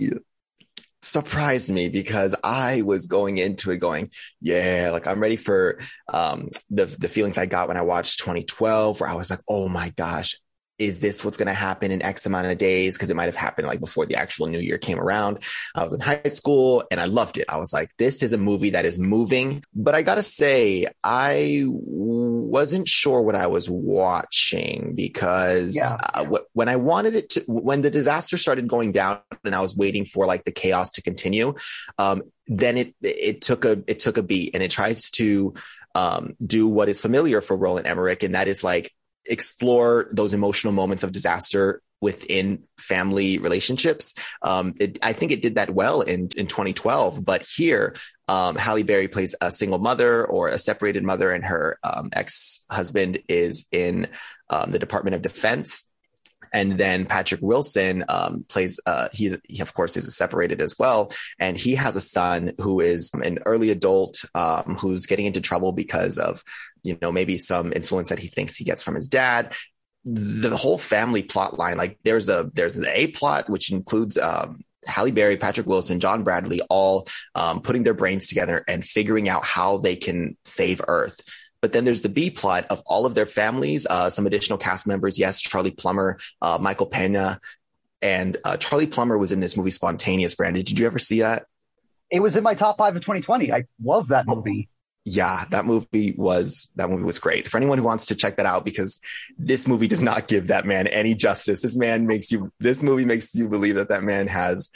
surprised 1.02 1.70
me 1.70 1.90
because 1.90 2.34
I 2.44 2.82
was 2.82 3.08
going 3.08 3.38
into 3.38 3.72
it 3.72 3.78
going, 3.78 4.12
yeah, 4.42 4.90
like 4.92 5.08
I'm 5.08 5.20
ready 5.20 5.36
for 5.36 5.80
um, 6.12 6.50
the 6.70 6.86
the 6.86 7.10
feelings 7.10 7.38
I 7.38 7.46
got 7.46 7.68
when 7.68 7.78
I 7.78 7.82
watched 7.82 8.20
2012, 8.20 9.02
where 9.02 9.10
I 9.10 9.16
was 9.16 9.30
like, 9.30 9.42
oh 9.50 9.68
my 9.68 9.90
gosh, 9.98 10.38
is 10.84 11.00
this 11.00 11.24
what's 11.24 11.38
going 11.38 11.48
to 11.48 11.54
happen 11.54 11.92
in 11.92 12.02
X 12.02 12.26
amount 12.26 12.48
of 12.48 12.58
days? 12.58 12.96
Because 12.96 13.10
it 13.10 13.16
might 13.16 13.26
have 13.26 13.36
happened 13.36 13.68
like 13.68 13.80
before 13.80 14.06
the 14.06 14.16
actual 14.16 14.48
new 14.48 14.60
year 14.60 14.78
came 14.78 15.00
around. 15.00 15.40
I 15.76 15.84
was 15.84 15.94
in 15.94 16.00
high 16.00 16.22
school 16.26 16.84
and 16.92 17.00
I 17.00 17.06
loved 17.06 17.38
it. 17.38 17.46
I 17.50 17.58
was 17.58 17.74
like, 17.74 17.92
this 17.98 18.22
is 18.22 18.34
a 18.34 18.38
movie 18.38 18.72
that 18.72 18.86
is 18.86 19.00
moving. 19.00 19.64
But 19.74 19.96
I 19.96 20.02
got 20.02 20.16
to 20.16 20.24
say, 20.24 20.88
I 21.04 21.64
wasn't 21.68 22.88
sure 22.88 23.22
what 23.22 23.36
I 23.36 23.48
was 23.48 23.70
watching 23.70 24.94
because 24.96 25.76
yeah. 25.76 25.98
uh, 26.14 26.40
when 26.54 26.70
I 26.70 26.76
wanted 26.76 27.16
it 27.16 27.30
to, 27.30 27.44
when 27.48 27.82
the 27.82 27.92
disaster 27.92 28.38
started 28.38 28.68
going 28.68 28.92
down 28.92 29.20
and 29.44 29.56
I 29.56 29.62
was 29.62 29.76
waiting 29.76 30.06
for 30.06 30.26
like 30.26 30.44
the 30.44 30.52
chaos 30.52 30.92
to 30.92 31.02
continue, 31.02 31.56
um, 31.98 32.24
then 32.48 32.78
it, 32.78 32.96
it 33.02 33.42
took 33.42 33.64
a, 33.66 33.82
it 33.88 34.00
took 34.00 34.18
a 34.18 34.24
beat 34.24 34.52
and 34.54 34.62
it 34.62 34.72
tries 34.72 35.10
to, 35.12 35.54
um, 35.96 36.36
do 36.44 36.68
what 36.68 36.90
is 36.90 37.00
familiar 37.00 37.40
for 37.40 37.56
Roland 37.56 37.88
Emmerich. 37.88 38.24
And 38.24 38.36
that 38.36 38.48
is 38.48 38.64
like 38.64 38.92
explore 39.26 40.08
those 40.12 40.34
emotional 40.34 40.74
moments 40.74 41.04
of 41.04 41.12
disaster 41.12 41.82
within 42.04 42.64
family 42.78 43.38
relationships. 43.38 44.14
Um, 44.42 44.74
it, 44.80 45.00
I 45.02 45.14
think 45.14 45.32
it 45.32 45.42
did 45.42 45.56
that 45.56 45.70
well 45.70 46.02
in, 46.02 46.28
in 46.36 46.48
2012, 46.48 47.24
but 47.24 47.44
here, 47.44 47.96
um, 48.28 48.58
Halle 48.58 48.84
Berry 48.84 49.08
plays 49.08 49.36
a 49.40 49.50
single 49.50 49.80
mother 49.80 50.26
or 50.26 50.50
a 50.50 50.58
separated 50.58 51.04
mother 51.04 51.32
and 51.32 51.46
her 51.46 51.80
um, 51.82 52.10
ex-husband 52.12 53.20
is 53.30 53.68
in 53.72 54.10
um, 54.50 54.72
the 54.72 54.80
Department 54.80 55.16
of 55.16 55.22
Defense. 55.22 55.90
And 56.54 56.74
then 56.74 57.06
Patrick 57.06 57.42
Wilson 57.42 58.06
um, 58.08 58.46
plays. 58.48 58.80
Uh, 58.86 59.10
he's 59.12 59.36
he 59.44 59.62
of 59.62 59.74
course 59.74 59.98
is 59.98 60.16
separated 60.16 60.62
as 60.62 60.78
well, 60.78 61.12
and 61.40 61.58
he 61.58 61.76
has 61.76 61.96
a 61.96 62.02
son 62.02 62.54
who 62.62 62.80
is 62.80 63.12
an 63.24 63.40
early 63.46 63.72
adult 63.72 64.24
um, 64.36 64.78
who's 64.80 65.08
getting 65.08 65.26
into 65.26 65.42
trouble 65.42 65.72
because 65.72 66.18
of 66.18 66.44
you 66.84 66.98
know 67.02 67.12
maybe 67.12 67.38
some 67.38 67.74
influence 67.74 68.10
that 68.10 68.20
he 68.20 68.28
thinks 68.28 68.56
he 68.56 68.64
gets 68.64 68.84
from 68.84 68.96
his 68.96 69.08
dad. 69.08 69.54
The 70.06 70.56
whole 70.56 70.78
family 70.78 71.24
plot 71.24 71.58
line, 71.58 71.78
like 71.78 71.98
there's 72.04 72.30
a 72.30 72.50
there's 72.54 72.76
an 72.76 72.86
A 72.88 73.08
plot 73.08 73.50
which 73.50 73.72
includes 73.72 74.18
um, 74.18 74.60
Halle 74.86 75.12
Berry, 75.12 75.38
Patrick 75.38 75.68
Wilson, 75.68 76.00
John 76.00 76.24
Bradley, 76.24 76.62
all 76.70 77.08
um, 77.36 77.62
putting 77.62 77.84
their 77.84 77.94
brains 77.94 78.28
together 78.28 78.64
and 78.68 78.84
figuring 78.84 79.30
out 79.30 79.44
how 79.44 79.78
they 79.78 79.96
can 79.96 80.38
save 80.46 80.82
Earth. 80.88 81.20
But 81.64 81.72
then 81.72 81.86
there's 81.86 82.02
the 82.02 82.10
B 82.10 82.30
plot 82.30 82.66
of 82.70 82.84
all 82.86 83.06
of 83.06 83.16
their 83.16 83.26
families, 83.26 83.88
uh, 83.90 84.10
some 84.10 84.28
additional 84.28 84.58
cast 84.58 84.86
members. 84.86 85.18
Yes, 85.18 85.40
Charlie 85.40 85.72
Plummer, 85.72 86.20
uh, 86.42 86.58
Michael 86.60 86.88
Pena, 86.88 87.40
and 88.02 88.36
uh, 88.44 88.58
Charlie 88.58 88.86
Plummer 88.86 89.18
was 89.18 89.32
in 89.32 89.40
this 89.40 89.56
movie 89.56 89.72
Spontaneous. 89.72 90.36
Brandon, 90.36 90.62
did 90.66 90.78
you 90.78 90.86
ever 90.86 91.00
see 91.00 91.22
that? 91.22 91.46
It 92.12 92.20
was 92.20 92.36
in 92.36 92.44
my 92.44 92.54
top 92.54 92.78
five 92.78 92.98
of 92.98 93.02
2020. 93.02 93.54
I 93.54 93.64
love 93.82 94.10
that 94.10 94.28
movie. 94.28 94.68
yeah, 95.06 95.46
that 95.52 95.64
movie 95.64 96.14
was 96.18 96.70
that 96.76 96.90
movie 96.90 97.04
was 97.04 97.18
great. 97.18 97.48
For 97.48 97.56
anyone 97.56 97.78
who 97.78 97.86
wants 97.86 98.08
to 98.08 98.16
check 98.16 98.36
that 98.36 98.46
out, 98.46 98.66
because 98.66 99.00
this 99.38 99.66
movie 99.66 99.88
does 99.88 100.04
not 100.04 100.28
give 100.28 100.48
that 100.48 100.66
man 100.66 100.88
any 100.88 101.16
justice. 101.16 101.62
This 101.62 101.78
man 101.78 102.08
makes 102.08 102.30
you. 102.30 102.52
This 102.60 102.84
movie 102.84 103.06
makes 103.06 103.34
you 103.36 103.48
believe 103.48 103.76
that 103.76 103.88
that 103.88 104.04
man 104.04 104.28
has 104.28 104.70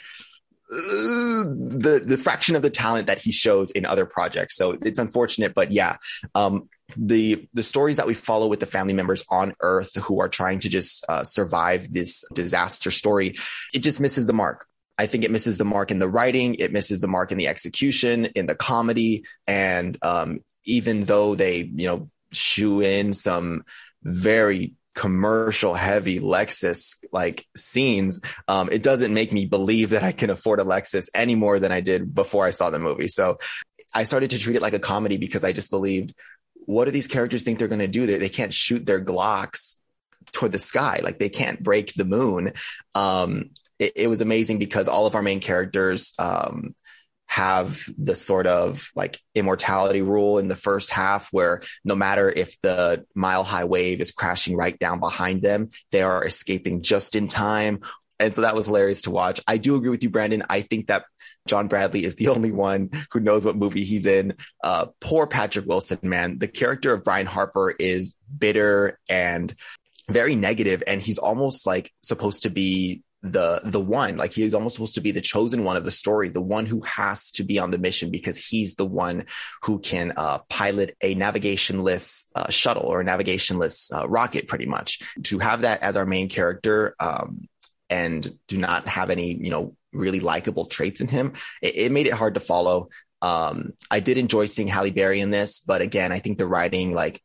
the 0.68 2.02
the 2.04 2.18
fraction 2.18 2.54
of 2.54 2.62
the 2.62 2.70
talent 2.70 3.06
that 3.06 3.18
he 3.18 3.32
shows 3.32 3.70
in 3.70 3.86
other 3.86 4.04
projects. 4.06 4.56
So 4.56 4.76
it's 4.82 4.98
unfortunate, 4.98 5.54
but 5.54 5.72
yeah, 5.72 5.96
um, 6.34 6.68
the 6.96 7.48
the 7.54 7.62
stories 7.62 7.96
that 7.96 8.06
we 8.06 8.14
follow 8.14 8.48
with 8.48 8.60
the 8.60 8.66
family 8.66 8.94
members 8.94 9.24
on 9.30 9.54
Earth 9.60 9.94
who 9.94 10.20
are 10.20 10.28
trying 10.28 10.58
to 10.60 10.68
just 10.68 11.04
uh, 11.08 11.24
survive 11.24 11.92
this 11.92 12.24
disaster 12.34 12.90
story, 12.90 13.36
it 13.72 13.80
just 13.80 14.00
misses 14.00 14.26
the 14.26 14.32
mark. 14.32 14.66
I 14.98 15.06
think 15.06 15.24
it 15.24 15.30
misses 15.30 15.58
the 15.58 15.64
mark 15.64 15.90
in 15.90 16.00
the 16.00 16.08
writing, 16.08 16.56
it 16.56 16.72
misses 16.72 17.00
the 17.00 17.08
mark 17.08 17.32
in 17.32 17.38
the 17.38 17.48
execution, 17.48 18.26
in 18.26 18.46
the 18.46 18.56
comedy, 18.56 19.24
and 19.46 19.96
um, 20.02 20.40
even 20.64 21.00
though 21.02 21.34
they 21.34 21.60
you 21.60 21.86
know 21.86 22.10
shoe 22.32 22.82
in 22.82 23.14
some 23.14 23.64
very 24.02 24.74
commercial 24.98 25.74
heavy 25.74 26.18
Lexus 26.18 26.96
like 27.12 27.46
scenes, 27.56 28.20
um, 28.48 28.68
it 28.72 28.82
doesn't 28.82 29.14
make 29.14 29.32
me 29.32 29.46
believe 29.46 29.90
that 29.90 30.02
I 30.02 30.10
can 30.10 30.28
afford 30.28 30.58
a 30.58 30.64
Lexus 30.64 31.08
any 31.14 31.36
more 31.36 31.60
than 31.60 31.70
I 31.70 31.80
did 31.80 32.12
before 32.12 32.44
I 32.44 32.50
saw 32.50 32.70
the 32.70 32.80
movie. 32.80 33.06
So 33.06 33.38
I 33.94 34.02
started 34.02 34.30
to 34.30 34.40
treat 34.40 34.56
it 34.56 34.62
like 34.62 34.72
a 34.72 34.80
comedy 34.80 35.16
because 35.16 35.44
I 35.44 35.52
just 35.52 35.70
believed, 35.70 36.14
what 36.66 36.86
do 36.86 36.90
these 36.90 37.06
characters 37.06 37.44
think 37.44 37.60
they're 37.60 37.68
going 37.68 37.78
to 37.78 37.86
do? 37.86 38.06
They, 38.06 38.18
they 38.18 38.28
can't 38.28 38.52
shoot 38.52 38.84
their 38.84 39.00
Glocks 39.00 39.76
toward 40.32 40.50
the 40.50 40.58
sky. 40.58 40.98
Like 41.00 41.20
they 41.20 41.28
can't 41.28 41.62
break 41.62 41.94
the 41.94 42.04
moon. 42.04 42.50
Um, 42.96 43.50
it, 43.78 43.92
it, 43.94 44.06
was 44.08 44.20
amazing 44.20 44.58
because 44.58 44.88
all 44.88 45.06
of 45.06 45.14
our 45.14 45.22
main 45.22 45.38
characters, 45.38 46.12
um, 46.18 46.74
have 47.28 47.84
the 47.98 48.16
sort 48.16 48.46
of 48.46 48.90
like 48.96 49.20
immortality 49.34 50.02
rule 50.02 50.38
in 50.38 50.48
the 50.48 50.56
first 50.56 50.90
half 50.90 51.28
where 51.30 51.62
no 51.84 51.94
matter 51.94 52.28
if 52.30 52.58
the 52.62 53.04
mile 53.14 53.44
high 53.44 53.64
wave 53.64 54.00
is 54.00 54.12
crashing 54.12 54.56
right 54.56 54.78
down 54.78 54.98
behind 54.98 55.42
them, 55.42 55.68
they 55.92 56.00
are 56.00 56.26
escaping 56.26 56.82
just 56.82 57.14
in 57.14 57.28
time. 57.28 57.80
And 58.18 58.34
so 58.34 58.40
that 58.40 58.56
was 58.56 58.66
hilarious 58.66 59.02
to 59.02 59.10
watch. 59.10 59.40
I 59.46 59.58
do 59.58 59.76
agree 59.76 59.90
with 59.90 60.02
you, 60.02 60.10
Brandon. 60.10 60.42
I 60.48 60.62
think 60.62 60.88
that 60.88 61.04
John 61.46 61.68
Bradley 61.68 62.04
is 62.04 62.16
the 62.16 62.28
only 62.34 62.50
one 62.50 62.90
who 63.12 63.20
knows 63.20 63.44
what 63.44 63.56
movie 63.56 63.84
he's 63.84 64.06
in. 64.06 64.34
Uh, 64.64 64.86
poor 65.00 65.26
Patrick 65.26 65.66
Wilson, 65.66 65.98
man. 66.02 66.38
The 66.38 66.48
character 66.48 66.94
of 66.94 67.04
Brian 67.04 67.26
Harper 67.26 67.70
is 67.70 68.16
bitter 68.36 68.98
and 69.08 69.54
very 70.08 70.34
negative, 70.34 70.82
and 70.86 71.02
he's 71.02 71.18
almost 71.18 71.66
like 71.66 71.92
supposed 72.02 72.44
to 72.44 72.50
be 72.50 73.02
the 73.22 73.60
the 73.64 73.80
one 73.80 74.16
like 74.16 74.32
he's 74.32 74.54
almost 74.54 74.76
supposed 74.76 74.94
to 74.94 75.00
be 75.00 75.10
the 75.10 75.20
chosen 75.20 75.64
one 75.64 75.76
of 75.76 75.84
the 75.84 75.90
story 75.90 76.28
the 76.28 76.40
one 76.40 76.66
who 76.66 76.80
has 76.82 77.32
to 77.32 77.42
be 77.42 77.58
on 77.58 77.72
the 77.72 77.78
mission 77.78 78.12
because 78.12 78.36
he's 78.36 78.76
the 78.76 78.86
one 78.86 79.24
who 79.62 79.80
can 79.80 80.12
uh, 80.16 80.38
pilot 80.48 80.96
a 81.02 81.14
navigationless 81.14 82.30
uh, 82.36 82.48
shuttle 82.50 82.84
or 82.84 83.00
a 83.00 83.04
navigationless 83.04 83.90
uh, 83.92 84.08
rocket 84.08 84.46
pretty 84.46 84.66
much. 84.66 85.00
To 85.24 85.38
have 85.40 85.62
that 85.62 85.82
as 85.82 85.96
our 85.96 86.06
main 86.06 86.28
character 86.28 86.94
um, 87.00 87.48
and 87.90 88.38
do 88.46 88.56
not 88.56 88.86
have 88.86 89.10
any 89.10 89.34
you 89.34 89.50
know 89.50 89.74
really 89.92 90.20
likable 90.20 90.66
traits 90.66 91.00
in 91.00 91.08
him 91.08 91.32
it, 91.60 91.76
it 91.76 91.92
made 91.92 92.06
it 92.06 92.12
hard 92.12 92.34
to 92.34 92.40
follow. 92.40 92.88
Um, 93.20 93.72
i 93.90 93.98
did 93.98 94.16
enjoy 94.16 94.46
seeing 94.46 94.68
halle 94.68 94.92
berry 94.92 95.18
in 95.20 95.32
this 95.32 95.58
but 95.58 95.82
again 95.82 96.12
i 96.12 96.20
think 96.20 96.38
the 96.38 96.46
writing 96.46 96.92
like 96.92 97.20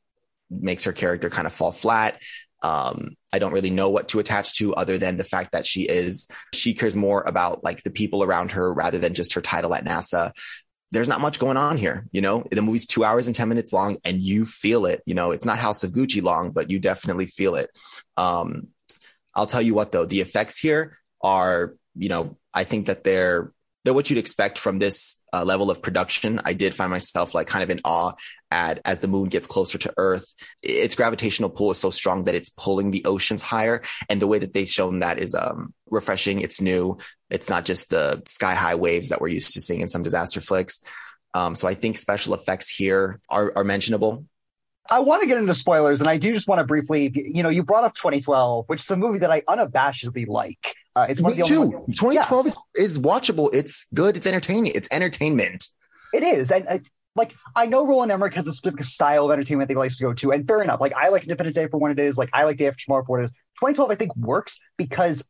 makes 0.49 0.85
her 0.85 0.91
character 0.91 1.29
kind 1.29 1.45
of 1.45 1.53
fall 1.53 1.71
flat 1.71 2.19
um, 2.63 3.15
I 3.31 3.39
don't 3.39 3.51
really 3.51 3.69
know 3.69 3.89
what 3.89 4.07
to 4.09 4.19
attach 4.19 4.53
to 4.55 4.73
other 4.73 4.97
than 4.97 5.17
the 5.17 5.23
fact 5.23 5.51
that 5.51 5.65
she 5.65 5.83
is, 5.83 6.27
she 6.53 6.73
cares 6.73 6.95
more 6.95 7.21
about 7.21 7.63
like 7.63 7.83
the 7.83 7.91
people 7.91 8.23
around 8.23 8.51
her 8.51 8.73
rather 8.73 8.97
than 8.97 9.13
just 9.13 9.33
her 9.33 9.41
title 9.41 9.75
at 9.75 9.85
NASA. 9.85 10.31
There's 10.91 11.07
not 11.07 11.21
much 11.21 11.39
going 11.39 11.57
on 11.57 11.77
here. 11.77 12.07
You 12.11 12.21
know, 12.21 12.43
the 12.49 12.61
movie's 12.61 12.85
two 12.85 13.03
hours 13.03 13.27
and 13.27 13.35
10 13.35 13.49
minutes 13.49 13.73
long 13.73 13.97
and 14.05 14.21
you 14.21 14.45
feel 14.45 14.85
it. 14.85 15.01
You 15.05 15.13
know, 15.13 15.31
it's 15.31 15.45
not 15.45 15.59
House 15.59 15.83
of 15.83 15.91
Gucci 15.91 16.21
long, 16.21 16.51
but 16.51 16.69
you 16.69 16.79
definitely 16.79 17.25
feel 17.25 17.55
it. 17.55 17.69
Um, 18.15 18.69
I'll 19.35 19.47
tell 19.47 19.61
you 19.61 19.73
what 19.73 19.91
though, 19.91 20.05
the 20.05 20.21
effects 20.21 20.57
here 20.57 20.95
are, 21.21 21.75
you 21.95 22.09
know, 22.09 22.37
I 22.53 22.63
think 22.63 22.85
that 22.85 23.03
they're 23.03 23.51
they're 23.83 23.93
what 23.93 24.09
you'd 24.09 24.19
expect 24.19 24.57
from 24.57 24.79
this 24.79 25.21
uh, 25.33 25.43
level 25.43 25.69
of 25.69 25.81
production. 25.81 26.41
I 26.45 26.53
did 26.53 26.73
find 26.73 26.89
myself 26.89 27.33
like 27.33 27.47
kind 27.47 27.63
of 27.63 27.69
in 27.69 27.81
awe 27.83 28.13
at 28.49 28.79
as 28.85 29.01
the 29.01 29.07
moon 29.07 29.29
gets 29.29 29.47
closer 29.47 29.77
to 29.79 29.93
Earth. 29.97 30.33
Its 30.61 30.95
gravitational 30.95 31.49
pull 31.49 31.71
is 31.71 31.79
so 31.79 31.89
strong 31.89 32.23
that 32.25 32.35
it's 32.35 32.49
pulling 32.49 32.91
the 32.91 33.05
oceans 33.05 33.41
higher, 33.41 33.81
and 34.09 34.21
the 34.21 34.27
way 34.27 34.39
that 34.39 34.53
they've 34.53 34.67
shown 34.67 34.99
that 34.99 35.19
is 35.19 35.35
um, 35.35 35.73
refreshing. 35.89 36.41
It's 36.41 36.61
new. 36.61 36.97
It's 37.29 37.49
not 37.49 37.65
just 37.65 37.89
the 37.89 38.21
sky 38.25 38.53
high 38.53 38.75
waves 38.75 39.09
that 39.09 39.21
we're 39.21 39.27
used 39.27 39.53
to 39.53 39.61
seeing 39.61 39.81
in 39.81 39.87
some 39.87 40.03
disaster 40.03 40.41
flicks. 40.41 40.81
Um, 41.33 41.55
so 41.55 41.67
I 41.67 41.73
think 41.73 41.97
special 41.97 42.35
effects 42.35 42.69
here 42.69 43.19
are, 43.27 43.51
are 43.55 43.63
mentionable. 43.63 44.25
I 44.89 44.99
want 44.99 45.21
to 45.21 45.27
get 45.27 45.37
into 45.37 45.55
spoilers, 45.55 46.01
and 46.01 46.09
I 46.09 46.17
do 46.17 46.33
just 46.33 46.47
want 46.47 46.59
to 46.59 46.65
briefly, 46.65 47.11
you 47.13 47.41
know, 47.41 47.49
you 47.49 47.63
brought 47.63 47.83
up 47.83 47.95
2012, 47.95 48.65
which 48.67 48.81
is 48.81 48.91
a 48.91 48.97
movie 48.97 49.19
that 49.19 49.31
I 49.31 49.41
unabashedly 49.41 50.27
like. 50.27 50.75
Uh, 50.95 51.05
it's 51.09 51.21
one 51.21 51.33
Me 51.33 51.41
of 51.41 51.47
the 51.47 51.53
too. 51.53 51.61
Only 51.61 51.93
2012 51.93 52.45
yeah. 52.45 52.51
is, 52.75 52.97
is 52.97 52.99
watchable. 52.99 53.49
It's 53.53 53.87
good. 53.93 54.17
It's 54.17 54.27
entertaining. 54.27 54.73
It's 54.75 54.87
entertainment. 54.91 55.67
It 56.13 56.23
is, 56.23 56.51
and 56.51 56.67
uh, 56.67 56.79
like 57.15 57.33
I 57.55 57.65
know 57.65 57.87
Roland 57.87 58.11
Emmerich 58.11 58.33
has 58.33 58.47
a 58.47 58.53
specific 58.53 58.85
style 58.85 59.25
of 59.25 59.31
entertainment 59.31 59.67
that 59.69 59.73
he 59.73 59.77
likes 59.77 59.97
to 59.97 60.03
go 60.03 60.13
to, 60.13 60.31
and 60.31 60.45
fair 60.45 60.61
enough. 60.61 60.81
Like 60.81 60.93
I 60.93 61.09
like 61.09 61.23
Independence 61.23 61.55
Day 61.55 61.67
for 61.67 61.79
what 61.79 61.91
it 61.91 61.99
is. 61.99 62.17
Like 62.17 62.29
I 62.33 62.43
like 62.43 62.57
Day 62.57 62.67
After 62.67 62.83
Tomorrow 62.83 63.05
for 63.05 63.17
what 63.17 63.21
it 63.21 63.25
is. 63.25 63.31
2012, 63.59 63.91
I 63.91 63.95
think, 63.95 64.15
works 64.15 64.59
because 64.77 65.23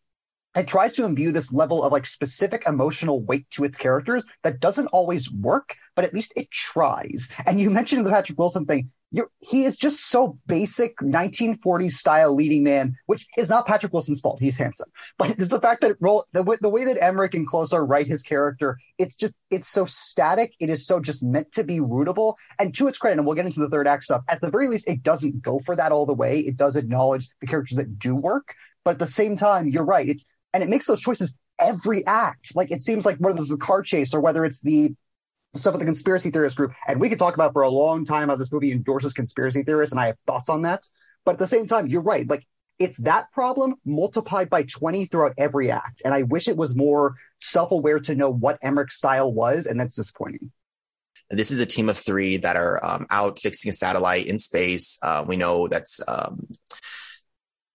it 0.56 0.68
tries 0.68 0.94
to 0.94 1.06
imbue 1.06 1.32
this 1.32 1.52
level 1.52 1.84
of 1.84 1.92
like 1.92 2.06
specific 2.06 2.64
emotional 2.68 3.24
weight 3.24 3.50
to 3.52 3.64
its 3.64 3.78
characters 3.78 4.26
that 4.44 4.60
doesn't 4.60 4.88
always 4.88 5.32
work, 5.32 5.76
but 5.96 6.06
at 6.06 6.14
least 6.14 6.34
it 6.36 6.50
tries. 6.52 7.30
And 7.46 7.60
you 7.60 7.70
mentioned 7.72 8.06
the 8.06 8.12
Patrick 8.12 8.38
Wilson 8.38 8.66
thing. 8.66 8.92
You're, 9.16 9.30
he 9.42 9.64
is 9.64 9.78
just 9.78 10.10
so 10.10 10.40
basic 10.48 10.98
1940s 10.98 11.94
style 11.94 12.34
leading 12.34 12.64
man, 12.64 12.96
which 13.06 13.28
is 13.38 13.48
not 13.48 13.68
Patrick 13.68 13.94
Wilson's 13.94 14.20
fault. 14.20 14.40
He's 14.42 14.58
handsome, 14.58 14.90
but 15.20 15.30
it's 15.30 15.52
the 15.52 15.62
fact 15.62 15.82
that 15.82 15.96
roll 16.00 16.26
the, 16.34 16.58
the 16.62 16.70
way 16.70 16.84
that 16.86 17.02
Emmerich 17.02 17.36
and 17.36 17.48
Kloser 17.48 17.88
write 17.88 18.08
his 18.08 18.24
character, 18.24 18.76
it's 18.98 19.16
just 19.16 19.36
it's 19.52 19.70
so 19.70 19.86
static. 19.86 20.54
It 20.60 20.72
is 20.72 20.88
so 20.88 21.00
just 21.00 21.22
meant 21.22 21.52
to 21.52 21.64
be 21.64 21.80
rootable. 21.80 22.34
And 22.58 22.74
to 22.74 22.88
its 22.88 22.98
credit, 22.98 23.20
and 23.20 23.28
we'll 23.28 23.36
get 23.36 23.46
into 23.46 23.60
the 23.60 23.70
third 23.70 23.88
act 23.88 24.06
stuff. 24.06 24.24
At 24.28 24.42
the 24.42 24.50
very 24.50 24.68
least, 24.68 24.90
it 24.90 25.04
doesn't 25.04 25.44
go 25.44 25.60
for 25.60 25.76
that 25.76 25.92
all 25.92 26.08
the 26.08 26.14
way. 26.16 26.40
It 26.40 26.58
does 26.58 26.76
acknowledge 26.76 27.28
the 27.40 27.46
characters 27.46 27.78
that 27.78 28.00
do 28.00 28.16
work, 28.16 28.56
but 28.84 28.96
at 28.96 29.00
the 29.00 29.06
same 29.06 29.36
time, 29.36 29.70
you're 29.70 29.86
right. 29.86 30.10
It, 30.10 30.22
and 30.54 30.64
it 30.64 30.70
makes 30.70 30.88
those 30.88 31.02
choices 31.02 31.36
every 31.60 32.04
act. 32.08 32.56
Like 32.56 32.72
it 32.72 32.82
seems 32.82 33.06
like 33.06 33.18
whether 33.18 33.40
it's 33.40 33.50
the 33.50 33.58
car 33.58 33.84
chase 33.84 34.14
or 34.14 34.22
whether 34.22 34.44
it's 34.44 34.62
the 34.62 34.96
stuff 35.56 35.74
with 35.74 35.82
the 35.82 35.86
conspiracy 35.86 36.32
theorist 36.32 36.58
group, 36.58 36.74
and 36.88 37.00
we 37.00 37.10
could 37.10 37.20
talk 37.20 37.36
about 37.36 37.54
for 37.54 37.62
a 37.62 37.70
long 37.70 38.06
time 38.06 38.30
how 38.30 38.36
this 38.36 38.52
movie 38.52 38.72
endorses 38.72 39.14
conspiracy 39.14 39.64
theorists, 39.64 39.92
and 39.92 40.00
I 40.00 40.08
have 40.08 40.18
thoughts 40.26 40.50
on 40.50 40.64
that. 40.64 40.88
But 41.26 41.34
at 41.34 41.40
the 41.40 41.48
same 41.48 41.68
time, 41.68 41.88
you're 41.88 42.02
right. 42.02 42.28
Like 42.28 42.46
it's 42.80 42.98
that 42.98 43.32
problem 43.32 43.76
multiplied 43.86 44.50
by 44.50 44.64
20 44.64 45.06
throughout 45.06 45.34
every 45.38 45.72
act. 45.72 46.02
And 46.04 46.14
I 46.14 46.24
wish 46.24 46.48
it 46.48 46.58
was 46.58 46.76
more 46.76 47.16
self-aware 47.42 48.00
to 48.02 48.16
know 48.16 48.30
what 48.30 48.60
Emmerich's 48.62 48.96
style 48.96 49.32
was, 49.32 49.66
and 49.66 49.80
that's 49.80 49.96
disappointing. 49.96 50.52
This 51.30 51.52
is 51.52 51.60
a 51.60 51.66
team 51.66 51.90
of 51.90 51.98
three 51.98 52.38
that 52.38 52.56
are 52.56 52.84
um, 52.84 53.08
out 53.10 53.40
fixing 53.40 53.70
a 53.70 53.72
satellite 53.72 54.28
in 54.28 54.40
space. 54.40 54.98
Uh, 55.02 55.24
we 55.26 55.38
know 55.38 55.68
that's 55.68 56.02
um, 56.08 56.48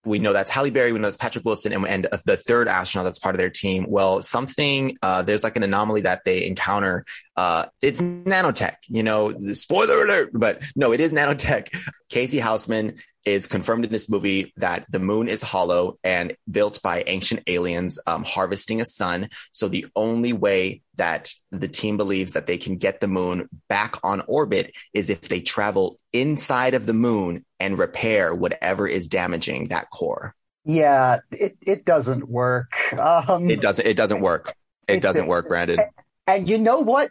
we 0.05 0.19
know 0.19 0.33
that's 0.33 0.51
Halle 0.51 0.71
Berry, 0.71 0.93
we 0.93 0.99
know 0.99 1.07
that's 1.07 1.17
Patrick 1.17 1.45
Wilson, 1.45 1.73
and, 1.73 1.87
and 1.87 2.09
the 2.25 2.37
third 2.37 2.69
astronaut 2.69 3.05
that's 3.05 3.19
part 3.19 3.35
of 3.35 3.39
their 3.39 3.51
team. 3.51 3.87
Well, 3.89 4.23
something 4.23 4.97
uh, 5.03 5.23
there's 5.23 5.45
like 5.45 5.57
an 5.57 5.63
anomaly 5.63 6.03
that 6.03 6.25
they 6.25 6.47
encounter. 6.47 7.05
Uh, 7.39 7.67
it's 7.81 8.01
nanotech, 8.01 8.79
you 8.89 9.05
know. 9.05 9.31
Spoiler 9.53 10.03
alert, 10.03 10.31
but 10.35 10.61
no, 10.75 10.93
it 10.93 10.99
is 10.99 11.13
nanotech. 11.13 11.69
Casey 12.09 12.41
Houseman 12.41 12.97
is 13.25 13.47
confirmed 13.47 13.85
in 13.85 13.93
this 13.93 14.11
movie 14.11 14.53
that 14.57 14.87
the 14.91 14.99
moon 14.99 15.29
is 15.29 15.41
hollow 15.41 16.01
and 16.03 16.37
built 16.51 16.83
by 16.83 17.05
ancient 17.07 17.43
aliens 17.47 17.97
um, 18.09 18.25
harvesting 18.25 18.81
a 18.81 18.85
sun. 18.85 19.29
So 19.53 19.69
the 19.69 19.87
only 19.95 20.33
way 20.33 20.83
that 20.97 21.33
the 21.53 21.69
team 21.69 21.97
believes 21.97 22.33
that 22.33 22.49
they 22.49 22.59
can 22.59 22.77
get 22.77 23.01
the 23.01 23.07
moon 23.07 23.49
back 23.69 23.95
on 24.03 24.21
orbit 24.27 24.77
is 24.93 25.09
if 25.09 25.21
they 25.29 25.41
travel 25.41 26.01
inside 26.13 26.75
of 26.75 26.87
the 26.87 26.93
moon 26.93 27.45
and 27.61 27.79
repair 27.79 28.35
whatever 28.35 28.89
is 28.89 29.07
damaging 29.07 29.69
that 29.69 29.91
core. 29.91 30.35
Yeah, 30.65 31.21
it, 31.31 31.57
it 31.61 31.85
doesn't 31.85 32.29
work. 32.29 32.73
Um, 32.99 33.49
it 33.49 33.61
doesn't. 33.61 33.87
It 33.87 33.97
doesn't 33.97 34.23
work. 34.23 34.55
It, 34.89 35.01
doesn't 35.01 35.29
work, 35.29 35.47
Brandon. 35.47 35.79
And, 35.79 35.89
and 36.27 36.49
you 36.49 36.59
know 36.59 36.81
what? 36.81 37.11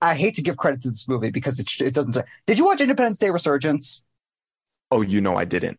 I 0.00 0.14
hate 0.14 0.34
to 0.36 0.42
give 0.42 0.56
credit 0.56 0.82
to 0.82 0.90
this 0.90 1.06
movie 1.08 1.30
because 1.30 1.58
it, 1.58 1.68
it 1.80 1.94
doesn't. 1.94 2.16
Did 2.46 2.58
you 2.58 2.64
watch 2.64 2.80
Independence 2.80 3.18
Day 3.18 3.30
Resurgence? 3.30 4.04
Oh, 4.90 5.02
you 5.02 5.20
know 5.20 5.36
I 5.36 5.44
didn't. 5.44 5.78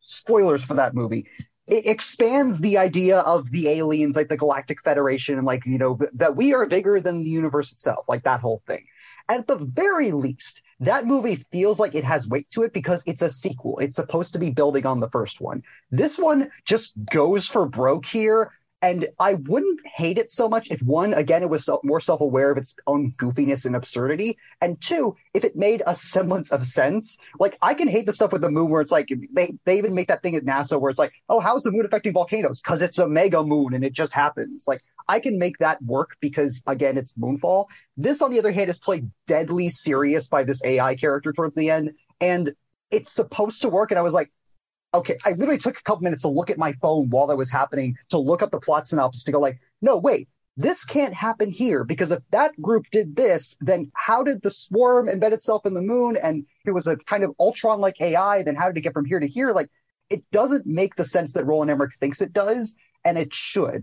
Spoilers 0.00 0.62
for 0.62 0.74
that 0.74 0.94
movie. 0.94 1.26
It 1.66 1.86
expands 1.86 2.58
the 2.58 2.76
idea 2.76 3.20
of 3.20 3.50
the 3.50 3.68
aliens, 3.68 4.16
like 4.16 4.28
the 4.28 4.36
Galactic 4.36 4.82
Federation, 4.82 5.38
and 5.38 5.46
like, 5.46 5.64
you 5.64 5.78
know, 5.78 5.96
th- 5.96 6.10
that 6.14 6.36
we 6.36 6.52
are 6.52 6.66
bigger 6.66 7.00
than 7.00 7.22
the 7.22 7.30
universe 7.30 7.72
itself, 7.72 8.04
like 8.08 8.24
that 8.24 8.40
whole 8.40 8.62
thing. 8.66 8.84
At 9.28 9.46
the 9.46 9.56
very 9.56 10.10
least, 10.10 10.62
that 10.80 11.06
movie 11.06 11.46
feels 11.52 11.78
like 11.78 11.94
it 11.94 12.04
has 12.04 12.28
weight 12.28 12.50
to 12.50 12.64
it 12.64 12.72
because 12.72 13.02
it's 13.06 13.22
a 13.22 13.30
sequel. 13.30 13.78
It's 13.78 13.96
supposed 13.96 14.32
to 14.32 14.38
be 14.38 14.50
building 14.50 14.84
on 14.84 15.00
the 15.00 15.08
first 15.10 15.40
one. 15.40 15.62
This 15.90 16.18
one 16.18 16.50
just 16.64 16.92
goes 17.10 17.46
for 17.46 17.64
broke 17.64 18.04
here 18.04 18.50
and 18.82 19.08
I 19.20 19.34
wouldn't 19.34 19.80
hate 19.86 20.18
it 20.18 20.28
so 20.28 20.48
much 20.48 20.68
if 20.70 20.82
one, 20.82 21.14
again, 21.14 21.42
it 21.42 21.48
was 21.48 21.70
more 21.84 22.00
self 22.00 22.20
aware 22.20 22.50
of 22.50 22.58
its 22.58 22.74
own 22.88 23.12
goofiness 23.12 23.64
and 23.64 23.76
absurdity. 23.76 24.36
And 24.60 24.80
two, 24.80 25.16
if 25.34 25.44
it 25.44 25.54
made 25.54 25.82
a 25.86 25.94
semblance 25.94 26.50
of 26.50 26.66
sense. 26.66 27.16
Like, 27.38 27.56
I 27.62 27.74
can 27.74 27.86
hate 27.86 28.06
the 28.06 28.12
stuff 28.12 28.32
with 28.32 28.42
the 28.42 28.50
moon 28.50 28.70
where 28.70 28.80
it's 28.80 28.90
like, 28.90 29.08
they, 29.32 29.54
they 29.64 29.78
even 29.78 29.94
make 29.94 30.08
that 30.08 30.22
thing 30.22 30.34
at 30.34 30.44
NASA 30.44 30.80
where 30.80 30.90
it's 30.90 30.98
like, 30.98 31.12
oh, 31.28 31.38
how's 31.38 31.62
the 31.62 31.70
moon 31.70 31.86
affecting 31.86 32.12
volcanoes? 32.12 32.60
Because 32.60 32.82
it's 32.82 32.98
a 32.98 33.08
mega 33.08 33.44
moon 33.44 33.72
and 33.72 33.84
it 33.84 33.92
just 33.92 34.12
happens. 34.12 34.64
Like, 34.66 34.82
I 35.08 35.20
can 35.20 35.38
make 35.38 35.58
that 35.58 35.80
work 35.82 36.16
because, 36.20 36.60
again, 36.66 36.98
it's 36.98 37.12
Moonfall. 37.12 37.66
This, 37.96 38.20
on 38.20 38.32
the 38.32 38.38
other 38.40 38.52
hand, 38.52 38.68
is 38.68 38.78
played 38.78 39.10
deadly 39.26 39.68
serious 39.68 40.26
by 40.26 40.42
this 40.42 40.62
AI 40.64 40.96
character 40.96 41.32
towards 41.32 41.54
the 41.54 41.70
end. 41.70 41.92
And 42.20 42.54
it's 42.90 43.12
supposed 43.12 43.62
to 43.62 43.68
work. 43.68 43.92
And 43.92 43.98
I 43.98 44.02
was 44.02 44.14
like, 44.14 44.32
okay, 44.94 45.16
I 45.24 45.32
literally 45.32 45.58
took 45.58 45.78
a 45.78 45.82
couple 45.82 46.02
minutes 46.02 46.22
to 46.22 46.28
look 46.28 46.50
at 46.50 46.58
my 46.58 46.72
phone 46.74 47.08
while 47.10 47.26
that 47.28 47.36
was 47.36 47.50
happening 47.50 47.96
to 48.10 48.18
look 48.18 48.42
up 48.42 48.50
the 48.50 48.60
plot 48.60 48.86
synopsis 48.86 49.24
to 49.24 49.32
go 49.32 49.40
like, 49.40 49.58
no, 49.80 49.96
wait, 49.96 50.28
this 50.56 50.84
can't 50.84 51.14
happen 51.14 51.50
here 51.50 51.82
because 51.82 52.10
if 52.10 52.22
that 52.30 52.60
group 52.60 52.84
did 52.90 53.16
this, 53.16 53.56
then 53.60 53.90
how 53.94 54.22
did 54.22 54.42
the 54.42 54.50
swarm 54.50 55.08
embed 55.08 55.32
itself 55.32 55.64
in 55.64 55.74
the 55.74 55.82
moon? 55.82 56.16
And 56.22 56.44
it 56.66 56.72
was 56.72 56.86
a 56.86 56.96
kind 56.96 57.24
of 57.24 57.34
Ultron 57.40 57.80
like 57.80 58.00
AI. 58.00 58.42
Then 58.42 58.54
how 58.54 58.66
did 58.68 58.76
it 58.76 58.82
get 58.82 58.92
from 58.92 59.06
here 59.06 59.18
to 59.18 59.26
here? 59.26 59.52
Like 59.52 59.70
it 60.10 60.22
doesn't 60.30 60.66
make 60.66 60.94
the 60.96 61.04
sense 61.04 61.32
that 61.32 61.46
Roland 61.46 61.70
Emmerich 61.70 61.92
thinks 61.98 62.20
it 62.20 62.34
does, 62.34 62.76
and 63.04 63.16
it 63.16 63.32
should. 63.32 63.82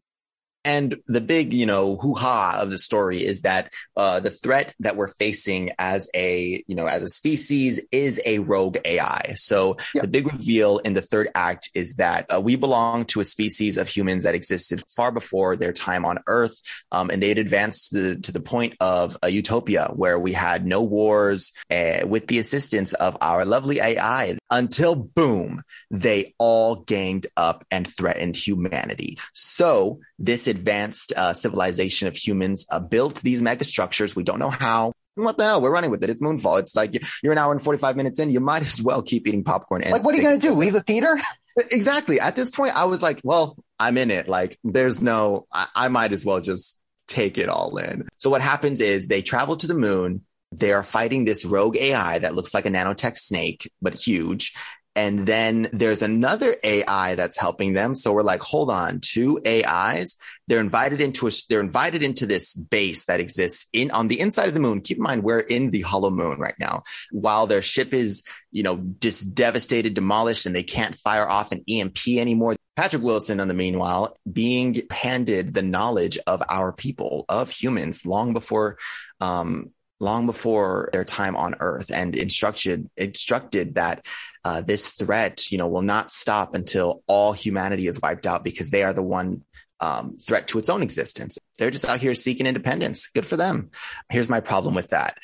And 0.69 0.97
the 1.07 1.19
big, 1.19 1.51
you 1.51 1.65
know, 1.65 1.95
hoo 1.95 2.13
ha 2.13 2.59
of 2.61 2.69
the 2.69 2.77
story 2.77 3.25
is 3.25 3.41
that 3.41 3.73
uh, 3.97 4.19
the 4.19 4.29
threat 4.29 4.75
that 4.81 4.95
we're 4.95 5.07
facing 5.07 5.71
as 5.79 6.11
a, 6.13 6.63
you 6.67 6.75
know, 6.75 6.85
as 6.85 7.01
a 7.01 7.07
species 7.07 7.81
is 7.91 8.21
a 8.23 8.37
rogue 8.37 8.77
AI. 8.85 9.33
So 9.33 9.77
the 9.95 10.07
big 10.07 10.31
reveal 10.31 10.77
in 10.77 10.93
the 10.93 11.01
third 11.01 11.27
act 11.33 11.71
is 11.73 11.95
that 11.95 12.31
uh, 12.31 12.39
we 12.39 12.55
belong 12.55 13.05
to 13.05 13.19
a 13.19 13.25
species 13.25 13.79
of 13.79 13.89
humans 13.89 14.25
that 14.25 14.35
existed 14.35 14.83
far 14.95 15.11
before 15.11 15.55
their 15.55 15.73
time 15.73 16.05
on 16.05 16.19
Earth, 16.27 16.61
um, 16.91 17.09
and 17.09 17.23
they 17.23 17.29
had 17.29 17.39
advanced 17.39 17.89
to 17.89 18.01
the, 18.01 18.15
to 18.17 18.31
the 18.31 18.39
point 18.39 18.75
of 18.79 19.17
a 19.23 19.29
utopia 19.29 19.89
where 19.95 20.19
we 20.19 20.33
had 20.33 20.67
no 20.67 20.83
wars 20.83 21.51
uh, 21.71 22.05
with 22.05 22.27
the 22.27 22.37
assistance 22.37 22.93
of 22.93 23.17
our 23.21 23.43
lovely 23.43 23.79
AI. 23.79 24.37
Until 24.51 24.93
boom, 24.93 25.63
they 25.89 26.35
all 26.37 26.75
ganged 26.75 27.25
up 27.35 27.65
and 27.71 27.87
threatened 27.87 28.35
humanity. 28.35 29.17
So 29.33 30.01
this 30.19 30.47
advanced 30.47 31.13
uh, 31.15 31.33
civilization 31.33 32.07
of 32.07 32.15
humans 32.15 32.65
uh, 32.69 32.79
built 32.79 33.21
these 33.21 33.41
megastructures. 33.41 34.15
We 34.15 34.23
don't 34.23 34.39
know 34.39 34.49
how. 34.49 34.91
What 35.15 35.37
the 35.37 35.45
hell? 35.45 35.61
We're 35.61 35.71
running 35.71 35.91
with 35.91 36.03
it. 36.03 36.09
It's 36.09 36.21
Moonfall. 36.21 36.59
It's 36.59 36.75
like 36.75 36.97
you're 37.23 37.31
an 37.31 37.37
hour 37.37 37.51
and 37.51 37.61
45 37.61 37.95
minutes 37.97 38.19
in. 38.19 38.29
You 38.29 38.39
might 38.39 38.61
as 38.61 38.81
well 38.81 39.01
keep 39.01 39.27
eating 39.27 39.43
popcorn. 39.43 39.83
And 39.83 39.91
like, 39.91 40.03
what 40.03 40.13
are 40.13 40.17
you 40.17 40.23
going 40.23 40.39
to 40.39 40.47
do? 40.47 40.53
Leave 40.53 40.73
the 40.73 40.83
theater? 40.83 41.19
Exactly. 41.71 42.21
At 42.21 42.37
this 42.37 42.51
point, 42.51 42.77
I 42.77 42.85
was 42.85 43.03
like, 43.03 43.19
well, 43.23 43.57
I'm 43.79 43.97
in 43.97 44.11
it. 44.11 44.29
Like 44.29 44.57
there's 44.63 45.01
no, 45.01 45.45
I, 45.51 45.67
I 45.75 45.87
might 45.89 46.13
as 46.13 46.23
well 46.23 46.39
just 46.39 46.79
take 47.07 47.37
it 47.37 47.49
all 47.49 47.75
in. 47.77 48.07
So 48.17 48.29
what 48.29 48.41
happens 48.41 48.79
is 48.79 49.07
they 49.07 49.21
travel 49.21 49.57
to 49.57 49.67
the 49.67 49.73
moon. 49.73 50.23
They 50.53 50.71
are 50.71 50.83
fighting 50.83 51.25
this 51.25 51.43
rogue 51.43 51.75
AI 51.75 52.19
that 52.19 52.33
looks 52.33 52.53
like 52.53 52.65
a 52.65 52.69
nanotech 52.69 53.17
snake, 53.17 53.69
but 53.81 53.95
huge. 53.95 54.53
And 54.99 55.19
then 55.19 55.69
there's 55.71 56.01
another 56.01 56.57
AI 56.61 57.15
that's 57.15 57.39
helping 57.39 57.71
them. 57.71 57.95
So 57.95 58.11
we're 58.11 58.21
like, 58.21 58.41
hold 58.41 58.69
on, 58.69 58.99
two 58.99 59.39
AIs. 59.47 60.17
They're 60.49 60.59
invited 60.59 60.99
into 60.99 61.25
a, 61.29 61.31
they're 61.47 61.61
invited 61.61 62.03
into 62.03 62.25
this 62.25 62.53
base 62.53 63.05
that 63.05 63.21
exists 63.21 63.69
in 63.71 63.91
on 63.91 64.09
the 64.09 64.19
inside 64.19 64.49
of 64.49 64.55
the 64.55 64.59
moon. 64.59 64.81
Keep 64.81 64.97
in 64.97 65.03
mind, 65.03 65.23
we're 65.23 65.39
in 65.39 65.71
the 65.71 65.83
hollow 65.83 66.09
moon 66.09 66.37
right 66.37 66.59
now. 66.59 66.83
While 67.11 67.47
their 67.47 67.61
ship 67.61 67.93
is, 67.93 68.23
you 68.51 68.61
know, 68.61 68.75
just 68.99 69.33
devastated, 69.33 69.93
demolished, 69.93 70.45
and 70.45 70.53
they 70.53 70.63
can't 70.63 70.97
fire 70.97 71.29
off 71.29 71.53
an 71.53 71.63
EMP 71.69 72.05
anymore. 72.17 72.57
Patrick 72.75 73.01
Wilson, 73.01 73.39
in 73.39 73.47
the 73.47 73.53
meanwhile, 73.53 74.17
being 74.29 74.81
handed 74.91 75.53
the 75.53 75.61
knowledge 75.61 76.17
of 76.27 76.43
our 76.49 76.73
people, 76.73 77.23
of 77.29 77.49
humans, 77.49 78.05
long 78.05 78.33
before 78.33 78.77
um, 79.21 79.71
long 79.99 80.25
before 80.25 80.89
their 80.93 81.03
time 81.03 81.35
on 81.35 81.55
earth 81.59 81.91
and 81.91 82.15
instructed 82.15 82.89
instructed 82.95 83.75
that 83.75 84.05
uh, 84.45 84.61
this 84.61 84.89
threat 84.91 85.51
you 85.51 85.57
know 85.57 85.67
will 85.67 85.81
not 85.81 86.11
stop 86.11 86.55
until 86.55 87.03
all 87.07 87.33
humanity 87.33 87.87
is 87.87 88.01
wiped 88.01 88.25
out 88.25 88.43
because 88.43 88.71
they 88.71 88.83
are 88.83 88.93
the 88.93 89.03
one 89.03 89.43
um, 89.81 90.17
threat 90.17 90.47
to 90.49 90.59
its 90.59 90.69
own 90.69 90.81
existence. 90.81 91.37
They're 91.57 91.71
just 91.71 91.85
out 91.85 91.99
here 91.99 92.13
seeking 92.13 92.47
independence. 92.47 93.07
Good 93.07 93.25
for 93.25 93.37
them. 93.37 93.69
Here's 94.09 94.29
my 94.29 94.41
problem 94.41 94.75
with 94.75 94.89
that. 94.89 95.17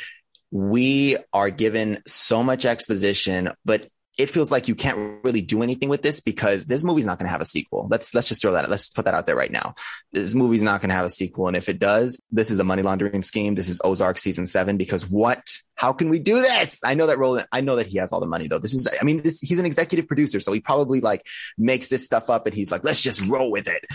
We 0.51 1.17
are 1.33 1.49
given 1.49 2.01
so 2.05 2.41
much 2.43 2.65
exposition 2.65 3.51
but 3.65 3.89
it 4.17 4.29
feels 4.29 4.51
like 4.51 4.67
you 4.67 4.75
can't 4.75 5.23
really 5.23 5.41
do 5.41 5.61
anything 5.61 5.89
with 5.89 6.01
this 6.01 6.21
because 6.21 6.65
this 6.65 6.83
movie's 6.83 7.05
not 7.05 7.19
going 7.19 7.27
to 7.27 7.31
have 7.31 7.41
a 7.41 7.45
sequel. 7.45 7.87
Let's 7.89 8.15
let's 8.15 8.29
just 8.29 8.41
throw 8.41 8.53
that. 8.53 8.65
Out. 8.65 8.71
Let's 8.71 8.89
put 8.89 9.05
that 9.05 9.13
out 9.13 9.27
there 9.27 9.35
right 9.35 9.51
now. 9.51 9.75
This 10.13 10.33
movie's 10.33 10.63
not 10.63 10.81
going 10.81 10.89
to 10.89 10.95
have 10.95 11.05
a 11.05 11.09
sequel, 11.09 11.47
and 11.47 11.57
if 11.57 11.67
it 11.67 11.79
does, 11.79 12.21
this 12.31 12.49
is 12.49 12.59
a 12.59 12.63
money 12.63 12.81
laundering 12.81 13.23
scheme. 13.23 13.55
This 13.55 13.69
is 13.69 13.81
Ozark 13.83 14.17
season 14.17 14.45
seven. 14.45 14.77
Because 14.77 15.09
what? 15.09 15.41
How 15.75 15.91
can 15.91 16.09
we 16.09 16.19
do 16.19 16.35
this? 16.35 16.81
I 16.85 16.93
know 16.93 17.07
that 17.07 17.17
Roland. 17.17 17.47
I 17.51 17.61
know 17.61 17.75
that 17.75 17.87
he 17.87 17.97
has 17.97 18.13
all 18.13 18.21
the 18.21 18.27
money 18.27 18.47
though. 18.47 18.59
This 18.59 18.73
is. 18.73 18.87
I 18.99 19.03
mean, 19.03 19.21
this, 19.21 19.41
he's 19.41 19.59
an 19.59 19.65
executive 19.65 20.07
producer, 20.07 20.39
so 20.39 20.53
he 20.53 20.61
probably 20.61 21.01
like 21.01 21.25
makes 21.57 21.89
this 21.89 22.05
stuff 22.05 22.29
up, 22.29 22.45
and 22.45 22.55
he's 22.55 22.71
like, 22.71 22.83
let's 22.83 23.01
just 23.01 23.25
roll 23.27 23.51
with 23.51 23.67
it 23.67 23.85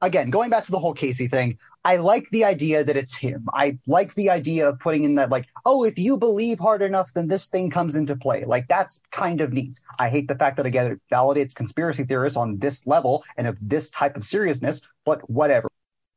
again, 0.00 0.30
going 0.30 0.50
back 0.50 0.64
to 0.64 0.70
the 0.70 0.78
whole 0.78 0.94
Casey 0.94 1.28
thing, 1.28 1.58
I 1.84 1.96
like 1.96 2.28
the 2.30 2.44
idea 2.44 2.84
that 2.84 2.96
it's 2.96 3.16
him. 3.16 3.46
I 3.54 3.78
like 3.86 4.14
the 4.14 4.30
idea 4.30 4.68
of 4.68 4.78
putting 4.78 5.04
in 5.04 5.14
that, 5.14 5.30
like, 5.30 5.46
oh, 5.64 5.84
if 5.84 5.98
you 5.98 6.18
believe 6.18 6.58
hard 6.58 6.82
enough, 6.82 7.12
then 7.14 7.28
this 7.28 7.46
thing 7.46 7.70
comes 7.70 7.96
into 7.96 8.16
play. 8.16 8.44
Like, 8.44 8.68
that's 8.68 9.00
kind 9.12 9.40
of 9.40 9.52
neat. 9.52 9.80
I 9.98 10.10
hate 10.10 10.28
the 10.28 10.34
fact 10.34 10.58
that, 10.58 10.66
again, 10.66 10.92
it 10.92 11.00
validates 11.10 11.54
conspiracy 11.54 12.04
theorists 12.04 12.36
on 12.36 12.58
this 12.58 12.86
level 12.86 13.24
and 13.36 13.46
of 13.46 13.56
this 13.66 13.88
type 13.90 14.16
of 14.16 14.24
seriousness, 14.24 14.82
but 15.06 15.28
whatever. 15.30 15.70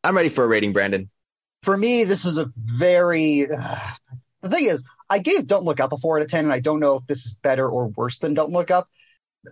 I'm 0.04 0.16
ready 0.16 0.30
for 0.30 0.44
a 0.44 0.48
rating, 0.48 0.74
Brandon. 0.74 1.10
For 1.64 1.78
me, 1.78 2.04
this 2.04 2.26
is 2.26 2.38
a 2.40 2.52
very. 2.58 3.50
Uh, 3.50 3.80
the 4.42 4.50
thing 4.50 4.66
is, 4.66 4.84
I 5.10 5.20
gave 5.20 5.48
Don't 5.48 5.64
Look 5.64 5.80
Up 5.80 5.94
a 5.94 5.98
4 5.98 6.18
out 6.18 6.24
of 6.24 6.30
10, 6.30 6.44
and 6.44 6.54
I 6.54 6.60
don't 6.60 6.82
know 6.82 6.98
if 6.98 7.08
this 7.08 7.26
is 7.26 7.36
better 7.36 7.70
or 7.70 7.88
worse 7.88 8.18
than 8.20 8.34
Don't 8.34 8.52
Look 8.52 8.70
Up. 8.70 8.90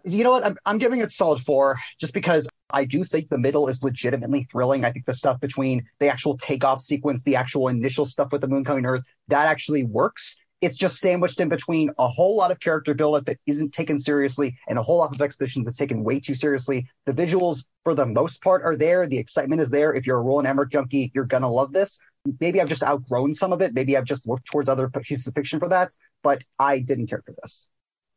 You 0.04 0.26
know 0.26 0.32
what? 0.32 0.46
I'm, 0.46 0.58
I'm 0.66 0.78
giving 0.78 1.02
it 1.02 1.12
solid 1.12 1.42
four 1.42 1.78
just 2.00 2.14
because 2.14 2.48
I 2.74 2.86
do 2.86 3.04
think 3.04 3.30
the 3.30 3.38
middle 3.38 3.68
is 3.68 3.84
legitimately 3.84 4.48
thrilling. 4.52 4.86
I 4.86 4.92
think 4.92 5.06
the 5.06 5.14
stuff 5.14 5.40
between 5.40 5.86
the 6.00 6.08
actual 6.08 6.38
takeoff 6.38 6.82
sequence, 6.82 7.24
the 7.24 7.36
actual 7.36 7.68
initial 7.68 8.06
stuff 8.06 8.32
with 8.32 8.42
the 8.42 8.48
moon 8.48 8.64
coming 8.64 8.84
to 8.84 8.90
Earth, 8.90 9.04
that 9.28 9.48
actually 9.48 9.84
works. 9.84 10.38
It's 10.62 10.78
just 10.78 11.00
sandwiched 11.00 11.40
in 11.40 11.50
between 11.50 11.90
a 11.98 12.08
whole 12.08 12.36
lot 12.36 12.52
of 12.52 12.60
character 12.60 12.94
buildup 12.94 13.26
that 13.26 13.40
isn't 13.48 13.74
taken 13.74 13.98
seriously 13.98 14.56
and 14.68 14.78
a 14.78 14.84
whole 14.84 14.98
lot 14.98 15.14
of 15.14 15.20
expositions 15.20 15.66
that's 15.66 15.78
taken 15.78 16.04
way 16.04 16.20
too 16.20 16.36
seriously. 16.36 16.88
The 17.08 17.14
visuals, 17.14 17.66
for 17.84 17.96
the 17.96 18.06
most 18.06 18.44
part, 18.44 18.62
are 18.64 18.76
there. 18.76 19.08
The 19.08 19.18
excitement 19.18 19.62
is 19.62 19.72
there. 19.72 19.94
If 19.96 20.06
you're 20.06 20.20
a 20.20 20.22
Roland 20.22 20.48
Emmerich 20.48 20.70
junkie, 20.70 21.12
you're 21.16 21.26
going 21.26 21.42
to 21.42 21.50
love 21.50 21.74
this. 21.74 21.98
Maybe 22.40 22.62
I've 22.62 22.70
just 22.70 22.84
outgrown 22.84 23.34
some 23.34 23.52
of 23.52 23.62
it. 23.62 23.74
Maybe 23.74 23.98
I've 23.98 24.06
just 24.06 24.28
looked 24.28 24.46
towards 24.46 24.70
other 24.70 24.88
pieces 24.88 25.26
of 25.26 25.34
fiction 25.34 25.60
for 25.60 25.70
that, 25.70 25.92
but 26.22 26.44
I 26.60 26.78
didn't 26.78 27.08
care 27.08 27.24
for 27.26 27.34
this. 27.42 27.68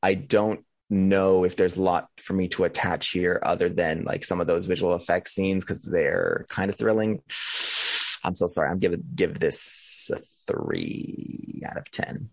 I 0.03 0.13
don't 0.13 0.63
know 0.91 1.45
if 1.45 1.57
there's 1.57 1.77
a 1.77 1.83
lot 1.83 2.09
for 2.19 2.33
me 2.35 2.49
to 2.49 2.65
attach 2.65 3.11
here 3.11 3.41
other 3.43 3.69
than 3.69 4.05
like 4.05 4.25
some 4.25 4.41
of 4.41 4.47
those 4.47 4.67
visual 4.67 4.95
effects 4.95 5.33
scenes 5.33 5.65
because 5.65 5.83
they're 5.83 6.45
kind 6.49 6.71
of 6.71 6.77
thrilling. 6.77 7.21
I'm 8.23 8.35
so 8.35 8.47
sorry. 8.47 8.71
I'm 8.71 8.79
giving 8.79 9.03
give 9.15 9.39
this 9.39 10.11
a 10.15 10.19
three 10.47 11.63
out 11.67 11.77
of 11.77 11.91
ten. 11.91 12.31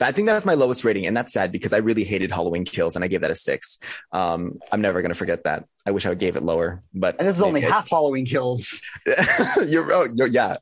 I 0.00 0.12
think 0.12 0.26
that's 0.26 0.44
my 0.44 0.54
lowest 0.54 0.84
rating, 0.84 1.06
and 1.06 1.16
that's 1.16 1.32
sad 1.32 1.52
because 1.52 1.72
I 1.72 1.78
really 1.78 2.04
hated 2.04 2.32
Halloween 2.32 2.64
Kills, 2.64 2.96
and 2.96 3.04
I 3.04 3.08
gave 3.08 3.20
that 3.20 3.30
a 3.30 3.34
six. 3.34 3.78
Um, 4.12 4.58
I'm 4.70 4.80
never 4.80 5.00
gonna 5.00 5.14
forget 5.14 5.44
that. 5.44 5.64
I 5.86 5.92
wish 5.92 6.06
I 6.06 6.14
gave 6.14 6.36
it 6.36 6.42
lower, 6.42 6.82
but 6.92 7.16
and 7.18 7.26
this 7.26 7.36
is 7.36 7.42
only 7.42 7.60
half 7.60 7.88
Halloween 7.88 8.26
Kills. 8.26 8.80
you're, 9.68 9.92
oh, 9.92 10.08
you're 10.14 10.26
yeah. 10.26 10.56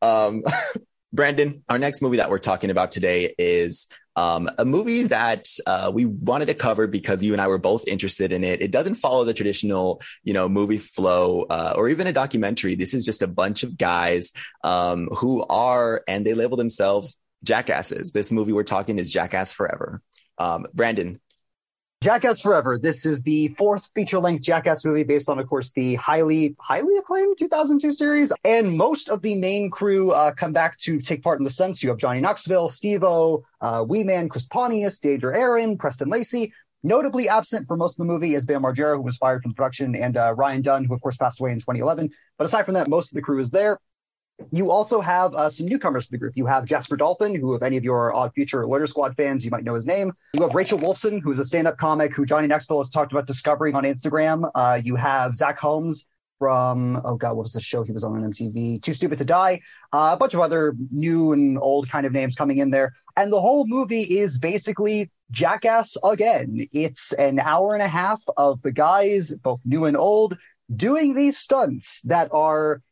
Um, 0.00 0.42
Brandon, 1.16 1.64
our 1.68 1.78
next 1.78 2.02
movie 2.02 2.18
that 2.18 2.28
we're 2.28 2.38
talking 2.38 2.68
about 2.68 2.90
today 2.90 3.34
is 3.38 3.88
um, 4.16 4.50
a 4.58 4.66
movie 4.66 5.04
that 5.04 5.48
uh, 5.66 5.90
we 5.92 6.04
wanted 6.04 6.46
to 6.46 6.54
cover 6.54 6.86
because 6.86 7.24
you 7.24 7.32
and 7.32 7.40
I 7.40 7.48
were 7.48 7.58
both 7.58 7.88
interested 7.88 8.32
in 8.32 8.44
it. 8.44 8.60
It 8.60 8.70
doesn't 8.70 8.96
follow 8.96 9.24
the 9.24 9.32
traditional, 9.32 10.02
you 10.22 10.34
know, 10.34 10.46
movie 10.48 10.78
flow 10.78 11.46
uh, 11.48 11.72
or 11.74 11.88
even 11.88 12.06
a 12.06 12.12
documentary. 12.12 12.74
This 12.74 12.92
is 12.92 13.06
just 13.06 13.22
a 13.22 13.26
bunch 13.26 13.62
of 13.62 13.78
guys 13.78 14.32
um, 14.62 15.08
who 15.08 15.42
are, 15.48 16.02
and 16.06 16.24
they 16.24 16.34
label 16.34 16.58
themselves 16.58 17.16
jackasses. 17.42 18.12
This 18.12 18.30
movie 18.30 18.52
we're 18.52 18.62
talking 18.62 18.98
is 18.98 19.10
Jackass 19.10 19.52
Forever. 19.52 20.02
Um, 20.38 20.66
Brandon, 20.74 21.18
Jackass 22.02 22.42
Forever. 22.42 22.78
This 22.78 23.06
is 23.06 23.22
the 23.22 23.48
fourth 23.56 23.88
feature 23.94 24.18
length 24.18 24.42
Jackass 24.42 24.84
movie 24.84 25.02
based 25.02 25.30
on, 25.30 25.38
of 25.38 25.48
course, 25.48 25.70
the 25.70 25.94
highly, 25.94 26.54
highly 26.60 26.98
acclaimed 26.98 27.38
2002 27.38 27.92
series. 27.94 28.32
And 28.44 28.76
most 28.76 29.08
of 29.08 29.22
the 29.22 29.34
main 29.34 29.70
crew 29.70 30.10
uh, 30.10 30.32
come 30.32 30.52
back 30.52 30.76
to 30.80 31.00
take 31.00 31.22
part 31.22 31.38
in 31.40 31.44
the 31.44 31.50
stunts. 31.50 31.82
You 31.82 31.88
have 31.88 31.98
Johnny 31.98 32.20
Knoxville, 32.20 32.68
Steve 32.68 33.02
O, 33.02 33.44
uh, 33.62 33.84
Wee 33.88 34.04
Man, 34.04 34.28
Chris 34.28 34.44
Pontius, 34.44 34.98
Danger 34.98 35.32
Ehren, 35.32 35.78
Preston 35.78 36.10
Lacy. 36.10 36.52
Notably 36.82 37.30
absent 37.30 37.66
for 37.66 37.76
most 37.76 37.94
of 37.94 38.06
the 38.06 38.12
movie 38.12 38.34
is 38.34 38.44
Bam 38.44 38.62
Margera, 38.62 38.96
who 38.96 39.02
was 39.02 39.16
fired 39.16 39.42
from 39.42 39.54
production, 39.54 39.96
and 39.96 40.18
uh, 40.18 40.34
Ryan 40.34 40.62
Dunn, 40.62 40.84
who 40.84 40.94
of 40.94 41.00
course 41.00 41.16
passed 41.16 41.40
away 41.40 41.50
in 41.50 41.58
2011. 41.58 42.10
But 42.36 42.44
aside 42.44 42.64
from 42.64 42.74
that, 42.74 42.88
most 42.88 43.10
of 43.10 43.16
the 43.16 43.22
crew 43.22 43.40
is 43.40 43.50
there. 43.50 43.80
You 44.52 44.70
also 44.70 45.00
have 45.00 45.34
uh, 45.34 45.48
some 45.50 45.66
newcomers 45.66 46.06
to 46.06 46.10
the 46.10 46.18
group. 46.18 46.36
You 46.36 46.46
have 46.46 46.64
Jasper 46.64 46.96
Dolphin, 46.96 47.34
who, 47.34 47.54
if 47.54 47.62
any 47.62 47.76
of 47.76 47.84
your 47.84 48.14
Odd 48.14 48.32
Future 48.34 48.66
Loiter 48.66 48.86
Squad 48.86 49.16
fans, 49.16 49.44
you 49.44 49.50
might 49.50 49.64
know 49.64 49.74
his 49.74 49.86
name. 49.86 50.12
You 50.34 50.42
have 50.42 50.54
Rachel 50.54 50.78
Wolfson, 50.78 51.22
who 51.22 51.32
is 51.32 51.38
a 51.38 51.44
stand-up 51.44 51.78
comic 51.78 52.14
who 52.14 52.26
Johnny 52.26 52.46
Knoxville 52.46 52.78
has 52.78 52.90
talked 52.90 53.12
about 53.12 53.26
discovering 53.26 53.74
on 53.74 53.84
Instagram. 53.84 54.50
Uh, 54.54 54.80
you 54.82 54.94
have 54.96 55.34
Zach 55.34 55.58
Holmes 55.58 56.06
from 56.38 57.00
oh 57.04 57.16
god, 57.16 57.34
what 57.34 57.44
was 57.44 57.52
the 57.52 57.60
show 57.60 57.82
he 57.82 57.92
was 57.92 58.04
on 58.04 58.12
on 58.22 58.30
MTV? 58.30 58.82
Too 58.82 58.92
Stupid 58.92 59.18
to 59.18 59.24
Die. 59.24 59.60
Uh, 59.92 60.10
a 60.12 60.16
bunch 60.16 60.34
of 60.34 60.40
other 60.40 60.74
new 60.90 61.32
and 61.32 61.58
old 61.58 61.88
kind 61.88 62.06
of 62.06 62.12
names 62.12 62.34
coming 62.34 62.58
in 62.58 62.70
there, 62.70 62.92
and 63.16 63.32
the 63.32 63.40
whole 63.40 63.66
movie 63.66 64.02
is 64.02 64.38
basically 64.38 65.10
Jackass 65.30 65.96
again. 66.04 66.68
It's 66.72 67.12
an 67.14 67.38
hour 67.38 67.72
and 67.72 67.82
a 67.82 67.88
half 67.88 68.22
of 68.36 68.60
the 68.62 68.72
guys, 68.72 69.32
both 69.42 69.60
new 69.64 69.86
and 69.86 69.96
old, 69.96 70.36
doing 70.74 71.14
these 71.14 71.38
stunts 71.38 72.02
that 72.02 72.28
are 72.32 72.82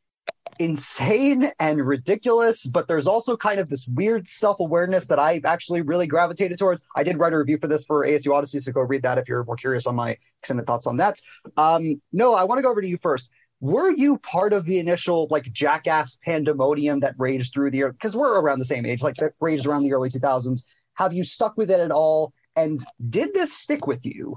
insane 0.59 1.51
and 1.59 1.87
ridiculous, 1.87 2.65
but 2.67 2.89
there's 2.89 3.07
also 3.07 3.37
kind 3.37 3.61
of 3.61 3.69
this 3.69 3.87
weird 3.87 4.29
self 4.29 4.61
awareness 4.61 5.07
that 5.07 5.19
I've 5.19 5.45
actually 5.45 5.83
really 5.83 6.07
gravitated 6.07 6.59
towards. 6.59 6.83
I 6.97 7.03
did 7.03 7.19
write 7.19 7.33
a 7.33 7.39
review 7.39 7.59
for 7.59 7.69
this 7.69 7.85
for 7.85 8.07
ASU 8.07 8.33
Odyssey, 8.33 8.61
so 8.61 8.73
go 8.73 8.81
read 8.83 9.03
that 9.03 9.19
if 9.19 9.29
you're 9.29 9.45
more 9.45 9.57
curious 9.57 9.87
on 9.87 9.95
my 9.95 10.17
extended 10.41 10.67
thoughts 10.67 10.87
on 10.87 10.97
that. 10.99 11.21
Um, 11.57 12.01
no, 12.13 12.35
I 12.35 12.45
want 12.45 12.59
to 12.59 12.63
go 12.63 12.71
over 12.71 12.81
to 12.81 12.89
you 12.89 12.99
first. 13.03 13.31
Were 13.61 13.91
you 13.91 14.19
part 14.19 14.53
of 14.53 14.67
the 14.67 14.79
initial 14.79 15.27
like 15.31 15.51
jackass 15.53 16.19
pandemonium 16.23 17.01
that 17.01 17.15
raged 17.19 17.53
through 17.53 17.71
the 17.71 17.85
because 17.85 18.17
we're 18.17 18.41
around 18.41 18.59
the 18.59 18.65
same 18.65 18.85
age, 18.85 19.03
like 19.03 19.15
that 19.17 19.33
raged 19.41 19.67
around 19.67 19.83
the 19.83 19.93
early 19.93 20.11
2000s? 20.11 20.65
Have 20.95 21.13
you 21.13 21.25
stuck 21.25 21.57
with 21.57 21.71
it 21.71 21.81
at 21.81 21.91
all? 21.91 22.33
And 22.57 22.85
did 23.11 23.33
this 23.35 23.53
stick 23.53 23.87
with 23.87 24.05
you? 24.05 24.37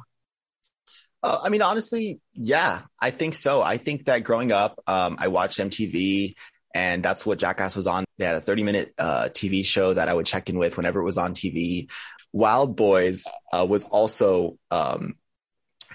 Uh, 1.23 1.39
I 1.43 1.49
mean, 1.49 1.61
honestly, 1.61 2.19
yeah, 2.33 2.81
I 3.01 3.09
think 3.11 3.33
so. 3.33 3.61
I 3.61 3.77
think 3.77 4.05
that 4.05 4.23
growing 4.23 4.51
up, 4.51 4.79
um, 4.87 5.17
I 5.19 5.29
watched 5.29 5.59
MTV 5.59 6.35
and 6.77 7.01
that's 7.01 7.25
what 7.25 7.39
Jackass 7.39 7.75
was 7.75 7.87
on. 7.87 8.05
They 8.17 8.25
had 8.25 8.35
a 8.35 8.41
30 8.41 8.63
minute 8.63 8.93
uh, 8.99 9.29
TV 9.29 9.65
show 9.65 9.93
that 9.93 10.09
I 10.09 10.13
would 10.13 10.27
check 10.27 10.49
in 10.49 10.59
with 10.59 10.77
whenever 10.77 10.99
it 10.99 11.03
was 11.03 11.17
on 11.17 11.33
TV. 11.33 11.89
Wildboyz 12.35 13.23
uh, 13.51 13.65
was 13.67 13.83
also 13.85 14.59
um, 14.69 15.15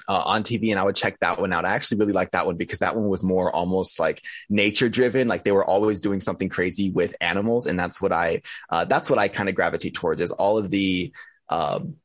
uh, 0.08 0.22
on 0.22 0.42
TV, 0.42 0.70
and 0.70 0.80
I 0.80 0.82
would 0.82 0.96
check 0.96 1.18
that 1.20 1.40
one 1.40 1.52
out. 1.52 1.64
I 1.64 1.74
actually 1.74 1.98
really 1.98 2.12
liked 2.12 2.32
that 2.32 2.46
one 2.46 2.56
because 2.56 2.80
that 2.80 2.96
one 2.96 3.08
was 3.08 3.22
more 3.22 3.54
almost 3.54 4.00
like 4.00 4.22
nature 4.48 4.88
driven. 4.88 5.28
Like 5.28 5.44
they 5.44 5.52
were 5.52 5.64
always 5.64 6.00
doing 6.00 6.20
something 6.20 6.48
crazy 6.48 6.90
with 6.90 7.14
animals, 7.20 7.66
and 7.66 7.78
that's 7.78 8.02
what 8.02 8.12
I 8.12 8.42
uh, 8.68 8.84
that's 8.84 9.08
what 9.08 9.20
I 9.20 9.28
kind 9.28 9.48
of 9.48 9.54
gravitate 9.54 9.94
towards. 9.94 10.20
Is 10.20 10.32
all 10.32 10.58
of 10.58 10.70
the 10.70 11.12
um, 11.48 11.96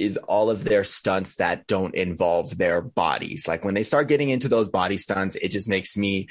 is 0.00 0.16
all 0.16 0.50
of 0.50 0.64
their 0.64 0.84
stunts 0.84 1.36
that 1.36 1.66
don't 1.66 1.94
involve 1.94 2.56
their 2.56 2.80
bodies. 2.80 3.46
Like 3.46 3.64
when 3.64 3.74
they 3.74 3.84
start 3.84 4.08
getting 4.08 4.30
into 4.30 4.48
those 4.48 4.68
body 4.68 4.96
stunts, 4.96 5.36
it 5.36 5.48
just 5.48 5.68
makes 5.68 5.96
me 5.96 6.28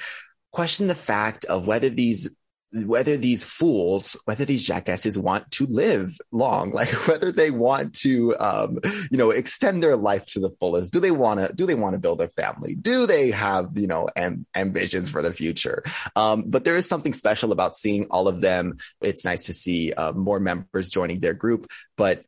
question 0.51 0.87
the 0.87 0.95
fact 0.95 1.45
of 1.45 1.67
whether 1.67 1.89
these 1.89 2.35
whether 2.71 3.17
these 3.17 3.43
fools, 3.43 4.15
whether 4.25 4.45
these 4.45 4.65
jackasses 4.65 5.17
want 5.17 5.49
to 5.49 5.65
live 5.65 6.15
long, 6.31 6.71
like 6.73 6.89
whether 7.07 7.31
they 7.31 7.49
want 7.51 7.93
to, 7.95 8.35
um, 8.39 8.79
you 9.09 9.17
know, 9.17 9.31
extend 9.31 9.81
their 9.81 9.95
life 9.95 10.25
to 10.27 10.39
the 10.39 10.51
fullest. 10.59 10.93
Do 10.93 10.99
they 10.99 11.11
want 11.11 11.39
to? 11.39 11.51
Do 11.53 11.65
they 11.65 11.75
want 11.75 11.93
to 11.93 11.99
build 11.99 12.19
their 12.19 12.29
family? 12.29 12.75
Do 12.75 13.07
they 13.07 13.31
have, 13.31 13.71
you 13.75 13.87
know, 13.87 14.07
am- 14.15 14.45
ambitions 14.55 15.09
for 15.09 15.21
the 15.21 15.33
future? 15.33 15.83
Um, 16.15 16.43
but 16.47 16.63
there 16.63 16.77
is 16.77 16.87
something 16.87 17.13
special 17.13 17.51
about 17.51 17.73
seeing 17.73 18.07
all 18.11 18.27
of 18.27 18.41
them. 18.41 18.77
It's 19.01 19.25
nice 19.25 19.45
to 19.47 19.53
see 19.53 19.93
uh, 19.93 20.11
more 20.11 20.39
members 20.39 20.91
joining 20.91 21.19
their 21.19 21.33
group, 21.33 21.67
but 21.97 22.23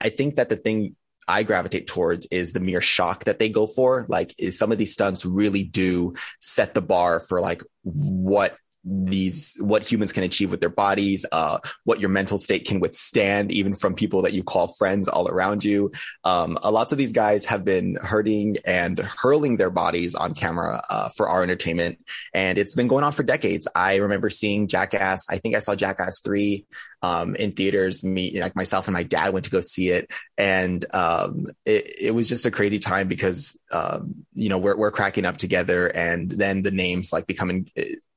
I 0.00 0.08
think 0.10 0.36
that 0.36 0.48
the 0.48 0.56
thing 0.56 0.96
I 1.28 1.42
gravitate 1.42 1.86
towards 1.86 2.26
is 2.26 2.52
the 2.52 2.60
mere 2.60 2.80
shock 2.80 3.24
that 3.24 3.38
they 3.38 3.48
go 3.48 3.66
for. 3.66 4.06
Like, 4.08 4.34
is 4.38 4.58
some 4.58 4.72
of 4.72 4.78
these 4.78 4.92
stunts 4.92 5.24
really 5.24 5.62
do 5.62 6.14
set 6.40 6.74
the 6.74 6.82
bar 6.82 7.20
for 7.20 7.40
like 7.40 7.62
what 7.82 8.56
these 8.82 9.56
what 9.60 9.90
humans 9.90 10.10
can 10.10 10.24
achieve 10.24 10.50
with 10.50 10.60
their 10.60 10.70
bodies 10.70 11.26
uh 11.32 11.58
what 11.84 12.00
your 12.00 12.08
mental 12.08 12.38
state 12.38 12.66
can 12.66 12.80
withstand 12.80 13.52
even 13.52 13.74
from 13.74 13.94
people 13.94 14.22
that 14.22 14.32
you 14.32 14.42
call 14.42 14.68
friends 14.78 15.06
all 15.06 15.28
around 15.28 15.62
you. 15.62 15.90
Um 16.24 16.56
uh, 16.64 16.70
lots 16.70 16.90
of 16.90 16.98
these 16.98 17.12
guys 17.12 17.44
have 17.44 17.64
been 17.64 17.96
hurting 17.96 18.56
and 18.66 18.98
hurling 18.98 19.58
their 19.58 19.70
bodies 19.70 20.14
on 20.14 20.34
camera 20.34 20.82
uh, 20.88 21.10
for 21.10 21.28
our 21.28 21.42
entertainment. 21.42 21.98
And 22.32 22.56
it's 22.56 22.74
been 22.74 22.88
going 22.88 23.04
on 23.04 23.12
for 23.12 23.22
decades. 23.22 23.68
I 23.74 23.96
remember 23.96 24.30
seeing 24.30 24.66
jackass. 24.66 25.26
I 25.28 25.36
think 25.36 25.54
i 25.54 25.58
saw 25.58 25.74
jackass 25.74 26.20
3 26.20 26.64
um 27.02 27.36
in 27.36 27.52
theaters. 27.52 28.02
Me 28.02 28.40
like 28.40 28.56
myself 28.56 28.88
and 28.88 28.94
my 28.94 29.02
dad 29.02 29.34
went 29.34 29.44
to 29.44 29.50
go 29.50 29.60
see 29.60 29.90
it. 29.90 30.10
And 30.38 30.82
um 30.94 31.46
it, 31.66 31.96
it 32.00 32.14
was 32.14 32.30
just 32.30 32.46
a 32.46 32.50
crazy 32.50 32.78
time 32.78 33.08
because 33.08 33.58
um 33.70 34.24
you 34.32 34.48
know 34.48 34.58
we're, 34.58 34.76
we're 34.76 34.90
cracking 34.90 35.26
up 35.26 35.36
together. 35.36 35.86
And 35.86 36.30
then 36.30 36.62
the 36.62 36.70
names 36.70 37.12
like 37.12 37.26
becoming 37.26 37.70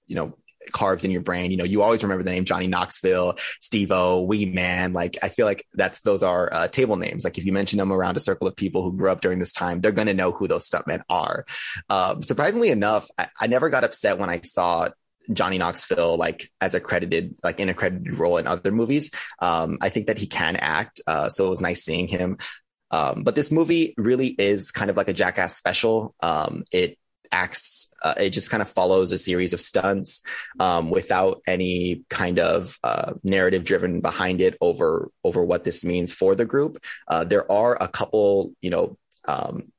you 0.08 0.16
know 0.16 0.38
carved 0.72 1.06
in 1.06 1.12
your 1.12 1.22
brain. 1.22 1.52
You 1.52 1.58
know, 1.58 1.64
you 1.64 1.82
always 1.82 2.04
remember 2.04 2.24
the 2.24 2.32
name 2.32 2.46
Johnny 2.46 2.68
Knoxville, 2.68 3.36
Steve 3.60 3.92
O, 3.92 4.24
Wee 4.24 4.46
Man. 4.46 4.94
Like, 4.94 5.18
I 5.22 5.30
feel 5.30 5.46
like 5.46 5.66
that's 5.74 6.02
those 6.02 6.24
are 6.24 6.52
uh, 6.54 6.68
table 6.68 6.96
names. 6.96 7.24
Like, 7.24 7.38
if 7.38 7.46
you 7.46 7.52
mention 7.52 7.78
them 7.78 7.92
around 7.92 8.18
a 8.18 8.22
circle 8.22 8.48
of 8.48 8.56
people 8.56 8.84
who 8.84 8.96
grew 8.96 9.10
up 9.10 9.22
during 9.22 9.40
this 9.40 9.54
time, 9.54 9.82
they're 9.82 9.92
going 9.92 10.08
to 10.08 10.14
know 10.14 10.32
who 10.32 10.48
those 10.48 10.70
stuntmen 10.70 11.02
are. 11.10 11.46
Um, 11.90 12.24
surprisingly 12.24 12.70
enough, 12.70 13.10
I, 13.18 13.28
I 13.40 13.48
never 13.48 13.70
got 13.70 13.84
upset 13.84 14.18
when 14.20 14.30
I 14.30 14.42
saw 14.42 14.90
Johnny 15.32 15.58
Knoxville 15.58 16.18
like 16.18 16.50
as 16.60 16.74
a 16.74 16.80
credited 16.80 17.36
like 17.44 17.60
in 17.60 17.70
a 17.70 17.74
credited 17.74 18.20
role 18.20 18.38
in 18.38 18.48
other 18.48 18.72
movies. 18.72 19.12
Um, 19.40 19.78
I 19.82 19.90
think 19.90 20.08
that 20.08 20.18
he 20.18 20.28
can 20.28 20.56
act, 20.58 21.02
uh, 21.08 21.30
so 21.30 21.48
it 21.48 21.50
was 21.50 21.62
nice 21.62 21.84
seeing 21.84 22.08
him. 22.08 22.38
Um, 22.92 23.24
but 23.24 23.34
this 23.34 23.52
movie 23.52 23.96
really 23.98 24.28
is 24.28 24.72
kind 24.72 24.92
of 24.92 24.98
like 24.98 25.08
a 25.08 25.14
Jackass 25.14 25.56
special. 25.56 26.14
Um, 26.20 26.64
it 26.72 26.98
acts 27.34 27.90
uh, 28.04 28.14
it 28.18 28.30
just 28.30 28.52
kind 28.52 28.62
of 28.62 28.70
follows 28.70 29.12
a 29.12 29.18
series 29.18 29.54
of 29.54 29.60
stunts 29.60 30.22
um, 30.60 30.90
without 30.90 31.42
any 31.48 32.04
kind 32.10 32.38
of 32.40 32.78
uh, 32.84 33.14
narrative 33.24 33.64
driven 33.64 34.02
behind 34.02 34.40
it 34.40 34.56
over 34.62 35.10
over 35.24 35.44
what 35.44 35.64
this 35.64 35.84
means 35.84 36.14
for 36.14 36.36
the 36.36 36.46
group. 36.46 36.78
Uh, 37.08 37.24
there 37.24 37.52
are 37.52 37.78
a 37.82 37.88
couple 37.88 38.54
you 38.62 38.70
know 38.70 38.98
um, 39.26 39.72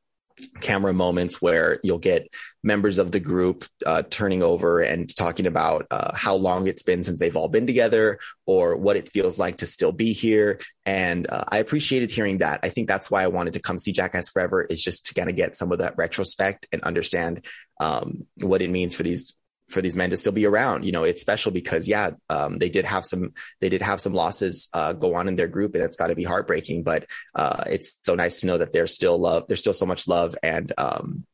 camera 0.61 0.93
moments 0.93 1.41
where 1.41 1.79
you'll 1.83 1.99
get 1.99 2.29
members 2.63 2.99
of 2.99 3.13
the 3.13 3.21
group 3.21 3.65
uh, 3.87 4.03
turning 4.03 4.43
over 4.43 4.81
and 4.81 5.15
talking 5.15 5.47
about 5.47 5.87
uh, 5.91 6.15
how 6.15 6.35
long 6.35 6.67
it's 6.67 6.83
been 6.83 7.03
since 7.03 7.21
they've 7.21 7.37
all 7.37 7.49
been 7.49 7.67
together 7.67 8.19
or 8.47 8.77
what 8.77 8.97
it 8.97 9.09
feels 9.09 9.39
like 9.39 9.59
to 9.59 9.67
still 9.67 9.93
be 9.93 10.13
here. 10.13 10.61
And 10.85 11.31
uh, 11.31 11.45
I 11.49 11.59
appreciated 11.59 12.11
hearing 12.11 12.39
that. 12.39 12.61
I 12.63 12.69
think 12.69 12.89
that's 12.89 13.11
why 13.11 13.23
I 13.23 13.29
wanted 13.29 13.55
to 13.55 13.61
come 13.61 13.79
see 13.79 13.93
Jackass 13.93 14.29
Forever 14.29 14.63
is 14.63 14.83
just 14.83 15.07
to 15.07 15.15
kind 15.15 15.31
of 15.31 15.37
get 15.37 15.57
some 15.57 15.73
of 15.73 15.79
that 15.79 15.97
retrospect 15.97 16.67
and 16.73 16.83
understand 16.83 17.45
um, 17.81 18.27
what 18.41 18.63
it 18.63 18.71
means 18.71 18.95
for 18.95 19.03
these 19.03 19.35
for 19.69 19.81
these 19.81 19.97
men 19.97 20.11
to 20.11 20.17
still 20.17 20.33
be 20.33 20.47
around. 20.47 20.85
You 20.85 20.93
know, 20.93 21.05
it's 21.05 21.21
special 21.21 21.53
because 21.53 21.89
yeah, 21.89 22.11
um, 22.29 22.59
they 22.59 22.69
did 22.69 22.85
have 22.85 23.05
some 23.05 23.33
they 23.61 23.69
did 23.69 23.83
have 23.83 24.01
some 24.01 24.15
losses 24.15 24.69
uh, 24.73 24.93
go 24.93 25.15
on 25.15 25.29
in 25.29 25.37
their 25.37 25.49
group, 25.49 25.75
and 25.75 25.85
it's 25.85 25.97
got 25.97 26.09
to 26.09 26.15
be 26.15 26.25
heartbreaking. 26.25 26.83
But 26.83 27.07
uh, 27.35 27.65
it's 27.67 27.99
so 28.03 28.15
nice 28.15 28.41
to 28.41 28.47
know 28.47 28.59
that 28.59 28.73
there's 28.73 28.95
still 28.95 29.19
love. 29.19 29.45
There's 29.47 29.61
still 29.61 29.75
so 29.75 29.87
much 29.87 30.07
love 30.07 30.37
and 30.43 30.73
um, 30.77 31.27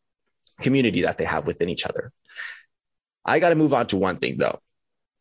community 0.60 1.02
that 1.02 1.18
they 1.18 1.24
have 1.24 1.46
within 1.46 1.68
each 1.68 1.86
other. 1.86 2.12
I 3.24 3.40
got 3.40 3.50
to 3.50 3.56
move 3.56 3.74
on 3.74 3.86
to 3.88 3.96
one 3.96 4.16
thing 4.16 4.38
though. 4.38 4.60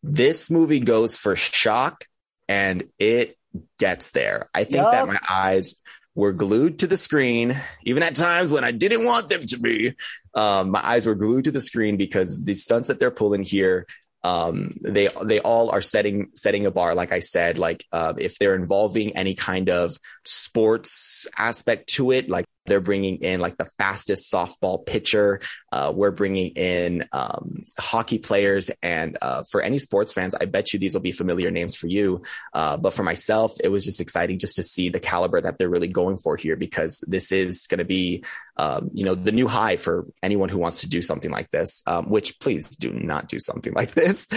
This 0.03 0.49
movie 0.49 0.80
goes 0.80 1.16
for 1.16 1.36
shock, 1.36 2.05
and 2.47 2.84
it 2.97 3.38
gets 3.78 4.12
there. 4.12 4.49
I 4.53 4.64
think 4.64 4.84
yep. 4.84 4.91
that 4.91 5.07
my 5.07 5.20
eyes 5.30 5.82
were 6.16 6.34
glued 6.34 6.80
to 6.80 6.88
the 6.88 6.97
screen, 6.97 7.57
even 7.84 8.03
at 8.03 8.16
times 8.16 8.51
when 8.51 8.64
I 8.64 8.72
didn't 8.72 9.05
want 9.05 9.30
them 9.30 9.45
to 9.47 9.57
be. 9.57 9.93
Um, 10.34 10.72
my 10.72 10.82
eyes 10.84 11.05
were 11.05 11.16
glued 11.16 11.45
to 11.45 11.51
the 11.51 11.62
screen 11.62 11.97
because 11.97 12.43
the 12.43 12.55
stunts 12.55 12.88
that 12.88 12.99
they're 12.99 13.12
pulling 13.12 13.43
here, 13.43 13.86
um, 14.24 14.76
they 14.82 15.10
they 15.24 15.39
all 15.39 15.70
are 15.70 15.82
setting 15.82 16.32
setting 16.36 16.66
a 16.66 16.72
bar. 16.72 16.93
Like 16.93 17.12
I 17.12 17.20
said, 17.20 17.57
like 17.57 17.86
uh, 17.91 18.14
if 18.18 18.38
they're 18.38 18.55
involving 18.55 19.16
any 19.16 19.34
kind 19.34 19.70
of 19.70 19.97
sports 20.26 21.26
aspect 21.38 21.88
to 21.89 22.12
it, 22.12 22.30
like 22.30 22.45
they're 22.70 22.80
bringing 22.80 23.18
in 23.18 23.40
like 23.40 23.58
the 23.58 23.66
fastest 23.78 24.32
softball 24.32 24.86
pitcher. 24.86 25.42
Uh, 25.72 25.92
we're 25.94 26.12
bringing 26.12 26.50
in 26.50 27.04
um, 27.12 27.64
hockey 27.78 28.20
players. 28.20 28.72
And 28.82 29.18
uh, 29.22 29.44
for 29.50 29.62
any 29.62 29.78
sports 29.78 30.14
fans, 30.14 30.36
I 30.36 30.46
bet 30.46 30.74
you 30.74 30.80
these 30.80 30.94
will 30.94 31.02
be 31.02 31.12
familiar 31.12 31.52
names 31.52 31.76
for 31.76 31.88
you. 31.88 32.22
Uh, 32.54 32.78
but 32.78 32.94
for 32.94 33.04
myself, 33.04 33.56
it 33.64 33.70
was 33.70 33.86
just 33.86 34.02
exciting 34.02 34.40
just 34.40 34.56
to 34.56 34.64
see 34.64 34.90
the 34.90 35.00
caliber 35.00 35.42
that 35.42 35.58
they're 35.58 35.70
really 35.70 35.88
going 35.88 36.18
for 36.18 36.38
here 36.38 36.56
because 36.56 37.04
this 37.08 37.32
is 37.32 37.68
going 37.68 37.80
to 37.80 37.86
be, 37.86 38.24
um, 38.58 38.90
you 38.94 39.06
know, 39.06 39.16
the 39.16 39.32
new 39.32 39.48
high 39.48 39.76
for 39.76 40.08
anyone 40.24 40.50
who 40.50 40.60
wants 40.60 40.82
to 40.82 40.90
do 40.90 41.02
something 41.02 41.32
like 41.32 41.50
this, 41.52 41.84
um, 41.88 42.10
which 42.10 42.40
please 42.40 42.76
do 42.76 42.94
not 42.94 43.28
do 43.28 43.40
something 43.40 43.74
like 43.80 43.92
this. 43.92 44.28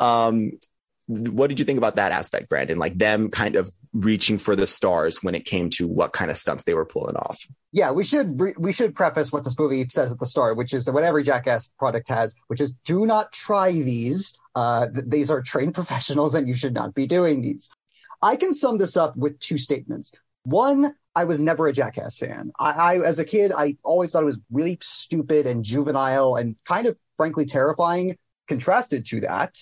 Um, 0.00 0.52
what 1.06 1.48
did 1.48 1.58
you 1.58 1.64
think 1.64 1.78
about 1.78 1.96
that 1.96 2.12
aspect, 2.12 2.48
Brandon? 2.48 2.78
Like 2.78 2.96
them 2.96 3.28
kind 3.28 3.56
of 3.56 3.70
reaching 3.92 4.38
for 4.38 4.54
the 4.54 4.66
stars 4.66 5.22
when 5.22 5.34
it 5.34 5.44
came 5.44 5.68
to 5.70 5.86
what 5.86 6.12
kind 6.12 6.30
of 6.30 6.36
stunts 6.36 6.64
they 6.64 6.74
were 6.74 6.84
pulling 6.84 7.16
off. 7.16 7.44
Yeah, 7.72 7.90
we 7.90 8.04
should 8.04 8.40
we 8.58 8.72
should 8.72 8.94
preface 8.94 9.32
what 9.32 9.44
this 9.44 9.58
movie 9.58 9.86
says 9.90 10.12
at 10.12 10.20
the 10.20 10.26
start, 10.26 10.56
which 10.56 10.72
is 10.72 10.84
that 10.84 10.92
what 10.92 11.04
every 11.04 11.24
Jackass 11.24 11.68
product 11.78 12.08
has, 12.08 12.34
which 12.46 12.60
is 12.60 12.72
do 12.84 13.06
not 13.06 13.32
try 13.32 13.72
these. 13.72 14.34
Uh, 14.54 14.88
th- 14.88 15.06
these 15.08 15.30
are 15.30 15.42
trained 15.42 15.74
professionals, 15.82 16.34
and 16.34 16.46
you 16.46 16.54
should 16.54 16.74
not 16.74 16.94
be 16.94 17.06
doing 17.06 17.40
these. 17.40 17.68
I 18.20 18.36
can 18.36 18.54
sum 18.54 18.78
this 18.78 18.96
up 18.96 19.16
with 19.16 19.38
two 19.40 19.58
statements. 19.58 20.12
One, 20.44 20.94
I 21.14 21.24
was 21.24 21.40
never 21.40 21.68
a 21.68 21.72
Jackass 21.72 22.18
fan. 22.18 22.52
I, 22.58 22.70
I, 22.70 22.98
as 23.00 23.18
a 23.18 23.24
kid, 23.24 23.52
I 23.52 23.76
always 23.82 24.12
thought 24.12 24.22
it 24.22 24.26
was 24.26 24.38
really 24.50 24.78
stupid 24.80 25.46
and 25.46 25.64
juvenile 25.64 26.36
and 26.36 26.56
kind 26.66 26.86
of 26.86 26.96
frankly 27.16 27.46
terrifying. 27.46 28.16
Contrasted 28.48 29.06
to 29.06 29.20
that, 29.20 29.56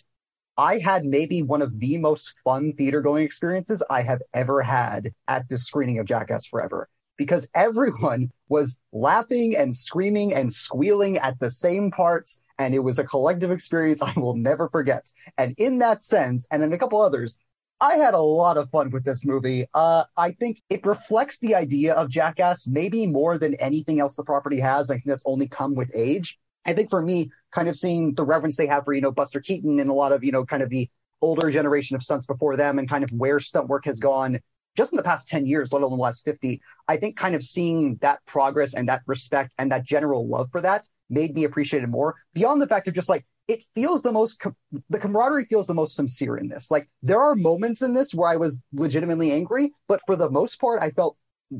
I 0.60 0.76
had 0.76 1.06
maybe 1.06 1.42
one 1.42 1.62
of 1.62 1.80
the 1.80 1.96
most 1.96 2.34
fun 2.44 2.74
theater 2.74 3.00
going 3.00 3.24
experiences 3.24 3.82
I 3.88 4.02
have 4.02 4.20
ever 4.34 4.60
had 4.60 5.10
at 5.26 5.48
this 5.48 5.64
screening 5.64 5.98
of 5.98 6.04
Jackass 6.04 6.44
Forever 6.44 6.86
because 7.16 7.48
everyone 7.54 8.30
was 8.50 8.76
laughing 8.92 9.56
and 9.56 9.74
screaming 9.74 10.34
and 10.34 10.52
squealing 10.52 11.16
at 11.16 11.40
the 11.40 11.50
same 11.50 11.90
parts. 11.90 12.42
And 12.58 12.74
it 12.74 12.80
was 12.80 12.98
a 12.98 13.04
collective 13.04 13.50
experience 13.50 14.02
I 14.02 14.12
will 14.16 14.36
never 14.36 14.68
forget. 14.68 15.10
And 15.38 15.54
in 15.56 15.78
that 15.78 16.02
sense, 16.02 16.46
and 16.50 16.62
in 16.62 16.74
a 16.74 16.78
couple 16.78 17.00
others, 17.00 17.38
I 17.80 17.96
had 17.96 18.12
a 18.12 18.20
lot 18.20 18.58
of 18.58 18.68
fun 18.68 18.90
with 18.90 19.04
this 19.04 19.24
movie. 19.24 19.66
Uh, 19.72 20.04
I 20.18 20.32
think 20.32 20.60
it 20.68 20.84
reflects 20.84 21.38
the 21.38 21.54
idea 21.54 21.94
of 21.94 22.10
Jackass 22.10 22.66
maybe 22.66 23.06
more 23.06 23.38
than 23.38 23.54
anything 23.54 23.98
else 23.98 24.14
the 24.14 24.24
property 24.24 24.60
has. 24.60 24.90
I 24.90 24.96
think 24.96 25.06
that's 25.06 25.22
only 25.24 25.48
come 25.48 25.74
with 25.74 25.90
age. 25.94 26.38
I 26.66 26.72
think 26.72 26.90
for 26.90 27.02
me, 27.02 27.30
kind 27.52 27.68
of 27.68 27.76
seeing 27.76 28.12
the 28.14 28.24
reverence 28.24 28.56
they 28.56 28.66
have 28.66 28.84
for, 28.84 28.92
you 28.92 29.00
know, 29.00 29.10
Buster 29.10 29.40
Keaton 29.40 29.80
and 29.80 29.90
a 29.90 29.94
lot 29.94 30.12
of, 30.12 30.22
you 30.22 30.32
know, 30.32 30.44
kind 30.44 30.62
of 30.62 30.68
the 30.68 30.88
older 31.22 31.50
generation 31.50 31.96
of 31.96 32.02
stunts 32.02 32.26
before 32.26 32.56
them 32.56 32.78
and 32.78 32.88
kind 32.88 33.04
of 33.04 33.10
where 33.10 33.40
stunt 33.40 33.68
work 33.68 33.84
has 33.84 33.98
gone 33.98 34.40
just 34.76 34.92
in 34.92 34.96
the 34.96 35.02
past 35.02 35.28
10 35.28 35.46
years, 35.46 35.72
let 35.72 35.82
alone 35.82 35.98
the 35.98 36.02
last 36.02 36.24
50, 36.24 36.60
I 36.86 36.96
think 36.96 37.16
kind 37.16 37.34
of 37.34 37.42
seeing 37.42 37.98
that 38.02 38.24
progress 38.26 38.74
and 38.74 38.88
that 38.88 39.02
respect 39.06 39.54
and 39.58 39.72
that 39.72 39.84
general 39.84 40.28
love 40.28 40.48
for 40.52 40.60
that 40.60 40.86
made 41.08 41.34
me 41.34 41.44
appreciate 41.44 41.82
it 41.82 41.88
more 41.88 42.14
beyond 42.34 42.62
the 42.62 42.68
fact 42.68 42.86
of 42.86 42.94
just 42.94 43.08
like, 43.08 43.26
it 43.48 43.64
feels 43.74 44.00
the 44.00 44.12
most, 44.12 44.38
com- 44.38 44.54
the 44.90 44.98
camaraderie 44.98 45.46
feels 45.46 45.66
the 45.66 45.74
most 45.74 45.96
sincere 45.96 46.36
in 46.36 46.46
this. 46.46 46.70
Like, 46.70 46.88
there 47.02 47.20
are 47.20 47.34
moments 47.34 47.82
in 47.82 47.92
this 47.92 48.14
where 48.14 48.30
I 48.30 48.36
was 48.36 48.58
legitimately 48.72 49.32
angry, 49.32 49.72
but 49.88 50.00
for 50.06 50.14
the 50.14 50.30
most 50.30 50.60
part, 50.60 50.80
I 50.80 50.90
felt 50.90 51.16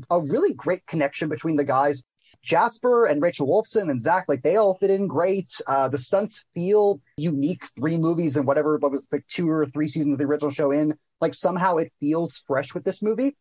a 0.09 0.21
really 0.21 0.53
great 0.53 0.85
connection 0.87 1.27
between 1.27 1.57
the 1.57 1.65
guys 1.65 2.03
Jasper 2.43 3.05
and 3.05 3.21
Rachel 3.21 3.47
Wolfson 3.47 3.89
and 3.89 3.99
Zach, 3.99 4.25
like 4.27 4.41
they 4.43 4.55
all 4.55 4.77
fit 4.77 4.89
in 4.89 5.07
great. 5.07 5.49
Uh, 5.67 5.87
the 5.87 5.97
stunts 5.97 6.43
feel 6.53 7.01
unique. 7.17 7.65
Three 7.75 7.97
movies 7.97 8.37
and 8.37 8.47
whatever, 8.47 8.77
but 8.77 8.91
was 8.91 9.07
like 9.11 9.25
two 9.27 9.49
or 9.49 9.65
three 9.65 9.87
seasons 9.87 10.13
of 10.13 10.19
the 10.19 10.25
original 10.25 10.51
show 10.51 10.71
in. 10.71 10.97
Like 11.19 11.33
somehow 11.33 11.77
it 11.77 11.91
feels 11.99 12.41
fresh 12.45 12.73
with 12.73 12.83
this 12.83 13.01
movie. 13.01 13.35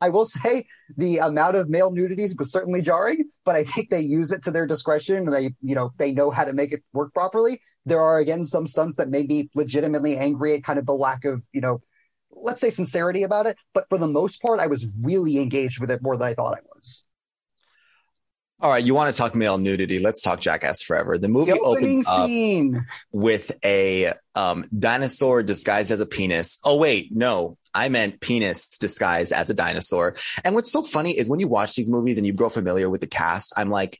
I 0.00 0.08
will 0.08 0.24
say 0.26 0.66
the 0.96 1.18
amount 1.18 1.56
of 1.56 1.68
male 1.68 1.90
nudities 1.90 2.34
was 2.38 2.52
certainly 2.52 2.82
jarring, 2.82 3.28
but 3.44 3.56
I 3.56 3.64
think 3.64 3.90
they 3.90 4.00
use 4.00 4.32
it 4.32 4.42
to 4.44 4.50
their 4.50 4.66
discretion 4.66 5.16
and 5.16 5.32
they, 5.32 5.54
you 5.60 5.74
know, 5.74 5.92
they 5.98 6.12
know 6.12 6.30
how 6.30 6.44
to 6.44 6.52
make 6.52 6.72
it 6.72 6.82
work 6.92 7.12
properly. 7.14 7.60
There 7.86 8.00
are 8.00 8.18
again 8.18 8.44
some 8.44 8.66
stunts 8.66 8.96
that 8.96 9.08
made 9.08 9.28
me 9.28 9.50
legitimately 9.54 10.16
angry 10.16 10.54
at 10.54 10.64
kind 10.64 10.78
of 10.78 10.86
the 10.86 10.94
lack 10.94 11.24
of, 11.24 11.42
you 11.52 11.60
know, 11.60 11.80
let's 12.30 12.60
say 12.60 12.70
sincerity 12.70 13.22
about 13.22 13.46
it. 13.46 13.56
But 13.74 13.86
for 13.88 13.98
the 13.98 14.06
most 14.06 14.42
part, 14.42 14.60
I 14.60 14.66
was 14.66 14.86
really 15.00 15.38
engaged 15.38 15.80
with 15.80 15.90
it 15.90 16.02
more 16.02 16.16
than 16.16 16.28
I 16.28 16.34
thought 16.34 16.58
I 16.58 16.60
was. 16.74 17.04
All 18.62 18.70
right, 18.70 18.84
you 18.84 18.94
want 18.94 19.12
to 19.12 19.16
talk 19.16 19.34
male 19.34 19.56
nudity? 19.56 20.00
Let's 20.00 20.20
talk 20.22 20.40
Jackass 20.40 20.82
Forever. 20.82 21.16
The 21.16 21.28
movie 21.28 21.52
The 21.52 21.60
opens 21.60 22.06
up 22.06 22.28
with 23.10 23.52
a 23.64 24.12
um, 24.34 24.66
dinosaur 24.76 25.42
disguised 25.42 25.90
as 25.90 26.00
a 26.00 26.06
penis. 26.06 26.58
Oh 26.62 26.76
wait, 26.76 27.10
no, 27.10 27.56
I 27.74 27.88
meant 27.88 28.20
penis 28.20 28.68
disguised 28.78 29.32
as 29.32 29.48
a 29.48 29.54
dinosaur. 29.54 30.14
And 30.44 30.54
what's 30.54 30.70
so 30.70 30.82
funny 30.82 31.16
is 31.16 31.28
when 31.28 31.40
you 31.40 31.48
watch 31.48 31.74
these 31.74 31.88
movies 31.88 32.18
and 32.18 32.26
you 32.26 32.34
grow 32.34 32.50
familiar 32.50 32.90
with 32.90 33.00
the 33.00 33.06
cast, 33.06 33.52
I'm 33.56 33.70
like, 33.70 33.98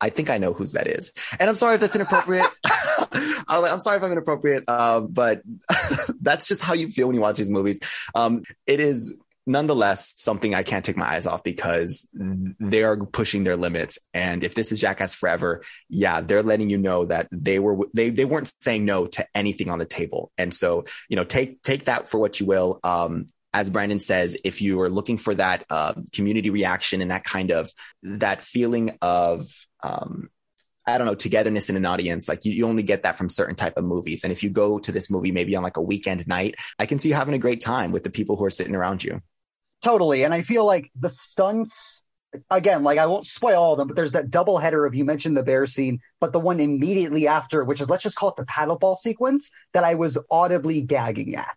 I 0.00 0.08
think 0.08 0.30
I 0.30 0.38
know 0.38 0.54
whose 0.54 0.72
that 0.72 0.86
is. 0.86 1.12
And 1.38 1.50
I'm 1.50 1.56
sorry 1.56 1.74
if 1.74 1.82
that's 1.82 1.94
inappropriate. 1.94 2.46
I'm 3.48 3.64
I'm 3.64 3.80
sorry 3.80 3.98
if 3.98 4.02
I'm 4.02 4.12
inappropriate, 4.12 4.64
uh, 4.68 5.00
but 5.00 5.42
that's 6.20 6.48
just 6.48 6.62
how 6.62 6.74
you 6.74 6.90
feel 6.90 7.08
when 7.08 7.16
you 7.16 7.22
watch 7.22 7.36
these 7.36 7.50
movies. 7.50 7.80
Um, 8.14 8.42
it 8.66 8.80
is 8.80 9.18
nonetheless 9.46 10.14
something 10.20 10.54
I 10.54 10.62
can't 10.62 10.84
take 10.84 10.96
my 10.96 11.06
eyes 11.06 11.26
off 11.26 11.42
because 11.42 12.08
they 12.12 12.82
are 12.82 12.96
pushing 12.96 13.44
their 13.44 13.56
limits. 13.56 13.98
And 14.14 14.44
if 14.44 14.54
this 14.54 14.72
is 14.72 14.80
Jackass 14.80 15.14
Forever, 15.14 15.62
yeah, 15.88 16.20
they're 16.20 16.42
letting 16.42 16.70
you 16.70 16.78
know 16.78 17.06
that 17.06 17.28
they 17.32 17.58
were 17.58 17.78
they 17.94 18.10
they 18.10 18.24
weren't 18.24 18.52
saying 18.60 18.84
no 18.84 19.06
to 19.08 19.26
anything 19.34 19.70
on 19.70 19.78
the 19.78 19.86
table. 19.86 20.30
And 20.38 20.52
so, 20.52 20.84
you 21.08 21.16
know, 21.16 21.24
take 21.24 21.62
take 21.62 21.84
that 21.84 22.08
for 22.08 22.18
what 22.18 22.40
you 22.40 22.46
will. 22.46 22.80
Um, 22.84 23.26
as 23.52 23.68
Brandon 23.68 23.98
says, 23.98 24.38
if 24.44 24.62
you 24.62 24.80
are 24.80 24.88
looking 24.88 25.18
for 25.18 25.34
that 25.34 25.64
uh, 25.70 25.94
community 26.12 26.50
reaction 26.50 27.00
and 27.00 27.10
that 27.10 27.24
kind 27.24 27.50
of 27.50 27.70
that 28.02 28.40
feeling 28.40 28.96
of 29.02 29.46
um, 29.82 30.28
I 30.86 30.98
don't 30.98 31.06
know, 31.06 31.14
togetherness 31.14 31.70
in 31.70 31.76
an 31.76 31.86
audience. 31.86 32.28
Like 32.28 32.44
you, 32.44 32.52
you 32.52 32.66
only 32.66 32.82
get 32.82 33.02
that 33.02 33.16
from 33.16 33.28
certain 33.28 33.54
type 33.54 33.76
of 33.76 33.84
movies. 33.84 34.24
And 34.24 34.32
if 34.32 34.42
you 34.42 34.50
go 34.50 34.78
to 34.78 34.92
this 34.92 35.10
movie 35.10 35.32
maybe 35.32 35.54
on 35.56 35.62
like 35.62 35.76
a 35.76 35.82
weekend 35.82 36.26
night, 36.26 36.56
I 36.78 36.86
can 36.86 36.98
see 36.98 37.10
you 37.10 37.14
having 37.14 37.34
a 37.34 37.38
great 37.38 37.60
time 37.60 37.92
with 37.92 38.04
the 38.04 38.10
people 38.10 38.36
who 38.36 38.44
are 38.44 38.50
sitting 38.50 38.74
around 38.74 39.04
you. 39.04 39.20
Totally. 39.82 40.24
And 40.24 40.34
I 40.34 40.42
feel 40.42 40.64
like 40.64 40.90
the 40.98 41.08
stunts, 41.08 42.02
again, 42.50 42.82
like 42.82 42.98
I 42.98 43.06
won't 43.06 43.26
spoil 43.26 43.62
all 43.62 43.72
of 43.72 43.78
them, 43.78 43.88
but 43.88 43.96
there's 43.96 44.12
that 44.12 44.30
double 44.30 44.58
header 44.58 44.84
of 44.84 44.94
you 44.94 45.04
mentioned 45.04 45.36
the 45.36 45.42
bear 45.42 45.66
scene, 45.66 46.00
but 46.20 46.32
the 46.32 46.40
one 46.40 46.60
immediately 46.60 47.26
after, 47.26 47.64
which 47.64 47.80
is 47.80 47.88
let's 47.88 48.02
just 48.02 48.16
call 48.16 48.30
it 48.30 48.36
the 48.36 48.44
paddleball 48.44 48.96
sequence 48.98 49.50
that 49.72 49.84
I 49.84 49.94
was 49.94 50.18
audibly 50.30 50.82
gagging 50.82 51.34
at. 51.34 51.56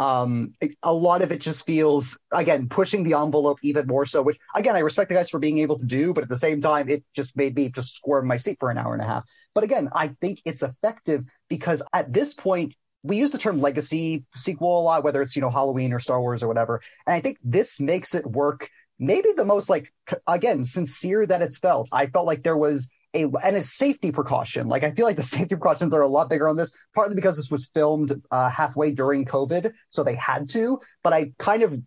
Um, 0.00 0.52
a 0.84 0.94
lot 0.94 1.22
of 1.22 1.32
it 1.32 1.40
just 1.40 1.66
feels, 1.66 2.18
again, 2.30 2.68
pushing 2.68 3.02
the 3.02 3.18
envelope 3.18 3.58
even 3.62 3.86
more 3.86 4.06
so, 4.06 4.22
which 4.22 4.38
again, 4.54 4.76
I 4.76 4.78
respect 4.78 5.08
the 5.08 5.16
guys 5.16 5.28
for 5.28 5.40
being 5.40 5.58
able 5.58 5.78
to 5.78 5.84
do, 5.84 6.14
but 6.14 6.22
at 6.22 6.30
the 6.30 6.36
same 6.36 6.60
time, 6.60 6.88
it 6.88 7.04
just 7.14 7.36
made 7.36 7.56
me 7.56 7.68
just 7.68 7.94
squirm 7.96 8.26
my 8.28 8.36
seat 8.36 8.58
for 8.60 8.70
an 8.70 8.78
hour 8.78 8.92
and 8.92 9.02
a 9.02 9.06
half. 9.06 9.24
But 9.54 9.64
again, 9.64 9.88
I 9.92 10.12
think 10.20 10.40
it's 10.44 10.62
effective 10.62 11.24
because 11.48 11.82
at 11.92 12.12
this 12.12 12.32
point, 12.32 12.74
we 13.02 13.16
use 13.16 13.30
the 13.30 13.38
term 13.38 13.60
legacy 13.60 14.24
sequel 14.36 14.80
a 14.80 14.82
lot, 14.82 15.04
whether 15.04 15.22
it's, 15.22 15.36
you 15.36 15.42
know, 15.42 15.50
Halloween 15.50 15.92
or 15.92 15.98
Star 15.98 16.20
Wars 16.20 16.42
or 16.42 16.48
whatever. 16.48 16.80
And 17.06 17.14
I 17.14 17.20
think 17.20 17.38
this 17.42 17.80
makes 17.80 18.14
it 18.14 18.26
work 18.26 18.68
maybe 18.98 19.28
the 19.36 19.44
most 19.44 19.68
like, 19.68 19.92
again, 20.26 20.64
sincere 20.64 21.26
that 21.26 21.42
it's 21.42 21.58
felt. 21.58 21.88
I 21.92 22.06
felt 22.06 22.26
like 22.26 22.42
there 22.42 22.56
was 22.56 22.88
a, 23.14 23.24
and 23.44 23.56
a 23.56 23.62
safety 23.62 24.10
precaution. 24.10 24.68
Like 24.68 24.82
I 24.82 24.90
feel 24.90 25.06
like 25.06 25.16
the 25.16 25.22
safety 25.36 25.54
precautions 25.54 25.94
are 25.94 26.02
a 26.02 26.08
lot 26.08 26.28
bigger 26.28 26.48
on 26.48 26.56
this, 26.56 26.72
partly 26.94 27.14
because 27.14 27.36
this 27.36 27.50
was 27.50 27.70
filmed 27.72 28.20
uh, 28.30 28.50
halfway 28.50 28.90
during 28.90 29.24
COVID, 29.24 29.72
so 29.90 30.02
they 30.02 30.16
had 30.16 30.48
to. 30.50 30.78
But 31.02 31.12
I 31.12 31.32
kind 31.38 31.62
of, 31.62 31.80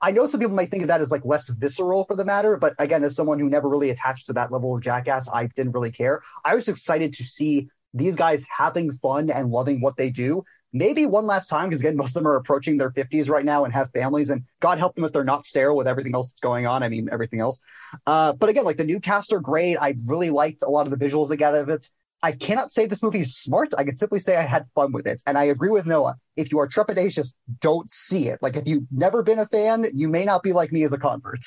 I 0.00 0.10
know 0.10 0.26
some 0.26 0.40
people 0.40 0.56
might 0.56 0.70
think 0.70 0.82
of 0.82 0.88
that 0.88 1.00
as 1.00 1.12
like 1.12 1.24
less 1.24 1.48
visceral 1.48 2.04
for 2.04 2.16
the 2.16 2.24
matter, 2.24 2.56
but 2.56 2.74
again, 2.78 3.04
as 3.04 3.14
someone 3.14 3.38
who 3.38 3.48
never 3.48 3.68
really 3.68 3.90
attached 3.90 4.26
to 4.26 4.32
that 4.32 4.50
level 4.50 4.74
of 4.74 4.82
jackass, 4.82 5.28
I 5.32 5.46
didn't 5.54 5.72
really 5.72 5.92
care. 5.92 6.22
I 6.44 6.56
was 6.56 6.68
excited 6.68 7.14
to 7.14 7.24
see 7.24 7.68
these 7.94 8.16
guys 8.16 8.44
having 8.54 8.92
fun 8.98 9.30
and 9.30 9.50
loving 9.50 9.80
what 9.80 9.96
they 9.96 10.10
do 10.10 10.44
maybe 10.72 11.06
one 11.06 11.26
last 11.26 11.48
time 11.48 11.68
because 11.68 11.80
again 11.80 11.96
most 11.96 12.08
of 12.08 12.14
them 12.14 12.26
are 12.26 12.36
approaching 12.36 12.76
their 12.76 12.90
50s 12.90 13.28
right 13.28 13.44
now 13.44 13.64
and 13.64 13.72
have 13.72 13.90
families 13.92 14.30
and 14.30 14.44
god 14.60 14.78
help 14.78 14.94
them 14.94 15.04
if 15.04 15.12
they're 15.12 15.24
not 15.24 15.46
sterile 15.46 15.76
with 15.76 15.86
everything 15.86 16.14
else 16.14 16.28
that's 16.28 16.40
going 16.40 16.66
on 16.66 16.82
i 16.82 16.88
mean 16.88 17.08
everything 17.12 17.40
else. 17.40 17.60
Uh, 18.06 18.32
but 18.32 18.48
again 18.48 18.64
like 18.64 18.76
the 18.76 18.84
new 18.84 19.00
cast 19.00 19.32
are 19.32 19.40
great. 19.40 19.76
I 19.76 19.94
really 20.06 20.30
liked 20.30 20.62
a 20.62 20.70
lot 20.70 20.86
of 20.86 20.96
the 20.96 21.04
visuals 21.04 21.28
they 21.28 21.36
got 21.36 21.54
out 21.54 21.62
of 21.62 21.68
it. 21.68 21.88
I 22.22 22.32
cannot 22.32 22.72
say 22.72 22.86
this 22.86 23.02
movie 23.02 23.20
is 23.20 23.36
smart. 23.36 23.72
I 23.78 23.84
can 23.84 23.96
simply 23.96 24.20
say 24.20 24.36
i 24.36 24.42
had 24.42 24.66
fun 24.74 24.92
with 24.92 25.06
it 25.06 25.22
and 25.26 25.38
i 25.38 25.44
agree 25.44 25.70
with 25.70 25.86
noah. 25.86 26.16
If 26.36 26.52
you 26.52 26.58
are 26.58 26.68
trepidatious 26.68 27.34
don't 27.60 27.90
see 27.90 28.28
it. 28.28 28.40
Like 28.42 28.56
if 28.56 28.66
you've 28.66 28.86
never 28.90 29.22
been 29.22 29.38
a 29.38 29.46
fan 29.46 29.86
you 29.94 30.08
may 30.08 30.24
not 30.24 30.42
be 30.42 30.52
like 30.52 30.72
me 30.72 30.82
as 30.84 30.92
a 30.92 30.98
convert 30.98 31.44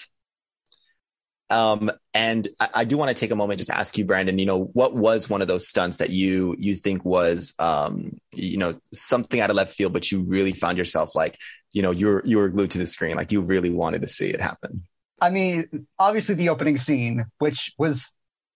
um, 1.50 1.92
and 2.14 2.48
I, 2.60 2.70
I 2.76 2.84
do 2.86 2.98
want 2.98 3.10
to 3.10 3.20
take 3.20 3.32
a 3.32 3.36
moment 3.36 3.58
just 3.58 3.72
ask 3.72 3.98
you, 3.98 4.06
Brandon, 4.06 4.38
you 4.38 4.46
know, 4.46 4.66
what 4.74 4.96
was 4.96 5.30
one 5.30 5.42
of 5.42 5.48
those 5.48 5.68
stunts 5.68 5.98
that 5.98 6.10
you, 6.10 6.56
you 6.60 6.76
think 6.76 7.04
was, 7.04 7.54
um, 7.60 8.18
you 8.34 8.58
know, 8.58 8.76
something 8.94 9.40
out 9.40 9.50
of 9.50 9.56
left 9.56 9.74
field, 9.74 9.94
but 9.94 10.12
you 10.12 10.22
really 10.22 10.54
found 10.54 10.78
yourself 10.78 11.16
like, 11.16 11.38
you 11.72 11.82
know, 11.82 11.92
you're, 11.92 12.22
you 12.26 12.38
were 12.38 12.50
glued 12.50 12.72
to 12.72 12.78
the 12.78 12.86
screen. 12.86 13.16
Like 13.16 13.32
you 13.32 13.42
really 13.42 13.70
wanted 13.72 14.02
to 14.02 14.08
see 14.08 14.30
it 14.30 14.42
happen. 14.42 14.84
I 15.22 15.30
mean, 15.32 15.88
obviously 15.98 16.36
the 16.36 16.50
opening 16.50 16.78
scene, 16.78 17.26
which 17.40 17.74
was, 17.78 18.12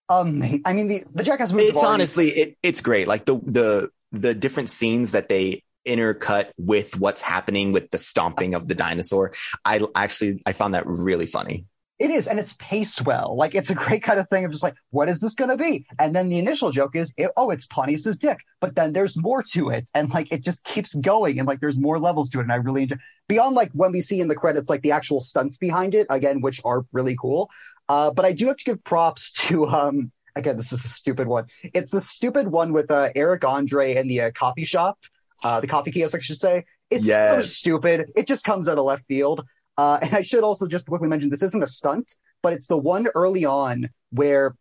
um, 0.08 0.62
I 0.64 0.72
mean, 0.72 0.88
the, 0.88 1.04
the 1.12 1.24
Jackass 1.24 1.50
movie. 1.52 1.64
It's 1.64 1.76
already- 1.76 1.94
honestly, 1.94 2.28
it, 2.28 2.56
it's 2.62 2.80
great. 2.80 3.08
Like 3.08 3.24
the, 3.24 3.36
the, 3.36 3.90
the 4.12 4.34
different 4.34 4.70
scenes 4.70 5.12
that 5.12 5.28
they 5.28 5.62
intercut 5.86 6.50
with 6.56 6.98
what's 6.98 7.20
happening 7.20 7.72
with 7.72 7.90
the 7.90 7.98
stomping 7.98 8.54
of 8.54 8.68
the 8.68 8.74
dinosaur. 8.74 9.32
I 9.64 9.82
actually, 9.94 10.42
I 10.46 10.52
found 10.52 10.74
that 10.74 10.86
really 10.86 11.26
funny. 11.26 11.66
It 12.00 12.10
is, 12.10 12.26
and 12.26 12.40
it's 12.40 12.56
paced 12.58 13.02
well. 13.02 13.36
Like 13.36 13.54
it's 13.54 13.70
a 13.70 13.74
great 13.74 14.02
kind 14.02 14.18
of 14.18 14.28
thing 14.28 14.44
of 14.44 14.50
just 14.50 14.64
like, 14.64 14.74
what 14.90 15.08
is 15.08 15.20
this 15.20 15.34
going 15.34 15.50
to 15.50 15.56
be? 15.56 15.86
And 16.00 16.14
then 16.14 16.28
the 16.28 16.38
initial 16.38 16.72
joke 16.72 16.96
is, 16.96 17.14
it, 17.16 17.30
oh, 17.36 17.50
it's 17.50 17.66
Pontius's 17.66 18.18
dick, 18.18 18.38
but 18.60 18.74
then 18.74 18.92
there's 18.92 19.16
more 19.16 19.42
to 19.52 19.68
it, 19.70 19.88
and 19.94 20.10
like 20.10 20.32
it 20.32 20.42
just 20.42 20.64
keeps 20.64 20.94
going, 20.94 21.38
and 21.38 21.46
like 21.46 21.60
there's 21.60 21.78
more 21.78 22.00
levels 22.00 22.30
to 22.30 22.40
it, 22.40 22.42
and 22.42 22.52
I 22.52 22.56
really 22.56 22.82
enjoy. 22.82 22.96
Beyond 23.28 23.54
like 23.54 23.70
when 23.72 23.92
we 23.92 24.00
see 24.00 24.20
in 24.20 24.28
the 24.28 24.34
credits 24.34 24.68
like 24.68 24.82
the 24.82 24.90
actual 24.90 25.20
stunts 25.20 25.56
behind 25.56 25.94
it, 25.94 26.06
again, 26.10 26.40
which 26.40 26.60
are 26.64 26.84
really 26.92 27.16
cool. 27.16 27.48
Uh, 27.88 28.10
but 28.10 28.24
I 28.24 28.32
do 28.32 28.48
have 28.48 28.56
to 28.56 28.64
give 28.64 28.82
props 28.84 29.32
to 29.48 29.66
um. 29.66 30.10
Again, 30.36 30.56
this 30.56 30.72
is 30.72 30.84
a 30.84 30.88
stupid 30.88 31.28
one. 31.28 31.46
It's 31.62 31.92
the 31.92 32.00
stupid 32.00 32.48
one 32.48 32.72
with 32.72 32.90
uh, 32.90 33.10
Eric 33.14 33.44
Andre 33.44 33.94
and 33.94 34.10
the 34.10 34.20
uh, 34.20 34.30
coffee 34.32 34.64
shop, 34.64 34.98
uh, 35.44 35.60
the 35.60 35.68
coffee 35.68 35.92
kiosk, 35.92 36.16
I 36.16 36.18
should 36.18 36.40
say. 36.40 36.64
It's 36.90 37.04
yes. 37.04 37.44
so 37.44 37.48
stupid. 37.48 38.10
It 38.16 38.26
just 38.26 38.42
comes 38.42 38.68
out 38.68 38.76
of 38.76 38.84
left 38.84 39.06
field. 39.06 39.44
Uh, 39.76 39.98
and 40.02 40.14
I 40.14 40.22
should 40.22 40.44
also 40.44 40.66
just 40.66 40.86
quickly 40.86 41.08
mention 41.08 41.30
this 41.30 41.42
isn't 41.42 41.62
a 41.62 41.68
stunt, 41.68 42.14
but 42.42 42.52
it's 42.52 42.66
the 42.66 42.78
one 42.78 43.08
early 43.14 43.44
on 43.44 43.88
where 44.10 44.54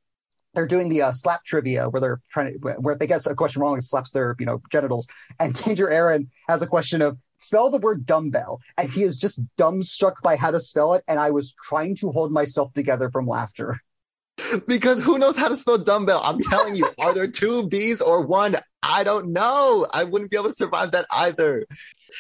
they're 0.53 0.67
doing 0.67 0.89
the 0.89 1.01
uh, 1.01 1.11
slap 1.11 1.43
trivia 1.43 1.89
where 1.89 1.99
they're 1.99 2.21
trying 2.29 2.53
to 2.53 2.59
where 2.59 2.93
if 2.93 2.99
they 2.99 3.07
get 3.07 3.25
a 3.25 3.35
question 3.35 3.61
wrong, 3.61 3.77
it 3.77 3.85
slaps 3.85 4.11
their 4.11 4.35
you 4.39 4.45
know 4.45 4.61
genitals. 4.71 5.07
And 5.39 5.53
Danger 5.53 5.87
Ehren 5.87 6.27
has 6.47 6.61
a 6.61 6.67
question 6.67 7.01
of 7.01 7.17
spell 7.37 7.69
the 7.69 7.79
word 7.79 8.05
dumbbell, 8.05 8.59
and 8.77 8.89
he 8.89 9.03
is 9.03 9.17
just 9.17 9.41
dumbstruck 9.57 10.21
by 10.21 10.35
how 10.35 10.51
to 10.51 10.59
spell 10.59 10.93
it. 10.93 11.03
And 11.07 11.19
I 11.19 11.31
was 11.31 11.53
trying 11.63 11.95
to 11.97 12.11
hold 12.11 12.31
myself 12.31 12.73
together 12.73 13.09
from 13.09 13.27
laughter. 13.27 13.79
Because 14.67 14.99
who 14.99 15.19
knows 15.19 15.37
how 15.37 15.47
to 15.47 15.55
spell 15.55 15.77
dumbbell? 15.77 16.21
I'm 16.23 16.39
telling 16.39 16.75
you, 16.75 16.89
are 16.99 17.13
there 17.13 17.27
two 17.27 17.67
B's 17.67 18.01
or 18.01 18.21
one? 18.21 18.55
I 18.83 19.03
don't 19.05 19.31
know. 19.31 19.87
I 19.93 20.03
wouldn't 20.03 20.29
be 20.29 20.37
able 20.37 20.49
to 20.49 20.55
survive 20.55 20.91
that 20.91 21.05
either. 21.11 21.65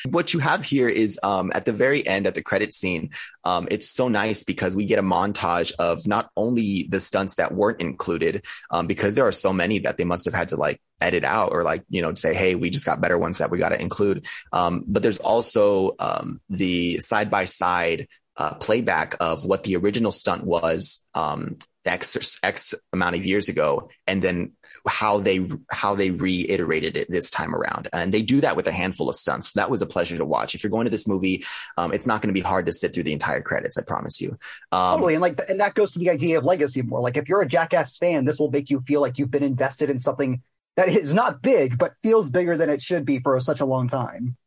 What 0.09 0.33
you 0.33 0.39
have 0.39 0.63
here 0.63 0.87
is 0.87 1.19
um, 1.21 1.51
at 1.53 1.65
the 1.65 1.73
very 1.73 2.07
end, 2.07 2.25
at 2.25 2.35
the 2.35 2.41
credit 2.41 2.73
scene, 2.73 3.11
um, 3.43 3.67
it's 3.69 3.93
so 3.93 4.07
nice 4.07 4.43
because 4.43 4.75
we 4.75 4.85
get 4.85 4.97
a 4.97 5.03
montage 5.03 5.73
of 5.77 6.07
not 6.07 6.29
only 6.37 6.87
the 6.89 7.01
stunts 7.01 7.35
that 7.35 7.53
weren't 7.53 7.81
included, 7.81 8.45
um, 8.71 8.87
because 8.87 9.15
there 9.15 9.27
are 9.27 9.33
so 9.33 9.51
many 9.51 9.79
that 9.79 9.97
they 9.97 10.05
must 10.05 10.25
have 10.25 10.33
had 10.33 10.49
to 10.49 10.55
like 10.55 10.79
edit 11.01 11.25
out 11.25 11.51
or 11.51 11.63
like, 11.63 11.83
you 11.89 12.01
know, 12.01 12.13
say, 12.13 12.33
hey, 12.33 12.55
we 12.55 12.69
just 12.69 12.85
got 12.85 13.01
better 13.01 13.17
ones 13.17 13.39
that 13.39 13.51
we 13.51 13.57
got 13.57 13.69
to 13.69 13.81
include. 13.81 14.25
Um, 14.53 14.85
but 14.87 15.03
there's 15.03 15.19
also 15.19 15.91
um, 15.99 16.39
the 16.49 16.97
side 16.99 17.29
by 17.29 17.43
side 17.43 18.07
uh, 18.37 18.53
playback 18.55 19.15
of 19.19 19.45
what 19.45 19.63
the 19.63 19.75
original 19.75 20.11
stunt 20.11 20.43
was 20.43 21.03
um, 21.13 21.57
X 21.85 22.39
X 22.43 22.73
amount 22.93 23.15
of 23.15 23.25
years 23.25 23.49
ago, 23.49 23.89
and 24.07 24.21
then 24.21 24.53
how 24.87 25.19
they 25.19 25.47
how 25.71 25.95
they 25.95 26.11
reiterated 26.11 26.97
it 26.97 27.07
this 27.09 27.29
time 27.29 27.53
around. 27.53 27.89
And 27.91 28.13
they 28.13 28.21
do 28.21 28.41
that 28.41 28.55
with 28.55 28.67
a 28.67 28.71
handful 28.71 29.09
of 29.09 29.15
stunts. 29.15 29.51
So 29.51 29.59
that 29.59 29.69
was 29.69 29.81
a 29.81 29.85
pleasure 29.85 30.17
to 30.17 30.25
watch. 30.25 30.55
If 30.55 30.63
you're 30.63 30.71
going 30.71 30.85
to 30.85 30.91
this 30.91 31.07
movie, 31.07 31.43
um, 31.77 31.93
it's 31.93 32.07
not 32.07 32.21
going 32.21 32.29
to 32.29 32.33
be 32.33 32.41
hard 32.41 32.65
to 32.67 32.71
sit 32.71 32.93
through 32.93 33.03
the 33.03 33.13
entire 33.13 33.41
credits. 33.41 33.77
I 33.77 33.81
promise 33.81 34.21
you. 34.21 34.37
Um, 34.71 34.95
totally, 34.95 35.15
and 35.15 35.21
like, 35.21 35.39
and 35.49 35.59
that 35.59 35.75
goes 35.75 35.91
to 35.91 35.99
the 35.99 36.09
idea 36.09 36.37
of 36.37 36.45
legacy 36.45 36.81
more. 36.81 37.01
Like, 37.01 37.17
if 37.17 37.27
you're 37.27 37.41
a 37.41 37.47
Jackass 37.47 37.97
fan, 37.97 38.25
this 38.25 38.39
will 38.39 38.51
make 38.51 38.69
you 38.69 38.81
feel 38.81 39.01
like 39.01 39.17
you've 39.17 39.31
been 39.31 39.43
invested 39.43 39.89
in 39.89 39.99
something 39.99 40.41
that 40.75 40.89
is 40.89 41.13
not 41.13 41.41
big, 41.41 41.77
but 41.77 41.93
feels 42.01 42.29
bigger 42.29 42.57
than 42.57 42.69
it 42.69 42.81
should 42.81 43.05
be 43.05 43.19
for 43.19 43.39
such 43.39 43.59
a 43.59 43.65
long 43.65 43.87
time. 43.87 44.37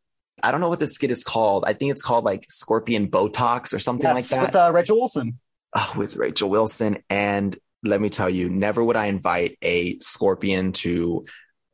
I 0.43 0.51
don't 0.51 0.61
know 0.61 0.69
what 0.69 0.79
this 0.79 0.93
skit 0.93 1.09
is 1.09 1.23
called. 1.23 1.65
I 1.65 1.73
think 1.73 1.91
it's 1.91 2.01
called 2.01 2.23
like 2.23 2.45
Scorpion 2.47 3.09
Botox 3.09 3.73
or 3.73 3.79
something 3.79 4.07
yes, 4.07 4.15
like 4.15 4.25
that. 4.27 4.47
With 4.47 4.55
uh, 4.55 4.71
Rachel 4.73 4.99
Wilson 4.99 5.39
oh, 5.73 5.93
with 5.95 6.15
Rachel 6.15 6.49
Wilson. 6.49 7.03
And 7.09 7.55
let 7.83 8.01
me 8.01 8.09
tell 8.09 8.29
you, 8.29 8.49
never 8.49 8.83
would 8.83 8.95
I 8.95 9.05
invite 9.05 9.57
a 9.61 9.97
scorpion 9.97 10.73
to 10.73 11.25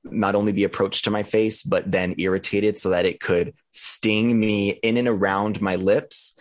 not 0.04 0.36
only 0.36 0.52
be 0.52 0.66
approached 0.66 1.06
to 1.06 1.12
my 1.12 1.24
face, 1.24 1.64
but 1.64 1.89
then 1.89 2.16
irritated 2.18 2.78
so 2.78 2.89
that 2.89 3.06
it 3.06 3.20
could 3.20 3.54
sting 3.72 4.38
me 4.38 4.70
in 4.70 4.98
and 4.98 5.08
around 5.08 5.62
my 5.62 5.78
lips. 5.78 6.38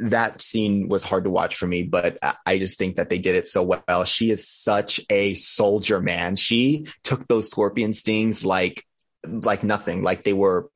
That 0.00 0.40
scene 0.40 0.88
was 0.88 1.04
hard 1.04 1.24
to 1.24 1.30
watch 1.30 1.56
for 1.56 1.66
me, 1.66 1.82
but 1.82 2.16
I 2.46 2.58
just 2.58 2.78
think 2.78 2.96
that 2.96 3.10
they 3.10 3.18
did 3.18 3.34
it 3.34 3.46
so 3.46 3.62
well. 3.62 4.04
She 4.04 4.30
is 4.30 4.48
such 4.48 5.00
a 5.10 5.34
soldier, 5.34 6.00
man. 6.00 6.36
She 6.36 6.86
took 7.04 7.28
those 7.28 7.50
scorpion 7.50 7.92
stings 7.92 8.46
like, 8.46 8.86
like 9.26 9.62
nothing, 9.62 10.02
like 10.02 10.24
they 10.24 10.32
were 10.32 10.70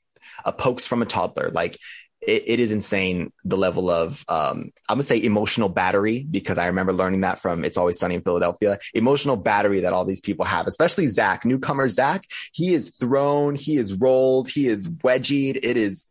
a 0.45 0.53
pokes 0.53 0.87
from 0.87 1.01
a 1.01 1.07
toddler. 1.07 1.49
Like 1.49 1.79
it, 2.27 2.43
it 2.47 2.61
is 2.61 2.73
insane 2.73 3.33
the 3.45 3.57
level 3.57 3.89
of 3.89 4.25
um, 4.29 4.73
I'm 4.89 4.97
gonna 4.97 5.05
say 5.05 5.23
emotional 5.23 5.69
battery 5.69 6.27
because 6.29 6.59
I 6.59 6.67
remember 6.67 6.93
learning 6.93 7.21
that 7.21 7.39
from 7.39 7.65
It's 7.65 7.77
Always 7.77 7.99
Sunny 7.99 8.17
in 8.17 8.23
Philadelphia. 8.23 8.79
Emotional 8.95 9.37
battery 9.37 9.81
that 9.81 9.93
all 9.93 10.05
these 10.05 10.21
people 10.21 10.45
have, 10.45 10.67
especially 10.67 11.07
Zach, 11.07 11.45
newcomer 11.45 11.89
Zach. 11.89 12.23
He 12.53 12.75
is 12.75 12.97
thrown, 12.97 13.55
he 13.55 13.77
is 13.77 13.95
rolled, 13.95 14.49
he 14.49 14.67
is 14.67 14.89
wedgied. 14.89 15.61
It 15.63 15.77
is, 15.77 16.11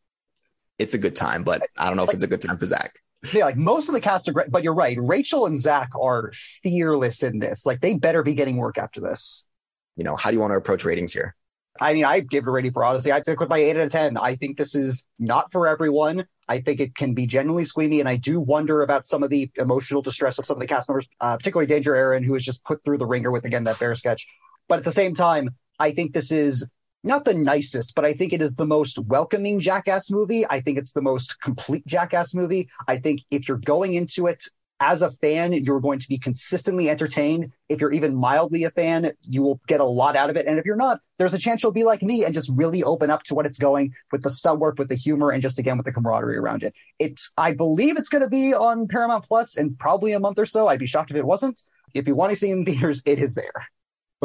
it's 0.79 0.93
a 0.93 0.97
good 0.97 1.15
time, 1.15 1.43
but 1.43 1.61
I 1.77 1.87
don't 1.87 1.97
know 1.97 2.03
if 2.03 2.13
it's 2.13 2.23
a 2.23 2.27
good 2.27 2.41
time 2.41 2.57
for 2.57 2.65
Zach. 2.65 2.99
Yeah, 3.33 3.45
like 3.45 3.57
most 3.57 3.89
of 3.89 3.95
the 3.95 4.01
cast 4.01 4.29
are 4.29 4.33
great, 4.33 4.51
but 4.51 4.63
you're 4.63 4.75
right. 4.75 4.97
Rachel 4.99 5.47
and 5.47 5.59
Zach 5.59 5.89
are 5.99 6.31
fearless 6.63 7.23
in 7.23 7.39
this. 7.39 7.65
Like 7.65 7.81
they 7.81 7.95
better 7.95 8.23
be 8.23 8.35
getting 8.35 8.57
work 8.57 8.77
after 8.77 9.01
this. 9.01 9.47
You 9.95 10.03
know, 10.03 10.15
how 10.15 10.29
do 10.29 10.35
you 10.35 10.41
want 10.41 10.51
to 10.51 10.57
approach 10.57 10.85
ratings 10.85 11.11
here? 11.11 11.35
I 11.79 11.93
mean, 11.93 12.05
I 12.05 12.21
give 12.21 12.45
it 12.45 12.47
a 12.47 12.51
rating 12.51 12.71
for 12.71 12.83
Odyssey. 12.83 13.11
I 13.11 13.19
took 13.19 13.39
with 13.39 13.49
my 13.49 13.57
eight 13.57 13.75
out 13.75 13.83
of 13.83 13.91
ten. 13.91 14.17
I 14.17 14.35
think 14.35 14.57
this 14.57 14.75
is 14.75 15.05
not 15.19 15.51
for 15.51 15.67
everyone. 15.67 16.25
I 16.47 16.61
think 16.61 16.79
it 16.79 16.95
can 16.95 17.13
be 17.13 17.27
genuinely 17.27 17.65
squeamy, 17.65 17.99
and 17.99 18.07
I 18.07 18.15
do 18.15 18.39
wonder 18.39 18.81
about 18.81 19.07
some 19.07 19.23
of 19.23 19.29
the 19.29 19.51
emotional 19.57 20.01
distress 20.01 20.37
of 20.37 20.45
some 20.45 20.57
of 20.57 20.61
the 20.61 20.67
cast 20.67 20.87
members, 20.87 21.07
uh, 21.19 21.35
particularly 21.37 21.67
Danger 21.67 21.93
Ehren, 21.93 22.23
who 22.23 22.33
was 22.33 22.45
just 22.45 22.63
put 22.63 22.83
through 22.83 22.99
the 22.99 23.05
ringer 23.05 23.31
with 23.31 23.45
again 23.45 23.65
that 23.65 23.79
bear 23.79 23.93
sketch. 23.95 24.27
But 24.69 24.79
at 24.79 24.85
the 24.85 24.91
same 24.91 25.15
time, 25.15 25.49
I 25.79 25.91
think 25.91 26.13
this 26.13 26.31
is 26.31 26.65
not 27.03 27.25
the 27.25 27.33
nicest, 27.33 27.93
but 27.93 28.05
I 28.05 28.13
think 28.13 28.31
it 28.31 28.41
is 28.41 28.55
the 28.55 28.65
most 28.65 28.97
welcoming 28.99 29.59
Jackass 29.59 30.09
movie. 30.09 30.45
I 30.49 30.61
think 30.61 30.77
it's 30.77 30.93
the 30.93 31.01
most 31.01 31.39
complete 31.41 31.85
Jackass 31.85 32.33
movie. 32.33 32.69
I 32.87 32.99
think 32.99 33.21
if 33.31 33.47
you're 33.47 33.57
going 33.57 33.95
into 33.95 34.27
it 34.27 34.43
as 34.79 35.01
a 35.01 35.11
fan, 35.11 35.53
you're 35.53 35.79
going 35.79 35.99
to 35.99 36.07
be 36.07 36.17
consistently 36.17 36.89
entertained. 36.89 37.51
If 37.69 37.79
you're 37.79 37.93
even 37.93 38.15
mildly 38.15 38.63
a 38.65 38.71
fan, 38.71 39.13
you 39.21 39.41
will 39.41 39.61
get 39.67 39.79
a 39.79 39.85
lot 39.85 40.15
out 40.15 40.29
of 40.29 40.35
it. 40.35 40.45
And 40.47 40.59
if 40.59 40.65
you're 40.65 40.75
not, 40.75 40.99
there's 41.17 41.33
a 41.33 41.37
chance 41.37 41.63
you'll 41.63 41.71
be 41.71 41.83
like 41.83 42.01
me 42.01 42.25
and 42.25 42.33
just 42.33 42.51
really 42.55 42.83
open 42.83 43.09
up 43.09 43.23
to 43.23 43.35
what 43.35 43.45
it's 43.45 43.57
going 43.57 43.93
with 44.11 44.21
the 44.21 44.29
stunt 44.29 44.59
work, 44.59 44.77
with 44.77 44.89
the 44.89 44.95
humor, 44.95 45.31
and 45.31 45.41
just 45.41 45.59
again 45.59 45.77
with 45.77 45.85
the 45.85 45.93
camaraderie 45.93 46.37
around 46.37 46.63
it. 46.63 46.73
It's, 46.99 47.31
I 47.37 47.53
believe 47.53 47.97
it's 47.97 48.09
going 48.09 48.23
to 48.23 48.29
be 48.29 48.53
on 48.53 48.87
Paramount 48.87 49.25
Plus 49.25 49.57
in 49.57 49.75
probably 49.75 50.11
a 50.11 50.19
month 50.19 50.39
or 50.39 50.45
so. 50.45 50.67
I'd 50.67 50.79
be 50.79 50.87
shocked 50.87 51.11
if 51.11 51.17
it 51.17 51.25
wasn't. 51.25 51.61
If 51.93 52.07
you 52.07 52.15
want 52.15 52.31
to 52.31 52.37
see 52.37 52.49
it 52.49 52.53
in 52.53 52.65
theaters, 52.65 53.01
it 53.05 53.19
is 53.19 53.33
there 53.35 53.67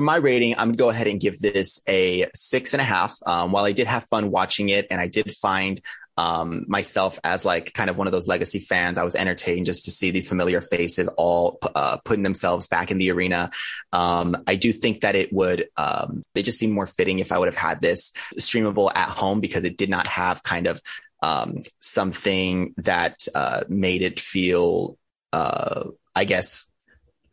for 0.01 0.03
my 0.03 0.17
rating, 0.17 0.55
I'm 0.57 0.69
gonna 0.69 0.77
go 0.77 0.89
ahead 0.89 1.09
and 1.09 1.21
give 1.21 1.41
this 1.41 1.83
a 1.89 2.27
six 2.35 2.73
and 2.73 2.81
a 2.81 2.85
half. 2.85 3.19
Um, 3.27 3.53
while 3.53 3.65
I 3.65 3.73
did 3.73 3.87
have 3.87 4.05
fun 4.05 4.31
watching 4.31 4.69
it, 4.71 4.87
and 4.91 5.01
I 5.01 5.09
did 5.09 5.31
find 5.37 5.81
um, 6.21 6.67
myself 6.69 7.19
as 7.25 7.47
like 7.47 7.73
kind 7.73 7.89
of 7.89 7.97
one 7.97 8.07
of 8.07 8.13
those 8.13 8.29
legacy 8.29 8.59
fans, 8.59 8.99
I 8.99 9.05
was 9.05 9.17
entertained 9.17 9.65
just 9.65 9.87
to 9.87 9.91
see 9.91 10.11
these 10.11 10.29
familiar 10.29 10.61
faces 10.61 11.09
all 11.17 11.59
uh, 11.75 11.97
putting 12.05 12.23
themselves 12.23 12.67
back 12.67 12.91
in 12.91 12.99
the 12.99 13.11
arena. 13.11 13.51
Um, 13.91 14.37
I 14.47 14.57
do 14.57 14.71
think 14.71 15.01
that 15.01 15.17
it 15.17 15.33
would 15.33 15.69
um, 15.79 16.23
it 16.35 16.43
just 16.43 16.59
seemed 16.59 16.75
more 16.75 16.87
fitting 16.87 17.21
if 17.21 17.33
I 17.33 17.39
would 17.39 17.49
have 17.49 17.57
had 17.57 17.81
this 17.81 18.13
streamable 18.39 18.93
at 18.95 19.09
home 19.09 19.41
because 19.41 19.65
it 19.65 19.79
did 19.79 19.89
not 19.89 20.07
have 20.09 20.43
kind 20.43 20.67
of 20.67 20.83
um, 21.23 21.61
something 21.81 22.75
that 22.77 23.27
uh, 23.35 23.63
made 23.71 24.03
it 24.03 24.21
feel, 24.21 24.99
uh, 25.33 25.85
I 26.15 26.25
guess, 26.25 26.70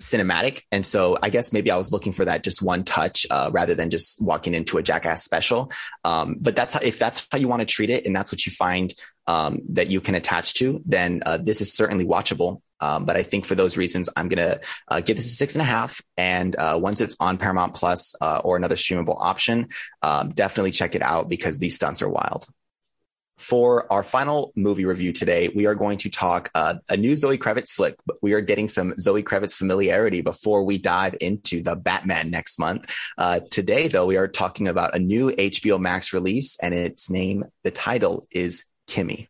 cinematic. 0.01 0.63
And 0.71 0.85
so 0.85 1.17
I 1.21 1.29
guess 1.29 1.51
maybe 1.51 1.71
I 1.71 1.77
was 1.77 1.91
looking 1.91 2.13
for 2.13 2.25
that 2.25 2.43
just 2.43 2.61
one 2.61 2.83
touch 2.83 3.25
uh, 3.29 3.49
rather 3.51 3.73
than 3.73 3.89
just 3.89 4.21
walking 4.21 4.53
into 4.53 4.77
a 4.77 4.83
Jackass 4.83 5.23
special. 5.23 5.71
Um, 6.03 6.37
but 6.39 6.55
that's 6.55 6.75
how, 6.75 6.79
if 6.83 6.99
that's 6.99 7.25
how 7.31 7.37
you 7.37 7.47
want 7.47 7.61
to 7.61 7.65
treat 7.65 7.89
it 7.89 8.05
and 8.05 8.15
that's 8.15 8.31
what 8.31 8.45
you 8.45 8.51
find 8.51 8.93
um, 9.25 9.61
that 9.69 9.89
you 9.89 9.99
can 9.99 10.15
attach 10.15 10.53
to, 10.55 10.81
then 10.85 11.21
uh, 11.25 11.37
this 11.37 11.61
is 11.61 11.73
certainly 11.73 12.05
watchable. 12.05 12.61
Um, 12.79 13.05
but 13.05 13.17
I 13.17 13.23
think 13.23 13.45
for 13.45 13.55
those 13.55 13.75
reasons, 13.75 14.07
I'm 14.15 14.29
going 14.29 14.47
to 14.47 14.61
uh, 14.87 15.01
give 15.01 15.17
this 15.17 15.25
a 15.25 15.35
six 15.35 15.55
and 15.55 15.61
a 15.61 15.65
half. 15.65 15.99
And 16.15 16.55
uh, 16.55 16.77
once 16.81 17.01
it's 17.01 17.15
on 17.19 17.37
Paramount 17.37 17.73
Plus 17.73 18.15
uh, 18.21 18.41
or 18.43 18.55
another 18.55 18.75
streamable 18.75 19.17
option, 19.19 19.69
um, 20.03 20.29
definitely 20.29 20.71
check 20.71 20.95
it 20.95 21.01
out 21.01 21.27
because 21.27 21.57
these 21.57 21.75
stunts 21.75 22.01
are 22.01 22.09
wild. 22.09 22.47
For 23.37 23.91
our 23.91 24.03
final 24.03 24.51
movie 24.55 24.85
review 24.85 25.13
today, 25.13 25.49
we 25.49 25.67
are 25.67 25.75
going 25.75 25.99
to 25.99 26.09
talk 26.09 26.49
uh, 26.55 26.75
a 26.89 26.97
new 26.97 27.15
Zoe 27.15 27.37
Kravitz 27.37 27.71
flick, 27.71 27.95
we 28.21 28.33
are 28.33 28.41
getting 28.41 28.67
some 28.67 28.95
Zoe 28.99 29.23
Kravitz 29.23 29.53
familiarity 29.53 30.21
before 30.21 30.63
we 30.63 30.77
dive 30.77 31.15
into 31.21 31.61
the 31.61 31.75
Batman 31.75 32.31
next 32.31 32.57
month. 32.59 32.91
Uh, 33.17 33.39
today, 33.51 33.87
though, 33.87 34.05
we 34.07 34.17
are 34.17 34.27
talking 34.27 34.67
about 34.67 34.95
a 34.95 34.99
new 34.99 35.31
HBO 35.31 35.79
Max 35.79 36.13
release, 36.13 36.57
and 36.61 36.73
its 36.73 37.09
name, 37.09 37.45
the 37.63 37.71
title 37.71 38.25
is 38.31 38.63
Kimi. 38.87 39.29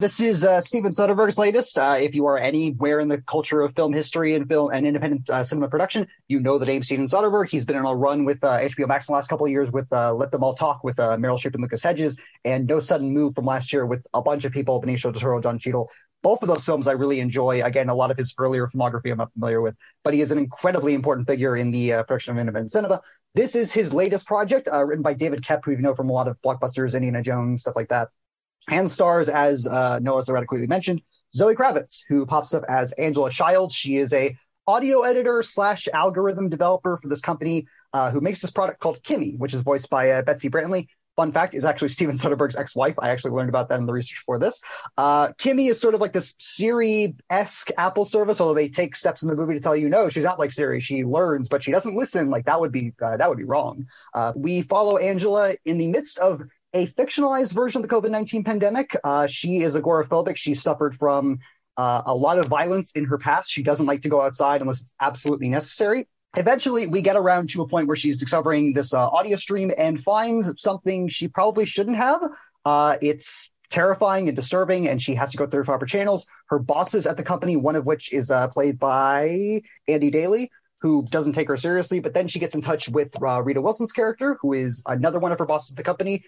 This 0.00 0.18
is 0.18 0.42
uh, 0.42 0.60
Steven 0.60 0.90
Soderbergh's 0.90 1.38
latest. 1.38 1.78
Uh, 1.78 1.96
if 2.00 2.16
you 2.16 2.26
are 2.26 2.36
anywhere 2.36 2.98
in 2.98 3.06
the 3.06 3.18
culture 3.22 3.60
of 3.60 3.76
film 3.76 3.92
history 3.92 4.34
and 4.34 4.48
film 4.48 4.72
and 4.72 4.84
independent 4.84 5.30
uh, 5.30 5.44
cinema 5.44 5.68
production, 5.68 6.08
you 6.26 6.40
know 6.40 6.58
the 6.58 6.64
name 6.64 6.82
Steven 6.82 7.06
Soderbergh. 7.06 7.48
He's 7.48 7.64
been 7.64 7.76
in 7.76 7.84
a 7.84 7.94
run 7.94 8.24
with 8.24 8.40
HBO 8.40 8.84
uh, 8.84 8.86
Max 8.88 9.08
in 9.08 9.12
the 9.12 9.16
last 9.16 9.28
couple 9.28 9.46
of 9.46 9.52
years 9.52 9.70
with 9.70 9.86
uh, 9.92 10.12
Let 10.12 10.32
Them 10.32 10.42
All 10.42 10.52
Talk 10.52 10.82
with 10.82 10.98
uh, 10.98 11.16
Meryl 11.16 11.38
Streep 11.38 11.54
and 11.54 11.62
Lucas 11.62 11.80
Hedges, 11.80 12.16
and 12.44 12.66
No 12.66 12.80
Sudden 12.80 13.14
Move 13.14 13.36
from 13.36 13.44
last 13.44 13.72
year 13.72 13.86
with 13.86 14.04
a 14.14 14.20
bunch 14.20 14.44
of 14.44 14.50
people, 14.50 14.82
Benicio 14.82 15.12
del 15.12 15.20
Toro, 15.20 15.40
Don 15.40 15.60
Cheadle. 15.60 15.88
Both 16.24 16.42
of 16.42 16.48
those 16.48 16.64
films 16.64 16.88
I 16.88 16.92
really 16.92 17.20
enjoy. 17.20 17.62
Again, 17.62 17.88
a 17.88 17.94
lot 17.94 18.10
of 18.10 18.16
his 18.16 18.34
earlier 18.36 18.66
filmography 18.66 19.12
I'm 19.12 19.18
not 19.18 19.32
familiar 19.32 19.60
with, 19.60 19.76
but 20.02 20.12
he 20.12 20.22
is 20.22 20.32
an 20.32 20.38
incredibly 20.38 20.94
important 20.94 21.28
figure 21.28 21.56
in 21.56 21.70
the 21.70 21.90
production 22.08 22.32
of 22.32 22.40
independent 22.40 22.72
cinema. 22.72 23.00
This 23.36 23.54
is 23.54 23.70
his 23.70 23.92
latest 23.92 24.26
project, 24.26 24.68
written 24.72 25.02
by 25.02 25.14
David 25.14 25.44
Koepp, 25.44 25.60
who 25.64 25.70
you 25.70 25.78
know 25.78 25.94
from 25.94 26.10
a 26.10 26.12
lot 26.12 26.26
of 26.26 26.36
blockbusters, 26.44 26.94
Indiana 26.94 27.22
Jones, 27.22 27.60
stuff 27.60 27.76
like 27.76 27.90
that 27.90 28.08
and 28.70 28.90
stars, 28.90 29.28
as 29.28 29.66
uh, 29.66 29.98
Noah 30.00 30.22
so 30.22 30.32
radically 30.32 30.66
mentioned, 30.66 31.02
Zoe 31.34 31.54
Kravitz, 31.54 32.02
who 32.08 32.26
pops 32.26 32.54
up 32.54 32.64
as 32.68 32.92
Angela 32.92 33.30
Child. 33.30 33.72
She 33.72 33.96
is 33.96 34.12
a 34.12 34.36
audio 34.66 35.02
editor 35.02 35.42
slash 35.42 35.88
algorithm 35.92 36.48
developer 36.48 36.98
for 37.02 37.08
this 37.08 37.20
company 37.20 37.66
uh, 37.92 38.10
who 38.10 38.20
makes 38.20 38.40
this 38.40 38.50
product 38.50 38.80
called 38.80 39.02
Kimi, 39.02 39.34
which 39.36 39.54
is 39.54 39.62
voiced 39.62 39.90
by 39.90 40.10
uh, 40.10 40.22
Betsy 40.22 40.48
Brantley. 40.48 40.88
Fun 41.16 41.30
fact 41.30 41.54
is 41.54 41.64
actually 41.64 41.90
Steven 41.90 42.16
Soderbergh's 42.16 42.56
ex-wife. 42.56 42.96
I 42.98 43.10
actually 43.10 43.32
learned 43.32 43.48
about 43.48 43.68
that 43.68 43.78
in 43.78 43.86
the 43.86 43.92
research 43.92 44.20
for 44.26 44.36
this. 44.36 44.60
Uh, 44.98 45.32
Kimi 45.38 45.68
is 45.68 45.80
sort 45.80 45.94
of 45.94 46.00
like 46.00 46.12
this 46.12 46.34
Siri-esque 46.40 47.70
Apple 47.78 48.04
service, 48.04 48.40
although 48.40 48.54
they 48.54 48.68
take 48.68 48.96
steps 48.96 49.22
in 49.22 49.28
the 49.28 49.36
movie 49.36 49.54
to 49.54 49.60
tell 49.60 49.76
you 49.76 49.88
no, 49.88 50.08
she's 50.08 50.24
not 50.24 50.40
like 50.40 50.50
Siri. 50.50 50.80
She 50.80 51.04
learns, 51.04 51.48
but 51.48 51.62
she 51.62 51.70
doesn't 51.70 51.94
listen. 51.94 52.30
Like 52.30 52.46
that 52.46 52.58
would 52.58 52.72
be 52.72 52.92
uh, 53.00 53.16
that 53.16 53.28
would 53.28 53.38
be 53.38 53.44
wrong. 53.44 53.86
Uh, 54.12 54.32
we 54.34 54.62
follow 54.62 54.98
Angela 54.98 55.54
in 55.64 55.78
the 55.78 55.86
midst 55.86 56.18
of 56.18 56.42
a 56.74 56.88
fictionalized 56.88 57.52
version 57.52 57.82
of 57.82 57.88
the 57.88 57.94
COVID 57.94 58.10
19 58.10 58.44
pandemic. 58.44 58.94
Uh, 59.04 59.26
she 59.26 59.62
is 59.62 59.76
agoraphobic. 59.76 60.36
She 60.36 60.54
suffered 60.54 60.96
from 60.96 61.38
uh, 61.76 62.02
a 62.06 62.14
lot 62.14 62.38
of 62.38 62.46
violence 62.46 62.90
in 62.92 63.04
her 63.04 63.16
past. 63.16 63.50
She 63.50 63.62
doesn't 63.62 63.86
like 63.86 64.02
to 64.02 64.08
go 64.08 64.20
outside 64.20 64.60
unless 64.60 64.82
it's 64.82 64.92
absolutely 65.00 65.48
necessary. 65.48 66.08
Eventually, 66.36 66.88
we 66.88 67.00
get 67.00 67.14
around 67.14 67.50
to 67.50 67.62
a 67.62 67.68
point 67.68 67.86
where 67.86 67.96
she's 67.96 68.18
discovering 68.18 68.72
this 68.72 68.92
uh, 68.92 69.08
audio 69.08 69.36
stream 69.36 69.70
and 69.78 70.02
finds 70.02 70.50
something 70.58 71.08
she 71.08 71.28
probably 71.28 71.64
shouldn't 71.64 71.96
have. 71.96 72.22
Uh, 72.64 72.96
it's 73.00 73.52
terrifying 73.70 74.28
and 74.28 74.34
disturbing, 74.34 74.88
and 74.88 75.00
she 75.00 75.14
has 75.14 75.30
to 75.30 75.36
go 75.36 75.46
through 75.46 75.62
proper 75.64 75.86
channels. 75.86 76.26
Her 76.46 76.58
bosses 76.58 77.06
at 77.06 77.16
the 77.16 77.22
company, 77.22 77.56
one 77.56 77.76
of 77.76 77.86
which 77.86 78.12
is 78.12 78.32
uh, 78.32 78.48
played 78.48 78.80
by 78.80 79.62
Andy 79.86 80.10
Daly, 80.10 80.50
who 80.80 81.06
doesn't 81.08 81.34
take 81.34 81.48
her 81.48 81.56
seriously. 81.56 82.00
But 82.00 82.14
then 82.14 82.26
she 82.26 82.40
gets 82.40 82.56
in 82.56 82.62
touch 82.62 82.88
with 82.88 83.10
uh, 83.22 83.40
Rita 83.40 83.60
Wilson's 83.60 83.92
character, 83.92 84.36
who 84.40 84.54
is 84.54 84.82
another 84.86 85.20
one 85.20 85.30
of 85.30 85.38
her 85.38 85.46
bosses 85.46 85.70
at 85.70 85.76
the 85.76 85.84
company, 85.84 86.24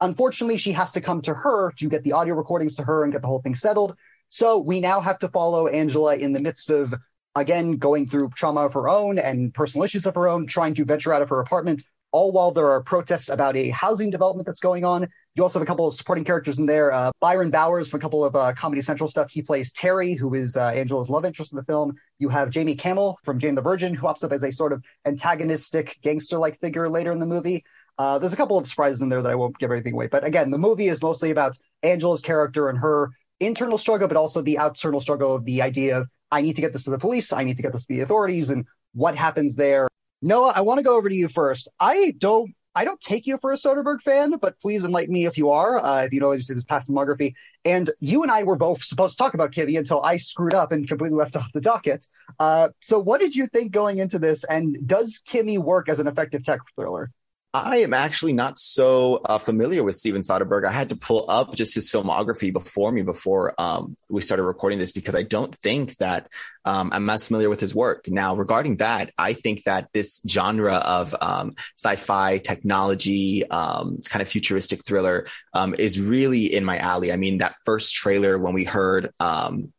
Unfortunately, 0.00 0.56
she 0.56 0.72
has 0.72 0.92
to 0.92 1.00
come 1.00 1.20
to 1.22 1.34
her 1.34 1.72
to 1.72 1.88
get 1.88 2.02
the 2.04 2.12
audio 2.12 2.34
recordings 2.34 2.74
to 2.76 2.84
her 2.84 3.02
and 3.02 3.12
get 3.12 3.22
the 3.22 3.28
whole 3.28 3.42
thing 3.42 3.56
settled. 3.56 3.96
So 4.28 4.58
we 4.58 4.80
now 4.80 5.00
have 5.00 5.18
to 5.20 5.28
follow 5.28 5.66
Angela 5.66 6.16
in 6.16 6.32
the 6.32 6.40
midst 6.40 6.70
of, 6.70 6.94
again, 7.34 7.78
going 7.78 8.08
through 8.08 8.30
trauma 8.36 8.60
of 8.60 8.74
her 8.74 8.88
own 8.88 9.18
and 9.18 9.52
personal 9.54 9.84
issues 9.84 10.06
of 10.06 10.14
her 10.14 10.28
own, 10.28 10.46
trying 10.46 10.74
to 10.74 10.84
venture 10.84 11.12
out 11.12 11.22
of 11.22 11.28
her 11.30 11.40
apartment, 11.40 11.82
all 12.12 12.30
while 12.30 12.50
there 12.50 12.68
are 12.68 12.82
protests 12.82 13.28
about 13.28 13.56
a 13.56 13.70
housing 13.70 14.10
development 14.10 14.46
that's 14.46 14.60
going 14.60 14.84
on. 14.84 15.08
You 15.34 15.42
also 15.42 15.58
have 15.58 15.66
a 15.66 15.66
couple 15.66 15.86
of 15.86 15.94
supporting 15.94 16.24
characters 16.24 16.58
in 16.58 16.66
there. 16.66 16.92
Uh, 16.92 17.10
Byron 17.20 17.50
Bowers 17.50 17.88
from 17.88 18.00
a 18.00 18.02
couple 18.02 18.24
of 18.24 18.34
uh, 18.34 18.52
Comedy 18.54 18.82
Central 18.82 19.08
stuff. 19.08 19.30
He 19.30 19.40
plays 19.40 19.72
Terry, 19.72 20.14
who 20.14 20.34
is 20.34 20.56
uh, 20.56 20.66
Angela's 20.68 21.08
love 21.08 21.24
interest 21.24 21.52
in 21.52 21.56
the 21.56 21.64
film. 21.64 21.94
You 22.18 22.28
have 22.28 22.50
Jamie 22.50 22.76
Camil 22.76 23.16
from 23.24 23.38
Jane 23.38 23.54
the 23.54 23.62
Virgin, 23.62 23.94
who 23.94 24.02
pops 24.02 24.24
up 24.24 24.32
as 24.32 24.42
a 24.42 24.50
sort 24.50 24.72
of 24.72 24.82
antagonistic 25.06 25.96
gangster-like 26.02 26.60
figure 26.60 26.88
later 26.88 27.12
in 27.12 27.18
the 27.18 27.26
movie. 27.26 27.64
Uh, 27.98 28.18
there's 28.18 28.32
a 28.32 28.36
couple 28.36 28.56
of 28.56 28.68
surprises 28.68 29.00
in 29.02 29.08
there 29.08 29.22
that 29.22 29.32
I 29.32 29.34
won't 29.34 29.58
give 29.58 29.72
anything 29.72 29.94
away. 29.94 30.06
But 30.06 30.24
again, 30.24 30.50
the 30.50 30.58
movie 30.58 30.88
is 30.88 31.02
mostly 31.02 31.30
about 31.30 31.58
Angela's 31.82 32.20
character 32.20 32.68
and 32.68 32.78
her 32.78 33.10
internal 33.40 33.78
struggle, 33.78 34.08
but 34.08 34.16
also 34.16 34.42
the 34.42 34.58
external 34.60 35.00
struggle 35.00 35.34
of 35.34 35.44
the 35.44 35.62
idea 35.62 35.98
of 35.98 36.08
I 36.30 36.42
need 36.42 36.56
to 36.56 36.60
get 36.60 36.72
this 36.72 36.84
to 36.84 36.90
the 36.90 36.98
police, 36.98 37.32
I 37.32 37.44
need 37.44 37.56
to 37.56 37.62
get 37.62 37.72
this 37.72 37.86
to 37.86 37.94
the 37.94 38.00
authorities, 38.00 38.50
and 38.50 38.66
what 38.94 39.16
happens 39.16 39.56
there. 39.56 39.88
Noah, 40.20 40.52
I 40.54 40.60
want 40.60 40.78
to 40.78 40.84
go 40.84 40.96
over 40.96 41.08
to 41.08 41.14
you 41.14 41.28
first. 41.28 41.68
I 41.80 42.14
don't 42.18 42.50
I 42.74 42.84
don't 42.84 43.00
take 43.00 43.26
you 43.26 43.38
for 43.38 43.50
a 43.50 43.56
Soderbergh 43.56 44.02
fan, 44.02 44.36
but 44.40 44.60
please 44.60 44.84
enlighten 44.84 45.12
me 45.12 45.26
if 45.26 45.36
you 45.36 45.50
are, 45.50 45.78
uh, 45.78 46.04
if 46.04 46.12
you 46.12 46.20
know 46.20 46.30
his, 46.30 46.46
his 46.46 46.62
past 46.64 46.88
filmography. 46.88 47.32
And 47.64 47.90
you 47.98 48.22
and 48.22 48.30
I 48.30 48.44
were 48.44 48.54
both 48.54 48.84
supposed 48.84 49.14
to 49.14 49.18
talk 49.18 49.34
about 49.34 49.50
Kimi 49.50 49.74
until 49.74 50.00
I 50.02 50.16
screwed 50.16 50.54
up 50.54 50.70
and 50.70 50.86
completely 50.86 51.16
left 51.16 51.36
off 51.36 51.50
the 51.52 51.60
docket. 51.60 52.06
Uh, 52.38 52.68
so 52.80 53.00
what 53.00 53.20
did 53.20 53.34
you 53.34 53.48
think 53.48 53.72
going 53.72 53.98
into 53.98 54.20
this? 54.20 54.44
And 54.44 54.86
does 54.86 55.18
Kimi 55.24 55.58
work 55.58 55.88
as 55.88 55.98
an 55.98 56.06
effective 56.06 56.44
tech 56.44 56.60
thriller? 56.76 57.10
I 57.54 57.78
am 57.78 57.94
actually 57.94 58.34
not 58.34 58.58
so 58.58 59.16
uh, 59.24 59.38
familiar 59.38 59.82
with 59.82 59.96
Steven 59.96 60.20
Soderbergh. 60.20 60.66
I 60.66 60.70
had 60.70 60.90
to 60.90 60.96
pull 60.96 61.24
up 61.30 61.54
just 61.54 61.74
his 61.74 61.90
filmography 61.90 62.52
before 62.52 62.92
me 62.92 63.00
before 63.00 63.54
um, 63.58 63.96
we 64.10 64.20
started 64.20 64.42
recording 64.42 64.78
this 64.78 64.92
because 64.92 65.14
I 65.14 65.22
don't 65.22 65.54
think 65.54 65.96
that 65.96 66.28
um, 66.66 66.90
I'm 66.92 67.08
as 67.08 67.26
familiar 67.26 67.48
with 67.48 67.60
his 67.60 67.74
work. 67.74 68.06
Now, 68.06 68.36
regarding 68.36 68.76
that, 68.76 69.12
I 69.16 69.32
think 69.32 69.64
that 69.64 69.88
this 69.94 70.20
genre 70.28 70.74
of 70.74 71.16
um, 71.22 71.54
sci-fi 71.78 72.36
technology, 72.36 73.48
um, 73.48 73.98
kind 74.04 74.20
of 74.20 74.28
futuristic 74.28 74.84
thriller, 74.84 75.26
um, 75.54 75.74
is 75.74 75.98
really 75.98 76.54
in 76.54 76.66
my 76.66 76.76
alley. 76.76 77.12
I 77.12 77.16
mean, 77.16 77.38
that 77.38 77.56
first 77.64 77.94
trailer 77.94 78.38
when 78.38 78.52
we 78.52 78.64
heard 78.64 79.10
um, 79.20 79.72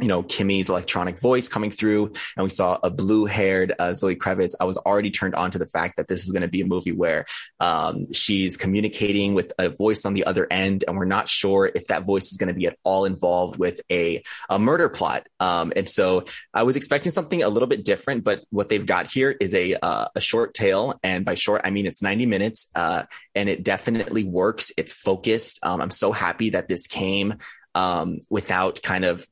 you 0.00 0.08
know, 0.08 0.22
Kimi's 0.22 0.68
electronic 0.68 1.20
voice 1.20 1.48
coming 1.48 1.70
through 1.70 2.12
and 2.36 2.44
we 2.44 2.50
saw 2.50 2.78
a 2.82 2.90
blue 2.90 3.26
haired 3.26 3.72
uh, 3.78 3.92
Zoe 3.92 4.16
Kravitz, 4.16 4.52
I 4.60 4.64
was 4.64 4.76
already 4.78 5.10
turned 5.10 5.34
on 5.34 5.50
to 5.50 5.58
the 5.58 5.66
fact 5.66 5.96
that 5.96 6.08
this 6.08 6.24
is 6.24 6.30
going 6.30 6.42
to 6.42 6.48
be 6.48 6.60
a 6.60 6.66
movie 6.66 6.92
where 6.92 7.24
um, 7.60 8.12
she's 8.12 8.56
communicating 8.56 9.34
with 9.34 9.52
a 9.58 9.68
voice 9.68 10.04
on 10.04 10.14
the 10.14 10.24
other 10.24 10.46
end. 10.50 10.84
And 10.86 10.96
we're 10.96 11.04
not 11.04 11.28
sure 11.28 11.70
if 11.74 11.86
that 11.86 12.04
voice 12.04 12.30
is 12.30 12.38
going 12.38 12.48
to 12.48 12.54
be 12.54 12.66
at 12.66 12.76
all 12.84 13.04
involved 13.04 13.58
with 13.58 13.80
a, 13.90 14.22
a 14.48 14.58
murder 14.58 14.88
plot. 14.88 15.28
Um, 15.38 15.72
and 15.76 15.88
so 15.88 16.24
I 16.54 16.62
was 16.62 16.76
expecting 16.76 17.12
something 17.12 17.42
a 17.42 17.48
little 17.48 17.68
bit 17.68 17.84
different, 17.84 18.24
but 18.24 18.44
what 18.50 18.68
they've 18.68 18.86
got 18.86 19.10
here 19.10 19.34
is 19.40 19.54
a, 19.54 19.74
uh, 19.74 20.08
a 20.14 20.20
short 20.20 20.54
tale. 20.54 20.98
And 21.02 21.24
by 21.24 21.34
short, 21.34 21.62
I 21.64 21.70
mean, 21.70 21.86
it's 21.86 22.02
90 22.02 22.26
minutes 22.26 22.68
uh, 22.74 23.04
and 23.34 23.48
it 23.48 23.62
definitely 23.62 24.24
works. 24.24 24.72
It's 24.76 24.92
focused. 24.92 25.58
Um, 25.62 25.80
I'm 25.80 25.90
so 25.90 26.12
happy 26.12 26.50
that 26.50 26.68
this 26.68 26.86
came 26.86 27.34
um, 27.74 28.18
without 28.28 28.82
kind 28.82 29.04
of 29.04 29.26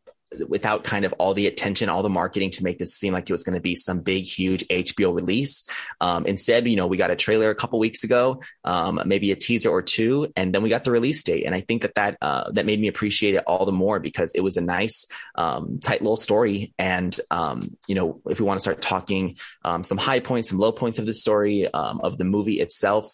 without 0.47 0.85
kind 0.85 1.05
of 1.05 1.12
all 1.14 1.35
the 1.35 1.47
attention, 1.47 1.89
all 1.89 2.03
the 2.03 2.11
marketing 2.11 2.51
to 2.51 2.62
make 2.62 2.79
this 2.79 2.95
seem 2.95 3.12
like 3.12 3.29
it 3.29 3.33
was 3.33 3.45
going 3.45 3.55
to 3.55 3.61
be 3.61 3.74
some 3.74 4.01
big, 4.01 4.24
huge 4.24 4.66
HBO 4.68 5.14
release. 5.14 5.64
Um, 6.01 6.26
instead, 6.26 6.66
you 6.68 6.76
know, 6.76 6.87
we 6.87 6.97
got 6.97 7.11
a 7.11 7.16
trailer 7.16 7.51
a 7.51 7.55
couple 7.55 7.79
weeks 7.79 8.05
ago, 8.05 8.43
um, 8.64 9.01
maybe 9.07 9.33
a 9.33 9.37
teaser 9.37 9.70
or 9.70 9.83
two, 9.83 10.31
and 10.37 10.55
then 10.55 10.62
we 10.62 10.68
got 10.68 10.85
the 10.85 10.91
release 10.91 11.22
date. 11.22 11.45
And 11.47 11.55
I 11.55 11.61
think 11.61 11.83
that 11.83 11.95
that 11.95 12.18
uh, 12.20 12.51
that 12.53 12.66
made 12.66 12.81
me 12.81 12.89
appreciate 12.89 13.35
it 13.35 13.45
all 13.47 13.64
the 13.64 13.72
more 13.72 14.01
because 14.01 14.33
it 14.35 14.41
was 14.41 14.57
a 14.57 14.62
nice, 14.62 15.07
um, 15.35 15.81
tight 15.83 16.03
little 16.03 16.16
story. 16.16 16.74
And 16.79 17.18
um, 17.31 17.76
you 17.87 17.95
know, 17.95 18.20
if 18.26 18.41
we 18.41 18.47
want 18.47 18.59
to 18.59 18.62
start 18.62 18.83
talking 18.83 19.37
um, 19.64 19.83
some 19.83 19.99
high 19.99 20.20
points, 20.20 20.51
some 20.51 20.59
low 20.59 20.72
points 20.72 20.99
of 20.99 21.07
the 21.07 21.14
story 21.14 21.72
um, 21.72 22.01
of 22.03 22.18
the 22.18 22.24
movie 22.24 22.61
itself, 22.61 23.07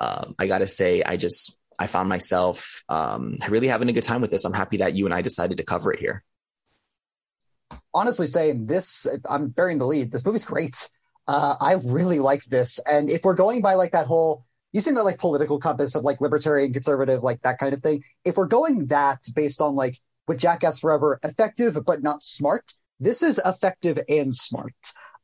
I 0.00 0.46
got 0.46 0.58
to 0.58 0.66
say, 0.66 1.02
I 1.02 1.16
just 1.16 1.56
I 1.78 1.86
found 1.86 2.08
myself 2.08 2.82
um, 2.88 3.38
really 3.48 3.68
having 3.68 3.88
a 3.88 3.92
good 3.92 4.04
time 4.04 4.20
with 4.20 4.30
this. 4.30 4.44
I'm 4.44 4.52
happy 4.52 4.78
that 4.78 4.94
you 4.94 5.04
and 5.06 5.14
I 5.14 5.22
decided 5.22 5.58
to 5.58 5.64
cover 5.64 5.92
it 5.92 6.00
here 6.00 6.24
honestly 7.94 8.26
say 8.26 8.52
this, 8.52 9.06
I'm 9.28 9.48
bearing 9.48 9.78
the 9.78 9.86
lead. 9.86 10.12
This 10.12 10.24
movie's 10.24 10.44
great. 10.44 10.88
Uh, 11.26 11.56
I 11.60 11.74
really 11.84 12.18
like 12.18 12.44
this. 12.44 12.80
And 12.86 13.10
if 13.10 13.22
we're 13.24 13.34
going 13.34 13.60
by 13.60 13.74
like 13.74 13.92
that 13.92 14.06
whole, 14.06 14.44
you 14.72 14.80
seen 14.80 14.94
that 14.94 15.04
like 15.04 15.18
political 15.18 15.58
compass 15.58 15.94
of 15.94 16.04
like 16.04 16.20
libertarian, 16.20 16.72
conservative, 16.72 17.22
like 17.22 17.42
that 17.42 17.58
kind 17.58 17.74
of 17.74 17.82
thing. 17.82 18.02
If 18.24 18.36
we're 18.36 18.46
going 18.46 18.86
that 18.86 19.22
based 19.34 19.60
on 19.60 19.74
like 19.74 19.98
with 20.26 20.38
Jackass 20.38 20.78
Forever, 20.78 21.18
effective 21.22 21.78
but 21.84 22.02
not 22.02 22.24
smart, 22.24 22.74
this 23.00 23.22
is 23.22 23.40
effective 23.44 23.98
and 24.08 24.34
smart. 24.34 24.74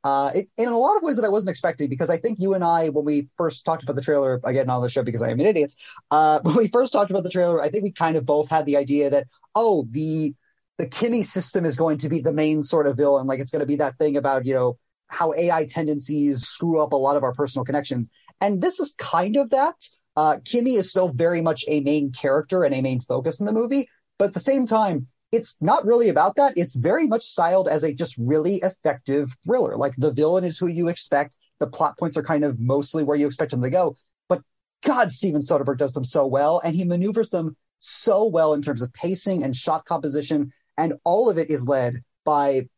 Uh, 0.04 0.30
it, 0.34 0.48
in 0.56 0.68
a 0.68 0.78
lot 0.78 0.96
of 0.96 1.02
ways 1.02 1.16
that 1.16 1.24
I 1.24 1.28
wasn't 1.28 1.50
expecting, 1.50 1.88
because 1.88 2.10
I 2.10 2.18
think 2.18 2.38
you 2.38 2.54
and 2.54 2.62
I, 2.62 2.90
when 2.90 3.04
we 3.04 3.28
first 3.36 3.64
talked 3.64 3.82
about 3.82 3.96
the 3.96 4.02
trailer, 4.02 4.40
again 4.44 4.70
on 4.70 4.80
the 4.80 4.88
show 4.88 5.02
because 5.02 5.22
I 5.22 5.30
am 5.30 5.40
an 5.40 5.46
idiot, 5.46 5.74
uh, 6.12 6.38
when 6.42 6.54
we 6.54 6.68
first 6.68 6.92
talked 6.92 7.10
about 7.10 7.24
the 7.24 7.30
trailer, 7.30 7.60
I 7.60 7.70
think 7.70 7.82
we 7.82 7.90
kind 7.90 8.16
of 8.16 8.24
both 8.24 8.48
had 8.48 8.66
the 8.66 8.76
idea 8.76 9.10
that, 9.10 9.26
oh, 9.56 9.86
the 9.90 10.34
the 10.78 10.86
Kimi 10.86 11.22
system 11.22 11.64
is 11.64 11.76
going 11.76 11.98
to 11.98 12.08
be 12.08 12.20
the 12.20 12.32
main 12.32 12.62
sort 12.62 12.86
of 12.86 12.96
villain. 12.96 13.26
Like 13.26 13.40
it's 13.40 13.50
going 13.50 13.60
to 13.60 13.66
be 13.66 13.76
that 13.76 13.96
thing 13.98 14.16
about, 14.16 14.44
you 14.44 14.54
know, 14.54 14.78
how 15.08 15.32
AI 15.34 15.64
tendencies 15.66 16.42
screw 16.42 16.80
up 16.80 16.92
a 16.92 16.96
lot 16.96 17.16
of 17.16 17.22
our 17.22 17.32
personal 17.32 17.64
connections. 17.64 18.10
And 18.40 18.60
this 18.60 18.80
is 18.80 18.94
kind 18.98 19.36
of 19.36 19.50
that. 19.50 19.76
Uh, 20.16 20.38
Kimi 20.44 20.76
is 20.76 20.90
still 20.90 21.08
very 21.08 21.40
much 21.40 21.64
a 21.68 21.80
main 21.80 22.12
character 22.12 22.64
and 22.64 22.74
a 22.74 22.80
main 22.80 23.00
focus 23.00 23.40
in 23.40 23.46
the 23.46 23.52
movie. 23.52 23.88
But 24.18 24.28
at 24.28 24.34
the 24.34 24.40
same 24.40 24.66
time, 24.66 25.06
it's 25.32 25.56
not 25.60 25.84
really 25.84 26.08
about 26.08 26.36
that. 26.36 26.54
It's 26.56 26.74
very 26.74 27.06
much 27.06 27.24
styled 27.24 27.68
as 27.68 27.84
a 27.84 27.92
just 27.92 28.16
really 28.18 28.56
effective 28.56 29.34
thriller. 29.44 29.76
Like 29.76 29.94
the 29.96 30.12
villain 30.12 30.44
is 30.44 30.58
who 30.58 30.68
you 30.68 30.88
expect. 30.88 31.36
The 31.58 31.66
plot 31.66 31.98
points 31.98 32.16
are 32.16 32.22
kind 32.22 32.44
of 32.44 32.58
mostly 32.58 33.02
where 33.02 33.16
you 33.16 33.26
expect 33.26 33.50
them 33.50 33.62
to 33.62 33.70
go. 33.70 33.96
But 34.28 34.42
God, 34.84 35.10
Steven 35.10 35.40
Soderbergh 35.40 35.78
does 35.78 35.92
them 35.92 36.04
so 36.04 36.26
well, 36.26 36.60
and 36.64 36.74
he 36.74 36.84
maneuvers 36.84 37.30
them 37.30 37.56
so 37.78 38.26
well 38.26 38.54
in 38.54 38.62
terms 38.62 38.82
of 38.82 38.92
pacing 38.92 39.42
and 39.42 39.54
shot 39.54 39.84
composition 39.84 40.52
and 40.76 40.94
all 41.04 41.28
of 41.28 41.38
it 41.38 41.50
is 41.50 41.66
led 41.66 42.02
by, 42.24 42.68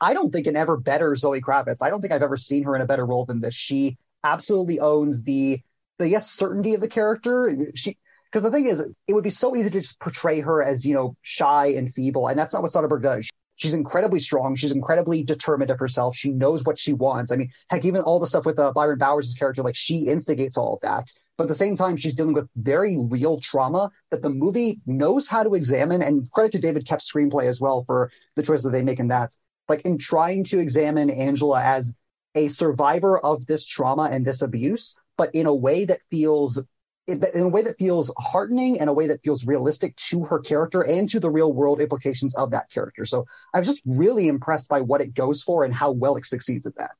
I 0.00 0.14
don't 0.14 0.32
think, 0.32 0.46
an 0.46 0.56
ever 0.56 0.76
better 0.76 1.14
Zoe 1.14 1.40
Kravitz. 1.40 1.82
I 1.82 1.90
don't 1.90 2.00
think 2.00 2.12
I've 2.12 2.22
ever 2.22 2.36
seen 2.36 2.64
her 2.64 2.76
in 2.76 2.82
a 2.82 2.86
better 2.86 3.06
role 3.06 3.24
than 3.24 3.40
this. 3.40 3.54
She 3.54 3.98
absolutely 4.24 4.80
owns 4.80 5.22
the, 5.22 5.60
the 5.98 6.08
yes, 6.08 6.30
certainty 6.30 6.74
of 6.74 6.80
the 6.80 6.88
character. 6.88 7.56
She, 7.74 7.96
because 8.30 8.42
the 8.42 8.50
thing 8.50 8.66
is, 8.66 8.80
it 8.80 9.12
would 9.12 9.24
be 9.24 9.30
so 9.30 9.56
easy 9.56 9.70
to 9.70 9.80
just 9.80 9.98
portray 10.00 10.40
her 10.40 10.62
as, 10.62 10.84
you 10.84 10.94
know, 10.94 11.16
shy 11.22 11.68
and 11.68 11.92
feeble. 11.92 12.28
And 12.28 12.38
that's 12.38 12.52
not 12.52 12.62
what 12.62 12.72
Soderbergh 12.72 13.02
does. 13.02 13.28
She's 13.56 13.72
incredibly 13.72 14.20
strong. 14.20 14.54
She's 14.54 14.72
incredibly 14.72 15.22
determined 15.22 15.70
of 15.70 15.78
herself. 15.78 16.14
She 16.14 16.30
knows 16.30 16.62
what 16.64 16.78
she 16.78 16.92
wants. 16.92 17.32
I 17.32 17.36
mean, 17.36 17.50
heck, 17.70 17.84
even 17.86 18.02
all 18.02 18.20
the 18.20 18.26
stuff 18.26 18.44
with 18.44 18.58
uh, 18.58 18.72
Byron 18.72 18.98
Bowers' 18.98 19.32
character, 19.32 19.62
like 19.62 19.76
she 19.76 20.00
instigates 20.00 20.58
all 20.58 20.74
of 20.74 20.80
that. 20.82 21.10
But 21.36 21.44
at 21.44 21.48
the 21.48 21.54
same 21.54 21.76
time, 21.76 21.96
she's 21.96 22.14
dealing 22.14 22.32
with 22.32 22.48
very 22.56 22.96
real 22.96 23.38
trauma 23.40 23.90
that 24.10 24.22
the 24.22 24.30
movie 24.30 24.80
knows 24.86 25.28
how 25.28 25.42
to 25.42 25.54
examine. 25.54 26.02
And 26.02 26.30
credit 26.30 26.52
to 26.52 26.58
David 26.58 26.86
Koepp's 26.86 27.10
screenplay 27.10 27.44
as 27.44 27.60
well 27.60 27.84
for 27.84 28.10
the 28.36 28.42
choice 28.42 28.62
that 28.62 28.70
they 28.70 28.82
make 28.82 29.00
in 29.00 29.08
that. 29.08 29.36
Like 29.68 29.82
in 29.82 29.98
trying 29.98 30.44
to 30.44 30.58
examine 30.58 31.10
Angela 31.10 31.62
as 31.62 31.94
a 32.34 32.48
survivor 32.48 33.18
of 33.18 33.46
this 33.46 33.66
trauma 33.66 34.08
and 34.10 34.24
this 34.24 34.42
abuse, 34.42 34.96
but 35.18 35.34
in 35.34 35.46
a 35.46 35.54
way 35.54 35.84
that 35.84 36.00
feels 36.10 36.62
in 37.06 37.22
a 37.36 37.48
way 37.48 37.62
that 37.62 37.78
feels 37.78 38.12
heartening 38.18 38.80
and 38.80 38.90
a 38.90 38.92
way 38.92 39.06
that 39.06 39.22
feels 39.22 39.46
realistic 39.46 39.94
to 39.94 40.24
her 40.24 40.40
character 40.40 40.82
and 40.82 41.08
to 41.08 41.20
the 41.20 41.30
real 41.30 41.52
world 41.52 41.80
implications 41.80 42.34
of 42.34 42.50
that 42.50 42.68
character. 42.68 43.04
So 43.04 43.24
I 43.54 43.60
was 43.60 43.68
just 43.68 43.80
really 43.86 44.26
impressed 44.26 44.68
by 44.68 44.80
what 44.80 45.00
it 45.00 45.14
goes 45.14 45.40
for 45.40 45.64
and 45.64 45.72
how 45.72 45.92
well 45.92 46.16
it 46.16 46.26
succeeds 46.26 46.66
at 46.66 46.74
that 46.78 46.96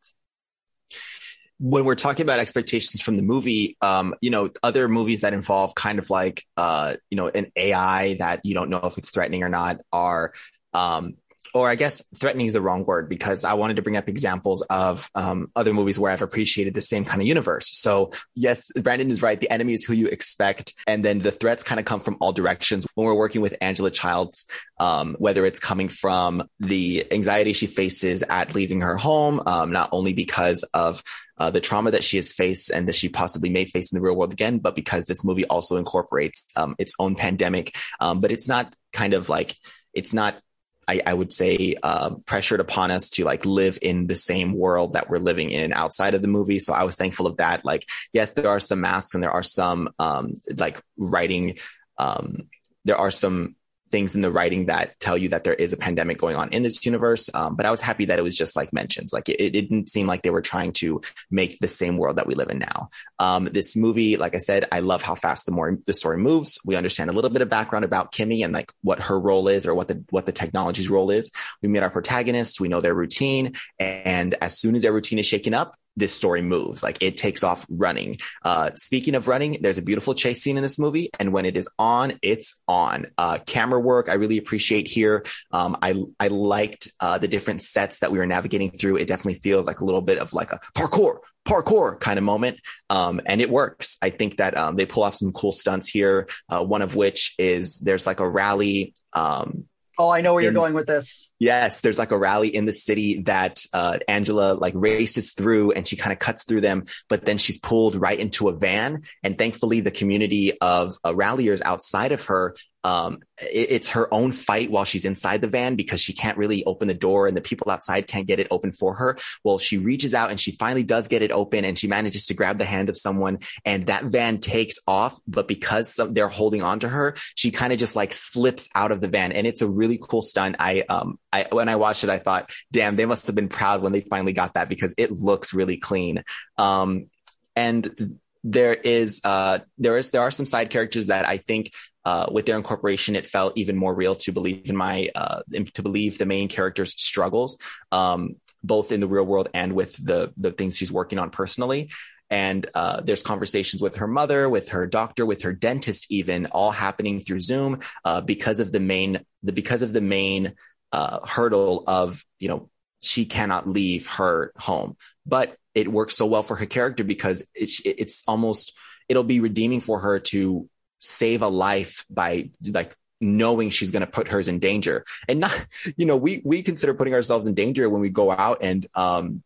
when 1.58 1.84
we're 1.84 1.94
talking 1.94 2.24
about 2.24 2.38
expectations 2.38 3.00
from 3.00 3.16
the 3.16 3.22
movie, 3.22 3.76
um, 3.80 4.14
you 4.20 4.30
know, 4.30 4.50
other 4.62 4.88
movies 4.88 5.22
that 5.22 5.32
involve 5.32 5.74
kind 5.74 5.98
of 5.98 6.10
like, 6.10 6.44
uh, 6.56 6.94
you 7.10 7.16
know, 7.16 7.28
an 7.28 7.50
AI 7.56 8.14
that 8.14 8.40
you 8.44 8.54
don't 8.54 8.68
know 8.68 8.80
if 8.82 8.98
it's 8.98 9.10
threatening 9.10 9.42
or 9.42 9.48
not 9.48 9.80
are, 9.92 10.32
um, 10.74 11.14
or 11.54 11.68
I 11.68 11.74
guess 11.74 12.02
threatening 12.16 12.46
is 12.46 12.52
the 12.52 12.60
wrong 12.60 12.84
word 12.84 13.08
because 13.08 13.44
I 13.44 13.54
wanted 13.54 13.76
to 13.76 13.82
bring 13.82 13.96
up 13.96 14.08
examples 14.08 14.62
of 14.62 15.10
um, 15.14 15.50
other 15.56 15.72
movies 15.72 15.98
where 15.98 16.12
I've 16.12 16.22
appreciated 16.22 16.74
the 16.74 16.80
same 16.80 17.04
kind 17.04 17.20
of 17.20 17.26
universe. 17.26 17.70
So 17.72 18.12
yes, 18.34 18.70
Brandon 18.72 19.10
is 19.10 19.22
right. 19.22 19.40
The 19.40 19.50
enemy 19.50 19.72
is 19.72 19.84
who 19.84 19.94
you 19.94 20.06
expect. 20.08 20.74
And 20.86 21.04
then 21.04 21.20
the 21.20 21.30
threats 21.30 21.62
kind 21.62 21.78
of 21.78 21.84
come 21.84 22.00
from 22.00 22.16
all 22.20 22.32
directions 22.32 22.86
when 22.94 23.06
we're 23.06 23.14
working 23.14 23.40
with 23.40 23.56
Angela 23.60 23.90
Childs, 23.90 24.46
um, 24.78 25.16
whether 25.18 25.44
it's 25.46 25.58
coming 25.58 25.88
from 25.88 26.48
the 26.60 27.10
anxiety 27.12 27.52
she 27.52 27.66
faces 27.66 28.22
at 28.28 28.54
leaving 28.54 28.80
her 28.82 28.96
home, 28.96 29.40
um, 29.46 29.72
not 29.72 29.90
only 29.92 30.12
because 30.12 30.62
of 30.74 31.02
uh, 31.38 31.50
the 31.50 31.60
trauma 31.60 31.90
that 31.90 32.04
she 32.04 32.16
has 32.16 32.32
faced 32.32 32.70
and 32.70 32.88
that 32.88 32.94
she 32.94 33.08
possibly 33.08 33.50
may 33.50 33.64
face 33.64 33.92
in 33.92 33.96
the 33.96 34.02
real 34.02 34.16
world 34.16 34.32
again, 34.32 34.58
but 34.58 34.74
because 34.74 35.04
this 35.04 35.24
movie 35.24 35.44
also 35.46 35.76
incorporates 35.76 36.46
um, 36.56 36.74
its 36.78 36.94
own 36.98 37.14
pandemic. 37.14 37.74
Um, 38.00 38.20
but 38.20 38.32
it's 38.32 38.48
not 38.48 38.74
kind 38.92 39.12
of 39.12 39.28
like, 39.28 39.54
it's 39.92 40.14
not 40.14 40.40
I, 40.88 41.02
I 41.04 41.14
would 41.14 41.32
say 41.32 41.74
uh, 41.82 42.10
pressured 42.26 42.60
upon 42.60 42.90
us 42.90 43.10
to 43.10 43.24
like 43.24 43.44
live 43.44 43.78
in 43.82 44.06
the 44.06 44.14
same 44.14 44.52
world 44.52 44.92
that 44.92 45.10
we're 45.10 45.18
living 45.18 45.50
in 45.50 45.72
outside 45.72 46.14
of 46.14 46.22
the 46.22 46.28
movie. 46.28 46.58
So 46.58 46.72
I 46.72 46.84
was 46.84 46.96
thankful 46.96 47.26
of 47.26 47.38
that. 47.38 47.64
Like, 47.64 47.84
yes, 48.12 48.32
there 48.32 48.48
are 48.48 48.60
some 48.60 48.80
masks 48.80 49.14
and 49.14 49.22
there 49.22 49.32
are 49.32 49.42
some 49.42 49.88
um, 49.98 50.34
like 50.56 50.80
writing. 50.96 51.56
Um, 51.98 52.48
there 52.84 52.96
are 52.96 53.10
some 53.10 53.56
things 53.90 54.14
in 54.14 54.20
the 54.20 54.30
writing 54.30 54.66
that 54.66 54.98
tell 55.00 55.16
you 55.16 55.28
that 55.28 55.44
there 55.44 55.54
is 55.54 55.72
a 55.72 55.76
pandemic 55.76 56.18
going 56.18 56.36
on 56.36 56.48
in 56.50 56.62
this 56.62 56.84
universe. 56.84 57.30
Um, 57.32 57.56
but 57.56 57.66
I 57.66 57.70
was 57.70 57.80
happy 57.80 58.06
that 58.06 58.18
it 58.18 58.22
was 58.22 58.36
just 58.36 58.56
like 58.56 58.72
mentions. 58.72 59.12
Like 59.12 59.28
it, 59.28 59.40
it, 59.40 59.50
didn't 59.52 59.88
seem 59.88 60.06
like 60.06 60.22
they 60.22 60.30
were 60.30 60.42
trying 60.42 60.72
to 60.74 61.00
make 61.30 61.58
the 61.60 61.68
same 61.68 61.96
world 61.96 62.16
that 62.16 62.26
we 62.26 62.34
live 62.34 62.50
in 62.50 62.58
now. 62.58 62.88
Um, 63.18 63.44
this 63.44 63.76
movie, 63.76 64.16
like 64.16 64.34
I 64.34 64.38
said, 64.38 64.66
I 64.72 64.80
love 64.80 65.02
how 65.02 65.14
fast 65.14 65.46
the 65.46 65.52
more 65.52 65.78
the 65.86 65.94
story 65.94 66.18
moves. 66.18 66.58
We 66.64 66.76
understand 66.76 67.10
a 67.10 67.12
little 67.12 67.30
bit 67.30 67.42
of 67.42 67.48
background 67.48 67.84
about 67.84 68.12
Kimi 68.12 68.42
and 68.42 68.52
like 68.52 68.72
what 68.82 69.00
her 69.00 69.18
role 69.18 69.48
is 69.48 69.66
or 69.66 69.74
what 69.74 69.88
the 69.88 70.04
what 70.10 70.26
the 70.26 70.32
technology's 70.32 70.90
role 70.90 71.10
is. 71.10 71.30
We 71.62 71.68
meet 71.68 71.82
our 71.82 71.90
protagonists. 71.90 72.60
We 72.60 72.68
know 72.68 72.80
their 72.80 72.94
routine, 72.94 73.52
and 73.78 74.34
as 74.40 74.58
soon 74.58 74.74
as 74.74 74.82
their 74.82 74.92
routine 74.92 75.18
is 75.18 75.26
shaken 75.26 75.54
up, 75.54 75.76
this 75.96 76.14
story 76.14 76.42
moves. 76.42 76.82
Like 76.82 76.98
it 77.00 77.16
takes 77.16 77.42
off 77.42 77.66
running. 77.68 78.18
Uh, 78.42 78.70
speaking 78.74 79.14
of 79.14 79.28
running, 79.28 79.58
there's 79.60 79.78
a 79.78 79.82
beautiful 79.82 80.14
chase 80.14 80.42
scene 80.42 80.56
in 80.56 80.62
this 80.62 80.78
movie, 80.78 81.10
and 81.18 81.32
when 81.32 81.46
it 81.46 81.56
is 81.56 81.68
on, 81.78 82.18
it's 82.22 82.60
on. 82.68 83.06
Uh, 83.16 83.38
camera 83.46 83.80
work, 83.80 84.08
I 84.08 84.14
really 84.14 84.38
appreciate 84.38 84.88
here. 84.88 85.24
Um, 85.50 85.76
I 85.82 85.94
I 86.20 86.28
liked 86.28 86.92
uh, 87.00 87.18
the 87.18 87.28
different 87.28 87.62
sets 87.62 88.00
that 88.00 88.12
we 88.12 88.18
were 88.18 88.26
navigating 88.26 88.70
through. 88.70 88.96
It 88.96 89.08
definitely 89.08 89.40
feels 89.40 89.66
like 89.66 89.80
a 89.80 89.84
little 89.84 90.02
bit 90.02 90.18
of 90.18 90.32
like 90.32 90.52
a 90.52 90.60
parkour, 90.76 91.18
parkour 91.46 91.98
kind 91.98 92.18
of 92.18 92.24
moment, 92.24 92.60
um, 92.90 93.20
and 93.26 93.40
it 93.40 93.50
works. 93.50 93.98
I 94.02 94.10
think 94.10 94.36
that 94.36 94.56
um, 94.56 94.76
they 94.76 94.86
pull 94.86 95.02
off 95.02 95.14
some 95.14 95.32
cool 95.32 95.52
stunts 95.52 95.88
here. 95.88 96.28
Uh, 96.48 96.62
one 96.62 96.82
of 96.82 96.94
which 96.94 97.34
is 97.38 97.80
there's 97.80 98.06
like 98.06 98.20
a 98.20 98.28
rally. 98.28 98.94
Um, 99.12 99.66
Oh, 99.98 100.10
I 100.10 100.20
know 100.20 100.34
where 100.34 100.42
you're 100.42 100.52
going 100.52 100.74
with 100.74 100.86
this. 100.86 101.30
Yes, 101.38 101.80
there's 101.80 101.98
like 101.98 102.12
a 102.12 102.18
rally 102.18 102.48
in 102.48 102.64
the 102.64 102.72
city 102.72 103.22
that 103.22 103.64
uh, 103.72 103.98
Angela 104.08 104.54
like 104.54 104.74
races 104.74 105.32
through 105.32 105.72
and 105.72 105.86
she 105.86 105.96
kind 105.96 106.12
of 106.12 106.18
cuts 106.18 106.44
through 106.44 106.62
them, 106.62 106.84
but 107.08 107.26
then 107.26 107.36
she's 107.38 107.58
pulled 107.58 107.94
right 107.96 108.18
into 108.18 108.48
a 108.48 108.56
van. 108.56 109.02
And 109.22 109.36
thankfully, 109.36 109.80
the 109.80 109.90
community 109.90 110.58
of 110.60 110.96
uh, 111.04 111.14
ralliers 111.14 111.60
outside 111.62 112.12
of 112.12 112.24
her 112.26 112.54
um, 112.86 113.18
it, 113.42 113.70
it's 113.70 113.90
her 113.90 114.12
own 114.14 114.30
fight 114.30 114.70
while 114.70 114.84
she's 114.84 115.04
inside 115.04 115.40
the 115.40 115.48
van 115.48 115.74
because 115.74 116.00
she 116.00 116.12
can't 116.12 116.38
really 116.38 116.64
open 116.66 116.86
the 116.86 116.94
door 116.94 117.26
and 117.26 117.36
the 117.36 117.40
people 117.40 117.68
outside 117.68 118.06
can't 118.06 118.28
get 118.28 118.38
it 118.38 118.46
open 118.52 118.72
for 118.72 118.94
her. 118.94 119.18
Well, 119.42 119.58
she 119.58 119.76
reaches 119.76 120.14
out 120.14 120.30
and 120.30 120.38
she 120.38 120.52
finally 120.52 120.84
does 120.84 121.08
get 121.08 121.20
it 121.20 121.32
open 121.32 121.64
and 121.64 121.76
she 121.76 121.88
manages 121.88 122.26
to 122.26 122.34
grab 122.34 122.58
the 122.58 122.64
hand 122.64 122.88
of 122.88 122.96
someone 122.96 123.38
and 123.64 123.88
that 123.88 124.04
van 124.04 124.38
takes 124.38 124.76
off. 124.86 125.18
But 125.26 125.48
because 125.48 125.92
some, 125.92 126.14
they're 126.14 126.28
holding 126.28 126.62
on 126.62 126.78
to 126.80 126.88
her, 126.88 127.16
she 127.34 127.50
kind 127.50 127.72
of 127.72 127.80
just 127.80 127.96
like 127.96 128.12
slips 128.12 128.68
out 128.76 128.92
of 128.92 129.00
the 129.00 129.08
van. 129.08 129.32
And 129.32 129.48
it's 129.48 129.62
a 129.62 129.68
really 129.68 129.98
cool 130.00 130.22
stunt. 130.22 130.54
I, 130.60 130.84
um, 130.88 131.18
I, 131.36 131.46
when 131.54 131.68
I 131.68 131.76
watched 131.76 132.04
it, 132.04 132.10
I 132.10 132.18
thought, 132.18 132.50
damn, 132.72 132.96
they 132.96 133.06
must 133.06 133.26
have 133.26 133.36
been 133.36 133.48
proud 133.48 133.82
when 133.82 133.92
they 133.92 134.00
finally 134.00 134.32
got 134.32 134.54
that 134.54 134.68
because 134.68 134.94
it 134.96 135.10
looks 135.12 135.52
really 135.52 135.76
clean. 135.76 136.22
Um, 136.56 137.06
and 137.54 138.18
there 138.44 138.74
is 138.74 139.20
uh 139.24 139.58
there 139.76 139.98
is 139.98 140.10
there 140.10 140.20
are 140.20 140.30
some 140.30 140.46
side 140.46 140.70
characters 140.70 141.08
that 141.08 141.26
I 141.26 141.38
think 141.38 141.72
uh, 142.06 142.28
with 142.30 142.46
their 142.46 142.56
incorporation, 142.56 143.16
it 143.16 143.26
felt 143.26 143.54
even 143.56 143.76
more 143.76 143.92
real 143.92 144.14
to 144.14 144.30
believe 144.30 144.70
in 144.70 144.76
my 144.76 145.10
uh, 145.12 145.42
to 145.74 145.82
believe 145.82 146.18
the 146.18 146.24
main 146.24 146.46
character's 146.46 146.92
struggles, 146.92 147.58
um, 147.90 148.36
both 148.62 148.92
in 148.92 149.00
the 149.00 149.08
real 149.08 149.26
world 149.26 149.48
and 149.52 149.72
with 149.72 149.96
the 149.96 150.32
the 150.36 150.52
things 150.52 150.76
she's 150.76 150.92
working 150.92 151.18
on 151.18 151.30
personally. 151.30 151.90
And 152.30 152.64
uh, 152.76 153.00
there's 153.00 153.24
conversations 153.24 153.82
with 153.82 153.96
her 153.96 154.06
mother, 154.06 154.48
with 154.48 154.68
her 154.68 154.86
doctor, 154.86 155.26
with 155.26 155.42
her 155.42 155.52
dentist, 155.52 156.06
even 156.08 156.46
all 156.46 156.70
happening 156.70 157.20
through 157.20 157.40
Zoom 157.40 157.80
uh, 158.04 158.20
because 158.20 158.60
of 158.60 158.70
the 158.70 158.80
main 158.80 159.18
the 159.42 159.52
because 159.52 159.82
of 159.82 159.92
the 159.92 160.00
main 160.00 160.52
uh, 160.96 161.26
hurdle 161.26 161.84
of 161.86 162.24
you 162.38 162.48
know 162.48 162.70
she 163.02 163.26
cannot 163.26 163.68
leave 163.68 164.06
her 164.08 164.52
home, 164.56 164.96
but 165.26 165.54
it 165.74 165.88
works 165.88 166.16
so 166.16 166.24
well 166.24 166.42
for 166.42 166.56
her 166.56 166.64
character 166.64 167.04
because 167.04 167.46
it's 167.54 167.82
it's 167.84 168.24
almost 168.26 168.72
it'll 169.10 169.22
be 169.22 169.40
redeeming 169.40 169.82
for 169.82 170.00
her 170.00 170.18
to 170.18 170.68
save 170.98 171.42
a 171.42 171.48
life 171.48 172.06
by 172.08 172.50
like 172.64 172.96
knowing 173.20 173.68
she's 173.68 173.90
going 173.90 174.00
to 174.00 174.06
put 174.06 174.28
hers 174.28 174.48
in 174.48 174.58
danger. 174.58 175.04
And 175.28 175.40
not 175.40 175.66
you 175.98 176.06
know 176.06 176.16
we 176.16 176.40
we 176.46 176.62
consider 176.62 176.94
putting 176.94 177.12
ourselves 177.12 177.46
in 177.46 177.52
danger 177.54 177.90
when 177.90 178.00
we 178.00 178.08
go 178.08 178.30
out 178.30 178.58
and 178.62 178.86
um 178.94 179.42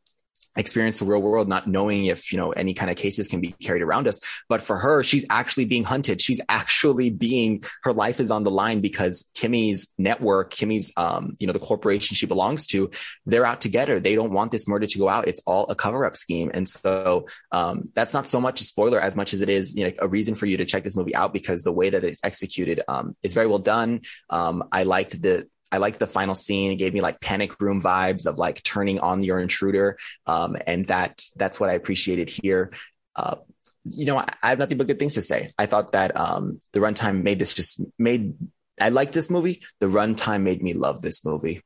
experience 0.56 0.98
the 0.98 1.04
real 1.04 1.22
world, 1.22 1.48
not 1.48 1.66
knowing 1.66 2.06
if, 2.06 2.32
you 2.32 2.38
know, 2.38 2.50
any 2.50 2.74
kind 2.74 2.90
of 2.90 2.96
cases 2.96 3.28
can 3.28 3.40
be 3.40 3.52
carried 3.62 3.82
around 3.82 4.08
us. 4.08 4.20
But 4.48 4.60
for 4.60 4.76
her, 4.78 5.02
she's 5.02 5.24
actually 5.30 5.64
being 5.64 5.84
hunted. 5.84 6.20
She's 6.20 6.40
actually 6.48 7.10
being, 7.10 7.62
her 7.84 7.92
life 7.92 8.20
is 8.20 8.30
on 8.30 8.42
the 8.42 8.50
line 8.50 8.80
because 8.80 9.30
Kimi's 9.34 9.88
network, 9.96 10.52
Kimi's, 10.52 10.92
um, 10.96 11.34
you 11.38 11.46
know, 11.46 11.52
the 11.52 11.58
corporation 11.60 12.16
she 12.16 12.26
belongs 12.26 12.66
to, 12.68 12.90
they're 13.26 13.46
out 13.46 13.60
to 13.62 13.68
get 13.68 13.88
her. 13.88 14.00
They 14.00 14.14
don't 14.14 14.32
want 14.32 14.50
this 14.50 14.66
murder 14.66 14.86
to 14.86 14.98
go 14.98 15.08
out. 15.08 15.28
It's 15.28 15.40
all 15.46 15.66
a 15.68 15.74
cover 15.74 16.04
up 16.04 16.16
scheme. 16.16 16.50
And 16.52 16.68
so, 16.68 17.26
um, 17.52 17.88
that's 17.94 18.14
not 18.14 18.26
so 18.26 18.40
much 18.40 18.60
a 18.60 18.64
spoiler 18.64 19.00
as 19.00 19.16
much 19.16 19.32
as 19.32 19.42
it 19.42 19.48
is, 19.48 19.76
you 19.76 19.84
know, 19.84 19.92
a 20.00 20.08
reason 20.08 20.34
for 20.34 20.46
you 20.46 20.56
to 20.56 20.64
check 20.64 20.82
this 20.82 20.96
movie 20.96 21.14
out 21.14 21.32
because 21.32 21.62
the 21.62 21.72
way 21.72 21.90
that 21.90 22.04
it's 22.04 22.20
executed, 22.24 22.82
um, 22.88 23.16
is 23.22 23.34
very 23.34 23.46
well 23.46 23.58
done. 23.58 24.00
Um, 24.28 24.64
I 24.72 24.82
liked 24.82 25.20
the, 25.22 25.48
I 25.72 25.78
liked 25.78 25.98
the 25.98 26.06
final 26.06 26.34
scene. 26.34 26.72
It 26.72 26.76
gave 26.76 26.94
me 26.94 27.00
like 27.00 27.20
panic 27.20 27.60
room 27.60 27.80
vibes 27.80 28.26
of 28.26 28.38
like 28.38 28.62
turning 28.62 28.98
on 29.00 29.22
your 29.22 29.40
intruder. 29.40 29.98
Um, 30.26 30.56
and 30.66 30.86
that, 30.88 31.22
that's 31.36 31.60
what 31.60 31.70
I 31.70 31.74
appreciated 31.74 32.28
here. 32.28 32.72
Uh, 33.14 33.36
you 33.84 34.04
know, 34.04 34.18
I, 34.18 34.26
I, 34.42 34.50
have 34.50 34.58
nothing 34.58 34.78
but 34.78 34.86
good 34.86 34.98
things 34.98 35.14
to 35.14 35.22
say. 35.22 35.50
I 35.58 35.66
thought 35.66 35.92
that, 35.92 36.16
um, 36.16 36.58
the 36.72 36.80
runtime 36.80 37.22
made 37.22 37.38
this 37.38 37.54
just 37.54 37.82
made, 37.98 38.34
I 38.80 38.90
like 38.90 39.12
this 39.12 39.30
movie. 39.30 39.62
The 39.80 39.86
runtime 39.86 40.42
made 40.42 40.62
me 40.62 40.74
love 40.74 41.02
this 41.02 41.24
movie. 41.24 41.62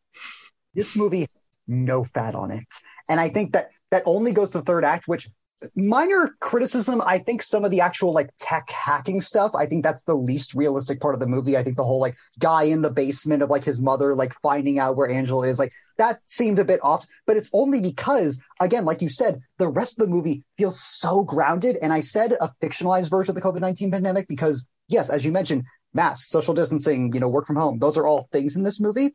This 0.74 0.96
movie, 0.96 1.28
no 1.66 2.04
fat 2.04 2.34
on 2.34 2.50
it. 2.50 2.66
And 3.08 3.20
I 3.20 3.28
think 3.28 3.52
that 3.52 3.70
that 3.90 4.02
only 4.06 4.32
goes 4.32 4.50
to 4.50 4.58
the 4.58 4.64
third 4.64 4.84
act, 4.84 5.06
which 5.06 5.28
minor 5.74 6.36
criticism. 6.40 7.02
I 7.04 7.18
think 7.18 7.42
some 7.42 7.64
of 7.64 7.70
the 7.70 7.80
actual 7.80 8.12
like 8.12 8.30
tech 8.38 8.68
hacking 8.70 9.20
stuff, 9.20 9.52
I 9.54 9.66
think 9.66 9.82
that's 9.82 10.02
the 10.02 10.14
least 10.14 10.54
realistic 10.54 11.00
part 11.00 11.14
of 11.14 11.20
the 11.20 11.26
movie. 11.26 11.56
I 11.56 11.64
think 11.64 11.76
the 11.76 11.84
whole 11.84 12.00
like 12.00 12.16
guy 12.38 12.64
in 12.64 12.82
the 12.82 12.90
basement 12.90 13.42
of 13.42 13.50
like 13.50 13.64
his 13.64 13.78
mother, 13.78 14.14
like 14.14 14.34
finding 14.42 14.78
out 14.78 14.96
where 14.96 15.08
Angela 15.08 15.46
is, 15.48 15.58
like 15.58 15.72
that 15.98 16.20
seemed 16.26 16.58
a 16.58 16.64
bit 16.64 16.80
off, 16.82 17.06
but 17.26 17.36
it's 17.36 17.50
only 17.52 17.80
because, 17.80 18.40
again, 18.60 18.84
like 18.84 19.00
you 19.00 19.08
said, 19.08 19.40
the 19.58 19.68
rest 19.68 19.98
of 19.98 20.06
the 20.06 20.12
movie 20.12 20.42
feels 20.58 20.82
so 20.82 21.22
grounded. 21.22 21.78
And 21.80 21.92
I 21.92 22.00
said 22.00 22.32
a 22.40 22.52
fictionalized 22.62 23.10
version 23.10 23.30
of 23.30 23.36
the 23.36 23.42
COVID 23.42 23.60
19 23.60 23.90
pandemic 23.90 24.26
because, 24.28 24.66
yes, 24.88 25.10
as 25.10 25.24
you 25.24 25.32
mentioned, 25.32 25.64
masks, 25.92 26.28
social 26.28 26.54
distancing, 26.54 27.12
you 27.14 27.20
know, 27.20 27.28
work 27.28 27.46
from 27.46 27.56
home, 27.56 27.78
those 27.78 27.96
are 27.96 28.06
all 28.06 28.28
things 28.32 28.56
in 28.56 28.62
this 28.62 28.80
movie. 28.80 29.14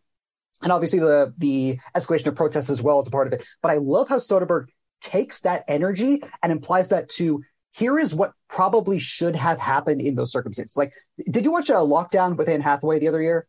And 0.61 0.73
obviously 0.73 0.99
the 0.99 1.33
the 1.37 1.79
escalation 1.95 2.27
of 2.27 2.35
protests 2.35 2.69
as 2.69 2.81
well 2.81 2.99
as 2.99 3.07
a 3.07 3.11
part 3.11 3.27
of 3.27 3.33
it. 3.33 3.45
But 3.61 3.71
I 3.71 3.75
love 3.75 4.09
how 4.09 4.17
Soderbergh 4.17 4.67
takes 5.01 5.41
that 5.41 5.65
energy 5.67 6.23
and 6.43 6.51
implies 6.51 6.89
that 6.89 7.09
to 7.09 7.43
here 7.71 7.99
is 7.99 8.13
what 8.13 8.33
probably 8.47 8.97
should 8.97 9.35
have 9.35 9.59
happened 9.59 10.01
in 10.01 10.15
those 10.15 10.31
circumstances. 10.31 10.75
Like, 10.75 10.93
did 11.29 11.45
you 11.45 11.51
watch 11.51 11.69
a 11.69 11.73
lockdown 11.73 12.35
with 12.35 12.49
Anne 12.49 12.61
Hathaway 12.61 12.99
the 12.99 13.07
other 13.07 13.21
year? 13.21 13.47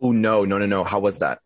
Oh 0.00 0.12
no, 0.12 0.44
no, 0.44 0.58
no, 0.58 0.66
no. 0.66 0.84
How 0.84 0.98
was 0.98 1.20
that? 1.20 1.40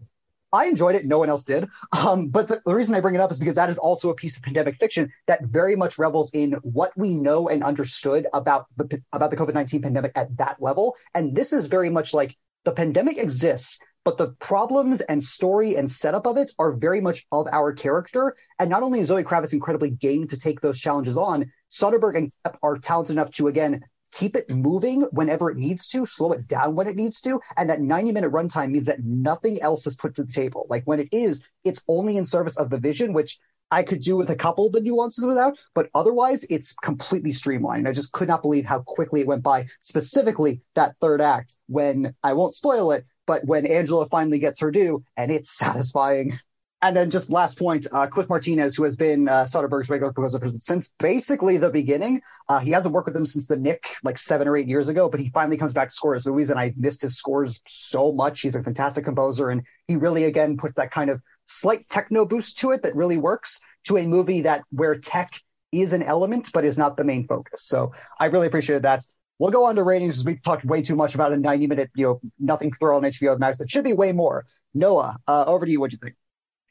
I 0.53 0.67
enjoyed 0.67 0.95
it. 0.95 1.05
No 1.05 1.19
one 1.19 1.29
else 1.29 1.45
did. 1.45 1.69
Um, 1.93 2.29
but 2.29 2.49
the, 2.49 2.63
the, 2.65 2.75
reason 2.75 2.95
I 2.95 3.01
bring 3.01 3.15
it 3.15 3.21
up 3.21 3.31
is 3.31 3.39
because 3.39 3.57
that 3.57 3.69
is 3.69 3.79
also 3.79 4.11
a 4.11 4.15
piece 4.15 4.37
of 4.37 4.43
pandemic 4.43 4.77
fiction 4.77 5.13
that 5.27 5.43
very 5.43 5.77
much 5.77 5.99
revels 5.99 6.31
in 6.33 6.53
what 6.63 6.97
we 6.97 7.15
know 7.15 7.49
and 7.49 7.63
understood 7.63 8.27
about 8.33 8.67
the 8.77 9.03
about 9.13 9.31
the 9.31 9.37
COVID 9.37 9.55
nineteen 9.55 9.83
pandemic 9.83 10.13
at 10.15 10.37
that 10.39 10.57
level. 10.61 10.97
And 11.15 11.35
this 11.35 11.53
is 11.53 11.67
very 11.67 11.91
much 11.91 12.15
like 12.15 12.37
the 12.65 12.73
pandemic 12.73 13.19
exists 13.19 13.79
but 14.07 14.19
the 14.19 14.29
problems 14.39 15.01
and 15.01 15.23
story 15.23 15.75
and 15.75 15.91
setup 15.91 16.29
of 16.29 16.37
it 16.37 16.53
are 16.61 16.71
very 16.71 17.01
much 17.01 17.27
of 17.33 17.49
our 17.51 17.73
character. 17.73 18.37
And 18.61 18.71
not 18.71 18.85
only 18.85 19.01
is 19.01 19.09
Zoe 19.09 19.25
Kravitz 19.25 19.53
incredibly 19.53 19.91
game 19.91 20.29
to 20.29 20.39
take 20.39 20.61
those 20.61 20.79
challenges 20.79 21.19
on, 21.19 21.51
Soderbergh 21.73 22.17
and 22.17 22.33
Koepp 22.47 22.57
are 22.63 22.79
talented 22.79 23.17
enough 23.17 23.33
to 23.33 23.49
again 23.49 23.83
keep 24.13 24.37
it 24.37 24.49
moving 24.49 25.03
whenever 25.11 25.51
it 25.51 25.57
needs 25.57 25.89
to, 25.89 26.07
slow 26.07 26.31
it 26.31 26.47
down 26.47 26.77
when 26.77 26.87
it 26.87 26.95
needs 26.95 27.21
to, 27.23 27.41
and 27.57 27.69
that 27.69 27.81
90 27.81 28.13
minute 28.13 28.31
runtime 28.31 28.71
means 28.71 28.87
that 28.87 29.03
nothing 29.03 29.61
else 29.61 29.89
is 29.89 29.97
put 29.97 30.15
to 30.15 30.23
the 30.23 30.33
table. 30.33 30.69
Like 30.71 30.85
when 30.85 31.01
it 31.01 31.09
is, 31.11 31.43
it's 31.65 31.83
only 31.89 32.17
in 32.17 32.25
service 32.25 32.57
of 32.57 32.71
the 32.71 32.79
vision, 32.79 33.13
which 33.13 33.41
I 33.73 33.83
could 33.83 34.03
do 34.03 34.17
with 34.17 34.31
a 34.31 34.37
couple 34.37 34.69
of 34.69 34.73
the 34.73 34.81
nuances 34.81 35.27
without, 35.27 35.59
but 35.75 35.91
otherwise 35.97 36.45
it's 36.49 36.73
completely 36.73 37.33
streamlined. 37.33 37.89
I 37.89 37.93
just 37.93 38.13
could 38.13 38.29
not 38.29 38.43
believe 38.43 38.67
how 38.67 38.85
quickly 38.87 39.23
it 39.23 39.27
went 39.27 39.43
by, 39.43 39.67
specifically 39.81 40.61
that 40.77 40.95
third 41.01 41.21
act 41.21 41.55
when 41.67 42.15
I 42.23 42.35
won't 42.35 42.55
spoil 42.55 42.93
it, 42.93 43.05
but 43.27 43.45
when 43.45 43.67
Angela 43.67 44.09
finally 44.09 44.39
gets 44.39 44.61
her 44.61 44.71
due, 44.71 45.05
and 45.17 45.31
it's 45.31 45.57
satisfying. 45.57 46.39
And 46.83 46.95
then 46.95 47.11
just 47.11 47.31
last 47.31 47.59
point, 47.59 47.87
uh, 47.91 48.07
Cliff 48.07 48.29
Martinez, 48.29 48.77
who 48.77 48.85
has 48.85 48.97
been 48.97 49.29
uh, 49.29 49.45
Soderbergh's 49.45 49.89
regular 49.89 50.13
composer 50.13 50.39
since 50.59 50.93
basically 50.99 51.57
the 51.57 51.71
beginning. 51.71 52.21
Uh, 52.49 52.59
he 52.59 52.71
hasn't 52.71 52.95
worked 52.95 53.07
with 53.07 53.17
him 53.17 53.25
since 53.25 53.47
the 53.47 53.57
Knick, 53.57 53.87
like 54.05 54.19
seven 54.19 54.47
or 54.47 54.57
eight 54.57 54.69
years 54.69 54.89
ago, 54.89 55.09
but 55.09 55.19
he 55.19 55.31
finally 55.31 55.57
comes 55.57 55.73
back 55.73 55.89
to 55.89 55.95
score 55.95 56.15
his 56.15 56.27
movies, 56.27 56.51
and 56.51 56.61
I 56.61 56.75
missed 56.77 57.01
his 57.01 57.17
scores 57.17 57.63
so 57.67 58.13
much. 58.13 58.43
He's 58.43 58.55
a 58.55 58.63
fantastic 58.63 59.05
composer, 59.05 59.49
and 59.49 59.63
he 59.89 59.97
really 59.97 60.25
again 60.25 60.59
puts 60.59 60.75
that 60.75 60.91
kind 60.91 61.09
of 61.09 61.23
slight 61.47 61.89
techno 61.89 62.25
boost 62.25 62.59
to 62.59 62.73
it 62.73 62.83
that 62.83 62.95
really 62.95 63.17
works 63.17 63.61
to 63.85 63.97
a 63.97 64.07
movie 64.07 64.43
that 64.43 64.63
where 64.71 64.97
tech 64.99 65.33
is 65.73 65.93
an 65.93 66.03
element 66.03 66.51
but 66.53 66.65
is 66.65 66.77
not 66.77 66.97
the 66.97 67.05
main 67.05 67.27
focus. 67.27 67.63
So 67.65 67.93
I 68.21 68.27
really 68.27 68.47
appreciated 68.47 68.83
that. 68.83 69.03
We'll 69.39 69.51
go 69.51 69.67
on 69.67 69.77
to 69.77 69.83
ratings. 69.83 70.19
As 70.19 70.25
We've 70.25 70.43
talked 70.43 70.65
way 70.65 70.83
too 70.83 70.97
much 70.97 71.15
about 71.15 71.33
a 71.33 71.37
90 71.37 71.67
minute, 71.67 71.91
you 71.95 72.07
know, 72.07 72.21
nothing 72.39 72.73
throw 72.73 72.97
on 72.97 73.03
HBO 73.03 73.39
Max. 73.39 73.59
That 73.59 73.71
should 73.71 73.85
be 73.85 73.93
way 73.93 74.13
more. 74.13 74.45
Noah, 74.75 75.19
uh, 75.29 75.45
over 75.47 75.67
to 75.67 75.71
you. 75.71 75.81
What 75.81 75.91
do 75.91 75.95
you 75.95 75.99
think? 76.03 76.17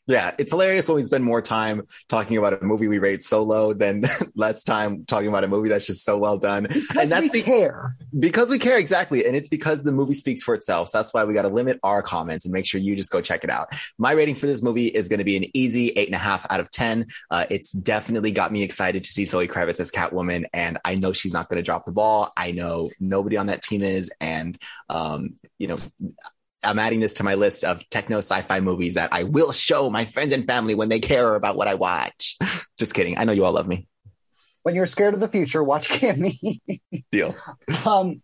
Yeah, 0.07 0.35
it's 0.37 0.51
hilarious 0.51 0.87
when 0.87 0.97
we 0.97 1.01
spend 1.01 1.23
more 1.23 1.41
time 1.41 1.81
talking 2.09 2.37
about 2.37 2.61
a 2.61 2.63
movie 2.63 2.87
we 2.87 2.99
rate 2.99 3.23
so 3.23 3.41
low 3.41 3.73
than 3.73 4.03
less 4.35 4.63
time 4.63 5.03
talking 5.05 5.27
about 5.27 5.43
a 5.43 5.47
movie 5.47 5.69
that's 5.69 5.87
just 5.87 6.05
so 6.05 6.17
well 6.17 6.37
done. 6.37 6.63
Because 6.63 6.95
and 6.95 7.11
that's 7.11 7.31
we 7.31 7.39
the 7.39 7.45
care. 7.45 7.97
Because 8.17 8.49
we 8.49 8.59
care 8.59 8.77
exactly. 8.77 9.25
And 9.25 9.35
it's 9.35 9.49
because 9.49 9.83
the 9.83 9.91
movie 9.91 10.13
speaks 10.13 10.43
for 10.43 10.53
itself. 10.53 10.89
So 10.89 10.99
that's 10.99 11.11
why 11.11 11.23
we 11.23 11.33
got 11.33 11.41
to 11.41 11.49
limit 11.49 11.79
our 11.81 12.03
comments 12.03 12.45
and 12.45 12.53
make 12.53 12.67
sure 12.67 12.79
you 12.79 12.95
just 12.95 13.11
go 13.11 13.19
check 13.19 13.43
it 13.43 13.49
out. 13.49 13.69
My 13.97 14.11
rating 14.11 14.35
for 14.35 14.45
this 14.45 14.61
movie 14.61 14.87
is 14.87 15.07
going 15.07 15.19
to 15.19 15.25
be 15.25 15.37
an 15.37 15.45
easy 15.57 15.89
eight 15.89 16.07
and 16.07 16.15
a 16.15 16.19
half 16.19 16.45
out 16.51 16.59
of 16.59 16.69
10. 16.69 17.07
Uh, 17.31 17.45
it's 17.49 17.71
definitely 17.71 18.31
got 18.31 18.51
me 18.51 18.61
excited 18.61 19.03
to 19.03 19.09
see 19.09 19.25
Zoe 19.25 19.47
Kravitz 19.47 19.79
as 19.79 19.91
Catwoman. 19.91 20.45
And 20.53 20.77
I 20.85 20.95
know 20.95 21.13
she's 21.13 21.33
not 21.33 21.49
going 21.49 21.57
to 21.57 21.63
drop 21.63 21.85
the 21.85 21.91
ball. 21.91 22.31
I 22.37 22.51
know 22.51 22.91
nobody 22.99 23.37
on 23.37 23.47
that 23.47 23.63
team 23.63 23.81
is. 23.81 24.11
And, 24.21 24.59
um, 24.87 25.35
you 25.57 25.67
know, 25.67 25.77
I'm 26.65 26.79
adding 26.79 26.99
this 26.99 27.13
to 27.15 27.23
my 27.23 27.35
list 27.35 27.63
of 27.63 27.87
techno 27.89 28.17
sci-fi 28.17 28.59
movies 28.59 28.95
that 28.95 29.09
I 29.11 29.23
will 29.23 29.51
show 29.51 29.89
my 29.89 30.05
friends 30.05 30.31
and 30.31 30.45
family 30.45 30.75
when 30.75 30.89
they 30.89 30.99
care 30.99 31.35
about 31.35 31.55
what 31.55 31.67
I 31.67 31.75
watch. 31.75 32.37
Just 32.77 32.93
kidding. 32.93 33.17
I 33.17 33.23
know 33.23 33.33
you 33.33 33.45
all 33.45 33.53
love 33.53 33.67
me. 33.67 33.87
When 34.63 34.75
you're 34.75 34.87
scared 34.87 35.13
of 35.13 35.19
the 35.19 35.27
future, 35.27 35.63
watch 35.63 35.89
Kimi. 35.89 36.61
Deal. 37.11 37.35
Um, 37.85 38.21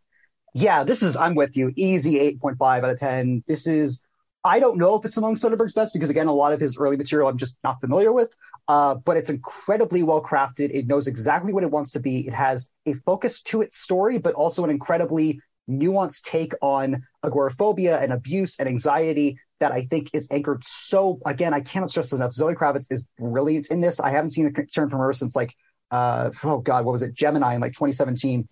yeah, 0.54 0.84
this 0.84 1.04
is 1.04 1.16
I'm 1.16 1.36
with 1.36 1.56
you. 1.56 1.72
Easy 1.76 2.16
8.5 2.16 2.62
out 2.84 2.90
of 2.90 3.00
10. 3.00 3.44
This 3.48 3.68
is 3.68 4.04
I 4.44 4.60
don't 4.60 4.78
know 4.78 4.96
if 4.96 5.06
it's 5.06 5.18
among 5.18 5.36
Soderbergh's 5.36 5.74
best 5.74 5.94
because 5.94 6.10
again, 6.10 6.28
a 6.28 6.34
lot 6.34 6.52
of 6.52 6.60
his 6.60 6.78
early 6.78 6.98
material 6.98 7.30
I'm 7.30 7.38
just 7.38 7.58
not 7.64 7.80
familiar 7.80 8.12
with. 8.12 8.34
Uh, 8.68 8.96
but 8.96 9.18
it's 9.18 9.30
incredibly 9.30 10.04
well 10.04 10.22
crafted. 10.22 10.72
It 10.74 10.88
knows 10.88 11.08
exactly 11.08 11.54
what 11.54 11.64
it 11.64 11.72
wants 11.72 11.92
to 11.92 12.00
be. 12.00 12.28
It 12.28 12.34
has 12.34 12.70
a 12.86 12.94
focus 12.94 13.42
to 13.44 13.62
its 13.62 13.78
story, 13.78 14.18
but 14.18 14.34
also 14.34 14.64
an 14.64 14.70
incredibly 14.70 15.40
nuanced 15.70 16.24
take 16.24 16.54
on 16.62 17.04
agoraphobia 17.24 18.00
and 18.00 18.12
abuse 18.12 18.58
and 18.60 18.68
anxiety 18.68 19.38
that 19.60 19.72
I 19.72 19.86
think 19.86 20.10
is 20.14 20.28
anchored 20.32 20.64
so 20.66 21.20
again, 21.26 21.54
I 21.54 21.62
cannot 21.62 21.92
stress 21.92 22.14
enough. 22.14 22.34
Zoe 22.34 22.56
Kravitz 22.56 22.88
is 22.90 23.04
brilliant 23.20 23.68
in 23.68 23.82
this. 23.82 24.00
I 24.00 24.10
haven't 24.10 24.32
seen 24.32 24.48
a 24.48 24.52
concern 24.52 24.90
from 24.90 25.00
her 25.00 25.14
since 25.14 25.36
like 25.36 25.56
uh 25.92 26.32
oh 26.44 26.60
god, 26.60 26.86
what 26.86 26.94
was 26.94 27.02
it, 27.02 27.14
Gemini 27.14 27.56
in 27.56 27.62
like 27.62 27.74
2017. 27.74 28.48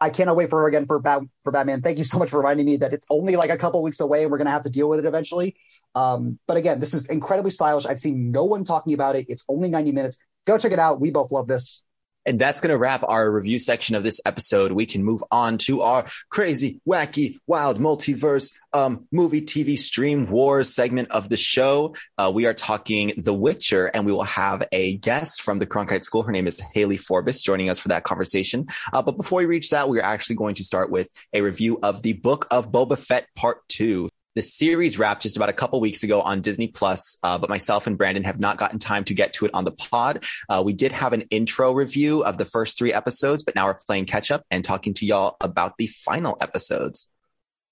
I 0.00 0.10
cannot 0.10 0.36
wait 0.36 0.50
for 0.50 0.60
her 0.60 0.68
again 0.68 0.86
for 0.86 0.98
Bat- 0.98 1.22
for 1.44 1.52
Batman. 1.52 1.80
Thank 1.80 1.98
you 1.98 2.04
so 2.04 2.18
much 2.18 2.30
for 2.30 2.38
reminding 2.38 2.66
me 2.66 2.76
that 2.78 2.92
it's 2.92 3.06
only 3.10 3.36
like 3.36 3.50
a 3.50 3.56
couple 3.56 3.82
weeks 3.82 4.00
away 4.00 4.22
and 4.22 4.30
we're 4.32 4.38
gonna 4.38 4.50
have 4.50 4.62
to 4.62 4.70
deal 4.70 4.88
with 4.88 4.98
it 4.98 5.04
eventually. 5.04 5.56
Um, 5.94 6.38
but 6.46 6.56
again, 6.56 6.80
this 6.80 6.94
is 6.94 7.04
incredibly 7.06 7.50
stylish. 7.50 7.86
I've 7.86 8.00
seen 8.00 8.30
no 8.30 8.44
one 8.44 8.64
talking 8.64 8.94
about 8.94 9.16
it. 9.16 9.26
It's 9.28 9.44
only 9.48 9.68
90 9.68 9.92
minutes. 9.92 10.18
Go 10.46 10.58
check 10.58 10.72
it 10.72 10.78
out. 10.78 11.00
We 11.00 11.10
both 11.10 11.30
love 11.30 11.46
this. 11.46 11.84
And 12.24 12.38
that's 12.38 12.60
going 12.60 12.70
to 12.70 12.78
wrap 12.78 13.02
our 13.06 13.30
review 13.30 13.58
section 13.58 13.94
of 13.94 14.04
this 14.04 14.20
episode. 14.24 14.72
We 14.72 14.86
can 14.86 15.04
move 15.04 15.22
on 15.30 15.58
to 15.58 15.82
our 15.82 16.06
crazy, 16.30 16.80
wacky, 16.88 17.38
wild 17.46 17.78
multiverse 17.78 18.52
um, 18.72 19.06
movie, 19.12 19.42
TV 19.42 19.78
stream 19.78 20.30
wars 20.30 20.74
segment 20.74 21.10
of 21.10 21.28
the 21.28 21.36
show. 21.36 21.94
Uh, 22.16 22.30
we 22.32 22.46
are 22.46 22.54
talking 22.54 23.12
The 23.16 23.34
Witcher, 23.34 23.86
and 23.86 24.06
we 24.06 24.12
will 24.12 24.22
have 24.22 24.62
a 24.72 24.96
guest 24.98 25.42
from 25.42 25.58
the 25.58 25.66
Cronkite 25.66 26.04
School. 26.04 26.22
Her 26.22 26.32
name 26.32 26.46
is 26.46 26.60
Haley 26.74 26.96
Forbes 26.96 27.42
joining 27.42 27.68
us 27.68 27.78
for 27.78 27.88
that 27.88 28.04
conversation. 28.04 28.66
Uh, 28.92 29.02
but 29.02 29.16
before 29.16 29.38
we 29.38 29.46
reach 29.46 29.70
that, 29.70 29.88
we 29.88 29.98
are 29.98 30.04
actually 30.04 30.36
going 30.36 30.54
to 30.56 30.64
start 30.64 30.90
with 30.90 31.08
a 31.32 31.42
review 31.42 31.78
of 31.82 32.02
the 32.02 32.14
Book 32.14 32.46
of 32.50 32.70
Boba 32.70 32.98
Fett 32.98 33.26
Part 33.36 33.66
2. 33.68 34.08
The 34.34 34.42
series 34.42 34.98
wrapped 34.98 35.22
just 35.22 35.36
about 35.36 35.50
a 35.50 35.52
couple 35.52 35.78
weeks 35.78 36.02
ago 36.02 36.22
on 36.22 36.40
Disney 36.40 36.68
Plus, 36.68 37.18
uh, 37.22 37.36
but 37.36 37.50
myself 37.50 37.86
and 37.86 37.98
Brandon 37.98 38.24
have 38.24 38.40
not 38.40 38.56
gotten 38.56 38.78
time 38.78 39.04
to 39.04 39.14
get 39.14 39.34
to 39.34 39.44
it 39.44 39.50
on 39.52 39.64
the 39.64 39.72
pod. 39.72 40.24
Uh, 40.48 40.62
we 40.64 40.72
did 40.72 40.90
have 40.90 41.12
an 41.12 41.22
intro 41.28 41.72
review 41.72 42.24
of 42.24 42.38
the 42.38 42.46
first 42.46 42.78
three 42.78 42.94
episodes, 42.94 43.42
but 43.42 43.54
now 43.54 43.66
we're 43.66 43.74
playing 43.74 44.06
catch 44.06 44.30
up 44.30 44.46
and 44.50 44.64
talking 44.64 44.94
to 44.94 45.04
y'all 45.04 45.36
about 45.42 45.76
the 45.76 45.86
final 45.86 46.38
episodes. 46.40 47.10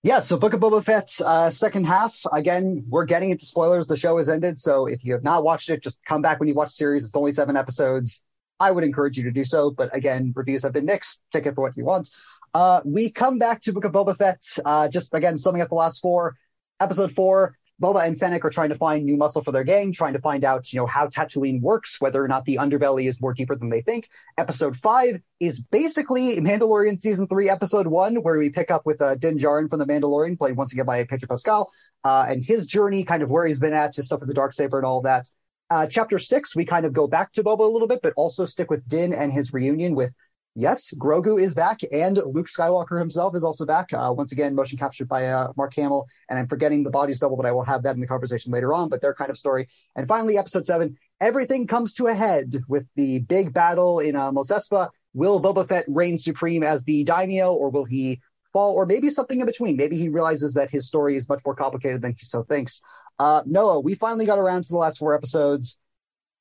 Yeah, 0.03 0.21
so 0.21 0.37
Book 0.37 0.53
of 0.53 0.61
Boba 0.61 0.85
Fett, 0.85 1.19
uh, 1.25 1.49
second 1.49 1.85
half. 1.85 2.19
Again, 2.31 2.85
we're 2.89 3.07
getting 3.07 3.31
into 3.31 3.47
spoilers. 3.47 3.87
The 3.87 3.97
show 3.97 4.19
has 4.19 4.29
ended, 4.29 4.59
so 4.59 4.85
if 4.85 5.03
you 5.03 5.15
have 5.15 5.23
not 5.23 5.45
watched 5.45 5.71
it, 5.71 5.83
just 5.83 5.99
come 6.07 6.21
back 6.21 6.41
when 6.41 6.49
you 6.49 6.55
watch 6.55 6.69
the 6.69 6.75
series. 6.75 7.05
It's 7.05 7.17
only 7.17 7.33
seven 7.33 7.57
episodes. 7.57 8.23
I 8.59 8.71
would 8.71 8.85
encourage 8.85 9.17
you 9.17 9.25
to 9.25 9.31
do 9.31 9.45
so, 9.45 9.71
but 9.71 9.95
again, 9.97 10.35
reviews 10.37 10.63
have 10.65 10.75
been 10.75 10.85
mixed. 10.85 11.23
Take 11.33 11.47
it 11.47 11.55
for 11.55 11.63
what 11.63 11.77
you 11.77 11.87
want. 11.87 12.11
Uh, 12.53 12.83
we 12.85 13.11
come 13.11 13.39
back 13.39 13.63
to 13.63 13.73
Book 13.73 13.85
of 13.85 13.93
Boba 13.93 14.17
Fett. 14.17 14.45
Uh, 14.65 14.89
just 14.89 15.15
again, 15.15 15.39
summing 15.39 15.63
up 15.63 15.71
the 15.71 15.75
last 15.75 16.01
four. 16.01 16.37
Episode 16.81 17.12
four, 17.12 17.57
Boba 17.81 18.07
and 18.07 18.18
Fennec 18.18 18.45
are 18.45 18.51
trying 18.51 18.68
to 18.70 18.74
find 18.74 19.05
new 19.05 19.16
muscle 19.16 19.43
for 19.43 19.53
their 19.53 19.64
gang, 19.64 19.93
trying 19.93 20.12
to 20.12 20.18
find 20.20 20.45
out, 20.45 20.72
you 20.72 20.78
know, 20.78 20.87
how 20.87 21.07
Tatooine 21.07 21.61
works, 21.61 22.01
whether 22.01 22.22
or 22.22 22.28
not 22.28 22.45
the 22.45 22.57
underbelly 22.57 23.09
is 23.09 23.20
more 23.20 23.33
deeper 23.33 23.57
than 23.57 23.70
they 23.70 23.81
think. 23.81 24.09
Episode 24.37 24.76
five 24.78 25.20
is 25.41 25.61
basically 25.61 26.37
Mandalorian 26.37 26.99
season 26.99 27.26
three, 27.26 27.49
episode 27.49 27.87
one, 27.87 28.16
where 28.16 28.39
we 28.39 28.51
pick 28.51 28.70
up 28.70 28.85
with 28.85 29.01
uh, 29.01 29.14
Din 29.14 29.39
Djarin 29.39 29.68
from 29.68 29.78
the 29.78 29.87
Mandalorian, 29.87 30.39
played 30.39 30.57
once 30.57 30.72
again 30.72 30.85
by 30.85 31.05
Pedro 31.05 31.28
Pascal, 31.28 31.70
uh, 32.05 32.26
and 32.28 32.45
his 32.45 32.66
journey, 32.66 33.05
kind 33.05 33.22
of 33.22 33.31
where 33.31 33.47
he's 33.47 33.59
been 33.59 33.72
at, 33.72 33.95
his 33.95 34.07
stuff 34.07 34.20
with 34.20 34.28
the 34.28 34.35
dark 34.35 34.53
saber 34.53 34.78
and 34.78 34.87
all 34.87 35.01
that. 35.03 35.26
Uh, 35.70 35.87
chapter 35.87 36.18
six, 36.18 36.57
we 36.57 36.64
kind 36.64 36.85
of 36.85 36.93
go 36.93 37.07
back 37.07 37.33
to 37.33 37.45
Boba 37.45 37.61
a 37.61 37.72
little 37.72 37.89
bit, 37.89 38.01
but 38.03 38.12
also 38.16 38.45
stick 38.45 38.70
with 38.70 38.87
Din 38.89 39.14
and 39.14 39.33
his 39.33 39.53
reunion 39.53 39.95
with 39.95 40.12
yes, 40.55 40.93
Grogu 40.97 41.41
is 41.41 41.55
back, 41.55 41.81
and 41.93 42.17
Luke 42.17 42.49
Skywalker 42.49 42.99
himself 42.99 43.35
is 43.35 43.45
also 43.45 43.65
back. 43.65 43.93
Uh, 43.93 44.13
once 44.17 44.33
again, 44.33 44.55
motion 44.55 44.79
captured 44.79 45.09
by 45.09 45.27
uh, 45.27 45.53
Mark 45.57 45.75
Hamill, 45.75 46.07
and 46.29 46.39
I'm 46.39 46.49
forgetting 46.49 46.83
the 46.83 46.91
body's 46.91 47.19
double, 47.19 47.37
but 47.37 47.47
I 47.47 47.53
will 47.53 47.65
have 47.65 47.83
that 47.85 47.95
in 47.95 48.01
the 48.01 48.07
conversation 48.07 48.53
later 48.53 48.73
on. 48.73 48.89
But 48.89 49.01
their 49.01 49.15
kind 49.15 49.31
of 49.31 49.39
story. 49.39 49.69
And 49.97 50.09
finally, 50.09 50.39
episode 50.39 50.67
seven, 50.67 50.97
everything 51.21 51.67
comes 51.67 51.95
to 51.95 52.09
a 52.09 52.15
head 52.15 52.55
with 52.69 52.87
the 52.97 53.21
big 53.21 53.53
battle 53.53 54.01
in 54.01 54.17
uh, 54.17 54.33
Mos 54.33 54.51
Espa. 54.51 54.91
Will 55.13 55.41
Boba 55.41 55.69
Fett 55.69 55.85
reign 55.89 56.19
supreme 56.19 56.63
as 56.63 56.85
the 56.85 57.05
daimyo, 57.05 57.53
or 57.53 57.71
will 57.71 57.85
he 57.85 58.21
fall, 58.53 58.75
or 58.75 58.87
maybe 58.87 59.11
something 59.11 59.41
in 59.41 59.47
between? 59.47 59.77
Maybe 59.77 59.97
he 59.97 60.09
realizes 60.09 60.55
that 60.55 60.71
his 60.71 60.87
story 60.87 61.17
is 61.17 61.29
much 61.29 61.41
more 61.45 61.55
complicated 61.55 62.03
than 62.03 62.15
he 62.17 62.25
so 62.25 62.45
thinks. 62.45 62.81
Uh, 63.19 63.43
Noah, 63.45 63.81
we 63.81 63.95
finally 63.97 64.25
got 64.25 64.39
around 64.39 64.63
to 64.63 64.69
the 64.69 64.77
last 64.77 64.99
four 64.99 65.15
episodes. 65.15 65.79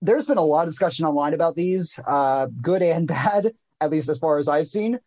There's 0.01 0.26
been 0.26 0.38
a 0.38 0.43
lot 0.45 0.68
of 0.68 0.72
discussion 0.74 1.05
online 1.05 1.34
about 1.34 1.55
these, 1.55 1.99
uh, 2.07 2.47
good 2.62 2.82
and 2.82 3.07
bad 3.07 3.53
at 3.82 3.91
least 3.91 4.09
as 4.09 4.17
far 4.17 4.38
as 4.38 4.47
I've 4.47 4.67
seen. 4.67 4.99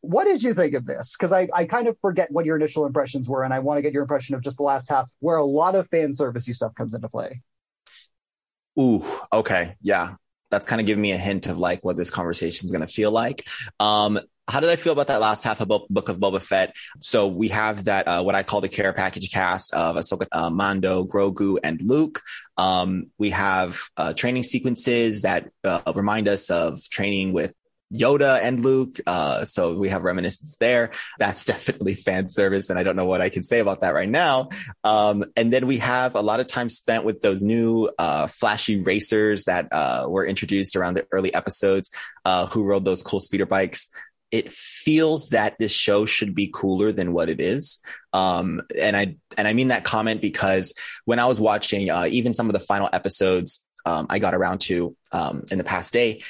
What 0.00 0.24
did 0.24 0.42
you 0.42 0.52
think 0.52 0.74
of 0.74 0.84
this? 0.84 1.16
Because 1.16 1.32
I, 1.32 1.48
I 1.54 1.64
kind 1.64 1.88
of 1.88 1.96
forget 2.00 2.30
what 2.30 2.44
your 2.44 2.56
initial 2.56 2.84
impressions 2.84 3.28
were, 3.28 3.44
and 3.44 3.54
I 3.54 3.60
want 3.60 3.78
to 3.78 3.82
get 3.82 3.92
your 3.92 4.02
impression 4.02 4.34
of 4.34 4.42
just 4.42 4.58
the 4.58 4.62
last 4.62 4.90
half, 4.90 5.08
where 5.20 5.36
a 5.36 5.44
lot 5.44 5.74
of 5.74 5.88
fan 5.88 6.12
servicey 6.12 6.54
stuff 6.54 6.74
comes 6.74 6.92
into 6.92 7.08
play. 7.08 7.40
Ooh, 8.78 9.04
okay, 9.32 9.76
yeah, 9.80 10.14
that's 10.50 10.66
kind 10.66 10.80
of 10.80 10.86
giving 10.86 11.02
me 11.02 11.12
a 11.12 11.18
hint 11.18 11.46
of 11.46 11.58
like 11.58 11.82
what 11.82 11.96
this 11.96 12.10
conversation 12.10 12.66
is 12.66 12.72
going 12.72 12.86
to 12.86 12.92
feel 12.92 13.10
like. 13.10 13.46
Um, 13.78 14.20
how 14.50 14.58
did 14.58 14.68
I 14.70 14.76
feel 14.76 14.92
about 14.92 15.06
that 15.06 15.20
last 15.20 15.44
half 15.44 15.60
of 15.60 15.68
Book 15.68 16.08
of 16.08 16.18
Boba 16.18 16.42
Fett? 16.42 16.74
So 16.98 17.28
we 17.28 17.48
have 17.48 17.84
that 17.84 18.08
uh, 18.08 18.22
what 18.22 18.34
I 18.34 18.42
call 18.42 18.60
the 18.60 18.68
care 18.68 18.92
package 18.92 19.30
cast 19.30 19.72
of 19.72 19.94
Ahsoka, 19.94 20.26
uh, 20.32 20.50
Mando, 20.50 21.04
Grogu, 21.04 21.58
and 21.62 21.80
Luke. 21.80 22.20
Um, 22.56 23.10
we 23.16 23.30
have 23.30 23.80
uh, 23.96 24.12
training 24.12 24.42
sequences 24.42 25.22
that 25.22 25.50
uh, 25.62 25.92
remind 25.94 26.26
us 26.26 26.50
of 26.50 26.82
training 26.90 27.32
with 27.32 27.54
Yoda 27.94 28.40
and 28.42 28.60
Luke. 28.60 28.92
Uh, 29.06 29.44
so 29.44 29.76
we 29.76 29.88
have 29.88 30.04
reminiscence 30.04 30.56
there. 30.58 30.90
That's 31.18 31.44
definitely 31.46 31.94
fan 31.94 32.28
service. 32.28 32.70
And 32.70 32.78
I 32.78 32.82
don't 32.82 32.96
know 32.96 33.06
what 33.06 33.20
I 33.20 33.28
can 33.28 33.42
say 33.42 33.58
about 33.58 33.80
that 33.80 33.94
right 33.94 34.08
now. 34.08 34.48
Um, 34.84 35.24
and 35.36 35.52
then 35.52 35.66
we 35.66 35.78
have 35.78 36.14
a 36.14 36.20
lot 36.20 36.40
of 36.40 36.46
time 36.46 36.68
spent 36.68 37.04
with 37.04 37.22
those 37.22 37.42
new, 37.42 37.90
uh, 37.98 38.26
flashy 38.28 38.80
racers 38.80 39.44
that, 39.44 39.68
uh, 39.72 40.06
were 40.08 40.26
introduced 40.26 40.76
around 40.76 40.94
the 40.94 41.06
early 41.12 41.32
episodes, 41.34 41.90
uh, 42.24 42.46
who 42.46 42.64
rode 42.64 42.84
those 42.84 43.02
cool 43.02 43.20
speeder 43.20 43.46
bikes. 43.46 43.88
It 44.30 44.52
feels 44.52 45.30
that 45.30 45.58
this 45.58 45.72
show 45.72 46.06
should 46.06 46.36
be 46.36 46.50
cooler 46.54 46.92
than 46.92 47.12
what 47.12 47.28
it 47.28 47.40
is. 47.40 47.80
Um, 48.12 48.62
and 48.78 48.96
I, 48.96 49.16
and 49.36 49.48
I 49.48 49.52
mean 49.54 49.68
that 49.68 49.82
comment 49.82 50.20
because 50.20 50.72
when 51.04 51.18
I 51.18 51.26
was 51.26 51.40
watching, 51.40 51.90
uh, 51.90 52.06
even 52.08 52.32
some 52.32 52.46
of 52.46 52.52
the 52.52 52.60
final 52.60 52.88
episodes, 52.92 53.64
um, 53.84 54.06
I 54.08 54.18
got 54.18 54.34
around 54.34 54.60
to 54.62 54.96
um, 55.12 55.44
in 55.50 55.58
the 55.58 55.64
past 55.64 55.92
day, 55.92 56.20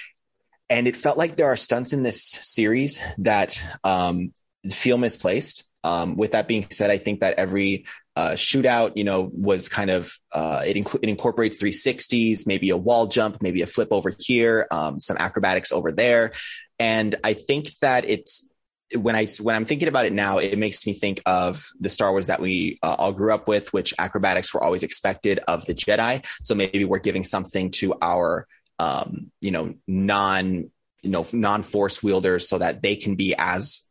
and 0.70 0.86
it 0.86 0.96
felt 0.96 1.18
like 1.18 1.36
there 1.36 1.48
are 1.48 1.56
stunts 1.56 1.92
in 1.92 2.04
this 2.04 2.22
series 2.22 3.00
that 3.18 3.62
um, 3.84 4.32
feel 4.70 4.96
misplaced. 4.96 5.64
Um, 5.82 6.16
with 6.16 6.32
that 6.32 6.46
being 6.46 6.66
said, 6.70 6.90
I 6.90 6.98
think 6.98 7.20
that 7.20 7.34
every 7.34 7.86
uh, 8.14 8.30
shootout, 8.30 8.92
you 8.96 9.04
know, 9.04 9.30
was 9.32 9.68
kind 9.68 9.90
of 9.90 10.12
uh, 10.32 10.62
it, 10.64 10.76
inc- 10.76 10.98
it, 11.02 11.08
incorporates 11.08 11.58
360s, 11.58 12.46
maybe 12.46 12.70
a 12.70 12.76
wall 12.76 13.06
jump, 13.06 13.38
maybe 13.40 13.62
a 13.62 13.66
flip 13.66 13.88
over 13.90 14.12
here, 14.18 14.66
um, 14.70 15.00
some 15.00 15.16
acrobatics 15.18 15.72
over 15.72 15.90
there, 15.90 16.32
and 16.78 17.14
I 17.24 17.34
think 17.34 17.70
that 17.80 18.04
it's 18.08 18.48
when 18.96 19.14
I 19.14 19.26
when 19.40 19.54
I'm 19.54 19.64
thinking 19.64 19.88
about 19.88 20.06
it 20.06 20.12
now, 20.12 20.38
it 20.38 20.58
makes 20.58 20.86
me 20.86 20.92
think 20.92 21.22
of 21.24 21.68
the 21.78 21.88
Star 21.88 22.10
Wars 22.10 22.26
that 22.26 22.40
we 22.40 22.78
uh, 22.82 22.96
all 22.98 23.12
grew 23.12 23.32
up 23.32 23.48
with, 23.48 23.72
which 23.72 23.94
acrobatics 23.98 24.52
were 24.52 24.62
always 24.62 24.82
expected 24.82 25.40
of 25.46 25.64
the 25.66 25.74
Jedi. 25.74 26.26
So 26.42 26.54
maybe 26.54 26.84
we're 26.84 26.98
giving 26.98 27.22
something 27.24 27.70
to 27.72 27.94
our 28.02 28.46
um, 28.80 29.30
you 29.42 29.50
know, 29.50 29.74
non, 29.86 30.70
you 31.02 31.10
know, 31.10 31.26
non 31.34 31.62
force 31.62 32.02
wielders 32.02 32.48
so 32.48 32.58
that 32.58 32.82
they 32.82 32.96
can 32.96 33.14
be 33.14 33.34
as 33.36 33.86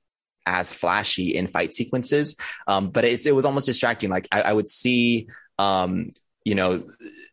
as 0.47 0.73
flashy 0.73 1.35
in 1.35 1.45
fight 1.45 1.75
sequences. 1.75 2.35
Um, 2.65 2.89
but 2.89 3.05
it 3.05 3.35
was 3.35 3.45
almost 3.45 3.67
distracting. 3.67 4.09
Like 4.09 4.27
I, 4.31 4.41
I 4.41 4.53
would 4.53 4.67
see, 4.67 5.27
um, 5.59 6.09
you 6.43 6.55
know, 6.55 6.87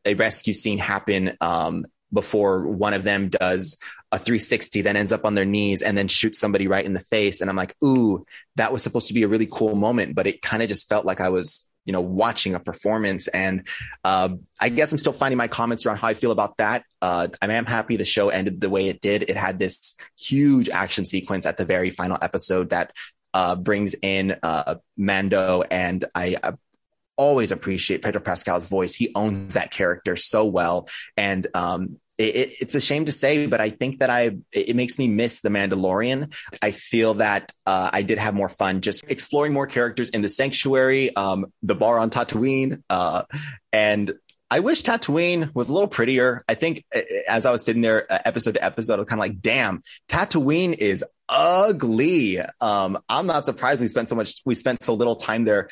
a 0.04 0.12
rescue 0.14 0.52
scene 0.52 0.78
happen, 0.78 1.38
um, 1.40 1.86
before 2.12 2.66
one 2.66 2.94
of 2.94 3.02
them 3.02 3.28
does 3.28 3.78
a 4.12 4.18
360, 4.18 4.82
then 4.82 4.96
ends 4.96 5.12
up 5.12 5.24
on 5.24 5.34
their 5.34 5.44
knees 5.44 5.82
and 5.82 5.96
then 5.96 6.08
shoots 6.08 6.38
somebody 6.38 6.68
right 6.68 6.84
in 6.84 6.92
the 6.92 7.00
face. 7.00 7.40
And 7.40 7.48
I'm 7.48 7.56
like, 7.56 7.74
ooh, 7.82 8.24
that 8.56 8.72
was 8.72 8.82
supposed 8.82 9.08
to 9.08 9.14
be 9.14 9.22
a 9.22 9.28
really 9.28 9.48
cool 9.50 9.74
moment, 9.74 10.14
but 10.14 10.26
it 10.26 10.42
kind 10.42 10.62
of 10.62 10.68
just 10.68 10.88
felt 10.88 11.06
like 11.06 11.20
I 11.20 11.30
was 11.30 11.68
you 11.86 11.92
know, 11.92 12.02
watching 12.02 12.54
a 12.54 12.60
performance. 12.60 13.28
And 13.28 13.66
uh, 14.04 14.30
I 14.60 14.68
guess 14.68 14.92
I'm 14.92 14.98
still 14.98 15.14
finding 15.14 15.38
my 15.38 15.48
comments 15.48 15.86
around 15.86 15.98
how 15.98 16.08
I 16.08 16.14
feel 16.14 16.32
about 16.32 16.58
that. 16.58 16.84
Uh, 17.00 17.28
I 17.40 17.46
am 17.46 17.64
happy 17.64 17.96
the 17.96 18.04
show 18.04 18.28
ended 18.28 18.60
the 18.60 18.68
way 18.68 18.88
it 18.88 19.00
did. 19.00 19.22
It 19.22 19.36
had 19.36 19.58
this 19.58 19.94
huge 20.18 20.68
action 20.68 21.04
sequence 21.04 21.46
at 21.46 21.56
the 21.56 21.64
very 21.64 21.90
final 21.90 22.18
episode 22.20 22.70
that 22.70 22.92
uh, 23.32 23.56
brings 23.56 23.94
in 24.02 24.36
uh, 24.42 24.76
Mando, 24.96 25.62
and 25.70 26.04
I, 26.14 26.36
I 26.42 26.52
always 27.16 27.52
appreciate 27.52 28.02
Pedro 28.02 28.20
Pascal's 28.20 28.68
voice. 28.68 28.94
He 28.94 29.12
owns 29.14 29.54
that 29.54 29.70
character 29.70 30.16
so 30.16 30.44
well. 30.44 30.88
And 31.16 31.46
um, 31.54 31.98
it, 32.18 32.56
it's 32.60 32.74
a 32.74 32.80
shame 32.80 33.06
to 33.06 33.12
say, 33.12 33.46
but 33.46 33.60
I 33.60 33.70
think 33.70 34.00
that 34.00 34.10
I 34.10 34.36
it 34.52 34.76
makes 34.76 34.98
me 34.98 35.08
miss 35.08 35.40
the 35.40 35.48
Mandalorian. 35.48 36.34
I 36.62 36.70
feel 36.70 37.14
that 37.14 37.52
uh, 37.66 37.90
I 37.92 38.02
did 38.02 38.18
have 38.18 38.34
more 38.34 38.48
fun 38.48 38.80
just 38.80 39.04
exploring 39.08 39.52
more 39.52 39.66
characters 39.66 40.10
in 40.10 40.22
the 40.22 40.28
Sanctuary, 40.28 41.14
um, 41.14 41.46
the 41.62 41.74
bar 41.74 41.98
on 41.98 42.10
Tatooine, 42.10 42.82
uh, 42.88 43.22
and 43.72 44.14
I 44.50 44.60
wish 44.60 44.82
Tatooine 44.82 45.52
was 45.54 45.68
a 45.68 45.72
little 45.72 45.88
prettier. 45.88 46.44
I 46.48 46.54
think 46.54 46.84
as 47.28 47.46
I 47.46 47.50
was 47.50 47.64
sitting 47.64 47.82
there 47.82 48.10
uh, 48.10 48.18
episode 48.24 48.54
to 48.54 48.64
episode, 48.64 48.94
I 48.94 49.00
was 49.00 49.08
kind 49.08 49.18
of 49.18 49.24
like, 49.24 49.40
damn, 49.40 49.82
Tatooine 50.08 50.74
is 50.74 51.04
ugly. 51.28 52.38
Um, 52.60 52.98
I'm 53.08 53.26
not 53.26 53.44
surprised 53.44 53.80
we 53.80 53.88
spent 53.88 54.08
so 54.08 54.14
much, 54.14 54.42
we 54.44 54.54
spent 54.54 54.84
so 54.84 54.94
little 54.94 55.16
time 55.16 55.44
there 55.44 55.68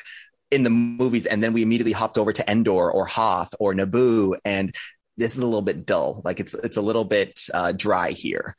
in 0.51 0.63
the 0.63 0.69
movies. 0.69 1.25
And 1.25 1.41
then 1.41 1.53
we 1.53 1.61
immediately 1.61 1.93
hopped 1.93 2.17
over 2.17 2.33
to 2.33 2.49
Endor 2.51 2.91
or 2.91 3.05
Hoth 3.05 3.53
or 3.59 3.73
Naboo. 3.73 4.37
And 4.43 4.75
this 5.17 5.33
is 5.35 5.39
a 5.39 5.45
little 5.45 5.61
bit 5.61 5.85
dull. 5.85 6.21
Like 6.23 6.39
it's 6.39 6.53
it's 6.53 6.77
a 6.77 6.81
little 6.81 7.05
bit 7.05 7.39
uh, 7.53 7.71
dry 7.71 8.11
here. 8.11 8.55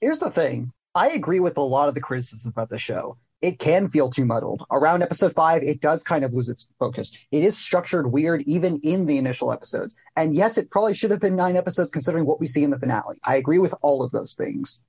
Here's 0.00 0.18
the 0.18 0.30
thing. 0.30 0.72
I 0.94 1.10
agree 1.10 1.40
with 1.40 1.56
a 1.58 1.62
lot 1.62 1.88
of 1.88 1.94
the 1.94 2.00
criticism 2.00 2.50
about 2.50 2.70
the 2.70 2.78
show. 2.78 3.18
it 3.42 3.58
can 3.58 3.88
feel 3.88 4.10
too 4.10 4.24
muddled. 4.24 4.64
Around 4.70 5.02
episode 5.02 5.34
five, 5.34 5.62
it 5.62 5.80
does 5.80 6.02
kind 6.02 6.24
of 6.24 6.32
lose 6.32 6.48
its 6.48 6.66
focus. 6.78 7.12
It 7.30 7.44
is 7.44 7.56
structured 7.56 8.10
weird 8.10 8.42
even 8.42 8.80
in 8.82 9.06
the 9.06 9.18
initial 9.18 9.52
episodes. 9.52 9.94
And 10.16 10.34
yes, 10.34 10.56
it 10.58 10.70
probably 10.70 10.94
should 10.94 11.10
have 11.10 11.20
been 11.20 11.36
nine 11.36 11.56
episodes 11.56 11.90
considering 11.92 12.24
what 12.24 12.40
we 12.40 12.46
see 12.46 12.64
in 12.64 12.70
the 12.70 12.78
finale. 12.78 13.18
I 13.24 13.36
agree 13.36 13.58
with 13.58 13.74
all 13.82 14.02
of 14.02 14.10
those 14.10 14.34
things. 14.34 14.82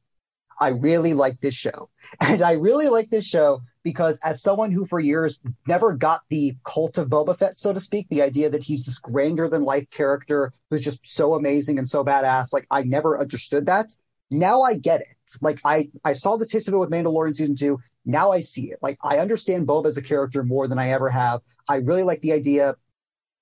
I 0.59 0.69
really 0.69 1.13
like 1.13 1.39
this 1.41 1.55
show. 1.55 1.89
And 2.21 2.41
I 2.41 2.53
really 2.53 2.88
like 2.88 3.09
this 3.09 3.25
show 3.25 3.61
because 3.84 4.17
as 4.23 4.41
someone 4.41 4.71
who 4.71 4.85
for 4.85 4.99
years 4.99 5.39
never 5.67 5.93
got 5.93 6.21
the 6.29 6.55
cult 6.63 6.97
of 6.97 7.09
Boba 7.09 7.38
Fett, 7.38 7.57
so 7.57 7.73
to 7.73 7.81
speak, 7.81 8.07
the 8.09 8.21
idea 8.21 8.49
that 8.49 8.63
he's 8.63 8.85
this 8.85 8.97
grander 8.97 9.49
than 9.49 9.63
life 9.63 9.89
character 9.89 10.53
who's 10.69 10.81
just 10.81 10.99
so 11.03 11.35
amazing 11.35 11.77
and 11.77 11.88
so 11.88 12.05
badass, 12.05 12.53
like 12.53 12.65
I 12.71 12.84
never 12.84 13.19
understood 13.19 13.65
that. 13.65 13.91
Now 14.31 14.61
I 14.61 14.75
get 14.75 15.01
it. 15.01 15.17
Like 15.41 15.59
I, 15.65 15.89
I 16.05 16.13
saw 16.13 16.38
the 16.38 16.45
taste 16.45 16.69
of 16.69 16.73
it 16.73 16.77
with 16.77 16.89
Mandalorian 16.89 17.35
season 17.35 17.55
two. 17.55 17.79
Now 18.05 18.31
I 18.31 18.39
see 18.39 18.71
it. 18.71 18.79
Like 18.81 18.97
I 19.03 19.17
understand 19.17 19.67
Boba 19.67 19.88
as 19.88 19.97
a 19.97 20.01
character 20.01 20.43
more 20.43 20.67
than 20.69 20.79
I 20.79 20.91
ever 20.91 21.09
have. 21.09 21.41
I 21.67 21.77
really 21.77 22.03
like 22.03 22.21
the 22.21 22.31
idea 22.31 22.75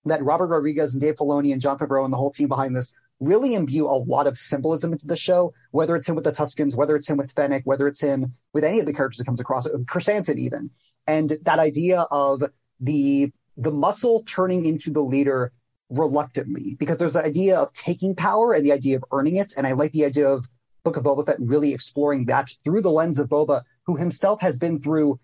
that 0.06 0.24
Robert 0.24 0.48
Rodriguez 0.48 0.94
and 0.94 1.02
Dave 1.02 1.16
Filoni 1.16 1.54
and 1.54 1.62
Jon 1.62 1.78
Favreau 1.78 2.04
and 2.04 2.14
the 2.14 2.18
whole 2.18 2.32
team 2.32 2.48
behind 2.48 2.76
this 2.76 2.94
really 3.20 3.54
imbue 3.54 3.88
a 3.88 3.96
lot 3.96 4.28
of 4.28 4.38
symbolism 4.38 4.92
into 4.92 5.08
the 5.08 5.16
show, 5.16 5.54
whether 5.72 5.96
it's 5.96 6.08
him 6.08 6.16
with 6.16 6.26
the 6.26 6.32
Tuskens, 6.32 6.76
whether 6.76 6.96
it's 6.96 7.08
him 7.08 7.18
with 7.18 7.32
Fennec, 7.34 7.64
whether 7.66 7.88
it's 7.88 8.02
him 8.02 8.34
with 8.54 8.64
any 8.64 8.80
of 8.80 8.86
the 8.86 8.94
characters 8.94 9.20
that 9.20 9.26
comes 9.26 9.40
across, 9.40 9.66
uh, 9.66 9.78
Krrsantan 9.86 10.38
even. 10.38 10.70
And 11.08 11.38
that 11.44 11.60
idea 11.60 12.02
of 12.12 12.44
the 12.80 13.32
the 13.58 13.72
muscle 13.72 14.24
turning 14.24 14.66
into 14.66 14.92
the 14.92 15.02
leader 15.02 15.54
reluctantly, 15.90 16.76
because 16.78 16.98
there's 16.98 17.14
the 17.14 17.24
idea 17.24 17.58
of 17.58 17.72
taking 17.72 18.16
power 18.16 18.54
and 18.54 18.66
the 18.66 18.74
idea 18.74 18.98
of 18.98 19.06
earning 19.12 19.38
it. 19.38 19.54
And 19.56 19.66
I 19.66 19.72
like 19.72 19.94
the 19.94 20.04
idea 20.04 20.28
of 20.28 20.46
Book 20.84 20.98
of 20.98 21.04
Boba 21.04 21.26
Fett 21.26 21.38
really 21.40 21.74
exploring 21.74 22.26
that 22.26 22.50
through 22.66 22.82
the 22.82 22.92
lens 22.92 23.18
of 23.18 23.30
Boba, 23.30 23.64
who 23.86 23.96
himself 23.96 24.42
has 24.42 24.58
been 24.58 24.82
through 24.82 25.20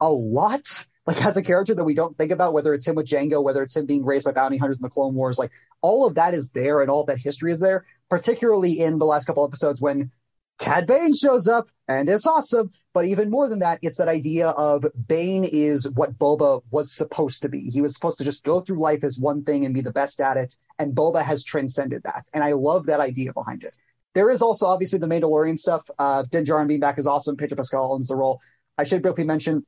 a 0.00 0.12
lot 0.12 0.84
like 1.06 1.24
as 1.24 1.36
a 1.36 1.42
character 1.42 1.74
that 1.74 1.84
we 1.84 1.94
don't 1.94 2.16
think 2.16 2.30
about, 2.30 2.52
whether 2.52 2.74
it's 2.74 2.86
him 2.86 2.94
with 2.94 3.06
Jango, 3.06 3.42
whether 3.42 3.62
it's 3.62 3.76
him 3.76 3.86
being 3.86 4.04
raised 4.04 4.24
by 4.24 4.32
bounty 4.32 4.58
hunters 4.58 4.78
in 4.78 4.82
the 4.82 4.90
Clone 4.90 5.14
Wars, 5.14 5.38
like 5.38 5.50
all 5.80 6.06
of 6.06 6.14
that 6.14 6.34
is 6.34 6.50
there 6.50 6.82
and 6.82 6.90
all 6.90 7.04
that 7.04 7.18
history 7.18 7.52
is 7.52 7.60
there, 7.60 7.84
particularly 8.08 8.80
in 8.80 8.98
the 8.98 9.06
last 9.06 9.26
couple 9.26 9.44
episodes 9.44 9.80
when 9.80 10.10
Cad 10.58 10.86
Bane 10.86 11.14
shows 11.14 11.48
up 11.48 11.68
and 11.88 12.08
it's 12.08 12.26
awesome. 12.26 12.70
But 12.92 13.06
even 13.06 13.30
more 13.30 13.48
than 13.48 13.60
that, 13.60 13.78
it's 13.82 13.96
that 13.96 14.08
idea 14.08 14.50
of 14.50 14.84
Bane 15.08 15.44
is 15.44 15.88
what 15.90 16.18
Boba 16.18 16.62
was 16.70 16.92
supposed 16.94 17.40
to 17.42 17.48
be. 17.48 17.70
He 17.70 17.80
was 17.80 17.94
supposed 17.94 18.18
to 18.18 18.24
just 18.24 18.44
go 18.44 18.60
through 18.60 18.78
life 18.78 19.02
as 19.02 19.18
one 19.18 19.42
thing 19.42 19.64
and 19.64 19.74
be 19.74 19.80
the 19.80 19.90
best 19.90 20.20
at 20.20 20.36
it. 20.36 20.54
And 20.78 20.94
Boba 20.94 21.22
has 21.22 21.42
transcended 21.44 22.02
that. 22.02 22.28
And 22.34 22.44
I 22.44 22.52
love 22.52 22.86
that 22.86 23.00
idea 23.00 23.32
behind 23.32 23.64
it. 23.64 23.76
There 24.12 24.28
is 24.28 24.42
also 24.42 24.66
obviously 24.66 24.98
the 24.98 25.06
Mandalorian 25.06 25.58
stuff. 25.58 25.88
Uh, 25.98 26.24
Din 26.30 26.44
Djarin 26.44 26.68
being 26.68 26.80
back 26.80 26.98
is 26.98 27.06
awesome. 27.06 27.36
Pedro 27.36 27.56
Pascal 27.56 27.92
owns 27.94 28.08
the 28.08 28.16
role. 28.16 28.40
I 28.76 28.84
should 28.84 29.02
briefly 29.02 29.24
mention 29.24 29.64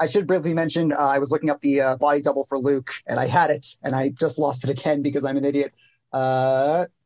I 0.00 0.06
should 0.06 0.26
briefly 0.26 0.54
mention 0.54 0.92
uh, 0.92 0.96
I 0.96 1.18
was 1.18 1.30
looking 1.30 1.50
up 1.50 1.60
the 1.60 1.80
uh, 1.80 1.96
body 1.96 2.20
double 2.20 2.44
for 2.44 2.58
Luke, 2.58 2.92
and 3.06 3.18
I 3.18 3.26
had 3.26 3.50
it, 3.50 3.66
and 3.82 3.94
I 3.94 4.10
just 4.10 4.38
lost 4.38 4.64
it 4.64 4.70
again 4.70 5.02
because 5.02 5.24
I'm 5.24 5.36
an 5.36 5.44
idiot. 5.44 5.72
Uh, 6.12 6.86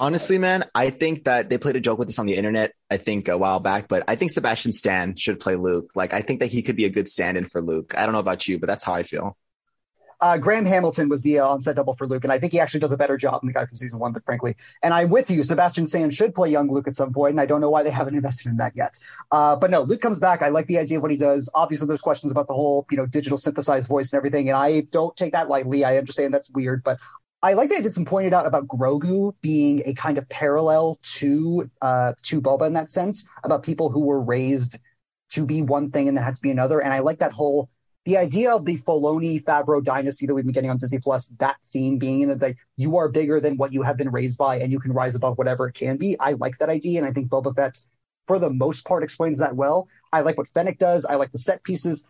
Honestly, 0.00 0.38
man, 0.38 0.64
I 0.74 0.88
think 0.88 1.24
that 1.24 1.50
they 1.50 1.58
played 1.58 1.76
a 1.76 1.80
joke 1.80 1.98
with 1.98 2.08
this 2.08 2.18
on 2.18 2.24
the 2.24 2.36
internet. 2.36 2.72
I 2.90 2.96
think 2.96 3.28
a 3.28 3.36
while 3.36 3.60
back, 3.60 3.88
but 3.88 4.04
I 4.08 4.16
think 4.16 4.30
Sebastian 4.30 4.72
Stan 4.72 5.16
should 5.16 5.38
play 5.38 5.56
Luke. 5.56 5.90
Like, 5.94 6.14
I 6.14 6.22
think 6.22 6.40
that 6.40 6.46
he 6.46 6.62
could 6.62 6.76
be 6.76 6.86
a 6.86 6.90
good 6.90 7.08
stand-in 7.08 7.46
for 7.46 7.60
Luke. 7.60 7.92
I 7.98 8.06
don't 8.06 8.14
know 8.14 8.20
about 8.20 8.48
you, 8.48 8.58
but 8.58 8.68
that's 8.68 8.84
how 8.84 8.94
I 8.94 9.02
feel. 9.02 9.36
Uh, 10.20 10.36
Graham 10.36 10.66
Hamilton 10.66 11.08
was 11.08 11.22
the 11.22 11.38
uh, 11.38 11.46
on-set 11.46 11.76
double 11.76 11.94
for 11.94 12.06
Luke, 12.06 12.24
and 12.24 12.32
I 12.32 12.38
think 12.38 12.52
he 12.52 12.60
actually 12.60 12.80
does 12.80 12.92
a 12.92 12.96
better 12.96 13.16
job 13.16 13.40
than 13.40 13.48
the 13.48 13.54
guy 13.54 13.64
from 13.64 13.76
season 13.76 13.98
one. 13.98 14.12
But 14.12 14.24
frankly, 14.24 14.56
and 14.82 14.92
I'm 14.92 15.08
with 15.08 15.30
you, 15.30 15.42
Sebastian 15.42 15.86
Stan 15.86 16.10
should 16.10 16.34
play 16.34 16.50
young 16.50 16.70
Luke 16.70 16.86
at 16.88 16.94
some 16.94 17.12
point, 17.12 17.32
and 17.32 17.40
I 17.40 17.46
don't 17.46 17.60
know 17.60 17.70
why 17.70 17.82
they 17.82 17.90
haven't 17.90 18.14
invested 18.14 18.50
in 18.50 18.56
that 18.58 18.76
yet. 18.76 18.98
Uh, 19.32 19.56
but 19.56 19.70
no, 19.70 19.82
Luke 19.82 20.00
comes 20.00 20.18
back. 20.18 20.42
I 20.42 20.48
like 20.48 20.66
the 20.66 20.78
idea 20.78 20.98
of 20.98 21.02
what 21.02 21.10
he 21.10 21.16
does. 21.16 21.48
Obviously, 21.54 21.88
there's 21.88 22.02
questions 22.02 22.30
about 22.30 22.48
the 22.48 22.54
whole 22.54 22.86
you 22.90 22.96
know 22.96 23.06
digital 23.06 23.38
synthesized 23.38 23.88
voice 23.88 24.12
and 24.12 24.18
everything, 24.18 24.48
and 24.48 24.58
I 24.58 24.80
don't 24.92 25.16
take 25.16 25.32
that 25.32 25.48
lightly. 25.48 25.84
I 25.84 25.96
understand 25.96 26.34
that's 26.34 26.50
weird, 26.50 26.82
but 26.84 26.98
I 27.42 27.54
like 27.54 27.70
that 27.70 27.78
I 27.78 27.80
did 27.80 27.94
some 27.94 28.04
pointed 28.04 28.34
out 28.34 28.46
about 28.46 28.66
Grogu 28.66 29.34
being 29.40 29.82
a 29.86 29.94
kind 29.94 30.18
of 30.18 30.28
parallel 30.28 30.98
to 31.14 31.70
uh, 31.80 32.12
to 32.24 32.40
Boba 32.42 32.66
in 32.66 32.74
that 32.74 32.90
sense 32.90 33.26
about 33.42 33.62
people 33.62 33.88
who 33.90 34.00
were 34.00 34.20
raised 34.20 34.78
to 35.30 35.46
be 35.46 35.62
one 35.62 35.90
thing 35.90 36.08
and 36.08 36.16
then 36.16 36.24
had 36.24 36.34
to 36.34 36.40
be 36.42 36.50
another, 36.50 36.80
and 36.80 36.92
I 36.92 36.98
like 36.98 37.20
that 37.20 37.32
whole 37.32 37.70
the 38.04 38.16
idea 38.16 38.50
of 38.50 38.64
the 38.64 38.78
Filoni 38.78 39.42
Favreau 39.44 39.84
dynasty 39.84 40.26
that 40.26 40.34
we've 40.34 40.44
been 40.44 40.54
getting 40.54 40.70
on 40.70 40.78
Disney 40.78 40.98
Plus, 40.98 41.26
that 41.38 41.56
theme 41.72 41.98
being 41.98 42.28
that 42.28 42.54
you 42.76 42.96
are 42.96 43.08
bigger 43.08 43.40
than 43.40 43.56
what 43.56 43.72
you 43.72 43.82
have 43.82 43.96
been 43.96 44.10
raised 44.10 44.38
by 44.38 44.58
and 44.58 44.72
you 44.72 44.80
can 44.80 44.92
rise 44.92 45.14
above 45.14 45.36
whatever 45.36 45.68
it 45.68 45.74
can 45.74 45.96
be. 45.96 46.18
I 46.18 46.32
like 46.32 46.56
that 46.58 46.70
idea. 46.70 47.00
And 47.00 47.08
I 47.08 47.12
think 47.12 47.28
Boba 47.28 47.54
Fett, 47.54 47.78
for 48.26 48.38
the 48.38 48.50
most 48.50 48.84
part, 48.86 49.02
explains 49.02 49.38
that 49.38 49.54
well. 49.54 49.86
I 50.12 50.22
like 50.22 50.38
what 50.38 50.48
Fennec 50.48 50.78
does. 50.78 51.04
I 51.04 51.16
like 51.16 51.30
the 51.30 51.38
set 51.38 51.62
pieces 51.62 52.06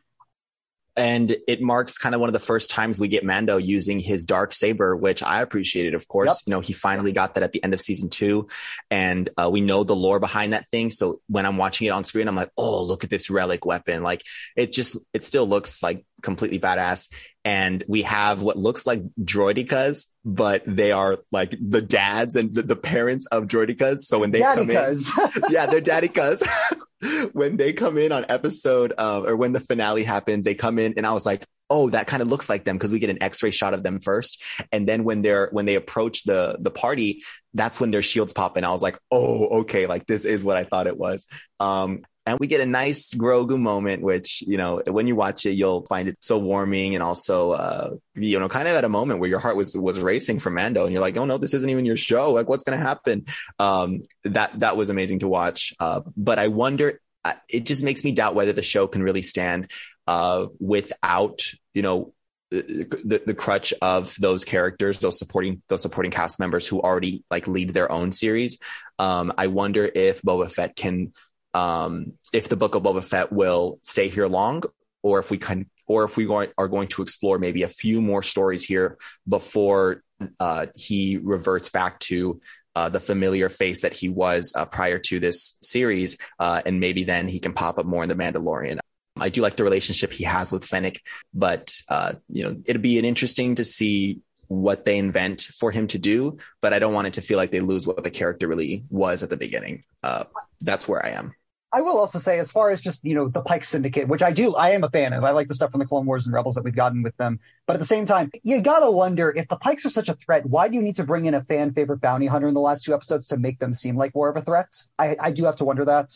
and 0.97 1.37
it 1.47 1.61
marks 1.61 1.99
kind 1.99 2.15
of 2.15 2.21
one 2.21 2.29
of 2.29 2.33
the 2.33 2.39
first 2.39 2.71
times 2.71 2.99
we 2.99 3.09
get 3.09 3.25
Mando 3.25 3.57
using 3.57 4.01
his 4.01 4.25
dark 4.25 4.53
saber, 4.53 4.97
which 4.97 5.23
I 5.23 5.41
appreciated. 5.41 5.95
Of 5.95 6.09
course, 6.09 6.29
yep. 6.29 6.37
you 6.47 6.51
know 6.51 6.61
he 6.61 6.73
finally 6.73 7.13
got 7.13 7.35
that 7.35 7.43
at 7.43 7.53
the 7.53 7.63
end 7.63 7.75
of 7.75 7.81
season 7.81 8.11
two, 8.11 8.49
and 8.91 9.31
uh, 9.37 9.49
we 9.51 9.61
know 9.61 9.85
the 9.85 9.97
lore 9.97 10.21
behind 10.21 10.53
that 10.53 10.69
thing. 10.71 10.91
So 10.91 11.21
when 11.29 11.47
I'm 11.47 11.57
watching 11.57 11.87
it 11.87 11.91
on 11.91 12.05
screen, 12.05 12.29
I'm 12.29 12.37
like, 12.37 12.51
oh, 12.57 12.83
look 12.83 13.05
at 13.05 13.11
this 13.11 13.31
relic 13.31 13.65
weapon! 13.65 14.03
Like 14.03 14.23
it 14.57 14.73
just 14.73 14.97
it 15.15 15.25
still 15.25 15.47
looks 15.47 15.83
like 15.83 16.05
completely 16.23 16.59
badass. 16.59 17.09
And 17.45 17.83
we 17.89 18.03
have 18.03 18.43
what 18.43 18.57
looks 18.57 18.87
like 18.87 19.03
droidekas, 19.19 20.09
but 20.25 20.63
they 20.67 20.93
are 20.93 21.19
like 21.33 21.57
the 21.61 21.81
dads 21.81 22.37
and 22.37 22.53
the, 22.53 22.63
the 22.63 22.77
parents 22.77 23.27
of 23.27 23.45
droidekas. 23.47 24.01
So 24.01 24.19
when 24.19 24.31
they 24.31 24.41
daddy 24.41 24.67
come 24.67 24.69
cuz. 24.69 25.11
in, 25.19 25.43
yeah, 25.51 25.67
they're 25.67 25.81
daddykas. 25.81 26.47
when 27.33 27.57
they 27.57 27.73
come 27.73 27.99
in 27.99 28.13
on 28.13 28.27
episode 28.29 28.93
uh, 28.97 29.23
or 29.25 29.37
when 29.37 29.53
the 29.53 29.61
finale 29.61 30.05
happens, 30.05 30.45
they 30.45 30.55
come 30.55 30.79
in 30.79 30.95
and 30.97 31.07
I 31.07 31.13
was 31.13 31.27
like, 31.27 31.45
oh, 31.71 31.89
that 31.91 32.09
kind 32.09 32.21
of 32.21 32.29
looks 32.29 32.49
like 32.49 32.65
them 32.65 32.77
because 32.77 32.91
we 32.91 32.99
get 32.99 33.11
an 33.11 33.23
X-ray 33.23 33.53
shot 33.53 33.75
of 33.75 33.83
them 33.83 34.01
first, 34.01 34.43
and 34.73 34.89
then 34.89 35.05
when 35.05 35.23
they're 35.23 35.49
when 35.53 35.67
they 35.67 35.77
approach 35.77 36.25
the 36.25 36.57
the 36.61 36.71
party, 36.71 37.23
that's 37.55 37.79
when 37.79 37.91
their 37.91 38.03
shields 38.03 38.33
pop, 38.33 38.57
and 38.57 38.67
I 38.67 38.73
was 38.73 38.83
like, 38.83 38.99
oh, 39.11 39.61
okay, 39.61 39.87
like 39.87 40.07
this 40.07 40.25
is 40.25 40.45
what 40.45 40.57
I 40.57 40.65
thought 40.65 40.89
it 40.89 40.99
was. 40.99 41.29
Um, 41.61 42.03
and 42.31 42.39
we 42.41 42.47
get 42.47 42.61
a 42.61 42.67
nice 42.67 43.13
Grogu 43.13 43.59
moment, 43.59 44.03
which, 44.03 44.43
you 44.47 44.57
know, 44.57 44.83
when 44.87 45.07
you 45.07 45.17
watch 45.17 45.47
it, 45.47 45.53
you'll 45.53 45.85
find 45.87 46.09
it 46.09 46.17
so 46.21 46.39
warming 46.39 46.95
and 46.95 47.03
also, 47.03 47.51
uh, 47.51 47.91
you 48.15 48.39
know, 48.39 48.49
kind 48.49 48.69
of 48.69 48.75
at 48.75 48.85
a 48.85 48.89
moment 48.89 49.21
where 49.21 49.29
your 49.29 49.41
heart 49.41 49.57
was, 49.57 49.77
was 49.77 49.99
racing 49.99 50.39
for 50.39 50.51
Mando 50.51 50.85
and 50.85 50.93
you're 50.93 51.01
like, 51.01 51.17
oh 51.17 51.25
no, 51.25 51.39
this 51.39 51.55
isn't 51.55 51.71
even 51.71 51.85
your 51.85 51.97
show. 51.97 52.33
Like 52.33 52.49
what's 52.49 52.63
going 52.63 52.79
to 52.79 52.85
happen? 52.85 53.25
Um, 53.59 54.03
that, 54.25 54.59
that 54.61 54.77
was 54.77 54.91
amazing 54.91 55.21
to 55.21 55.29
watch. 55.29 55.75
Uh, 55.81 56.03
but 56.17 56.39
I 56.39 56.49
wonder, 56.49 57.01
uh, 57.25 57.35
it 57.49 57.67
just 57.67 57.85
makes 57.85 58.05
me 58.05 58.13
doubt 58.13 58.35
whether 58.35 58.53
the 58.53 58.63
show 58.63 58.87
can 58.87 59.03
really 59.03 59.23
stand, 59.23 59.71
uh, 60.07 60.47
without, 60.59 61.43
you 61.75 61.83
know, 61.83 62.15
the, 62.51 63.23
the 63.25 63.35
crutch 63.35 63.73
of 63.81 64.17
those 64.19 64.45
characters, 64.45 64.99
those 64.99 65.19
supporting 65.19 65.63
those 65.69 65.83
supporting 65.83 66.11
cast 66.11 66.41
members 66.41 66.67
who 66.67 66.81
already 66.81 67.23
like 67.31 67.47
lead 67.47 67.73
their 67.73 67.91
own 67.91 68.11
series. 68.11 68.59
Um, 68.99 69.33
I 69.39 69.47
wonder 69.47 69.89
if 69.95 70.21
Boba 70.23 70.51
Fett 70.51 70.75
can 70.75 71.13
um, 71.55 72.13
if 72.33 72.49
the 72.49 72.57
book 72.57 72.75
of 72.75 72.83
Boba 72.83 73.05
Fett 73.05 73.33
will 73.33 73.79
stay 73.83 74.09
here 74.09 74.27
long, 74.27 74.63
or 75.03 75.19
if 75.19 75.31
we 75.31 75.39
can, 75.39 75.69
or 75.87 76.05
if 76.05 76.17
we 76.17 76.27
are 76.29 76.69
going 76.69 76.89
to 76.89 77.03
explore 77.03 77.39
maybe 77.39 77.63
a 77.63 77.69
few 77.69 78.01
more 78.01 78.23
stories 78.23 78.65
here 78.65 78.99
before 79.29 80.03
uh, 80.39 80.67
he 80.77 81.17
reverts 81.17 81.71
back 81.71 81.99
to 82.01 82.41
uh, 82.77 82.89
the 82.89 83.01
familiar 83.01 83.49
face 83.49 83.83
that 83.83 83.93
he 83.93 84.09
was 84.09 84.53
uh, 84.57 84.65
prior 84.65 84.99
to 84.99 85.19
this 85.19 85.59
series, 85.63 86.19
uh, 86.39 86.63
and 86.65 86.81
maybe 86.81 87.05
then 87.05 87.29
he 87.29 87.41
can 87.41 87.53
pop 87.53 87.79
up 87.79 87.87
more 87.87 88.03
in 88.03 88.09
the 88.09 88.15
Mandalorian. 88.15 88.79
I 89.19 89.29
do 89.29 89.43
like 89.43 89.57
the 89.57 89.65
relationship 89.65 90.13
he 90.13 90.25
has 90.25 90.53
with 90.53 90.65
Fennec, 90.65 91.01
but 91.35 91.73
uh, 91.89 92.15
you 92.29 92.45
know 92.45 92.55
it'd 92.65 92.83
be 92.83 92.99
interesting 92.99 93.57
to 93.57 93.65
see 93.65 94.21
what 94.47 94.85
they 94.85 94.99
invent 94.99 95.43
for 95.43 95.71
him 95.71 95.87
to 95.89 95.99
do, 95.99 96.37
but 96.61 96.73
I 96.73 96.81
don't 96.81 96.93
want 96.93 97.07
it 97.07 97.13
to 97.15 97.23
feel 97.23 97.37
like 97.37 97.53
they 97.53 97.61
lose 97.61 97.87
what 97.87 98.03
the 98.03 98.11
character 98.11 98.49
really 98.49 98.85
was 98.91 99.23
at 99.23 99.31
the 99.31 99.37
beginning. 99.37 99.85
Uh, 100.03 100.25
that's 100.61 100.89
where 100.89 101.05
I 101.05 101.11
am. 101.11 101.35
I 101.73 101.83
will 101.83 101.99
also 101.99 102.19
say, 102.19 102.41
as 102.41 102.51
far 102.51 102.71
as 102.71 102.81
just 102.81 103.05
you 103.05 103.15
know 103.15 103.29
the 103.29 103.43
Pike 103.43 103.65
Syndicate, 103.65 104.09
which 104.09 104.23
I 104.23 104.33
do, 104.33 104.55
I 104.57 104.71
am 104.71 104.83
a 104.83 104.91
fan 104.91 105.13
of. 105.13 105.23
I 105.23 105.31
like 105.31 105.47
the 105.47 105.55
stuff 105.55 105.71
from 105.71 105.79
the 105.79 105.87
Clone 105.87 106.05
Wars 106.05 106.27
and 106.27 106.35
Rebels 106.35 106.57
that 106.57 106.65
we've 106.65 106.75
gotten 106.75 107.03
with 107.03 107.17
them. 107.17 107.39
But 107.67 107.75
at 107.75 107.79
the 107.79 107.87
same 107.87 108.07
time, 108.07 108.31
you 108.43 108.61
gotta 108.61 108.91
wonder 108.91 109.31
if 109.31 109.47
the 109.47 109.57
Pikes 109.57 109.87
are 109.87 109.91
such 109.91 110.09
a 110.09 110.15
threat. 110.15 110.47
Why 110.47 110.69
do 110.69 110.75
you 110.75 110.83
need 110.83 110.97
to 110.97 111.05
bring 111.05 111.27
in 111.27 111.35
a 111.35 111.45
fan 111.45 111.73
favorite 111.73 112.01
bounty 112.01 112.27
hunter 112.27 112.49
in 112.49 112.55
the 112.55 112.61
last 112.61 112.85
two 112.85 112.93
episodes 112.93 113.29
to 113.29 113.37
make 113.37 113.61
them 113.61 113.73
seem 113.73 113.97
like 113.97 114.15
more 114.15 114.29
of 114.29 114.37
a 114.37 114.43
threat? 114.43 114.69
I, 114.99 115.17
I 115.21 115.31
do 115.31 115.45
have 115.45 115.57
to 115.57 115.65
wonder 115.65 115.85
that. 115.85 116.13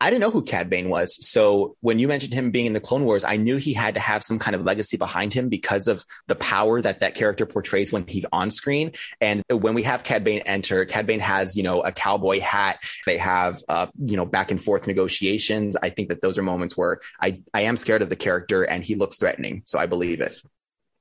I 0.00 0.10
didn't 0.10 0.20
know 0.20 0.30
who 0.30 0.42
Cad 0.42 0.68
Bane 0.68 0.90
was. 0.90 1.16
So 1.26 1.76
when 1.80 1.98
you 1.98 2.06
mentioned 2.06 2.34
him 2.34 2.50
being 2.50 2.66
in 2.66 2.74
the 2.74 2.80
Clone 2.80 3.04
Wars, 3.04 3.24
I 3.24 3.36
knew 3.36 3.56
he 3.56 3.72
had 3.72 3.94
to 3.94 4.00
have 4.00 4.22
some 4.22 4.38
kind 4.38 4.54
of 4.54 4.62
legacy 4.62 4.98
behind 4.98 5.32
him 5.32 5.48
because 5.48 5.88
of 5.88 6.04
the 6.26 6.34
power 6.34 6.82
that 6.82 7.00
that 7.00 7.14
character 7.14 7.46
portrays 7.46 7.92
when 7.92 8.06
he's 8.06 8.26
on 8.30 8.50
screen. 8.50 8.92
And 9.22 9.42
when 9.50 9.74
we 9.74 9.82
have 9.84 10.04
Cad 10.04 10.22
Bane 10.22 10.40
enter, 10.40 10.84
Cad 10.84 11.06
Bane 11.06 11.20
has, 11.20 11.56
you 11.56 11.62
know, 11.62 11.80
a 11.80 11.92
cowboy 11.92 12.40
hat. 12.40 12.82
They 13.06 13.16
have, 13.16 13.62
uh, 13.68 13.86
you 13.98 14.16
know, 14.16 14.26
back 14.26 14.50
and 14.50 14.62
forth 14.62 14.86
negotiations. 14.86 15.76
I 15.82 15.88
think 15.88 16.10
that 16.10 16.20
those 16.20 16.36
are 16.36 16.42
moments 16.42 16.76
where 16.76 17.00
I, 17.20 17.42
I 17.54 17.62
am 17.62 17.76
scared 17.76 18.02
of 18.02 18.10
the 18.10 18.16
character 18.16 18.64
and 18.64 18.84
he 18.84 18.96
looks 18.96 19.16
threatening. 19.16 19.62
So 19.64 19.78
I 19.78 19.86
believe 19.86 20.20
it. 20.20 20.38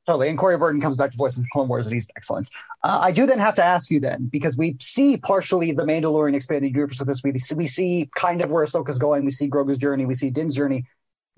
Totally. 0.06 0.30
And 0.30 0.38
Corey 0.38 0.58
Burton 0.58 0.82
comes 0.82 0.98
back 0.98 1.12
to 1.12 1.18
voice 1.18 1.36
in 1.38 1.46
Clone 1.52 1.68
Wars, 1.68 1.88
and 1.88 1.94
he's 1.94 2.08
excellent. 2.16 2.50
Uh, 2.84 3.00
I 3.02 3.12
do 3.12 3.26
then 3.26 3.40
have 3.40 3.56
to 3.56 3.64
ask 3.64 3.90
you 3.90 4.00
then, 4.00 4.30
because 4.32 4.56
we 4.56 4.78
see 4.80 5.18
partially 5.18 5.72
the 5.72 5.82
Mandalorian 5.82 6.36
expanded 6.36 6.72
universe 6.72 7.00
with 7.00 7.08
this. 7.08 7.24
We, 7.24 7.34
we 7.56 7.68
see 7.68 8.10
kind 8.16 8.44
of 8.44 8.52
where 8.52 8.64
Ahsoka's 8.64 9.00
going. 9.00 9.26
We 9.26 9.32
see 9.32 9.50
Grogu's 9.50 9.80
journey. 9.80 10.06
We 10.06 10.14
see 10.14 10.30
Din's 10.30 10.56
journey. 10.56 10.86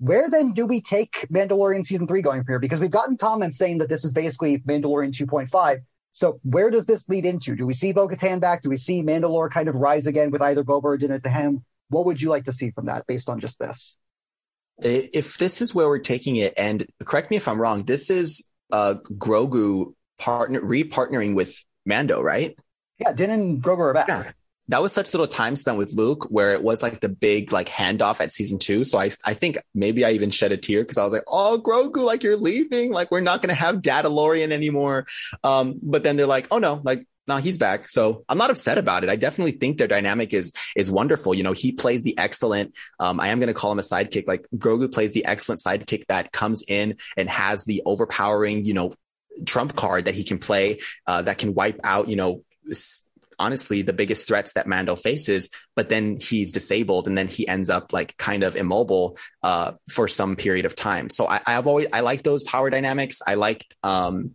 Where 0.00 0.28
then 0.28 0.52
do 0.52 0.66
we 0.66 0.82
take 0.82 1.26
Mandalorian 1.32 1.84
season 1.84 2.06
three 2.06 2.20
going 2.20 2.42
from 2.44 2.52
here? 2.52 2.58
Because 2.58 2.78
we've 2.78 2.90
gotten 2.90 3.16
comments 3.16 3.56
saying 3.56 3.78
that 3.78 3.88
this 3.88 4.04
is 4.04 4.12
basically 4.12 4.58
Mandalorian 4.58 5.12
2.5. 5.12 5.78
So 6.12 6.38
where 6.42 6.70
does 6.70 6.84
this 6.84 7.08
lead 7.08 7.24
into? 7.24 7.56
Do 7.56 7.66
we 7.66 7.74
see 7.74 7.92
Bo-Katan 7.92 8.38
back? 8.38 8.62
Do 8.62 8.68
we 8.68 8.76
see 8.76 9.02
Mandalore 9.02 9.50
kind 9.50 9.68
of 9.68 9.74
rise 9.76 10.06
again 10.06 10.30
with 10.30 10.42
either 10.42 10.62
Boba 10.62 10.84
or 10.84 10.96
Din 10.96 11.10
at 11.10 11.22
the 11.22 11.28
helm? 11.30 11.64
What 11.88 12.04
would 12.06 12.20
you 12.20 12.28
like 12.28 12.44
to 12.44 12.52
see 12.52 12.70
from 12.70 12.86
that 12.86 13.06
based 13.06 13.28
on 13.30 13.40
just 13.40 13.58
this? 13.58 13.98
If 14.80 15.38
this 15.38 15.60
is 15.60 15.74
where 15.74 15.88
we're 15.88 15.98
taking 15.98 16.36
it, 16.36 16.54
and 16.56 16.86
correct 17.04 17.30
me 17.30 17.36
if 17.36 17.48
I'm 17.48 17.60
wrong, 17.60 17.84
this 17.84 18.10
is 18.10 18.48
uh, 18.72 18.94
Grogu 19.16 19.94
partner 20.18 20.60
re-partnering 20.60 21.34
with 21.34 21.64
Mando, 21.86 22.20
right? 22.20 22.58
Yeah, 22.98 23.12
Din 23.12 23.30
and 23.30 23.62
Grogu 23.62 23.78
are 23.78 23.94
back. 23.94 24.08
Yeah. 24.08 24.32
That 24.70 24.82
was 24.82 24.92
such 24.92 25.14
little 25.14 25.26
time 25.26 25.56
spent 25.56 25.78
with 25.78 25.94
Luke 25.94 26.26
where 26.28 26.52
it 26.52 26.62
was 26.62 26.82
like 26.82 27.00
the 27.00 27.08
big 27.08 27.52
like 27.52 27.68
handoff 27.68 28.20
at 28.20 28.32
season 28.32 28.58
two. 28.58 28.84
So 28.84 28.98
I 28.98 29.10
I 29.24 29.32
think 29.32 29.56
maybe 29.74 30.04
I 30.04 30.10
even 30.10 30.30
shed 30.30 30.52
a 30.52 30.58
tear 30.58 30.82
because 30.82 30.98
I 30.98 31.04
was 31.04 31.12
like, 31.12 31.22
oh 31.26 31.58
Grogu, 31.64 32.04
like 32.04 32.22
you're 32.22 32.36
leaving. 32.36 32.92
Like 32.92 33.10
we're 33.10 33.20
not 33.20 33.40
gonna 33.40 33.54
have 33.54 33.76
Dadalorian 33.76 34.50
anymore. 34.50 35.06
Um, 35.42 35.80
but 35.82 36.02
then 36.02 36.16
they're 36.16 36.26
like, 36.26 36.48
oh 36.50 36.58
no, 36.58 36.82
like 36.84 37.06
no, 37.28 37.36
he's 37.36 37.58
back. 37.58 37.88
So 37.90 38.24
I'm 38.28 38.38
not 38.38 38.50
upset 38.50 38.78
about 38.78 39.04
it. 39.04 39.10
I 39.10 39.16
definitely 39.16 39.52
think 39.52 39.76
their 39.76 39.86
dynamic 39.86 40.32
is 40.32 40.52
is 40.74 40.90
wonderful. 40.90 41.34
You 41.34 41.42
know, 41.42 41.52
he 41.52 41.72
plays 41.72 42.02
the 42.02 42.16
excellent. 42.16 42.76
Um, 42.98 43.20
I 43.20 43.28
am 43.28 43.38
going 43.38 43.48
to 43.48 43.54
call 43.54 43.70
him 43.70 43.78
a 43.78 43.82
sidekick. 43.82 44.26
Like 44.26 44.46
Grogu 44.56 44.92
plays 44.92 45.12
the 45.12 45.26
excellent 45.26 45.60
sidekick 45.64 46.06
that 46.08 46.32
comes 46.32 46.64
in 46.66 46.96
and 47.18 47.28
has 47.28 47.64
the 47.66 47.82
overpowering, 47.84 48.64
you 48.64 48.72
know, 48.72 48.94
trump 49.44 49.76
card 49.76 50.06
that 50.06 50.14
he 50.14 50.24
can 50.24 50.38
play 50.38 50.78
uh, 51.06 51.22
that 51.22 51.38
can 51.38 51.54
wipe 51.54 51.78
out, 51.84 52.08
you 52.08 52.16
know. 52.16 52.42
honestly, 53.38 53.82
the 53.82 53.92
biggest 53.92 54.26
threats 54.26 54.54
that 54.54 54.66
Mando 54.66 54.96
faces, 54.96 55.48
but 55.76 55.88
then 55.88 56.16
he's 56.16 56.50
disabled 56.50 57.06
and 57.06 57.16
then 57.16 57.28
he 57.28 57.46
ends 57.46 57.70
up 57.70 57.92
like 57.92 58.16
kind 58.16 58.42
of 58.42 58.56
immobile 58.56 59.16
uh, 59.44 59.72
for 59.88 60.08
some 60.08 60.34
period 60.34 60.64
of 60.64 60.74
time. 60.74 61.08
So 61.08 61.28
I, 61.28 61.40
I've 61.46 61.68
always 61.68 61.88
I 61.92 62.00
like 62.00 62.22
those 62.22 62.42
power 62.42 62.68
dynamics. 62.68 63.20
I 63.24 63.34
like 63.34 63.64
um, 63.84 64.34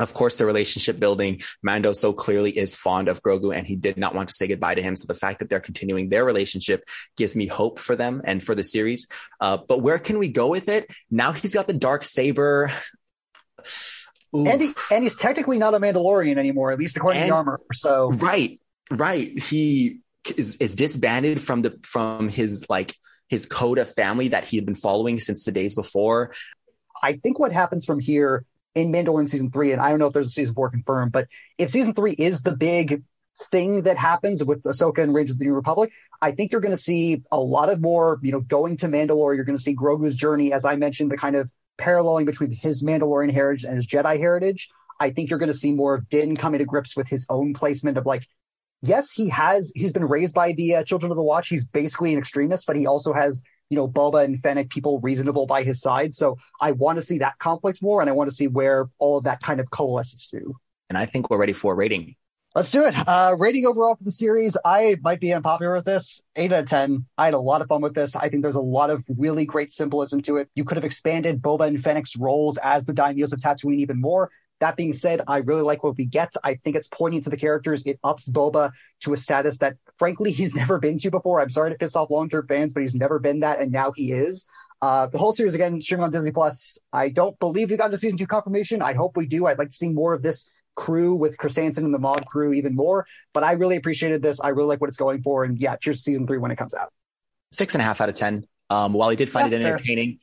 of 0.00 0.14
course, 0.14 0.36
the 0.36 0.46
relationship 0.46 0.98
building. 0.98 1.42
Mando 1.62 1.92
so 1.92 2.12
clearly 2.12 2.56
is 2.56 2.74
fond 2.74 3.08
of 3.08 3.22
Grogu 3.22 3.54
and 3.54 3.66
he 3.66 3.76
did 3.76 3.98
not 3.98 4.14
want 4.14 4.28
to 4.28 4.34
say 4.34 4.48
goodbye 4.48 4.74
to 4.74 4.82
him. 4.82 4.96
So 4.96 5.06
the 5.06 5.18
fact 5.18 5.40
that 5.40 5.50
they're 5.50 5.60
continuing 5.60 6.08
their 6.08 6.24
relationship 6.24 6.88
gives 7.16 7.36
me 7.36 7.46
hope 7.46 7.78
for 7.78 7.94
them 7.94 8.22
and 8.24 8.42
for 8.42 8.54
the 8.54 8.64
series. 8.64 9.06
Uh, 9.40 9.58
but 9.58 9.82
where 9.82 9.98
can 9.98 10.18
we 10.18 10.28
go 10.28 10.48
with 10.48 10.68
it? 10.68 10.90
Now 11.10 11.32
he's 11.32 11.54
got 11.54 11.66
the 11.66 11.74
dark 11.74 12.02
saber. 12.02 12.72
And, 14.32 14.62
he, 14.62 14.74
and 14.90 15.04
he's 15.04 15.16
technically 15.16 15.58
not 15.58 15.74
a 15.74 15.78
Mandalorian 15.78 16.38
anymore, 16.38 16.70
at 16.70 16.78
least 16.78 16.96
according 16.96 17.22
and, 17.22 17.28
to 17.28 17.32
the 17.32 17.36
armor. 17.36 17.60
So 17.74 18.10
right, 18.12 18.58
right. 18.90 19.38
He 19.38 20.00
is, 20.36 20.56
is 20.56 20.74
disbanded 20.74 21.42
from 21.42 21.60
the 21.60 21.78
from 21.82 22.28
his 22.28 22.64
like 22.70 22.94
his 23.28 23.44
coda 23.44 23.84
family 23.84 24.28
that 24.28 24.46
he 24.46 24.56
had 24.56 24.64
been 24.64 24.74
following 24.76 25.18
since 25.18 25.44
the 25.44 25.52
days 25.52 25.74
before. 25.74 26.32
I 27.02 27.14
think 27.14 27.38
what 27.38 27.52
happens 27.52 27.84
from 27.84 27.98
here 27.98 28.44
in 28.74 28.92
Mandalorian 28.92 29.28
season 29.28 29.50
three, 29.50 29.72
and 29.72 29.80
I 29.80 29.90
don't 29.90 29.98
know 29.98 30.06
if 30.06 30.12
there's 30.12 30.28
a 30.28 30.30
season 30.30 30.54
four 30.54 30.70
confirmed, 30.70 31.12
but 31.12 31.28
if 31.58 31.70
season 31.70 31.94
three 31.94 32.12
is 32.12 32.42
the 32.42 32.56
big 32.56 33.02
thing 33.50 33.82
that 33.82 33.96
happens 33.96 34.44
with 34.44 34.62
Ahsoka 34.62 35.02
and 35.02 35.14
Rangers 35.14 35.34
of 35.34 35.38
the 35.38 35.46
New 35.46 35.54
Republic, 35.54 35.90
I 36.20 36.32
think 36.32 36.52
you're 36.52 36.60
going 36.60 36.76
to 36.76 36.82
see 36.82 37.22
a 37.32 37.40
lot 37.40 37.70
of 37.70 37.80
more, 37.80 38.20
you 38.22 38.32
know, 38.32 38.40
going 38.40 38.76
to 38.78 38.86
Mandalore. 38.86 39.34
You're 39.34 39.44
going 39.44 39.56
to 39.56 39.62
see 39.62 39.74
Grogu's 39.74 40.14
journey, 40.14 40.52
as 40.52 40.64
I 40.64 40.76
mentioned, 40.76 41.10
the 41.10 41.16
kind 41.16 41.36
of 41.36 41.50
paralleling 41.78 42.26
between 42.26 42.52
his 42.52 42.82
Mandalorian 42.82 43.32
heritage 43.32 43.64
and 43.64 43.76
his 43.76 43.86
Jedi 43.86 44.18
heritage. 44.18 44.68
I 45.00 45.10
think 45.10 45.30
you're 45.30 45.38
going 45.38 45.52
to 45.52 45.58
see 45.58 45.72
more 45.72 45.94
of 45.94 46.08
Din 46.10 46.36
coming 46.36 46.58
to 46.58 46.66
grips 46.66 46.94
with 46.94 47.08
his 47.08 47.24
own 47.30 47.54
placement 47.54 47.96
of 47.96 48.04
like, 48.04 48.26
yes, 48.82 49.10
he 49.10 49.28
has, 49.28 49.72
he's 49.74 49.92
been 49.92 50.04
raised 50.04 50.34
by 50.34 50.52
the 50.52 50.76
uh, 50.76 50.84
Children 50.84 51.10
of 51.12 51.16
the 51.16 51.22
Watch. 51.22 51.48
He's 51.48 51.64
basically 51.64 52.12
an 52.12 52.18
extremist, 52.18 52.66
but 52.66 52.76
he 52.76 52.86
also 52.86 53.12
has 53.12 53.42
you 53.70 53.76
know, 53.76 53.88
Boba 53.88 54.24
and 54.24 54.42
Fennec 54.42 54.68
people 54.68 55.00
reasonable 55.00 55.46
by 55.46 55.62
his 55.62 55.80
side. 55.80 56.12
So 56.12 56.36
I 56.60 56.72
want 56.72 56.98
to 56.98 57.04
see 57.04 57.18
that 57.18 57.38
conflict 57.38 57.80
more, 57.80 58.00
and 58.00 58.10
I 58.10 58.12
want 58.12 58.28
to 58.28 58.34
see 58.34 58.48
where 58.48 58.90
all 58.98 59.16
of 59.16 59.24
that 59.24 59.40
kind 59.40 59.60
of 59.60 59.70
coalesces 59.70 60.26
to. 60.32 60.56
And 60.90 60.98
I 60.98 61.06
think 61.06 61.30
we're 61.30 61.38
ready 61.38 61.52
for 61.52 61.72
a 61.72 61.76
rating. 61.76 62.16
Let's 62.56 62.72
do 62.72 62.84
it. 62.84 62.96
Uh, 63.06 63.36
rating 63.38 63.64
overall 63.64 63.94
for 63.94 64.02
the 64.02 64.10
series, 64.10 64.56
I 64.64 64.96
might 65.02 65.20
be 65.20 65.32
unpopular 65.32 65.72
with 65.72 65.84
this. 65.84 66.20
Eight 66.34 66.52
out 66.52 66.64
of 66.64 66.68
ten. 66.68 67.06
I 67.16 67.26
had 67.26 67.34
a 67.34 67.38
lot 67.38 67.62
of 67.62 67.68
fun 67.68 67.80
with 67.80 67.94
this. 67.94 68.16
I 68.16 68.28
think 68.28 68.42
there's 68.42 68.56
a 68.56 68.60
lot 68.60 68.90
of 68.90 69.04
really 69.16 69.44
great 69.44 69.70
symbolism 69.72 70.20
to 70.22 70.38
it. 70.38 70.48
You 70.56 70.64
could 70.64 70.76
have 70.76 70.84
expanded 70.84 71.40
Boba 71.40 71.68
and 71.68 71.80
Fennec's 71.80 72.16
roles 72.16 72.58
as 72.60 72.84
the 72.84 72.92
daimyos 72.92 73.32
of 73.32 73.38
Tatooine 73.38 73.78
even 73.78 74.00
more. 74.00 74.32
That 74.60 74.76
being 74.76 74.92
said, 74.92 75.22
I 75.26 75.38
really 75.38 75.62
like 75.62 75.82
what 75.82 75.96
we 75.96 76.04
get. 76.04 76.34
I 76.44 76.54
think 76.56 76.76
it's 76.76 76.88
pointing 76.88 77.22
to 77.22 77.30
the 77.30 77.36
characters. 77.36 77.82
It 77.86 77.98
ups 78.04 78.28
Boba 78.28 78.72
to 79.02 79.14
a 79.14 79.16
status 79.16 79.58
that, 79.58 79.76
frankly, 79.98 80.32
he's 80.40 80.54
never 80.54 80.78
been 80.78 80.98
to 80.98 81.10
before. 81.10 81.40
I'm 81.40 81.50
sorry 81.50 81.70
to 81.70 81.76
piss 81.76 81.96
off 81.96 82.10
long-term 82.10 82.46
fans, 82.46 82.72
but 82.72 82.82
he's 82.82 82.94
never 82.94 83.18
been 83.18 83.40
that, 83.40 83.60
and 83.60 83.72
now 83.72 83.92
he 83.92 84.12
is. 84.12 84.46
Uh, 84.82 85.06
the 85.06 85.18
whole 85.18 85.32
series 85.32 85.54
again 85.54 85.80
streaming 85.80 86.04
on 86.04 86.10
Disney 86.10 86.30
Plus. 86.30 86.78
I 86.92 87.10
don't 87.10 87.38
believe 87.38 87.70
we 87.70 87.76
got 87.76 87.90
the 87.90 87.98
season 87.98 88.16
two 88.16 88.26
confirmation. 88.26 88.80
I 88.80 88.94
hope 88.94 89.16
we 89.16 89.26
do. 89.26 89.46
I'd 89.46 89.58
like 89.58 89.68
to 89.68 89.74
see 89.74 89.90
more 89.90 90.14
of 90.14 90.22
this 90.22 90.48
crew 90.74 91.14
with 91.14 91.36
Krrsantan 91.36 91.78
and 91.78 91.92
the 91.92 91.98
Mod 91.98 92.24
crew 92.26 92.54
even 92.54 92.74
more. 92.74 93.06
But 93.34 93.44
I 93.44 93.52
really 93.52 93.76
appreciated 93.76 94.22
this. 94.22 94.40
I 94.40 94.48
really 94.48 94.68
like 94.68 94.80
what 94.80 94.88
it's 94.88 94.96
going 94.96 95.22
for. 95.22 95.44
And 95.44 95.58
yeah, 95.58 95.76
cheers 95.76 95.98
to 95.98 96.02
season 96.02 96.26
three 96.26 96.38
when 96.38 96.50
it 96.50 96.56
comes 96.56 96.74
out. 96.74 96.92
Six 97.52 97.74
and 97.74 97.82
a 97.82 97.84
half 97.84 98.00
out 98.00 98.08
of 98.08 98.14
ten. 98.14 98.46
Um, 98.70 98.92
while 98.92 99.10
I 99.10 99.16
did 99.16 99.28
find 99.28 99.50
yeah, 99.50 99.58
it 99.58 99.62
entertaining, 99.62 100.12
fair 100.12 100.18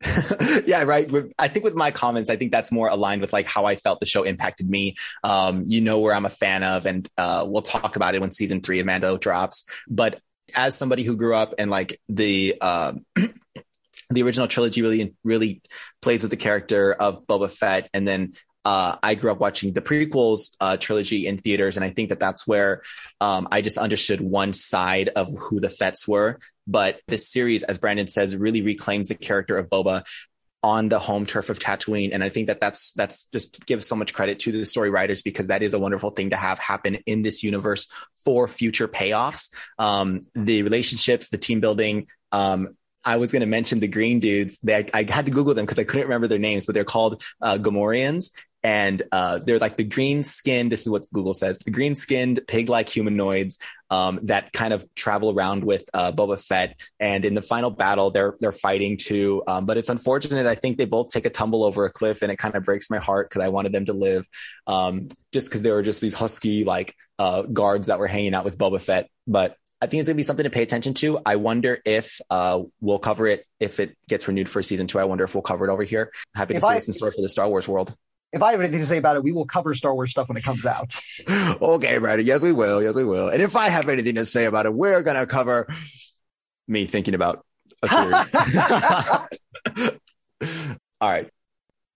yeah, 0.66 0.82
right. 0.82 1.10
I 1.38 1.48
think 1.48 1.64
with 1.64 1.74
my 1.74 1.90
comments, 1.90 2.30
I 2.30 2.36
think 2.36 2.52
that's 2.52 2.70
more 2.70 2.88
aligned 2.88 3.20
with 3.20 3.32
like 3.32 3.46
how 3.46 3.64
I 3.64 3.76
felt 3.76 4.00
the 4.00 4.06
show 4.06 4.22
impacted 4.22 4.68
me. 4.68 4.96
Um, 5.24 5.64
you 5.68 5.80
know 5.80 6.00
where 6.00 6.14
I'm 6.14 6.26
a 6.26 6.30
fan 6.30 6.62
of, 6.62 6.86
and 6.86 7.08
uh, 7.16 7.44
we'll 7.48 7.62
talk 7.62 7.96
about 7.96 8.14
it 8.14 8.20
when 8.20 8.32
season 8.32 8.60
three 8.60 8.80
of 8.80 8.86
Mando 8.86 9.16
drops. 9.16 9.64
But 9.88 10.20
as 10.54 10.76
somebody 10.76 11.02
who 11.02 11.16
grew 11.16 11.34
up 11.34 11.54
and 11.58 11.70
like 11.70 11.98
the 12.08 12.56
uh, 12.60 12.94
the 14.10 14.22
original 14.22 14.48
trilogy 14.48 14.82
really 14.82 15.14
really 15.24 15.62
plays 16.02 16.22
with 16.22 16.30
the 16.30 16.36
character 16.36 16.92
of 16.92 17.26
Boba 17.26 17.50
Fett, 17.50 17.88
and 17.94 18.06
then 18.06 18.32
uh, 18.64 18.96
I 19.02 19.14
grew 19.14 19.30
up 19.30 19.40
watching 19.40 19.72
the 19.72 19.80
prequels 19.80 20.56
uh, 20.60 20.76
trilogy 20.76 21.26
in 21.26 21.38
theaters, 21.38 21.76
and 21.76 21.84
I 21.84 21.90
think 21.90 22.10
that 22.10 22.20
that's 22.20 22.46
where 22.46 22.82
um, 23.20 23.48
I 23.50 23.62
just 23.62 23.78
understood 23.78 24.20
one 24.20 24.52
side 24.52 25.08
of 25.16 25.28
who 25.38 25.60
the 25.60 25.70
Fetts 25.70 26.06
were. 26.06 26.38
But 26.70 27.00
this 27.08 27.28
series, 27.28 27.64
as 27.64 27.78
Brandon 27.78 28.06
says, 28.06 28.36
really 28.36 28.62
reclaims 28.62 29.08
the 29.08 29.16
character 29.16 29.56
of 29.56 29.68
Boba 29.68 30.04
on 30.62 30.88
the 30.88 30.98
home 30.98 31.24
turf 31.26 31.48
of 31.48 31.58
Tatooine, 31.58 32.10
and 32.12 32.22
I 32.22 32.28
think 32.28 32.46
that 32.48 32.60
that's 32.60 32.92
that's 32.92 33.26
just 33.26 33.64
gives 33.66 33.86
so 33.86 33.96
much 33.96 34.12
credit 34.12 34.38
to 34.40 34.52
the 34.52 34.64
story 34.66 34.90
writers 34.90 35.22
because 35.22 35.48
that 35.48 35.62
is 35.62 35.74
a 35.74 35.78
wonderful 35.78 36.10
thing 36.10 36.30
to 36.30 36.36
have 36.36 36.58
happen 36.58 36.96
in 37.06 37.22
this 37.22 37.42
universe 37.42 37.88
for 38.24 38.46
future 38.46 38.86
payoffs. 38.86 39.52
Um, 39.78 40.20
the 40.34 40.62
relationships, 40.62 41.30
the 41.30 41.38
team 41.38 41.60
building, 41.60 42.08
um, 42.30 42.76
I 43.04 43.16
was 43.16 43.32
going 43.32 43.40
to 43.40 43.46
mention 43.46 43.80
the 43.80 43.88
green 43.88 44.20
dudes. 44.20 44.58
They, 44.58 44.76
I, 44.76 44.86
I 44.92 45.06
had 45.10 45.24
to 45.24 45.32
Google 45.32 45.54
them 45.54 45.64
because 45.64 45.78
I 45.78 45.84
couldn't 45.84 46.06
remember 46.06 46.28
their 46.28 46.38
names, 46.38 46.66
but 46.66 46.74
they're 46.74 46.84
called 46.84 47.22
uh, 47.40 47.56
Gamorreans, 47.56 48.30
and 48.62 49.02
uh, 49.10 49.38
they're 49.38 49.58
like 49.58 49.76
the 49.76 49.84
green 49.84 50.22
skinned. 50.22 50.70
This 50.70 50.82
is 50.82 50.90
what 50.90 51.10
Google 51.12 51.34
says: 51.34 51.58
the 51.60 51.70
green 51.70 51.94
skinned 51.94 52.40
pig 52.46 52.68
like 52.68 52.88
humanoids 52.88 53.58
um, 53.90 54.20
that 54.24 54.52
kind 54.52 54.72
of 54.72 54.86
travel 54.94 55.30
around 55.30 55.64
with 55.64 55.84
uh, 55.92 56.12
Boba 56.12 56.42
Fett. 56.42 56.80
And 56.98 57.24
in 57.24 57.34
the 57.34 57.42
final 57.42 57.70
battle, 57.70 58.10
they're 58.10 58.36
they're 58.40 58.52
fighting 58.52 58.96
too. 58.96 59.42
Um, 59.46 59.66
but 59.66 59.76
it's 59.76 59.88
unfortunate. 59.88 60.46
I 60.46 60.54
think 60.54 60.78
they 60.78 60.84
both 60.84 61.10
take 61.10 61.26
a 61.26 61.30
tumble 61.30 61.64
over 61.64 61.84
a 61.84 61.90
cliff, 61.90 62.22
and 62.22 62.30
it 62.30 62.36
kind 62.36 62.54
of 62.54 62.64
breaks 62.64 62.90
my 62.90 62.98
heart 62.98 63.28
because 63.28 63.42
I 63.42 63.48
wanted 63.48 63.72
them 63.72 63.86
to 63.86 63.92
live, 63.92 64.28
um, 64.66 65.08
just 65.32 65.48
because 65.48 65.62
they 65.62 65.70
were 65.70 65.82
just 65.82 66.00
these 66.00 66.14
husky 66.14 66.64
like 66.64 66.94
uh, 67.18 67.42
guards 67.42 67.88
that 67.88 67.98
were 67.98 68.06
hanging 68.06 68.34
out 68.34 68.44
with 68.44 68.58
Boba 68.58 68.80
Fett. 68.80 69.08
But 69.26 69.56
I 69.82 69.86
think 69.86 70.00
it's 70.00 70.08
going 70.08 70.14
to 70.14 70.18
be 70.18 70.22
something 70.22 70.44
to 70.44 70.50
pay 70.50 70.62
attention 70.62 70.94
to. 70.94 71.20
I 71.24 71.36
wonder 71.36 71.80
if 71.84 72.20
uh, 72.28 72.62
we'll 72.80 72.98
cover 72.98 73.26
it 73.26 73.46
if 73.58 73.80
it 73.80 73.96
gets 74.08 74.28
renewed 74.28 74.48
for 74.48 74.62
season 74.62 74.86
two. 74.86 74.98
I 74.98 75.04
wonder 75.04 75.24
if 75.24 75.34
we'll 75.34 75.42
cover 75.42 75.68
it 75.68 75.72
over 75.72 75.82
here. 75.82 76.12
Happy 76.34 76.54
to 76.54 76.60
see 76.60 76.66
I, 76.66 76.74
what's 76.74 76.86
in 76.86 76.92
store 76.92 77.10
for 77.10 77.22
the 77.22 77.28
Star 77.28 77.48
Wars 77.48 77.66
world 77.66 77.94
if 78.32 78.42
I 78.42 78.52
have 78.52 78.60
anything 78.60 78.78
to 78.80 78.86
say 78.86 78.98
about 78.98 79.16
it, 79.16 79.24
we 79.24 79.32
will 79.32 79.46
cover 79.46 79.74
Star 79.74 79.92
Wars 79.94 80.12
stuff 80.12 80.28
when 80.28 80.36
it 80.36 80.44
comes 80.44 80.66
out. 80.66 81.00
okay, 81.30 81.98
Brandon. 81.98 82.26
Yes, 82.26 82.42
we 82.42 82.52
will. 82.52 82.82
Yes, 82.82 82.94
we 82.94 83.04
will. 83.04 83.28
And 83.28 83.42
if 83.42 83.56
I 83.56 83.68
have 83.68 83.88
anything 83.88 84.14
to 84.16 84.24
say 84.24 84.44
about 84.44 84.66
it, 84.66 84.74
we're 84.74 85.02
going 85.02 85.16
to 85.16 85.26
cover 85.26 85.66
me 86.68 86.86
thinking 86.86 87.14
about 87.14 87.44
a 87.82 87.88
series. 87.88 88.26
All 91.00 91.10
right 91.10 91.30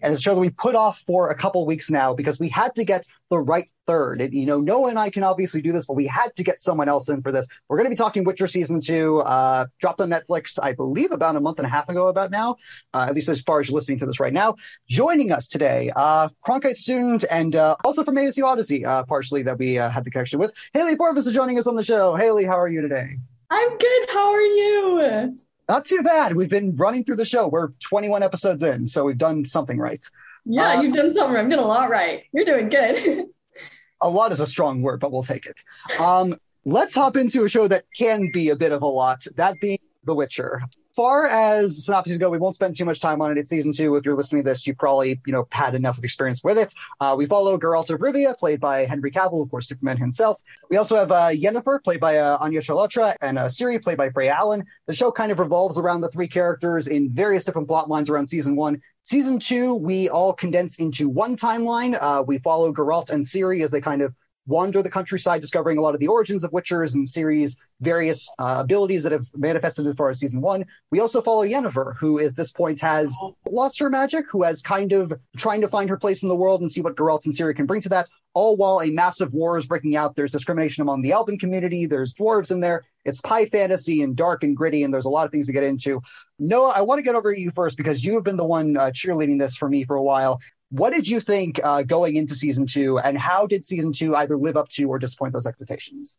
and 0.04 0.12
it's 0.12 0.20
a 0.20 0.22
show 0.22 0.34
that 0.34 0.40
we 0.40 0.50
put 0.50 0.74
off 0.74 1.02
for 1.06 1.30
a 1.30 1.34
couple 1.34 1.64
weeks 1.64 1.90
now 1.90 2.12
because 2.12 2.38
we 2.38 2.50
had 2.50 2.74
to 2.74 2.84
get 2.84 3.06
the 3.30 3.38
right 3.38 3.68
third. 3.86 4.20
And, 4.20 4.34
you 4.34 4.44
know, 4.44 4.60
Noah 4.60 4.90
and 4.90 4.98
I 4.98 5.08
can 5.08 5.22
obviously 5.22 5.62
do 5.62 5.72
this, 5.72 5.86
but 5.86 5.94
we 5.94 6.06
had 6.06 6.28
to 6.36 6.44
get 6.44 6.60
someone 6.60 6.90
else 6.90 7.08
in 7.08 7.22
for 7.22 7.32
this. 7.32 7.46
We're 7.68 7.78
going 7.78 7.86
to 7.86 7.90
be 7.90 7.96
talking 7.96 8.22
Witcher 8.22 8.46
season 8.46 8.82
two, 8.82 9.20
uh, 9.20 9.66
dropped 9.80 10.02
on 10.02 10.10
Netflix, 10.10 10.58
I 10.62 10.72
believe, 10.72 11.10
about 11.10 11.36
a 11.36 11.40
month 11.40 11.58
and 11.58 11.66
a 11.66 11.70
half 11.70 11.88
ago. 11.88 12.08
About 12.08 12.30
now, 12.30 12.56
uh, 12.92 13.06
at 13.08 13.14
least 13.14 13.30
as 13.30 13.40
far 13.40 13.60
as 13.60 13.68
you're 13.68 13.74
listening 13.74 13.98
to 13.98 14.06
this 14.06 14.20
right 14.20 14.32
now. 14.32 14.56
Joining 14.88 15.32
us 15.32 15.48
today, 15.48 15.90
uh, 15.96 16.28
Cronkite 16.46 16.76
student 16.76 17.24
and 17.30 17.56
uh, 17.56 17.76
also 17.82 18.04
from 18.04 18.16
ASU 18.16 18.44
Odyssey, 18.44 18.84
uh, 18.84 19.04
partially 19.04 19.42
that 19.42 19.58
we 19.58 19.78
uh, 19.78 19.88
had 19.88 20.04
the 20.04 20.10
connection 20.10 20.38
with. 20.38 20.52
Haley 20.74 20.96
Forbes 20.96 21.26
is 21.26 21.32
joining 21.32 21.58
us 21.58 21.66
on 21.66 21.76
the 21.76 21.84
show. 21.84 22.14
Haley, 22.14 22.44
how 22.44 22.60
are 22.60 22.68
you 22.68 22.82
today? 22.82 23.16
I'm 23.50 23.78
good. 23.78 24.10
How 24.10 24.32
are 24.32 24.40
you? 24.42 25.38
Not 25.68 25.84
too 25.84 26.02
bad. 26.02 26.36
We've 26.36 26.50
been 26.50 26.76
running 26.76 27.04
through 27.04 27.16
the 27.16 27.24
show. 27.24 27.48
We're 27.48 27.68
21 27.82 28.22
episodes 28.22 28.62
in, 28.62 28.86
so 28.86 29.04
we've 29.04 29.18
done 29.18 29.46
something 29.46 29.78
right. 29.78 30.04
Yeah, 30.44 30.78
uh, 30.78 30.82
you've 30.82 30.94
done 30.94 31.14
something. 31.14 31.36
I'm 31.36 31.48
doing 31.48 31.62
a 31.62 31.66
lot 31.66 31.88
right. 31.88 32.24
You're 32.32 32.44
doing 32.44 32.68
good. 32.68 33.26
a 34.02 34.08
lot 34.08 34.32
is 34.32 34.40
a 34.40 34.46
strong 34.46 34.82
word, 34.82 35.00
but 35.00 35.10
we'll 35.10 35.22
take 35.22 35.46
it. 35.46 35.62
Um, 35.98 36.36
let's 36.66 36.94
hop 36.94 37.16
into 37.16 37.44
a 37.44 37.48
show 37.48 37.66
that 37.68 37.84
can 37.96 38.30
be 38.32 38.50
a 38.50 38.56
bit 38.56 38.72
of 38.72 38.82
a 38.82 38.86
lot. 38.86 39.26
That 39.36 39.58
being 39.60 39.78
The 40.04 40.14
Witcher 40.14 40.62
far 40.94 41.26
as 41.26 41.84
synopses 41.84 42.18
go, 42.18 42.30
we 42.30 42.38
won't 42.38 42.54
spend 42.54 42.76
too 42.76 42.84
much 42.84 43.00
time 43.00 43.20
on 43.20 43.30
it. 43.30 43.38
It's 43.38 43.50
season 43.50 43.72
two. 43.72 43.96
If 43.96 44.04
you're 44.04 44.14
listening 44.14 44.44
to 44.44 44.50
this, 44.50 44.66
you 44.66 44.74
probably, 44.74 45.20
you 45.26 45.32
know, 45.32 45.46
had 45.50 45.74
enough 45.74 45.98
of 45.98 46.04
experience 46.04 46.42
with 46.44 46.58
it. 46.58 46.72
Uh, 47.00 47.14
we 47.16 47.26
follow 47.26 47.58
Geralt 47.58 47.90
of 47.90 48.00
Rivia, 48.00 48.36
played 48.36 48.60
by 48.60 48.84
Henry 48.84 49.10
Cavill, 49.10 49.42
of 49.42 49.50
course, 49.50 49.68
Superman 49.68 49.96
himself. 49.96 50.40
We 50.70 50.76
also 50.76 50.96
have 50.96 51.10
uh, 51.10 51.28
Yennefer, 51.28 51.82
played 51.82 52.00
by 52.00 52.18
uh, 52.18 52.38
Anya 52.40 52.60
Chalotra, 52.60 53.16
and 53.20 53.38
uh, 53.38 53.46
Ciri, 53.46 53.82
played 53.82 53.98
by 53.98 54.10
Freya 54.10 54.32
Allan. 54.32 54.64
The 54.86 54.94
show 54.94 55.10
kind 55.10 55.32
of 55.32 55.38
revolves 55.38 55.78
around 55.78 56.00
the 56.00 56.08
three 56.08 56.28
characters 56.28 56.86
in 56.86 57.10
various 57.10 57.44
different 57.44 57.68
plot 57.68 57.88
lines 57.88 58.08
around 58.08 58.28
season 58.28 58.56
one. 58.56 58.80
Season 59.02 59.38
two, 59.38 59.74
we 59.74 60.08
all 60.08 60.32
condense 60.32 60.76
into 60.76 61.08
one 61.08 61.36
timeline. 61.36 61.98
Uh, 62.00 62.22
we 62.22 62.38
follow 62.38 62.72
Geralt 62.72 63.10
and 63.10 63.24
Ciri 63.24 63.62
as 63.62 63.70
they 63.70 63.80
kind 63.80 64.00
of 64.00 64.14
wander 64.46 64.82
the 64.82 64.90
countryside, 64.90 65.40
discovering 65.40 65.78
a 65.78 65.80
lot 65.80 65.94
of 65.94 66.00
the 66.00 66.06
origins 66.06 66.44
of 66.44 66.50
Witchers 66.50 66.94
and 66.94 67.06
Ciri's 67.06 67.56
various 67.80 68.28
uh, 68.38 68.56
abilities 68.58 69.02
that 69.02 69.12
have 69.12 69.26
manifested 69.34 69.86
as 69.86 69.94
far 69.94 70.10
as 70.10 70.20
season 70.20 70.40
one. 70.40 70.64
We 70.90 71.00
also 71.00 71.22
follow 71.22 71.44
Yennefer, 71.44 71.96
who 71.96 72.20
at 72.20 72.36
this 72.36 72.52
point 72.52 72.80
has 72.80 73.14
lost 73.50 73.78
her 73.80 73.90
magic, 73.90 74.26
who 74.30 74.42
has 74.42 74.62
kind 74.62 74.92
of 74.92 75.12
trying 75.36 75.60
to 75.60 75.68
find 75.68 75.88
her 75.90 75.96
place 75.96 76.22
in 76.22 76.28
the 76.28 76.36
world 76.36 76.60
and 76.60 76.70
see 76.70 76.80
what 76.80 76.96
Geralt 76.96 77.24
and 77.26 77.34
Ciri 77.34 77.56
can 77.56 77.66
bring 77.66 77.80
to 77.82 77.88
that. 77.90 78.08
All 78.34 78.56
while 78.56 78.80
a 78.80 78.90
massive 78.90 79.32
war 79.32 79.56
is 79.58 79.66
breaking 79.66 79.96
out. 79.96 80.16
There's 80.16 80.32
discrimination 80.32 80.82
among 80.82 81.02
the 81.02 81.12
Elven 81.12 81.38
community. 81.38 81.86
There's 81.86 82.14
dwarves 82.14 82.50
in 82.50 82.60
there. 82.60 82.82
It's 83.04 83.20
pie 83.20 83.46
fantasy 83.46 84.02
and 84.02 84.16
dark 84.16 84.42
and 84.42 84.56
gritty, 84.56 84.82
and 84.82 84.92
there's 84.92 85.04
a 85.04 85.10
lot 85.10 85.24
of 85.24 85.30
things 85.30 85.46
to 85.46 85.52
get 85.52 85.62
into. 85.62 86.00
Noah, 86.38 86.70
I 86.70 86.80
want 86.80 86.98
to 86.98 87.02
get 87.02 87.14
over 87.14 87.32
to 87.32 87.40
you 87.40 87.52
first 87.54 87.76
because 87.76 88.04
you 88.04 88.14
have 88.14 88.24
been 88.24 88.36
the 88.36 88.44
one 88.44 88.76
uh, 88.76 88.86
cheerleading 88.86 89.38
this 89.38 89.56
for 89.56 89.68
me 89.68 89.84
for 89.84 89.96
a 89.96 90.02
while. 90.02 90.40
What 90.74 90.92
did 90.92 91.06
you 91.06 91.20
think 91.20 91.60
uh, 91.62 91.84
going 91.84 92.16
into 92.16 92.34
season 92.34 92.66
two, 92.66 92.98
and 92.98 93.16
how 93.16 93.46
did 93.46 93.64
season 93.64 93.92
two 93.92 94.16
either 94.16 94.36
live 94.36 94.56
up 94.56 94.68
to 94.70 94.88
or 94.88 94.98
disappoint 94.98 95.32
those 95.32 95.46
expectations? 95.46 96.18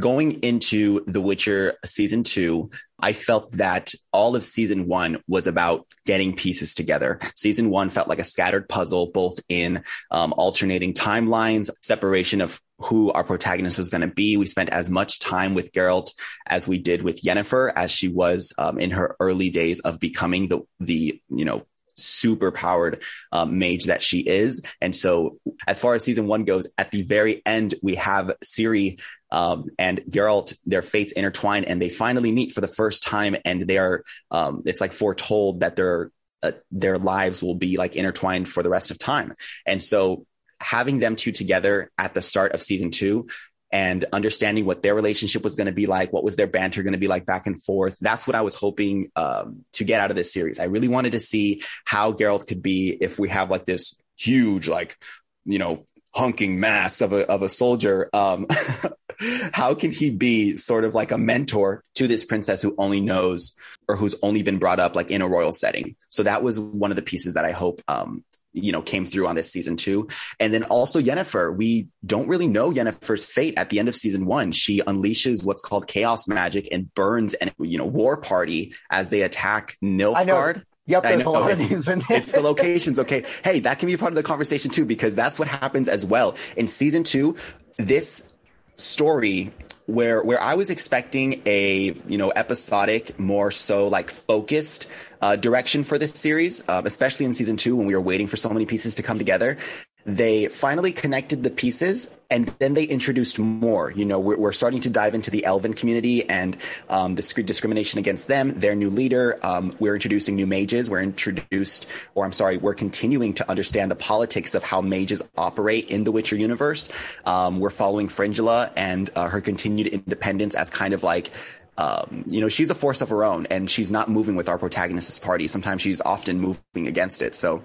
Going 0.00 0.42
into 0.42 1.04
The 1.06 1.20
Witcher 1.20 1.74
season 1.84 2.22
two, 2.22 2.70
I 2.98 3.12
felt 3.12 3.50
that 3.58 3.92
all 4.10 4.36
of 4.36 4.46
season 4.46 4.86
one 4.86 5.22
was 5.28 5.46
about 5.46 5.86
getting 6.06 6.34
pieces 6.34 6.72
together. 6.72 7.18
Season 7.36 7.68
one 7.68 7.90
felt 7.90 8.08
like 8.08 8.20
a 8.20 8.24
scattered 8.24 8.70
puzzle, 8.70 9.10
both 9.10 9.38
in 9.50 9.84
um, 10.10 10.32
alternating 10.34 10.94
timelines, 10.94 11.68
separation 11.82 12.40
of 12.40 12.58
who 12.78 13.12
our 13.12 13.22
protagonist 13.22 13.76
was 13.76 13.90
going 13.90 14.00
to 14.00 14.06
be. 14.06 14.38
We 14.38 14.46
spent 14.46 14.70
as 14.70 14.88
much 14.88 15.18
time 15.18 15.52
with 15.52 15.72
Geralt 15.72 16.14
as 16.46 16.66
we 16.66 16.78
did 16.78 17.02
with 17.02 17.22
Yennefer, 17.22 17.70
as 17.76 17.90
she 17.90 18.08
was 18.08 18.54
um, 18.56 18.78
in 18.78 18.92
her 18.92 19.14
early 19.20 19.50
days 19.50 19.80
of 19.80 20.00
becoming 20.00 20.48
the 20.48 20.60
the 20.78 21.20
you 21.28 21.44
know 21.44 21.66
super 22.04 22.50
powered 22.52 23.02
um, 23.32 23.58
mage 23.58 23.84
that 23.84 24.02
she 24.02 24.20
is. 24.20 24.62
And 24.80 24.94
so, 24.94 25.38
as 25.66 25.78
far 25.78 25.94
as 25.94 26.04
season 26.04 26.26
one 26.26 26.44
goes, 26.44 26.68
at 26.78 26.90
the 26.90 27.02
very 27.02 27.42
end, 27.44 27.74
we 27.82 27.96
have 27.96 28.32
Ciri 28.44 29.00
um, 29.30 29.66
and 29.78 30.00
Geralt, 30.08 30.54
their 30.66 30.82
fates 30.82 31.12
intertwine, 31.12 31.64
and 31.64 31.80
they 31.80 31.90
finally 31.90 32.32
meet 32.32 32.52
for 32.52 32.60
the 32.60 32.68
first 32.68 33.02
time. 33.02 33.36
And 33.44 33.62
they 33.62 33.78
are, 33.78 34.04
um, 34.30 34.62
it's 34.66 34.80
like 34.80 34.92
foretold 34.92 35.60
that 35.60 35.76
their 35.76 36.10
uh, 36.42 36.52
their 36.70 36.96
lives 36.96 37.42
will 37.42 37.54
be 37.54 37.76
like 37.76 37.96
intertwined 37.96 38.48
for 38.48 38.62
the 38.62 38.70
rest 38.70 38.90
of 38.90 38.98
time. 38.98 39.34
And 39.66 39.82
so, 39.82 40.26
having 40.60 40.98
them 40.98 41.16
two 41.16 41.32
together 41.32 41.90
at 41.98 42.14
the 42.14 42.20
start 42.20 42.52
of 42.52 42.62
season 42.62 42.90
two 42.90 43.28
and 43.72 44.04
understanding 44.12 44.64
what 44.64 44.82
their 44.82 44.94
relationship 44.94 45.44
was 45.44 45.54
going 45.54 45.66
to 45.66 45.72
be 45.72 45.86
like, 45.86 46.12
what 46.12 46.24
was 46.24 46.36
their 46.36 46.46
banter 46.46 46.82
going 46.82 46.92
to 46.92 46.98
be 46.98 47.08
like 47.08 47.26
back 47.26 47.46
and 47.46 47.62
forth. 47.62 47.98
That's 48.00 48.26
what 48.26 48.34
I 48.34 48.42
was 48.42 48.54
hoping 48.54 49.10
um, 49.16 49.64
to 49.74 49.84
get 49.84 50.00
out 50.00 50.10
of 50.10 50.16
this 50.16 50.32
series. 50.32 50.58
I 50.58 50.64
really 50.64 50.88
wanted 50.88 51.12
to 51.12 51.18
see 51.18 51.62
how 51.84 52.12
Geralt 52.12 52.46
could 52.46 52.62
be 52.62 52.96
if 53.00 53.18
we 53.18 53.28
have 53.28 53.50
like 53.50 53.66
this 53.66 53.98
huge, 54.16 54.68
like, 54.68 54.96
you 55.44 55.58
know, 55.58 55.84
hunking 56.14 56.58
mass 56.58 57.00
of 57.00 57.12
a, 57.12 57.30
of 57.30 57.42
a 57.42 57.48
soldier. 57.48 58.10
Um, 58.12 58.46
how 59.52 59.74
can 59.74 59.92
he 59.92 60.10
be 60.10 60.56
sort 60.56 60.84
of 60.84 60.94
like 60.94 61.12
a 61.12 61.18
mentor 61.18 61.84
to 61.94 62.08
this 62.08 62.24
princess 62.24 62.62
who 62.62 62.74
only 62.78 63.00
knows 63.00 63.56
or 63.88 63.96
who's 63.96 64.16
only 64.22 64.42
been 64.42 64.58
brought 64.58 64.80
up 64.80 64.96
like 64.96 65.10
in 65.10 65.22
a 65.22 65.28
royal 65.28 65.52
setting? 65.52 65.94
So 66.08 66.24
that 66.24 66.42
was 66.42 66.58
one 66.58 66.90
of 66.90 66.96
the 66.96 67.02
pieces 67.02 67.34
that 67.34 67.44
I 67.44 67.52
hope 67.52 67.80
um, 67.86 68.24
you 68.52 68.72
know, 68.72 68.82
came 68.82 69.04
through 69.04 69.26
on 69.26 69.34
this 69.34 69.50
season 69.50 69.76
two. 69.76 70.08
And 70.38 70.52
then 70.52 70.64
also 70.64 71.00
Yennefer, 71.00 71.54
we 71.54 71.88
don't 72.04 72.28
really 72.28 72.48
know 72.48 72.70
Yennefer's 72.70 73.24
fate 73.24 73.54
at 73.56 73.70
the 73.70 73.78
end 73.78 73.88
of 73.88 73.96
season 73.96 74.26
one. 74.26 74.52
She 74.52 74.80
unleashes 74.80 75.44
what's 75.44 75.60
called 75.60 75.86
chaos 75.86 76.26
magic 76.26 76.68
and 76.72 76.92
burns 76.94 77.34
and, 77.34 77.52
you 77.58 77.78
know, 77.78 77.84
war 77.84 78.16
party 78.16 78.74
as 78.90 79.10
they 79.10 79.22
attack 79.22 79.76
Nilfgaard. 79.82 80.64
Yep, 80.86 81.02
there's 81.04 81.24
a 81.24 81.30
lot 81.30 81.50
of 81.52 81.58
names 81.58 81.86
in 81.86 82.00
there. 82.00 82.06
It's 82.18 82.32
the 82.32 82.40
locations. 82.40 82.98
Okay. 82.98 83.24
Hey, 83.44 83.60
that 83.60 83.78
can 83.78 83.86
be 83.86 83.96
part 83.96 84.10
of 84.10 84.16
the 84.16 84.24
conversation 84.24 84.72
too, 84.72 84.84
because 84.84 85.14
that's 85.14 85.38
what 85.38 85.46
happens 85.46 85.88
as 85.88 86.04
well. 86.04 86.36
In 86.56 86.66
season 86.66 87.04
two, 87.04 87.36
this 87.76 88.32
story 88.74 89.52
where 89.90 90.22
where 90.22 90.40
I 90.40 90.54
was 90.54 90.70
expecting 90.70 91.42
a 91.46 91.94
you 92.06 92.18
know 92.18 92.32
episodic, 92.34 93.18
more 93.18 93.50
so 93.50 93.88
like 93.88 94.10
focused 94.10 94.86
uh, 95.20 95.36
direction 95.36 95.84
for 95.84 95.98
this 95.98 96.12
series, 96.12 96.66
um, 96.68 96.86
especially 96.86 97.26
in 97.26 97.34
season 97.34 97.56
two 97.56 97.76
when 97.76 97.86
we 97.86 97.94
were 97.94 98.00
waiting 98.00 98.26
for 98.26 98.36
so 98.36 98.48
many 98.48 98.66
pieces 98.66 98.94
to 98.96 99.02
come 99.02 99.18
together 99.18 99.58
they 100.04 100.46
finally 100.46 100.92
connected 100.92 101.42
the 101.42 101.50
pieces 101.50 102.10
and 102.30 102.46
then 102.60 102.74
they 102.74 102.84
introduced 102.84 103.38
more. 103.38 103.90
You 103.90 104.04
know, 104.04 104.20
we're, 104.20 104.38
we're 104.38 104.52
starting 104.52 104.80
to 104.82 104.90
dive 104.90 105.14
into 105.14 105.30
the 105.30 105.44
Elven 105.44 105.74
community 105.74 106.28
and 106.28 106.56
um, 106.88 107.14
the 107.14 107.42
discrimination 107.44 107.98
against 107.98 108.28
them, 108.28 108.50
their 108.50 108.76
new 108.76 108.88
leader. 108.88 109.38
Um, 109.42 109.74
we're 109.80 109.94
introducing 109.94 110.36
new 110.36 110.46
mages. 110.46 110.88
We're 110.88 111.02
introduced, 111.02 111.86
or 112.14 112.24
I'm 112.24 112.32
sorry, 112.32 112.56
we're 112.56 112.74
continuing 112.74 113.34
to 113.34 113.50
understand 113.50 113.90
the 113.90 113.96
politics 113.96 114.54
of 114.54 114.62
how 114.62 114.80
mages 114.80 115.22
operate 115.36 115.90
in 115.90 116.04
the 116.04 116.12
Witcher 116.12 116.36
universe. 116.36 116.88
Um, 117.24 117.58
we're 117.58 117.70
following 117.70 118.08
Fringilla 118.08 118.70
and 118.76 119.10
uh, 119.16 119.28
her 119.28 119.40
continued 119.40 119.88
independence 119.88 120.54
as 120.54 120.70
kind 120.70 120.94
of 120.94 121.02
like 121.02 121.30
um, 121.78 122.24
you 122.26 122.42
know, 122.42 122.48
she's 122.48 122.68
a 122.68 122.74
force 122.74 123.00
of 123.00 123.08
her 123.08 123.24
own 123.24 123.46
and 123.46 123.70
she's 123.70 123.90
not 123.90 124.10
moving 124.10 124.36
with 124.36 124.50
our 124.50 124.58
protagonist's 124.58 125.18
party. 125.18 125.48
Sometimes 125.48 125.80
she's 125.80 126.02
often 126.02 126.38
moving 126.38 126.86
against 126.86 127.22
it. 127.22 127.34
So 127.34 127.62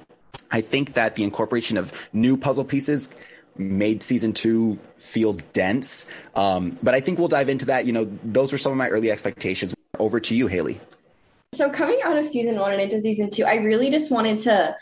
I 0.52 0.62
think 0.62 0.94
that 0.94 1.16
the 1.16 1.24
incorporation 1.24 1.78
of 1.78 2.10
new 2.14 2.38
puzzle 2.38 2.66
pieces 2.66 3.16
made 3.58 4.04
season 4.04 4.34
two 4.34 4.78
feel 4.98 5.34
dense. 5.54 6.08
Um, 6.36 6.78
but 6.84 6.94
I 6.94 7.00
think 7.00 7.20
we'll 7.20 7.28
dive 7.28 7.50
into 7.50 7.66
that. 7.68 7.86
You 7.86 7.94
know, 7.94 8.06
those 8.24 8.52
were 8.52 8.58
some 8.58 8.72
of 8.72 8.78
my 8.78 8.90
early 8.90 9.12
expectations. 9.12 9.74
Over 9.98 10.20
to 10.20 10.36
you, 10.36 10.48
Haley. 10.48 10.82
So 11.54 11.70
coming 11.70 12.00
out 12.04 12.18
of 12.18 12.26
season 12.26 12.60
one 12.60 12.74
and 12.74 12.82
into 12.82 13.00
season 13.00 13.30
two, 13.30 13.46
I 13.46 13.56
really 13.56 13.90
just 13.90 14.12
wanted 14.12 14.40
to 14.40 14.76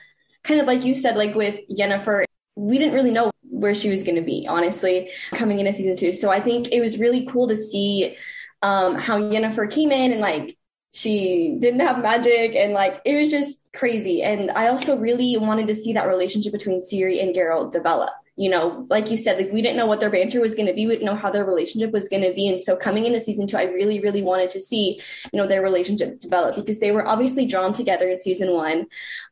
kind 0.44 0.60
of 0.60 0.66
like 0.66 0.84
you 0.84 0.96
said, 0.96 1.16
like 1.16 1.36
with 1.36 1.60
Jennifer, 1.78 2.26
we 2.56 2.78
didn't 2.80 2.96
really 2.96 3.12
know 3.12 3.32
where 3.44 3.76
she 3.76 3.90
was 3.90 4.04
going 4.04 4.16
to 4.16 4.22
be, 4.22 4.48
honestly, 4.50 5.10
coming 5.34 5.60
into 5.60 5.72
season 5.72 5.96
two. 5.96 6.14
So 6.14 6.32
I 6.32 6.42
think 6.42 6.70
it 6.72 6.82
was 6.82 6.98
really 6.98 7.28
cool 7.28 7.48
to 7.48 7.56
see 7.56 8.18
um, 8.64 8.96
how 8.96 9.20
Jennifer 9.30 9.68
came 9.68 9.92
in 9.92 10.12
and 10.12 10.22
like 10.22 10.58
she 10.94 11.57
didn't 11.60 11.80
have 11.80 12.03
magic 12.03 12.56
and 12.56 12.74
like 12.74 13.02
it 13.03 13.18
was 13.18 13.32
just 13.32 13.61
crazy. 13.76 14.22
And 14.22 14.52
i 14.52 14.68
also 14.68 14.98
really 14.98 15.36
wanted 15.38 15.68
to 15.68 15.76
see 15.76 15.94
that 15.94 16.07
relationship 16.07 16.53
between 16.53 16.80
Ciri 16.80 17.22
and 17.22 17.36
geralt 17.36 17.72
develop. 17.72 18.11
You 18.36 18.49
know 18.49 18.86
like 18.90 19.10
you 19.11 19.18
said 19.18 19.38
like 19.38 19.52
we 19.52 19.61
didn't 19.61 19.78
know 19.78 19.88
what 19.88 19.99
their 19.99 20.11
banter 20.11 20.40
was 20.40 20.53
going 20.53 20.68
to 20.68 20.74
be. 20.74 20.86
We 20.86 20.94
didn't 20.94 21.06
know 21.06 21.15
how 21.15 21.32
their 21.32 21.45
relationship 21.45 21.91
was 21.91 22.07
going 22.10 22.22
to 22.24 22.34
be. 22.34 22.48
And 22.48 22.61
so 22.61 22.76
coming 22.76 23.06
into 23.06 23.20
season 23.20 23.48
two 23.48 23.57
i 23.57 23.64
really 23.64 24.02
really 24.02 24.22
wanted 24.22 24.52
to 24.52 24.61
see 24.61 25.02
you 25.32 25.41
know 25.41 25.48
their 25.48 25.64
relationship 25.64 26.20
develop 26.20 26.56
because 26.56 26.80
they 26.80 26.91
were 26.91 27.07
obviously 27.07 27.48
drawn 27.48 27.74
together 27.74 28.07
in 28.07 28.20
season 28.20 28.52
one. 28.53 28.86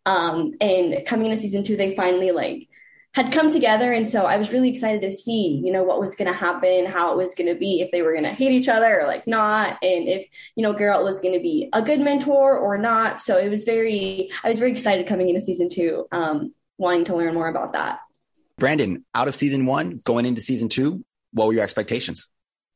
Um 0.07 0.53
and 0.59 1.05
coming 1.05 1.27
into 1.27 1.41
season 1.41 1.63
two 1.63 1.77
they 1.77 1.95
finally 1.95 2.31
like 2.31 2.69
had 3.13 3.33
come 3.33 3.51
together. 3.51 3.91
And 3.91 4.07
so 4.07 4.25
I 4.25 4.37
was 4.37 4.53
really 4.53 4.69
excited 4.69 5.01
to 5.01 5.11
see, 5.11 5.61
you 5.63 5.71
know, 5.71 5.83
what 5.83 5.99
was 5.99 6.15
going 6.15 6.31
to 6.31 6.37
happen, 6.37 6.85
how 6.85 7.11
it 7.11 7.17
was 7.17 7.35
going 7.35 7.51
to 7.53 7.59
be, 7.59 7.81
if 7.81 7.91
they 7.91 8.01
were 8.01 8.13
going 8.13 8.23
to 8.23 8.31
hate 8.31 8.51
each 8.51 8.69
other 8.69 9.01
or 9.01 9.07
like 9.07 9.27
not, 9.27 9.77
and 9.81 10.07
if, 10.07 10.27
you 10.55 10.63
know, 10.63 10.73
Geralt 10.73 11.03
was 11.03 11.19
going 11.19 11.33
to 11.33 11.41
be 11.41 11.69
a 11.73 11.81
good 11.81 11.99
mentor 11.99 12.57
or 12.57 12.77
not. 12.77 13.19
So 13.19 13.37
it 13.37 13.49
was 13.49 13.65
very, 13.65 14.31
I 14.43 14.47
was 14.47 14.59
very 14.59 14.71
excited 14.71 15.07
coming 15.07 15.27
into 15.27 15.41
season 15.41 15.67
two, 15.67 16.07
um, 16.13 16.53
wanting 16.77 17.03
to 17.05 17.15
learn 17.17 17.33
more 17.33 17.49
about 17.49 17.73
that. 17.73 17.99
Brandon, 18.57 19.03
out 19.13 19.27
of 19.27 19.35
season 19.35 19.65
one, 19.65 19.99
going 20.03 20.25
into 20.25 20.41
season 20.41 20.69
two, 20.69 21.03
what 21.33 21.47
were 21.47 21.53
your 21.53 21.63
expectations? 21.63 22.29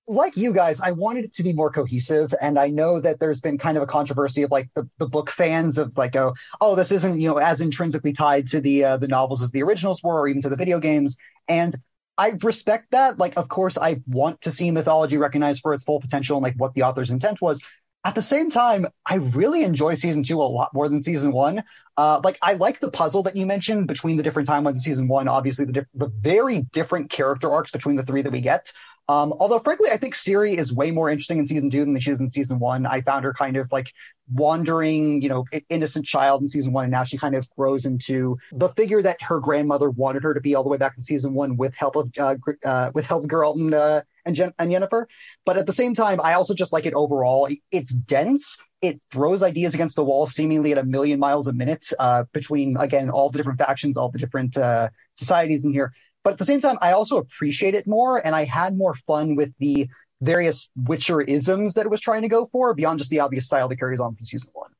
Like 0.07 0.37
you 0.37 0.53
guys, 0.53 0.79
I 0.81 0.91
wanted 0.91 1.25
it 1.25 1.33
to 1.35 1.43
be 1.43 1.53
more 1.53 1.71
cohesive. 1.71 2.33
And 2.39 2.59
I 2.59 2.67
know 2.67 2.99
that 2.99 3.19
there's 3.19 3.41
been 3.41 3.57
kind 3.57 3.75
of 3.77 3.83
a 3.83 3.87
controversy 3.87 4.43
of 4.43 4.51
like 4.51 4.69
the, 4.75 4.87
the 4.99 5.07
book 5.07 5.31
fans 5.31 5.77
of 5.77 5.97
like, 5.97 6.15
oh, 6.15 6.33
oh, 6.61 6.75
this 6.75 6.91
isn't, 6.91 7.19
you 7.19 7.29
know, 7.29 7.37
as 7.37 7.61
intrinsically 7.61 8.13
tied 8.13 8.47
to 8.49 8.61
the 8.61 8.83
uh, 8.83 8.97
the 8.97 9.07
novels 9.07 9.41
as 9.41 9.51
the 9.51 9.63
originals 9.63 10.03
were, 10.03 10.19
or 10.21 10.27
even 10.27 10.41
to 10.43 10.49
the 10.49 10.55
video 10.55 10.79
games. 10.79 11.17
And 11.47 11.75
I 12.17 12.33
respect 12.41 12.91
that. 12.91 13.17
Like, 13.17 13.35
of 13.35 13.49
course, 13.49 13.77
I 13.77 14.01
want 14.07 14.41
to 14.41 14.51
see 14.51 14.71
mythology 14.71 15.17
recognized 15.17 15.61
for 15.61 15.73
its 15.73 15.83
full 15.83 15.99
potential 15.99 16.37
and 16.37 16.43
like 16.43 16.55
what 16.57 16.73
the 16.73 16.83
author's 16.83 17.09
intent 17.09 17.41
was. 17.41 17.61
At 18.05 18.13
the 18.13 18.21
same 18.21 18.51
time, 18.51 18.85
I 19.03 19.15
really 19.15 19.63
enjoy 19.63 19.95
season 19.95 20.21
two 20.21 20.39
a 20.39 20.43
lot 20.43 20.71
more 20.75 20.87
than 20.87 21.01
season 21.01 21.31
one. 21.31 21.63
Uh, 21.97 22.21
like, 22.23 22.37
I 22.39 22.53
like 22.53 22.79
the 22.79 22.91
puzzle 22.91 23.23
that 23.23 23.35
you 23.35 23.47
mentioned 23.47 23.87
between 23.87 24.15
the 24.15 24.21
different 24.21 24.47
timelines 24.47 24.75
in 24.75 24.81
season 24.81 25.07
one. 25.07 25.27
Obviously, 25.27 25.65
the, 25.65 25.71
di- 25.71 25.85
the 25.95 26.11
very 26.21 26.61
different 26.71 27.09
character 27.09 27.51
arcs 27.51 27.71
between 27.71 27.95
the 27.95 28.03
three 28.03 28.21
that 28.21 28.31
we 28.31 28.41
get. 28.41 28.71
Um, 29.07 29.33
although, 29.39 29.59
frankly, 29.59 29.91
I 29.91 29.97
think 29.97 30.15
Ciri 30.15 30.57
is 30.57 30.73
way 30.73 30.89
more 30.89 31.09
interesting 31.09 31.37
in 31.37 31.45
season 31.45 31.69
two 31.69 31.85
than 31.85 31.99
she 31.99 32.09
is 32.09 32.19
in 32.19 32.31
season 32.31 32.57
one. 32.57 32.87
I 32.87 33.01
found 33.01 33.23
her 33.23 33.33
kind 33.33 33.55
of 33.55 33.71
like 33.71 33.91
wandering, 34.33 35.21
you 35.21 35.29
know, 35.29 35.45
innocent 35.69 36.07
child 36.07 36.41
in 36.41 36.47
season 36.47 36.73
one, 36.73 36.85
and 36.85 36.91
now 36.91 37.03
she 37.03 37.17
kind 37.17 37.35
of 37.35 37.47
grows 37.51 37.85
into 37.85 38.37
the 38.51 38.69
figure 38.69 39.03
that 39.03 39.21
her 39.21 39.39
grandmother 39.39 39.91
wanted 39.91 40.23
her 40.23 40.33
to 40.33 40.41
be 40.41 40.55
all 40.55 40.63
the 40.63 40.69
way 40.69 40.77
back 40.77 40.93
in 40.95 41.03
season 41.03 41.35
one, 41.35 41.55
with 41.55 41.75
help 41.75 41.95
of 41.95 42.11
uh, 42.17 42.35
uh, 42.63 42.91
with 42.95 43.05
help 43.05 43.23
of 43.23 43.29
Geralt 43.29 43.59
and 43.59 43.73
uh, 43.75 44.01
and, 44.25 44.35
Jen- 44.35 44.53
and 44.57 44.71
Yennefer. 44.71 45.05
But 45.45 45.57
at 45.57 45.67
the 45.67 45.73
same 45.73 45.93
time, 45.93 46.19
I 46.19 46.33
also 46.33 46.55
just 46.55 46.73
like 46.73 46.87
it 46.87 46.95
overall. 46.95 47.47
It's 47.71 47.93
dense. 47.93 48.57
It 48.81 48.99
throws 49.11 49.43
ideas 49.43 49.75
against 49.75 49.95
the 49.95 50.03
wall, 50.03 50.25
seemingly 50.27 50.71
at 50.71 50.77
a 50.79 50.83
million 50.83 51.19
miles 51.19 51.47
a 51.47 51.53
minute, 51.53 51.91
uh, 51.99 52.23
between 52.33 52.75
again 52.77 53.11
all 53.11 53.29
the 53.29 53.37
different 53.37 53.59
factions, 53.59 53.97
all 53.97 54.09
the 54.09 54.19
different 54.19 54.57
uh, 54.57 54.89
societies 55.15 55.63
in 55.63 55.73
here. 55.73 55.93
But 56.25 56.33
at 56.33 56.39
the 56.39 56.45
same 56.45 56.59
time, 56.59 56.79
I 56.81 56.93
also 56.93 57.17
appreciate 57.17 57.75
it 57.75 57.85
more, 57.85 58.17
and 58.17 58.35
I 58.35 58.45
had 58.45 58.75
more 58.75 58.95
fun 59.05 59.35
with 59.35 59.53
the 59.59 59.87
various 60.21 60.71
Witcher 60.75 61.21
isms 61.21 61.75
that 61.75 61.85
it 61.85 61.89
was 61.89 62.01
trying 62.01 62.23
to 62.23 62.27
go 62.27 62.49
for 62.51 62.73
beyond 62.73 62.97
just 62.97 63.11
the 63.11 63.19
obvious 63.19 63.45
style 63.45 63.69
that 63.69 63.77
carries 63.77 63.99
on 63.99 64.15
from 64.15 64.25
season 64.25 64.49
one. 64.53 64.71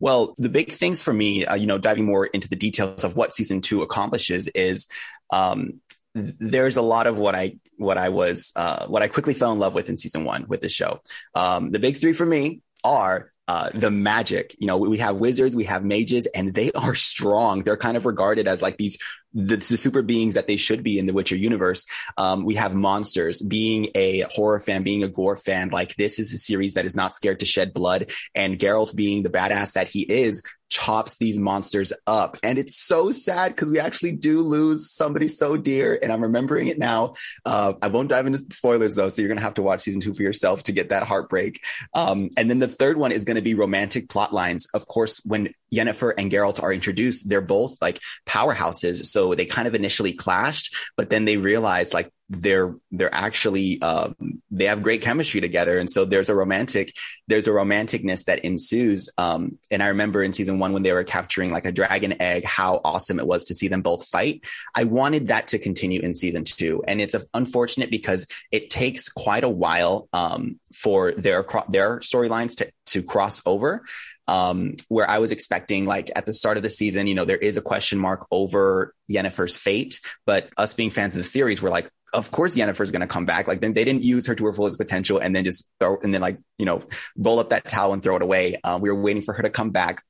Well, 0.00 0.34
the 0.36 0.50
big 0.50 0.70
things 0.70 1.02
for 1.02 1.14
me, 1.14 1.46
uh, 1.46 1.54
you 1.54 1.66
know, 1.66 1.78
diving 1.78 2.04
more 2.04 2.26
into 2.26 2.46
the 2.46 2.56
details 2.56 3.04
of 3.04 3.16
what 3.16 3.32
season 3.32 3.62
two 3.62 3.80
accomplishes 3.80 4.48
is 4.48 4.86
um, 5.30 5.80
there's 6.14 6.76
a 6.76 6.82
lot 6.82 7.06
of 7.06 7.16
what 7.18 7.34
I 7.34 7.56
what 7.78 7.96
I 7.96 8.10
was 8.10 8.52
uh, 8.54 8.86
what 8.86 9.02
I 9.02 9.08
quickly 9.08 9.32
fell 9.32 9.52
in 9.52 9.58
love 9.58 9.72
with 9.72 9.88
in 9.88 9.96
season 9.96 10.24
one 10.24 10.46
with 10.46 10.60
the 10.60 10.68
show. 10.68 11.00
Um, 11.34 11.70
the 11.70 11.78
big 11.78 11.96
three 11.96 12.12
for 12.12 12.26
me 12.26 12.60
are 12.84 13.32
uh, 13.48 13.70
the 13.72 13.90
magic. 13.90 14.54
You 14.58 14.66
know, 14.66 14.76
we 14.76 14.98
have 14.98 15.16
wizards, 15.16 15.56
we 15.56 15.64
have 15.64 15.84
mages, 15.84 16.26
and 16.26 16.54
they 16.54 16.70
are 16.72 16.94
strong. 16.94 17.62
They're 17.62 17.78
kind 17.78 17.96
of 17.96 18.04
regarded 18.04 18.46
as 18.46 18.60
like 18.60 18.76
these 18.76 18.98
the, 19.34 19.56
the 19.56 19.76
super 19.76 20.02
beings 20.02 20.34
that 20.34 20.46
they 20.46 20.56
should 20.56 20.82
be 20.82 20.98
in 20.98 21.06
the 21.06 21.12
Witcher 21.12 21.36
universe. 21.36 21.86
Um, 22.16 22.44
we 22.44 22.54
have 22.56 22.74
monsters. 22.74 23.42
Being 23.42 23.88
a 23.94 24.20
horror 24.30 24.60
fan, 24.60 24.82
being 24.82 25.02
a 25.02 25.08
gore 25.08 25.36
fan, 25.36 25.70
like 25.70 25.94
this 25.96 26.18
is 26.18 26.32
a 26.32 26.38
series 26.38 26.74
that 26.74 26.86
is 26.86 26.96
not 26.96 27.14
scared 27.14 27.40
to 27.40 27.46
shed 27.46 27.72
blood. 27.72 28.10
And 28.34 28.58
Geralt, 28.58 28.94
being 28.94 29.22
the 29.22 29.30
badass 29.30 29.74
that 29.74 29.88
he 29.88 30.02
is, 30.02 30.42
chops 30.72 31.18
these 31.18 31.38
monsters 31.38 31.92
up. 32.06 32.38
And 32.42 32.58
it's 32.58 32.74
so 32.74 33.10
sad 33.10 33.54
because 33.54 33.70
we 33.70 33.78
actually 33.78 34.12
do 34.12 34.40
lose 34.40 34.90
somebody 34.90 35.28
so 35.28 35.56
dear. 35.56 35.98
And 36.02 36.10
I'm 36.10 36.22
remembering 36.22 36.68
it 36.68 36.78
now. 36.78 37.12
Uh, 37.44 37.74
I 37.82 37.88
won't 37.88 38.08
dive 38.08 38.26
into 38.26 38.38
spoilers 38.50 38.94
though. 38.94 39.10
So 39.10 39.20
you're 39.20 39.28
going 39.28 39.38
to 39.38 39.44
have 39.44 39.54
to 39.54 39.62
watch 39.62 39.82
season 39.82 40.00
two 40.00 40.14
for 40.14 40.22
yourself 40.22 40.62
to 40.64 40.72
get 40.72 40.88
that 40.88 41.02
heartbreak. 41.02 41.62
Um, 41.92 42.30
and 42.38 42.48
then 42.48 42.58
the 42.58 42.68
third 42.68 42.96
one 42.96 43.12
is 43.12 43.24
going 43.24 43.36
to 43.36 43.42
be 43.42 43.54
romantic 43.54 44.08
plot 44.08 44.32
lines. 44.32 44.66
Of 44.72 44.86
course, 44.86 45.20
when 45.26 45.52
Yennefer 45.72 46.12
and 46.16 46.30
Geralt 46.30 46.62
are 46.62 46.72
introduced, 46.72 47.28
they're 47.28 47.40
both 47.40 47.80
like 47.80 48.00
powerhouses. 48.26 49.06
So 49.06 49.34
they 49.34 49.46
kind 49.46 49.66
of 49.66 49.74
initially 49.74 50.12
clashed, 50.12 50.74
but 50.96 51.10
then 51.10 51.24
they 51.24 51.36
realized 51.36 51.94
like 51.94 52.10
they're 52.32 52.74
they're 52.90 53.14
actually 53.14 53.80
um, 53.82 54.14
they 54.50 54.64
have 54.64 54.82
great 54.82 55.02
chemistry 55.02 55.40
together. 55.40 55.78
And 55.78 55.90
so 55.90 56.04
there's 56.04 56.30
a 56.30 56.34
romantic 56.34 56.94
there's 57.28 57.46
a 57.46 57.50
romanticness 57.50 58.24
that 58.24 58.40
ensues. 58.40 59.08
Um, 59.18 59.58
and 59.70 59.82
i 59.82 59.88
remember 59.88 60.22
in 60.22 60.32
season 60.32 60.58
one 60.58 60.72
when 60.72 60.82
they 60.82 60.92
were 60.92 61.04
capturing 61.04 61.50
like 61.50 61.66
a 61.66 61.72
dragon 61.72 62.20
egg 62.20 62.44
how 62.44 62.80
awesome 62.84 63.18
it 63.18 63.26
was 63.26 63.44
to 63.46 63.54
see 63.54 63.68
them 63.68 63.82
both 63.82 64.06
fight. 64.08 64.44
I 64.74 64.84
wanted 64.84 65.28
that 65.28 65.48
to 65.48 65.58
continue 65.58 66.00
in 66.00 66.14
season 66.14 66.44
two. 66.44 66.82
And 66.86 67.00
it's 67.00 67.14
unfortunate 67.34 67.90
because 67.90 68.26
it 68.50 68.70
takes 68.70 69.08
quite 69.08 69.44
a 69.44 69.48
while 69.48 70.08
um, 70.12 70.58
for 70.74 71.12
their 71.12 71.44
their 71.68 71.98
storylines 71.98 72.56
to 72.56 72.72
to 72.86 73.02
cross 73.02 73.42
over 73.46 73.84
um, 74.32 74.76
where 74.88 75.08
I 75.08 75.18
was 75.18 75.30
expecting, 75.30 75.84
like 75.84 76.10
at 76.16 76.24
the 76.24 76.32
start 76.32 76.56
of 76.56 76.62
the 76.62 76.70
season, 76.70 77.06
you 77.06 77.14
know, 77.14 77.26
there 77.26 77.36
is 77.36 77.58
a 77.58 77.60
question 77.62 77.98
mark 77.98 78.26
over 78.30 78.94
Yennefer's 79.10 79.58
fate, 79.58 80.00
but 80.24 80.48
us 80.56 80.72
being 80.72 80.88
fans 80.88 81.14
of 81.14 81.18
the 81.18 81.24
series, 81.24 81.60
we're 81.60 81.68
like, 81.68 81.90
of 82.14 82.30
course 82.30 82.56
Yennefer's 82.56 82.90
going 82.90 83.02
to 83.02 83.06
come 83.06 83.26
back. 83.26 83.46
Like 83.46 83.60
then 83.60 83.74
they 83.74 83.84
didn't 83.84 84.04
use 84.04 84.26
her 84.26 84.34
to 84.34 84.46
her 84.46 84.52
fullest 84.54 84.78
potential 84.78 85.18
and 85.18 85.36
then 85.36 85.44
just 85.44 85.68
throw 85.80 85.98
and 86.02 86.14
then 86.14 86.22
like 86.22 86.38
you 86.58 86.66
know 86.66 86.82
roll 87.16 87.40
up 87.40 87.50
that 87.50 87.68
towel 87.68 87.92
and 87.92 88.02
throw 88.02 88.16
it 88.16 88.22
away. 88.22 88.58
Uh, 88.64 88.78
we 88.80 88.90
were 88.90 89.00
waiting 89.00 89.22
for 89.22 89.34
her 89.34 89.42
to 89.42 89.50
come 89.50 89.70
back. 89.70 90.02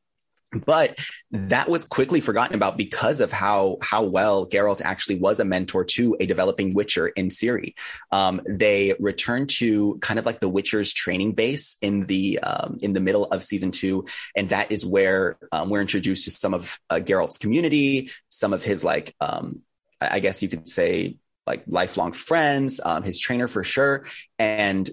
But 0.53 0.99
that 1.31 1.69
was 1.69 1.85
quickly 1.85 2.21
forgotten 2.21 2.55
about 2.55 2.77
because 2.77 3.21
of 3.21 3.33
how 3.33 3.79
how 3.83 4.05
well 4.05 4.47
Geralt 4.47 4.83
actually 4.83 5.17
was 5.17 5.41
a 5.41 5.45
mentor 5.45 5.85
to 5.85 6.17
a 6.21 6.27
developing 6.27 6.75
Witcher 6.75 7.09
in 7.09 7.29
Ciri. 7.29 7.75
Um, 8.11 8.41
they 8.49 8.95
returned 9.01 9.49
to 9.51 9.99
kind 10.01 10.19
of 10.19 10.27
like 10.27 10.41
the 10.41 10.49
Witcher's 10.49 10.93
training 10.93 11.33
base 11.33 11.77
in 11.81 12.07
the 12.07 12.39
um, 12.41 12.79
in 12.83 12.93
the 12.93 13.01
middle 13.01 13.25
of 13.25 13.43
season 13.43 13.71
two, 13.71 14.05
and 14.37 14.51
that 14.51 14.71
is 14.71 14.85
where 14.85 15.39
um, 15.53 15.71
we're 15.71 15.81
introduced 15.81 16.25
to 16.25 16.31
some 16.31 16.55
of 16.55 16.79
uh, 16.91 16.97
Geralt's 16.97 17.39
community, 17.39 18.11
some 18.29 18.53
of 18.53 18.63
his 18.63 18.85
like 18.85 19.15
um, 19.21 19.63
I 20.01 20.21
guess 20.21 20.43
you 20.43 20.49
could 20.49 20.69
say 20.69 21.17
like 21.47 21.65
lifelong 21.67 22.13
friends, 22.13 22.81
um, 22.85 23.03
his 23.03 23.19
trainer 23.19 23.49
for 23.49 23.65
sure. 23.65 24.05
And 24.39 24.89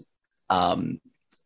um, 0.50 1.00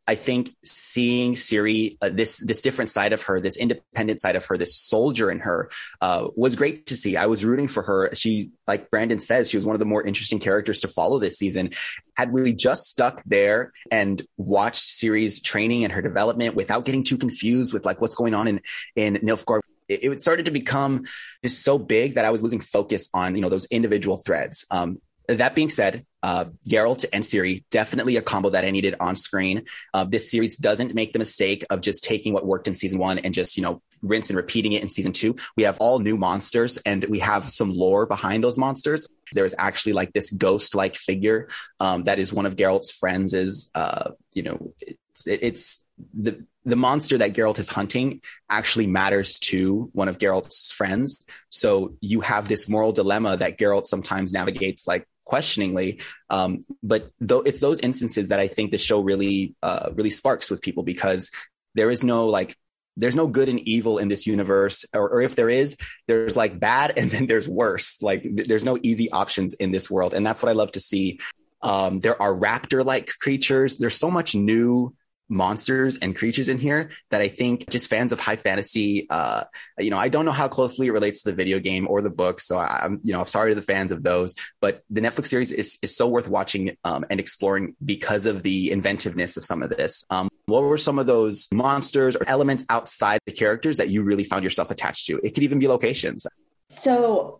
I 0.05 0.15
think 0.15 0.53
seeing 0.65 1.33
Ciri, 1.33 1.97
uh, 2.01 2.09
this 2.09 2.43
this 2.45 2.61
different 2.61 2.89
side 2.89 3.13
of 3.13 3.23
her, 3.23 3.39
this 3.39 3.57
independent 3.57 4.19
side 4.19 4.35
of 4.35 4.45
her, 4.47 4.57
this 4.57 4.75
soldier 4.75 5.31
in 5.31 5.39
her, 5.39 5.69
uh, 6.01 6.27
was 6.35 6.55
great 6.55 6.87
to 6.87 6.95
see. 6.95 7.15
I 7.15 7.27
was 7.27 7.45
rooting 7.45 7.69
for 7.69 7.83
her. 7.83 8.09
She, 8.13 8.51
like 8.67 8.89
Brandon 8.89 9.19
says, 9.19 9.49
she 9.49 9.57
was 9.57 9.65
one 9.65 9.75
of 9.75 9.79
the 9.79 9.85
more 9.85 10.03
interesting 10.03 10.39
characters 10.39 10.81
to 10.81 10.89
follow 10.89 11.19
this 11.19 11.37
season. 11.37 11.71
Had 12.17 12.33
we 12.33 12.51
just 12.53 12.87
stuck 12.87 13.23
there 13.25 13.71
and 13.91 14.21
watched 14.37 14.83
Ciri's 14.83 15.41
training 15.41 15.85
and 15.85 15.93
her 15.93 16.01
development 16.01 16.55
without 16.55 16.83
getting 16.83 17.03
too 17.03 17.17
confused 17.17 17.73
with 17.73 17.85
like 17.85 18.01
what's 18.01 18.15
going 18.15 18.33
on 18.33 18.47
in 18.47 18.61
in 18.95 19.15
Nilfgaard, 19.15 19.61
it, 19.87 20.03
it 20.03 20.19
started 20.19 20.45
to 20.45 20.51
become 20.51 21.05
just 21.43 21.63
so 21.63 21.77
big 21.77 22.15
that 22.15 22.25
I 22.25 22.29
was 22.29 22.43
losing 22.43 22.59
focus 22.59 23.09
on 23.13 23.35
you 23.35 23.41
know 23.41 23.49
those 23.49 23.67
individual 23.67 24.17
threads. 24.17 24.65
Um, 24.69 24.99
that 25.27 25.55
being 25.55 25.69
said, 25.69 26.05
uh, 26.21 26.45
Geralt 26.67 27.05
and 27.11 27.23
Ciri 27.23 27.65
definitely 27.69 28.15
a 28.15 28.21
combo 28.21 28.49
that 28.51 28.63
I 28.63 28.71
needed 28.71 28.95
on 28.99 29.15
screen. 29.15 29.65
Uh, 29.93 30.05
this 30.05 30.31
series 30.31 30.57
doesn't 30.57 30.95
make 30.95 31.13
the 31.13 31.19
mistake 31.19 31.65
of 31.69 31.81
just 31.81 32.03
taking 32.03 32.33
what 32.33 32.45
worked 32.45 32.67
in 32.67 32.73
season 32.73 32.99
one 32.99 33.19
and 33.19 33.33
just 33.33 33.57
you 33.57 33.63
know 33.63 33.81
rinse 34.01 34.29
and 34.29 34.37
repeating 34.37 34.71
it 34.71 34.81
in 34.81 34.89
season 34.89 35.11
two. 35.11 35.35
We 35.57 35.63
have 35.63 35.77
all 35.79 35.99
new 35.99 36.17
monsters 36.17 36.77
and 36.85 37.03
we 37.05 37.19
have 37.19 37.49
some 37.49 37.73
lore 37.73 38.05
behind 38.05 38.43
those 38.43 38.57
monsters. 38.57 39.07
There 39.33 39.45
is 39.45 39.55
actually 39.57 39.93
like 39.93 40.13
this 40.13 40.31
ghost 40.31 40.75
like 40.75 40.95
figure 40.95 41.49
um, 41.79 42.03
that 42.05 42.19
is 42.19 42.33
one 42.33 42.45
of 42.45 42.55
Geralt's 42.55 42.97
friends. 42.97 43.33
Is 43.33 43.69
uh, 43.75 44.11
you 44.33 44.43
know 44.43 44.73
it's, 44.79 45.27
it's 45.27 45.85
the 46.13 46.45
the 46.65 46.75
monster 46.75 47.17
that 47.17 47.33
Geralt 47.33 47.59
is 47.59 47.67
hunting 47.67 48.21
actually 48.49 48.87
matters 48.87 49.37
to 49.39 49.89
one 49.91 50.07
of 50.07 50.17
Geralt's 50.17 50.71
friends. 50.71 51.25
So 51.49 51.95
you 51.99 52.21
have 52.21 52.47
this 52.47 52.69
moral 52.69 52.93
dilemma 52.93 53.35
that 53.37 53.59
Geralt 53.59 53.85
sometimes 53.85 54.31
navigates 54.31 54.87
like 54.87 55.05
questioningly. 55.25 56.01
Um, 56.29 56.65
but 56.81 57.11
though 57.19 57.41
it's 57.41 57.59
those 57.59 57.79
instances 57.79 58.29
that 58.29 58.39
I 58.39 58.47
think 58.47 58.71
the 58.71 58.77
show 58.77 59.01
really, 59.01 59.55
uh, 59.63 59.89
really 59.93 60.09
sparks 60.09 60.49
with 60.49 60.61
people 60.61 60.83
because 60.83 61.31
there 61.75 61.89
is 61.89 62.03
no 62.03 62.27
like, 62.27 62.57
there's 62.95 63.15
no 63.15 63.25
good 63.25 63.49
and 63.49 63.59
evil 63.61 63.97
in 63.97 64.07
this 64.07 64.27
universe, 64.27 64.85
or, 64.93 65.09
or 65.09 65.21
if 65.21 65.35
there 65.35 65.49
is, 65.49 65.77
there's 66.07 66.37
like 66.37 66.59
bad 66.59 66.93
and 66.97 67.09
then 67.09 67.27
there's 67.27 67.49
worse. 67.49 68.01
Like 68.01 68.23
th- 68.23 68.47
there's 68.47 68.65
no 68.65 68.77
easy 68.83 69.11
options 69.11 69.53
in 69.55 69.71
this 69.71 69.89
world. 69.89 70.13
And 70.13 70.25
that's 70.25 70.43
what 70.43 70.49
I 70.49 70.53
love 70.53 70.71
to 70.73 70.79
see. 70.79 71.19
Um, 71.61 72.01
there 72.01 72.21
are 72.21 72.35
raptor 72.35 72.85
like 72.85 73.09
creatures. 73.21 73.77
There's 73.77 73.95
so 73.95 74.11
much 74.11 74.35
new 74.35 74.93
monsters 75.33 75.97
and 75.97 76.15
creatures 76.15 76.47
in 76.47 76.57
here 76.57 76.91
that 77.09 77.21
I 77.21 77.27
think 77.27 77.69
just 77.69 77.89
fans 77.89 78.11
of 78.11 78.19
high 78.19 78.35
fantasy, 78.35 79.07
uh, 79.09 79.43
you 79.77 79.89
know, 79.89 79.97
I 79.97 80.09
don't 80.09 80.25
know 80.25 80.31
how 80.31 80.47
closely 80.47 80.87
it 80.87 80.91
relates 80.91 81.23
to 81.23 81.31
the 81.31 81.35
video 81.35 81.59
game 81.59 81.87
or 81.89 82.01
the 82.01 82.09
book. 82.09 82.39
So 82.39 82.57
I'm, 82.57 82.99
you 83.03 83.13
know, 83.13 83.19
I'm 83.19 83.27
sorry 83.27 83.51
to 83.51 83.55
the 83.55 83.61
fans 83.61 83.91
of 83.91 84.03
those, 84.03 84.35
but 84.61 84.83
the 84.89 85.01
Netflix 85.01 85.27
series 85.27 85.51
is, 85.51 85.77
is 85.81 85.95
so 85.95 86.07
worth 86.07 86.27
watching, 86.27 86.77
um, 86.83 87.05
and 87.09 87.19
exploring 87.19 87.75
because 87.83 88.25
of 88.25 88.43
the 88.43 88.71
inventiveness 88.71 89.37
of 89.37 89.45
some 89.45 89.63
of 89.63 89.69
this. 89.69 90.05
Um, 90.09 90.29
what 90.45 90.63
were 90.63 90.77
some 90.77 90.99
of 90.99 91.05
those 91.05 91.47
monsters 91.51 92.15
or 92.15 92.27
elements 92.27 92.65
outside 92.69 93.19
the 93.25 93.31
characters 93.31 93.77
that 93.77 93.89
you 93.89 94.03
really 94.03 94.23
found 94.23 94.43
yourself 94.43 94.71
attached 94.71 95.05
to? 95.07 95.19
It 95.23 95.33
could 95.33 95.43
even 95.43 95.59
be 95.59 95.67
locations. 95.67 96.27
So 96.69 97.39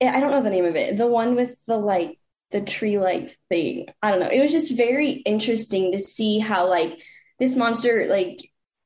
I 0.00 0.20
don't 0.20 0.30
know 0.30 0.42
the 0.42 0.50
name 0.50 0.64
of 0.64 0.76
it. 0.76 0.96
The 0.96 1.06
one 1.06 1.34
with 1.34 1.58
the 1.66 1.76
like 1.76 2.19
the 2.50 2.60
tree 2.60 2.98
like 2.98 3.36
thing. 3.48 3.86
I 4.02 4.10
don't 4.10 4.20
know. 4.20 4.28
It 4.28 4.40
was 4.40 4.52
just 4.52 4.76
very 4.76 5.10
interesting 5.10 5.92
to 5.92 5.98
see 5.98 6.38
how 6.38 6.68
like 6.68 7.00
this 7.38 7.56
monster 7.56 8.06
like 8.08 8.40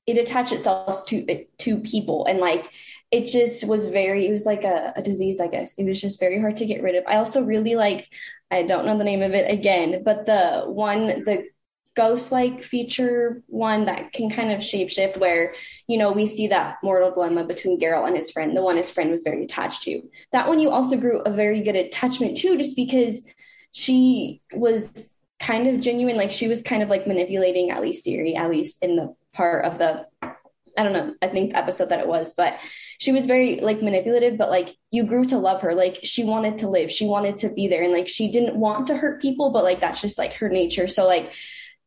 it 0.07 0.19
attached 0.19 0.53
itself 0.53 1.07
to 1.07 1.45
to 1.59 1.79
people. 1.79 2.27
And 2.27 2.39
like 2.39 2.71
it 3.11 3.27
just 3.27 3.67
was 3.67 3.87
very 3.89 4.27
it 4.27 4.31
was 4.31 4.45
like 4.45 4.65
a, 4.65 4.93
a 4.97 5.03
disease 5.03 5.41
i 5.41 5.47
guess. 5.47 5.75
It 5.75 5.85
was 5.85 6.01
just 6.01 6.21
very 6.21 6.41
hard 6.41 6.57
to 6.59 6.67
get 6.67 6.83
rid 6.83 6.95
of. 6.95 7.05
I 7.07 7.17
also 7.17 7.43
really 7.43 7.75
liked 7.75 8.09
i 8.51 8.63
don't 8.63 8.85
know 8.87 8.99
the 8.99 9.05
name 9.05 9.23
of 9.23 9.33
it 9.33 9.51
again 9.51 10.03
but 10.05 10.27
the 10.27 10.65
one 10.67 11.07
the 11.07 11.45
ghost 11.95 12.33
like 12.33 12.63
feature 12.63 13.43
one 13.47 13.85
that 13.85 14.13
can 14.13 14.29
kind 14.29 14.51
of 14.51 14.61
shapeshift 14.61 15.17
where 15.17 15.55
you 15.87 15.97
know 15.97 16.13
we 16.13 16.27
see 16.27 16.49
that 16.49 16.77
mortal 16.83 17.13
dilemma 17.13 17.45
between 17.45 17.79
Geralt 17.79 18.07
and 18.07 18.17
his 18.17 18.31
friend. 18.31 18.57
The 18.57 18.63
one 18.63 18.77
his 18.77 18.91
friend 18.91 19.11
was 19.11 19.23
very 19.23 19.45
attached 19.45 19.83
to. 19.85 20.03
That 20.33 20.49
one 20.49 20.61
you 20.61 20.71
also 20.71 20.97
grew 20.97 21.21
a 21.21 21.31
very 21.31 21.63
good 21.63 21.77
attachment 21.77 22.37
to 22.39 22.57
just 22.57 22.77
because 22.77 23.23
she 23.75 24.41
was 24.53 25.13
kind 25.41 25.67
of 25.67 25.81
genuine. 25.81 26.17
Like 26.17 26.33
she 26.33 26.49
was 26.49 26.63
kind 26.63 26.83
of 26.83 26.89
like 26.89 27.07
manipulating 27.07 27.71
at 27.71 27.83
least 27.83 28.07
Ciri, 28.07 28.37
at 28.37 28.49
least 28.49 28.83
in 28.83 28.97
the 28.97 29.15
part 29.35 29.65
of 29.65 29.79
the 29.79 30.07
I 30.77 30.83
don't 30.83 30.93
know, 30.93 31.15
I 31.23 31.29
think 31.29 31.55
episode 31.55 31.91
that 31.91 32.01
it 32.01 32.09
was, 32.09 32.35
but 32.35 32.59
she 32.99 33.13
was 33.13 33.27
very 33.27 33.61
like 33.61 33.81
manipulative, 33.81 34.37
but 34.37 34.51
like 34.51 34.77
you 34.91 35.05
grew 35.05 35.25
to 35.27 35.39
love 35.39 35.61
her. 35.61 35.73
Like 35.75 36.01
she 36.03 36.25
wanted 36.25 36.59
to 36.59 36.69
live, 36.69 36.91
she 36.91 37.07
wanted 37.07 37.37
to 37.39 37.53
be 37.53 37.69
there, 37.69 37.85
and 37.85 37.93
like 37.93 38.09
she 38.09 38.31
didn't 38.31 38.57
want 38.57 38.89
to 38.89 38.97
hurt 38.97 39.23
people, 39.23 39.51
but 39.51 39.63
like 39.65 39.81
that's 39.81 40.01
just 40.01 40.19
like 40.19 40.35
her 40.35 40.49
nature. 40.49 40.89
So 40.89 41.07
like 41.07 41.35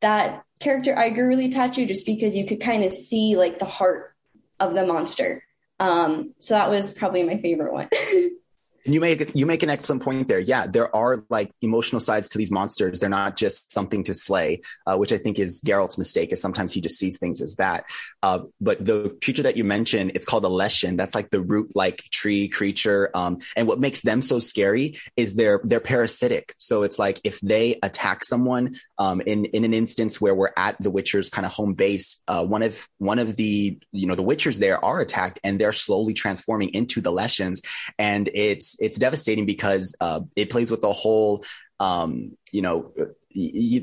that 0.02 0.44
character, 0.60 0.98
I 0.98 1.10
grew 1.10 1.28
really 1.28 1.48
attached 1.48 1.76
to 1.76 1.86
just 1.86 2.06
because 2.06 2.36
you 2.36 2.46
could 2.46 2.62
kind 2.62 2.84
of 2.84 2.92
see 2.92 3.36
like 3.36 3.60
the 3.60 3.66
heart 3.66 4.14
of 4.60 4.74
the 4.74 4.86
monster. 4.86 5.44
Um, 5.80 6.34
so 6.40 6.54
that 6.54 6.70
was 6.70 6.92
probably 6.92 7.24
my 7.24 7.38
favorite 7.38 7.74
one. 7.74 7.90
And 8.88 8.94
you 8.94 9.02
make 9.02 9.36
you 9.36 9.46
make 9.46 9.64
an 9.64 9.70
excellent 9.70 10.02
point 10.02 10.30
there. 10.30 10.40
Yeah, 10.40 10.66
there 10.66 10.96
are 10.96 11.26
like 11.30 11.52
emotional 11.62 12.00
sides 12.00 12.30
to 12.30 12.38
these 12.38 12.52
monsters. 12.52 13.02
They're 13.02 13.10
not 13.10 13.36
just 13.36 13.70
something 13.70 14.02
to 14.04 14.14
slay, 14.14 14.62
uh, 14.86 14.96
which 14.96 15.12
I 15.12 15.18
think 15.18 15.40
is 15.40 15.60
Geralt's 15.60 15.98
mistake. 15.98 16.32
Is 16.32 16.42
sometimes 16.42 16.72
he 16.72 16.80
just 16.80 16.98
sees 16.98 17.20
things 17.20 17.42
as 17.42 17.58
that. 17.58 17.84
Uh, 18.24 18.44
but 18.62 18.84
the 18.84 19.14
creature 19.22 19.44
that 19.44 19.58
you 19.58 19.66
mentioned, 19.66 20.14
it's 20.16 20.24
called 20.24 20.46
a 20.46 20.48
leshen. 20.48 20.96
That's 20.96 21.16
like 21.16 21.32
the 21.32 21.42
root 21.42 21.76
like 21.76 21.98
tree 22.12 22.48
creature. 22.48 23.10
Um, 23.14 23.40
and 23.58 23.68
what 23.68 23.82
makes 23.82 24.04
them 24.04 24.22
so 24.22 24.40
scary 24.40 24.98
is 25.18 25.36
they're 25.36 25.60
they're 25.66 25.82
parasitic. 25.82 26.54
So 26.58 26.84
it's 26.84 26.98
like 26.98 27.20
if 27.26 27.42
they 27.42 27.80
attack 27.84 28.24
someone, 28.24 28.76
um, 28.98 29.20
in 29.20 29.44
in 29.46 29.66
an 29.66 29.74
instance 29.74 30.22
where 30.22 30.34
we're 30.34 30.54
at 30.56 30.82
the 30.82 30.92
Witcher's 30.92 31.30
kind 31.30 31.46
of 31.46 31.52
home 31.52 31.74
base, 31.74 32.24
uh, 32.30 32.46
one 32.46 32.64
of 32.64 32.88
one 33.00 33.20
of 33.20 33.36
the 33.36 33.78
you 33.92 34.08
know 34.08 34.16
the 34.16 34.24
Witchers 34.24 34.60
there 34.60 34.84
are 34.84 35.02
attacked 35.02 35.42
and 35.44 35.60
they're 35.60 35.74
slowly 35.74 36.14
transforming 36.14 36.70
into 36.70 37.02
the 37.02 37.12
leshens, 37.12 37.60
and 38.00 38.30
it's 38.34 38.77
it's 38.80 38.98
devastating 38.98 39.46
because 39.46 39.96
uh, 40.02 40.22
it 40.36 40.50
plays 40.50 40.72
with 40.72 40.82
the 40.82 40.94
whole 40.94 41.44
um, 41.80 42.38
you 42.52 42.62
know 42.62 42.94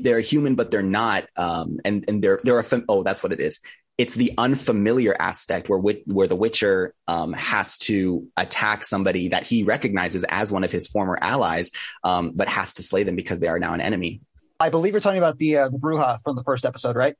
they're 0.01 0.19
human 0.19 0.55
but 0.55 0.71
they're 0.71 0.83
not 0.83 1.25
um, 1.37 1.79
and 1.85 2.05
and 2.07 2.23
they're 2.23 2.39
they're 2.43 2.59
a 2.59 2.63
fam- 2.63 2.85
oh 2.89 3.03
that's 3.03 3.23
what 3.23 3.31
it 3.31 3.39
is 3.39 3.61
it's 3.97 4.13
the 4.13 4.33
unfamiliar 4.37 5.15
aspect 5.17 5.69
where 5.69 5.79
where 5.79 6.27
the 6.27 6.35
Witcher 6.35 6.93
um, 7.07 7.33
has 7.33 7.77
to 7.79 8.27
attack 8.35 8.83
somebody 8.83 9.29
that 9.29 9.45
he 9.45 9.63
recognizes 9.63 10.25
as 10.27 10.51
one 10.51 10.63
of 10.63 10.71
his 10.71 10.87
former 10.87 11.17
allies, 11.21 11.71
um, 12.03 12.31
but 12.35 12.47
has 12.47 12.73
to 12.75 12.83
slay 12.83 13.03
them 13.03 13.15
because 13.15 13.39
they 13.39 13.47
are 13.47 13.59
now 13.59 13.73
an 13.73 13.81
enemy. 13.81 14.21
I 14.59 14.69
believe 14.69 14.93
you're 14.93 15.01
talking 15.01 15.17
about 15.17 15.37
the 15.37 15.57
uh, 15.57 15.69
the 15.69 15.77
Brujah 15.77 16.19
from 16.23 16.35
the 16.35 16.43
first 16.43 16.65
episode, 16.65 16.95
right? 16.95 17.15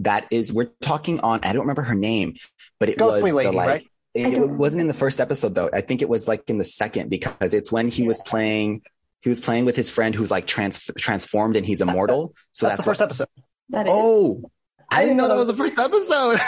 That 0.00 0.26
is, 0.30 0.52
we're 0.52 0.70
talking 0.80 1.20
on. 1.20 1.40
I 1.42 1.52
don't 1.52 1.62
remember 1.62 1.82
her 1.82 1.94
name, 1.94 2.34
but 2.78 2.88
it 2.88 2.96
Ghostly 2.96 3.32
was 3.32 3.34
lady, 3.34 3.50
the 3.50 3.56
like. 3.56 3.68
right? 3.68 3.86
It, 4.14 4.48
wasn't 4.48 4.80
in 4.80 4.88
the 4.88 4.94
first 4.94 5.20
episode 5.20 5.54
though. 5.54 5.70
I 5.72 5.80
think 5.82 6.02
it 6.02 6.08
was 6.08 6.26
like 6.26 6.48
in 6.50 6.58
the 6.58 6.64
second 6.64 7.10
because 7.10 7.54
it's 7.54 7.70
when 7.70 7.88
he 7.88 8.06
was 8.06 8.20
playing. 8.22 8.82
He 9.22 9.28
was 9.28 9.40
playing 9.40 9.66
with 9.66 9.76
his 9.76 9.90
friend 9.90 10.14
who's 10.14 10.30
like 10.30 10.46
trans 10.46 10.90
transformed 10.96 11.54
and 11.54 11.66
he's 11.66 11.82
immortal. 11.82 12.34
So 12.52 12.66
that's, 12.66 12.78
that's, 12.78 12.84
the 12.84 12.90
first 12.90 13.00
what, 13.00 13.06
episode. 13.06 13.28
That 13.68 13.86
is. 13.86 13.92
Oh, 13.94 14.50
I 14.92 15.02
didn't 15.02 15.18
know 15.18 15.28
that 15.28 15.36
was 15.36 15.46
the 15.46 15.54
first 15.54 15.78
episode. 15.78 16.40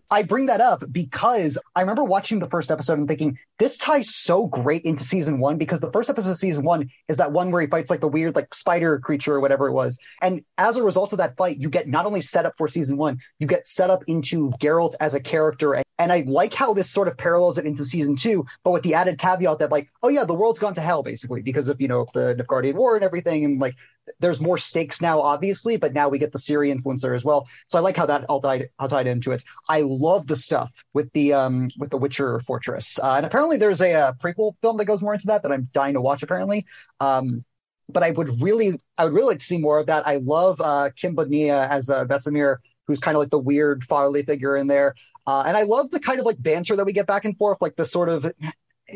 I 0.10 0.22
bring 0.22 0.46
that 0.46 0.60
up 0.60 0.82
because 0.90 1.56
I 1.76 1.80
remember 1.80 2.02
watching 2.02 2.40
the 2.40 2.48
first 2.48 2.72
episode 2.72 2.98
and 2.98 3.06
thinking 3.06 3.38
this 3.58 3.76
ties 3.76 4.14
so 4.14 4.46
great 4.46 4.84
into 4.84 5.04
season 5.04 5.38
one 5.38 5.56
because 5.56 5.78
the 5.78 5.92
first 5.92 6.10
episode 6.10 6.30
of 6.30 6.38
season 6.38 6.64
one 6.64 6.90
is 7.08 7.18
that 7.18 7.30
one 7.30 7.52
where 7.52 7.62
he 7.62 7.68
fights 7.68 7.88
like 7.88 8.00
the 8.00 8.08
weird 8.08 8.34
like 8.34 8.52
spider 8.52 8.98
creature 8.98 9.34
or 9.34 9.40
whatever 9.40 9.68
it 9.68 9.72
was. 9.72 9.96
And 10.20 10.44
as 10.58 10.76
a 10.76 10.82
result 10.82 11.12
of 11.12 11.18
that 11.18 11.36
fight, 11.36 11.58
you 11.58 11.70
get 11.70 11.86
not 11.86 12.04
only 12.04 12.20
set 12.20 12.46
up 12.46 12.54
for 12.58 12.66
season 12.66 12.96
one, 12.96 13.20
you 13.38 13.46
get 13.46 13.66
set 13.66 13.90
up 13.90 14.02
into 14.08 14.50
Geralt 14.60 14.94
as 14.98 15.14
a 15.14 15.20
character. 15.20 15.74
And, 15.74 15.85
and 15.98 16.12
I 16.12 16.24
like 16.26 16.52
how 16.52 16.74
this 16.74 16.90
sort 16.90 17.08
of 17.08 17.16
parallels 17.16 17.58
it 17.58 17.66
into 17.66 17.84
season 17.84 18.16
two, 18.16 18.44
but 18.64 18.70
with 18.70 18.82
the 18.82 18.94
added 18.94 19.18
caveat 19.18 19.58
that 19.60 19.72
like, 19.72 19.88
oh 20.02 20.08
yeah, 20.08 20.24
the 20.24 20.34
world's 20.34 20.58
gone 20.58 20.74
to 20.74 20.80
hell 20.80 21.02
basically 21.02 21.42
because 21.42 21.68
of, 21.68 21.80
you 21.80 21.88
know, 21.88 22.06
the 22.12 22.34
Nilfgaardian 22.34 22.74
War 22.74 22.96
and 22.96 23.04
everything. 23.04 23.44
And 23.44 23.60
like 23.60 23.74
there's 24.20 24.40
more 24.40 24.58
stakes 24.58 25.00
now, 25.00 25.20
obviously, 25.20 25.76
but 25.76 25.94
now 25.94 26.08
we 26.08 26.18
get 26.18 26.32
the 26.32 26.38
Ciri 26.38 26.74
influencer 26.74 27.14
as 27.16 27.24
well. 27.24 27.46
So 27.68 27.78
I 27.78 27.80
like 27.80 27.96
how 27.96 28.06
that 28.06 28.24
all 28.24 28.40
tied, 28.40 28.68
all 28.78 28.88
tied 28.88 29.06
into 29.06 29.32
it. 29.32 29.42
I 29.68 29.80
love 29.80 30.26
the 30.26 30.36
stuff 30.36 30.70
with 30.92 31.10
the 31.12 31.32
um 31.32 31.70
with 31.78 31.90
the 31.90 31.96
Witcher 31.96 32.40
Fortress, 32.40 32.98
uh, 32.98 33.14
and 33.14 33.26
apparently 33.26 33.56
there's 33.56 33.80
a, 33.80 33.92
a 33.92 34.16
prequel 34.22 34.54
film 34.60 34.76
that 34.76 34.84
goes 34.84 35.00
more 35.00 35.14
into 35.14 35.26
that 35.26 35.42
that 35.42 35.52
I'm 35.52 35.68
dying 35.72 35.94
to 35.94 36.00
watch. 36.00 36.22
Apparently, 36.22 36.66
um, 37.00 37.44
but 37.88 38.02
I 38.02 38.10
would 38.10 38.40
really, 38.40 38.80
I 38.98 39.04
would 39.04 39.12
really 39.12 39.28
like 39.28 39.40
to 39.40 39.46
see 39.46 39.58
more 39.58 39.78
of 39.78 39.86
that. 39.86 40.06
I 40.06 40.16
love 40.16 40.60
uh, 40.60 40.90
Kim 40.96 41.16
Bodnia 41.16 41.68
as 41.68 41.88
uh, 41.90 42.04
Vesemir, 42.04 42.56
who's 42.86 43.00
kind 43.00 43.16
of 43.16 43.20
like 43.20 43.30
the 43.30 43.38
weird 43.38 43.84
fatherly 43.84 44.22
figure 44.22 44.56
in 44.56 44.66
there, 44.66 44.94
uh, 45.26 45.42
and 45.46 45.56
I 45.56 45.62
love 45.62 45.90
the 45.90 46.00
kind 46.00 46.20
of 46.20 46.26
like 46.26 46.42
banter 46.42 46.76
that 46.76 46.86
we 46.86 46.92
get 46.92 47.06
back 47.06 47.24
and 47.24 47.36
forth, 47.36 47.58
like 47.60 47.76
the 47.76 47.84
sort 47.84 48.08
of 48.08 48.30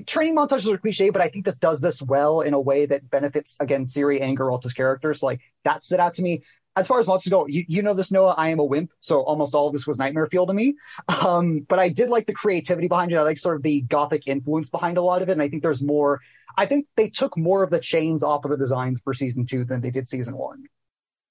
training 0.06 0.36
montages 0.36 0.72
are 0.72 0.78
cliche, 0.78 1.10
but 1.10 1.20
I 1.20 1.28
think 1.28 1.44
this 1.44 1.58
does 1.58 1.80
this 1.80 2.00
well 2.00 2.42
in 2.42 2.54
a 2.54 2.60
way 2.60 2.86
that 2.86 3.10
benefits 3.10 3.56
again 3.58 3.84
Ciri 3.84 4.22
and 4.22 4.38
Geralt's 4.38 4.72
characters. 4.72 5.22
Like 5.22 5.40
that 5.64 5.82
stood 5.82 6.00
out 6.00 6.14
to 6.14 6.22
me. 6.22 6.42
As 6.76 6.86
far 6.86 7.00
as 7.00 7.06
monsters 7.08 7.32
go, 7.32 7.46
you, 7.48 7.64
you 7.66 7.82
know 7.82 7.94
this, 7.94 8.12
Noah. 8.12 8.36
I 8.38 8.50
am 8.50 8.60
a 8.60 8.64
wimp, 8.64 8.92
so 9.00 9.22
almost 9.22 9.56
all 9.56 9.66
of 9.66 9.72
this 9.72 9.88
was 9.88 9.98
nightmare 9.98 10.28
fuel 10.28 10.46
to 10.46 10.54
me. 10.54 10.76
Um, 11.08 11.66
but 11.68 11.80
I 11.80 11.88
did 11.88 12.08
like 12.08 12.26
the 12.26 12.32
creativity 12.32 12.86
behind 12.86 13.10
it. 13.10 13.16
I 13.16 13.22
like 13.22 13.38
sort 13.38 13.56
of 13.56 13.62
the 13.64 13.80
gothic 13.80 14.28
influence 14.28 14.70
behind 14.70 14.96
a 14.96 15.02
lot 15.02 15.20
of 15.20 15.28
it, 15.28 15.32
and 15.32 15.42
I 15.42 15.48
think 15.48 15.62
there's 15.62 15.82
more. 15.82 16.20
I 16.56 16.66
think 16.66 16.86
they 16.96 17.10
took 17.10 17.36
more 17.36 17.64
of 17.64 17.70
the 17.70 17.80
chains 17.80 18.22
off 18.22 18.44
of 18.44 18.52
the 18.52 18.56
designs 18.56 19.00
for 19.02 19.12
season 19.12 19.46
two 19.46 19.64
than 19.64 19.80
they 19.80 19.90
did 19.90 20.08
season 20.08 20.36
one. 20.36 20.62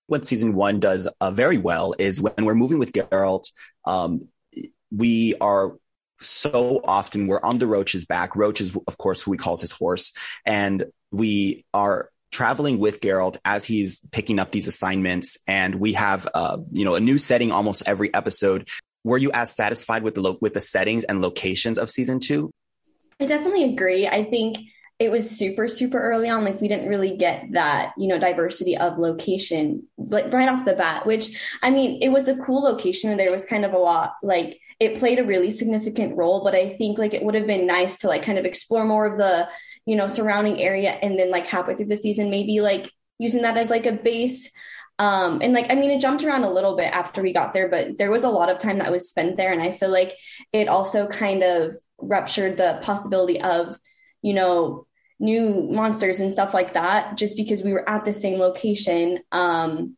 what 0.07 0.25
season 0.25 0.53
one 0.55 0.79
does 0.79 1.07
uh, 1.21 1.31
very 1.31 1.57
well 1.57 1.93
is 1.99 2.19
when 2.19 2.33
we're 2.45 2.55
moving 2.55 2.79
with 2.79 2.91
Geralt, 2.93 3.51
um, 3.85 4.27
we 4.91 5.35
are 5.39 5.75
so 6.21 6.81
often 6.83 7.27
we're 7.27 7.41
on 7.41 7.59
the 7.59 7.67
Roach's 7.67 8.05
back. 8.05 8.35
Roach 8.35 8.61
is, 8.61 8.75
of 8.87 8.97
course, 8.97 9.21
who 9.21 9.31
he 9.31 9.37
calls 9.37 9.61
his 9.61 9.71
horse, 9.71 10.13
and 10.45 10.85
we 11.11 11.65
are 11.73 12.09
traveling 12.31 12.77
with 12.77 12.99
Geralt 12.99 13.37
as 13.43 13.65
he's 13.65 14.01
picking 14.11 14.39
up 14.39 14.51
these 14.51 14.67
assignments, 14.67 15.37
and 15.47 15.75
we 15.75 15.93
have, 15.93 16.27
uh, 16.33 16.57
you 16.71 16.85
know, 16.85 16.95
a 16.95 16.99
new 16.99 17.17
setting 17.17 17.51
almost 17.51 17.83
every 17.85 18.13
episode. 18.13 18.69
Were 19.03 19.17
you 19.17 19.31
as 19.31 19.55
satisfied 19.55 20.03
with 20.03 20.15
the 20.15 20.21
lo- 20.21 20.37
with 20.41 20.53
the 20.53 20.61
settings 20.61 21.05
and 21.05 21.21
locations 21.21 21.77
of 21.77 21.89
season 21.89 22.19
two? 22.19 22.51
I 23.19 23.25
definitely 23.25 23.65
agree. 23.73 24.07
I 24.07 24.25
think 24.25 24.57
it 24.99 25.09
was 25.09 25.29
super 25.29 25.67
super 25.69 25.97
early 25.97 26.29
on 26.29 26.43
like 26.43 26.59
we 26.59 26.67
didn't 26.67 26.89
really 26.89 27.15
get 27.15 27.45
that 27.53 27.93
you 27.97 28.07
know 28.07 28.19
diversity 28.19 28.77
of 28.77 28.99
location 28.99 29.87
like 29.97 30.31
right 30.33 30.49
off 30.49 30.65
the 30.65 30.73
bat 30.73 31.05
which 31.05 31.57
i 31.63 31.69
mean 31.69 32.01
it 32.01 32.09
was 32.09 32.27
a 32.27 32.35
cool 32.37 32.61
location 32.61 33.09
and 33.09 33.19
there 33.19 33.31
was 33.31 33.45
kind 33.45 33.63
of 33.63 33.73
a 33.73 33.77
lot 33.77 34.13
like 34.21 34.59
it 34.79 34.99
played 34.99 35.17
a 35.17 35.23
really 35.23 35.49
significant 35.49 36.15
role 36.17 36.43
but 36.43 36.53
i 36.53 36.73
think 36.75 36.97
like 36.97 37.13
it 37.13 37.23
would 37.23 37.35
have 37.35 37.47
been 37.47 37.65
nice 37.65 37.97
to 37.97 38.07
like 38.07 38.23
kind 38.23 38.37
of 38.37 38.45
explore 38.45 38.85
more 38.85 39.05
of 39.05 39.17
the 39.17 39.47
you 39.85 39.95
know 39.95 40.05
surrounding 40.05 40.59
area 40.59 40.91
and 40.91 41.17
then 41.17 41.31
like 41.31 41.47
halfway 41.47 41.75
through 41.75 41.85
the 41.85 41.95
season 41.95 42.29
maybe 42.29 42.59
like 42.59 42.91
using 43.17 43.41
that 43.41 43.57
as 43.57 43.69
like 43.69 43.85
a 43.85 43.91
base 43.91 44.51
um, 44.99 45.39
and 45.41 45.53
like, 45.53 45.71
I 45.71 45.75
mean, 45.75 45.91
it 45.91 46.01
jumped 46.01 46.25
around 46.25 46.43
a 46.43 46.51
little 46.51 46.75
bit 46.75 46.91
after 46.91 47.21
we 47.21 47.31
got 47.31 47.53
there, 47.53 47.69
but 47.69 47.97
there 47.97 48.11
was 48.11 48.25
a 48.25 48.29
lot 48.29 48.49
of 48.49 48.59
time 48.59 48.79
that 48.79 48.91
was 48.91 49.09
spent 49.09 49.37
there. 49.37 49.53
And 49.53 49.61
I 49.61 49.71
feel 49.71 49.89
like 49.89 50.17
it 50.51 50.67
also 50.67 51.07
kind 51.07 51.41
of 51.41 51.73
ruptured 51.99 52.57
the 52.57 52.79
possibility 52.83 53.41
of, 53.41 53.77
you 54.21 54.33
know, 54.33 54.87
new 55.19 55.67
monsters 55.69 56.19
and 56.19 56.31
stuff 56.31 56.53
like 56.53 56.73
that, 56.73 57.17
just 57.17 57.37
because 57.37 57.63
we 57.63 57.73
were 57.73 57.87
at 57.87 58.05
the 58.05 58.13
same 58.13 58.39
location. 58.39 59.19
Um, 59.31 59.95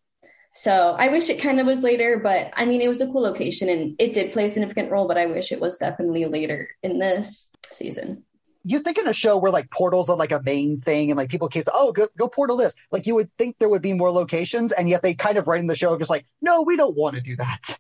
so 0.53 0.95
I 0.97 1.09
wish 1.09 1.29
it 1.29 1.41
kind 1.41 1.59
of 1.59 1.65
was 1.65 1.81
later, 1.81 2.19
but 2.21 2.51
I 2.55 2.65
mean, 2.65 2.81
it 2.81 2.87
was 2.87 3.01
a 3.01 3.07
cool 3.07 3.21
location 3.21 3.69
and 3.69 3.95
it 3.99 4.13
did 4.13 4.33
play 4.33 4.45
a 4.45 4.49
significant 4.49 4.91
role, 4.91 5.07
but 5.07 5.17
I 5.17 5.27
wish 5.27 5.51
it 5.51 5.61
was 5.61 5.77
definitely 5.77 6.25
later 6.25 6.69
in 6.83 6.99
this 6.99 7.51
season 7.69 8.23
you 8.63 8.79
think 8.79 8.99
in 8.99 9.07
a 9.07 9.13
show 9.13 9.37
where 9.37 9.51
like 9.51 9.71
portals 9.71 10.07
are 10.07 10.15
like 10.15 10.31
a 10.31 10.39
main 10.43 10.79
thing 10.81 11.09
and 11.09 11.17
like 11.17 11.31
people 11.31 11.47
keep 11.47 11.65
oh 11.73 11.91
go, 11.91 12.07
go 12.15 12.27
portal 12.27 12.57
this 12.57 12.75
like 12.91 13.07
you 13.07 13.15
would 13.15 13.27
think 13.35 13.55
there 13.57 13.67
would 13.67 13.81
be 13.81 13.93
more 13.93 14.11
locations 14.11 14.71
and 14.71 14.87
yet 14.87 15.01
they 15.01 15.15
kind 15.15 15.39
of 15.39 15.47
write 15.47 15.61
in 15.61 15.65
the 15.65 15.73
show 15.73 15.97
just 15.97 16.11
like 16.11 16.27
no 16.43 16.61
we 16.61 16.77
don't 16.77 16.95
want 16.95 17.15
to 17.15 17.21
do 17.21 17.35
that 17.35 17.75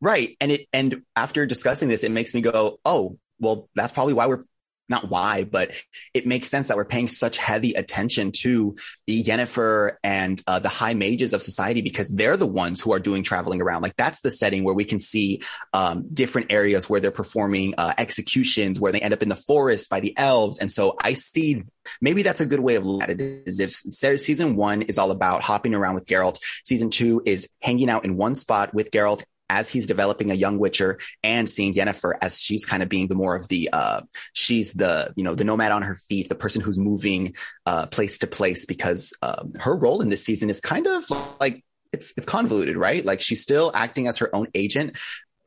Right. 0.00 0.36
And 0.40 0.52
it 0.52 0.66
and 0.72 1.02
after 1.14 1.46
discussing 1.46 1.88
this, 1.88 2.04
it 2.04 2.10
makes 2.10 2.34
me 2.34 2.40
go, 2.40 2.80
oh, 2.84 3.18
well, 3.38 3.68
that's 3.74 3.92
probably 3.92 4.14
why 4.14 4.26
we're 4.26 4.44
not 4.90 5.08
why, 5.08 5.44
but 5.44 5.72
it 6.12 6.26
makes 6.26 6.48
sense 6.48 6.68
that 6.68 6.76
we're 6.76 6.84
paying 6.84 7.08
such 7.08 7.38
heavy 7.38 7.72
attention 7.74 8.32
to 8.32 8.76
the 9.06 9.22
Yennefer 9.22 9.96
and 10.02 10.42
uh, 10.46 10.58
the 10.58 10.68
high 10.68 10.94
mages 10.94 11.32
of 11.32 11.42
society 11.42 11.80
because 11.80 12.10
they're 12.10 12.36
the 12.36 12.46
ones 12.46 12.80
who 12.80 12.92
are 12.92 12.98
doing 12.98 13.22
traveling 13.22 13.62
around. 13.62 13.82
Like 13.82 13.96
that's 13.96 14.20
the 14.20 14.30
setting 14.30 14.64
where 14.64 14.74
we 14.74 14.84
can 14.84 15.00
see 15.00 15.42
um, 15.72 16.06
different 16.12 16.52
areas 16.52 16.90
where 16.90 17.00
they're 17.00 17.10
performing 17.10 17.74
uh, 17.78 17.94
executions, 17.96 18.80
where 18.80 18.92
they 18.92 19.00
end 19.00 19.14
up 19.14 19.22
in 19.22 19.28
the 19.28 19.36
forest 19.36 19.88
by 19.88 20.00
the 20.00 20.12
elves. 20.18 20.58
And 20.58 20.70
so 20.70 20.96
I 21.00 21.12
see 21.14 21.62
maybe 22.00 22.22
that's 22.22 22.40
a 22.40 22.46
good 22.46 22.60
way 22.60 22.74
of 22.74 22.84
looking 22.84 23.02
at 23.02 23.20
it 23.20 23.20
is 23.46 23.60
if 23.60 23.72
season 24.20 24.56
one 24.56 24.82
is 24.82 24.98
all 24.98 25.10
about 25.10 25.42
hopping 25.42 25.74
around 25.74 25.94
with 25.94 26.06
Geralt, 26.06 26.38
season 26.64 26.90
two 26.90 27.22
is 27.24 27.48
hanging 27.62 27.88
out 27.88 28.04
in 28.04 28.16
one 28.16 28.34
spot 28.34 28.74
with 28.74 28.90
Geralt 28.90 29.24
as 29.50 29.68
he's 29.68 29.88
developing 29.88 30.30
a 30.30 30.34
young 30.34 30.58
Witcher 30.58 30.98
and 31.24 31.50
seeing 31.50 31.74
Yennefer 31.74 32.14
as 32.22 32.40
she's 32.40 32.64
kind 32.64 32.84
of 32.84 32.88
being 32.88 33.08
the 33.08 33.16
more 33.16 33.34
of 33.34 33.48
the, 33.48 33.68
uh, 33.72 34.02
she's 34.32 34.72
the, 34.72 35.12
you 35.16 35.24
know, 35.24 35.34
the 35.34 35.42
nomad 35.44 35.72
on 35.72 35.82
her 35.82 35.96
feet, 35.96 36.28
the 36.28 36.36
person 36.36 36.62
who's 36.62 36.78
moving, 36.78 37.34
uh, 37.66 37.86
place 37.86 38.18
to 38.18 38.28
place 38.28 38.64
because, 38.64 39.12
um, 39.22 39.52
her 39.58 39.76
role 39.76 40.02
in 40.02 40.08
this 40.08 40.24
season 40.24 40.48
is 40.48 40.60
kind 40.60 40.86
of 40.86 41.04
like, 41.40 41.64
it's, 41.92 42.12
it's 42.16 42.26
convoluted, 42.26 42.76
right? 42.76 43.04
Like 43.04 43.20
she's 43.20 43.42
still 43.42 43.72
acting 43.74 44.06
as 44.06 44.18
her 44.18 44.32
own 44.32 44.46
agent. 44.54 44.96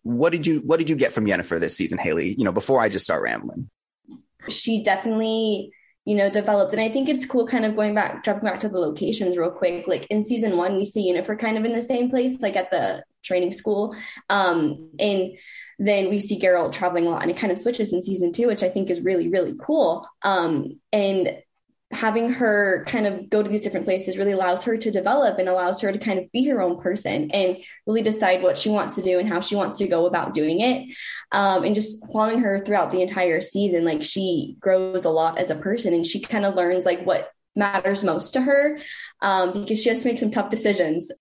What 0.02 0.32
did 0.32 0.46
you, 0.46 0.60
what 0.60 0.80
did 0.80 0.90
you 0.90 0.98
get 0.98 1.14
from 1.14 1.26
Yennefer 1.26 1.58
this 1.62 1.78
season, 1.78 1.98
Haley? 1.98 2.34
You 2.34 2.44
know, 2.44 2.52
before 2.52 2.82
I 2.82 2.90
just 2.90 3.06
start 3.06 3.24
rambling. 3.24 3.70
She 4.50 4.84
definitely 4.84 5.72
you 6.06 6.16
know, 6.16 6.30
developed. 6.30 6.74
And 6.74 6.82
I 6.82 6.90
think 6.90 7.08
it's 7.08 7.26
cool 7.26 7.48
kind 7.48 7.66
of 7.66 7.76
going 7.76 7.96
back, 7.96 8.24
jumping 8.24 8.44
back 8.44 8.60
to 8.62 8.70
the 8.70 8.80
locations 8.80 9.38
real 9.38 9.52
quick. 9.52 9.88
Like 9.88 10.06
in 10.08 10.22
season 10.22 10.58
one, 10.58 10.76
we 10.76 10.86
see 10.86 11.12
Yennefer 11.12 11.40
kind 11.40 11.58
of 11.58 11.64
in 11.64 11.74
the 11.74 11.82
same 11.82 12.10
place, 12.10 12.42
like 12.42 12.56
at 12.56 12.72
the 12.72 13.04
training 13.24 13.54
school. 13.54 13.96
Um, 14.30 14.90
and 15.00 15.38
then 15.80 16.10
we 16.10 16.20
see 16.20 16.40
Geralt 16.40 16.74
traveling 16.74 17.08
a 17.08 17.10
lot 17.10 17.22
and 17.22 17.32
it 17.32 17.38
kind 17.38 17.52
of 17.52 17.60
switches 17.60 17.94
in 17.94 18.02
season 18.02 18.34
two, 18.34 18.48
which 18.48 18.64
I 18.64 18.70
think 18.70 18.90
is 18.90 19.02
really, 19.02 19.30
really 19.30 19.56
cool. 19.60 20.08
Um, 20.24 20.80
and 20.92 21.38
having 21.94 22.30
her 22.30 22.84
kind 22.88 23.08
of 23.08 23.30
go 23.30 23.42
to 23.42 23.50
these 23.50 23.62
different 23.62 23.86
places 23.86 24.18
really 24.18 24.32
allows 24.32 24.64
her 24.64 24.78
to 24.78 24.92
develop 24.92 25.40
and 25.40 25.48
allows 25.48 25.82
her 25.82 25.92
to 25.92 26.00
kind 26.00 26.20
of 26.20 26.32
be 26.32 26.48
her 26.48 26.62
own 26.62 26.82
person 26.82 27.32
and 27.32 27.58
really 27.86 28.02
decide 28.02 28.42
what 28.42 28.58
she 28.58 28.70
wants 28.70 28.96
to 28.96 29.02
do 29.02 29.20
and 29.20 29.30
how 29.30 29.40
she 29.40 29.56
wants 29.56 29.78
to 29.78 29.88
go 29.88 30.06
about 30.06 30.34
doing 30.34 30.62
it. 30.62 30.96
Um, 31.32 31.64
and 31.64 31.76
just 31.76 32.06
following 32.12 32.40
her 32.40 32.60
throughout 32.60 32.92
the 32.92 33.02
entire 33.02 33.42
season, 33.42 33.86
like 33.86 34.04
she 34.04 34.58
grows 34.60 35.06
a 35.06 35.10
lot 35.10 35.38
as 35.38 35.50
a 35.50 35.56
person 35.56 35.94
and 35.94 36.06
she 36.06 36.20
kind 36.20 36.46
of 36.46 36.56
learns 36.56 36.86
like 36.86 37.06
what 37.06 37.32
matters 37.56 38.04
most 38.04 38.32
to 38.34 38.42
her 38.42 38.80
um, 39.22 39.54
because 39.54 39.82
she 39.82 39.90
has 39.90 40.04
to 40.04 40.10
make 40.10 40.20
some 40.20 40.32
tough 40.32 40.50
decisions. 40.50 41.12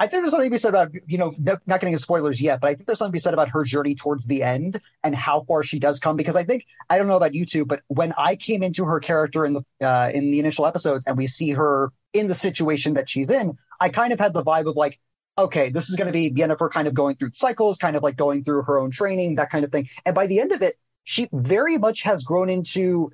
I 0.00 0.06
think 0.06 0.22
there's 0.22 0.30
something 0.30 0.48
to 0.48 0.54
be 0.54 0.58
said 0.58 0.68
about, 0.68 0.92
you 1.06 1.18
know, 1.18 1.34
not 1.38 1.62
getting 1.66 1.92
into 1.92 2.02
spoilers 2.02 2.40
yet, 2.40 2.60
but 2.60 2.70
I 2.70 2.74
think 2.74 2.86
there's 2.86 2.98
something 2.98 3.12
to 3.12 3.16
be 3.16 3.20
said 3.20 3.34
about 3.34 3.48
her 3.48 3.64
journey 3.64 3.96
towards 3.96 4.26
the 4.26 4.44
end 4.44 4.80
and 5.02 5.14
how 5.14 5.40
far 5.48 5.64
she 5.64 5.80
does 5.80 5.98
come. 5.98 6.16
Because 6.16 6.36
I 6.36 6.44
think, 6.44 6.66
I 6.88 6.98
don't 6.98 7.08
know 7.08 7.16
about 7.16 7.34
you 7.34 7.44
two, 7.44 7.64
but 7.64 7.80
when 7.88 8.12
I 8.16 8.36
came 8.36 8.62
into 8.62 8.84
her 8.84 9.00
character 9.00 9.44
in 9.44 9.54
the, 9.54 9.86
uh, 9.86 10.10
in 10.14 10.30
the 10.30 10.38
initial 10.38 10.66
episodes 10.66 11.04
and 11.06 11.16
we 11.16 11.26
see 11.26 11.50
her 11.50 11.92
in 12.12 12.28
the 12.28 12.34
situation 12.34 12.94
that 12.94 13.08
she's 13.08 13.28
in, 13.28 13.58
I 13.80 13.88
kind 13.88 14.12
of 14.12 14.20
had 14.20 14.34
the 14.34 14.42
vibe 14.42 14.68
of 14.68 14.76
like, 14.76 15.00
okay, 15.36 15.70
this 15.70 15.88
is 15.88 15.96
going 15.96 16.06
to 16.06 16.12
be 16.12 16.30
Yennefer 16.30 16.70
kind 16.70 16.86
of 16.86 16.94
going 16.94 17.16
through 17.16 17.30
cycles, 17.34 17.76
kind 17.76 17.96
of 17.96 18.02
like 18.04 18.16
going 18.16 18.44
through 18.44 18.62
her 18.62 18.78
own 18.78 18.92
training, 18.92 19.34
that 19.36 19.50
kind 19.50 19.64
of 19.64 19.72
thing. 19.72 19.88
And 20.06 20.14
by 20.14 20.28
the 20.28 20.38
end 20.40 20.52
of 20.52 20.62
it, 20.62 20.76
she 21.04 21.28
very 21.32 21.76
much 21.76 22.02
has 22.02 22.22
grown 22.22 22.50
into 22.50 23.10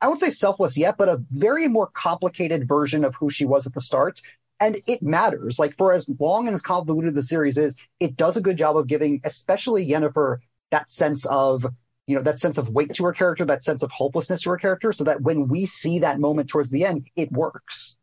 I 0.00 0.08
won't 0.08 0.20
say 0.20 0.28
selfless 0.28 0.76
yet, 0.76 0.96
but 0.98 1.08
a 1.08 1.22
very 1.30 1.66
more 1.66 1.86
complicated 1.86 2.68
version 2.68 3.04
of 3.04 3.14
who 3.14 3.30
she 3.30 3.46
was 3.46 3.66
at 3.66 3.72
the 3.72 3.80
start 3.80 4.20
and 4.60 4.78
it 4.86 5.02
matters. 5.02 5.58
Like 5.58 5.76
for 5.76 5.92
as 5.92 6.08
long 6.18 6.46
and 6.46 6.54
as 6.54 6.60
convoluted 6.60 7.14
the 7.14 7.22
series 7.22 7.58
is, 7.58 7.74
it 8.00 8.16
does 8.16 8.36
a 8.36 8.40
good 8.40 8.56
job 8.56 8.76
of 8.76 8.86
giving, 8.86 9.20
especially 9.24 9.86
Yennefer, 9.86 10.38
that 10.70 10.90
sense 10.90 11.26
of 11.26 11.66
you 12.06 12.16
know 12.16 12.22
that 12.22 12.38
sense 12.38 12.58
of 12.58 12.68
weight 12.68 12.92
to 12.94 13.04
her 13.04 13.12
character, 13.12 13.44
that 13.46 13.62
sense 13.62 13.82
of 13.82 13.90
hopelessness 13.90 14.42
to 14.42 14.50
her 14.50 14.56
character, 14.56 14.92
so 14.92 15.04
that 15.04 15.22
when 15.22 15.48
we 15.48 15.66
see 15.66 16.00
that 16.00 16.20
moment 16.20 16.48
towards 16.48 16.70
the 16.70 16.84
end, 16.84 17.06
it 17.16 17.32
works. 17.32 17.96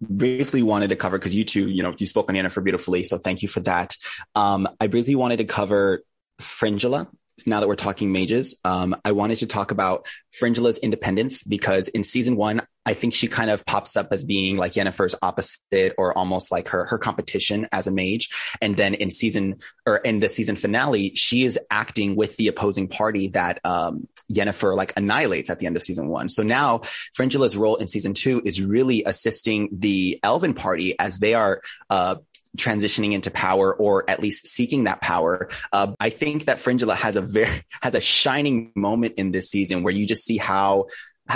Briefly 0.00 0.62
wanted 0.62 0.88
to 0.88 0.96
cover 0.96 1.18
because 1.18 1.34
you 1.34 1.44
two, 1.44 1.68
you 1.68 1.82
know, 1.82 1.94
you 1.96 2.06
spoke 2.06 2.28
on 2.28 2.34
Yennefer 2.34 2.62
beautifully, 2.62 3.04
so 3.04 3.18
thank 3.18 3.42
you 3.42 3.48
for 3.48 3.60
that. 3.60 3.96
Um, 4.34 4.68
I 4.80 4.86
briefly 4.86 5.14
wanted 5.14 5.38
to 5.38 5.44
cover 5.44 6.04
Fringilla 6.38 7.08
now 7.46 7.60
that 7.60 7.68
we're 7.68 7.74
talking 7.74 8.12
mages, 8.12 8.58
um, 8.64 8.96
I 9.04 9.12
wanted 9.12 9.36
to 9.38 9.46
talk 9.46 9.70
about 9.70 10.06
Fringilla's 10.32 10.78
independence 10.78 11.42
because 11.42 11.88
in 11.88 12.04
season 12.04 12.36
one, 12.36 12.62
I 12.86 12.94
think 12.94 13.14
she 13.14 13.28
kind 13.28 13.50
of 13.50 13.64
pops 13.64 13.96
up 13.96 14.08
as 14.12 14.24
being 14.24 14.56
like 14.56 14.72
Yennefer's 14.72 15.14
opposite 15.22 15.94
or 15.96 16.16
almost 16.16 16.52
like 16.52 16.68
her, 16.68 16.84
her 16.84 16.98
competition 16.98 17.66
as 17.72 17.86
a 17.86 17.90
mage. 17.90 18.28
And 18.60 18.76
then 18.76 18.94
in 18.94 19.10
season 19.10 19.56
or 19.86 19.96
in 19.96 20.20
the 20.20 20.28
season 20.28 20.54
finale, 20.54 21.12
she 21.14 21.44
is 21.44 21.58
acting 21.70 22.14
with 22.14 22.36
the 22.36 22.48
opposing 22.48 22.88
party 22.88 23.28
that, 23.28 23.58
um, 23.64 24.06
Yennefer 24.32 24.76
like 24.76 24.92
annihilates 24.96 25.50
at 25.50 25.58
the 25.58 25.66
end 25.66 25.76
of 25.76 25.82
season 25.82 26.08
one. 26.08 26.28
So 26.28 26.42
now 26.42 26.78
Fringilla's 27.18 27.56
role 27.56 27.76
in 27.76 27.88
season 27.88 28.14
two 28.14 28.42
is 28.44 28.62
really 28.62 29.02
assisting 29.04 29.68
the 29.72 30.20
Elven 30.22 30.54
party 30.54 30.98
as 30.98 31.18
they 31.18 31.34
are, 31.34 31.62
uh, 31.90 32.16
transitioning 32.56 33.12
into 33.12 33.30
power 33.30 33.74
or 33.74 34.08
at 34.08 34.20
least 34.20 34.46
seeking 34.46 34.84
that 34.84 35.00
power. 35.00 35.48
Uh, 35.72 35.92
I 35.98 36.10
think 36.10 36.46
that 36.46 36.60
Fringilla 36.60 36.94
has 36.94 37.16
a 37.16 37.20
very 37.20 37.62
has 37.82 37.94
a 37.94 38.00
shining 38.00 38.72
moment 38.74 39.14
in 39.16 39.32
this 39.32 39.50
season 39.50 39.82
where 39.82 39.92
you 39.92 40.06
just 40.06 40.24
see 40.24 40.36
how, 40.36 40.86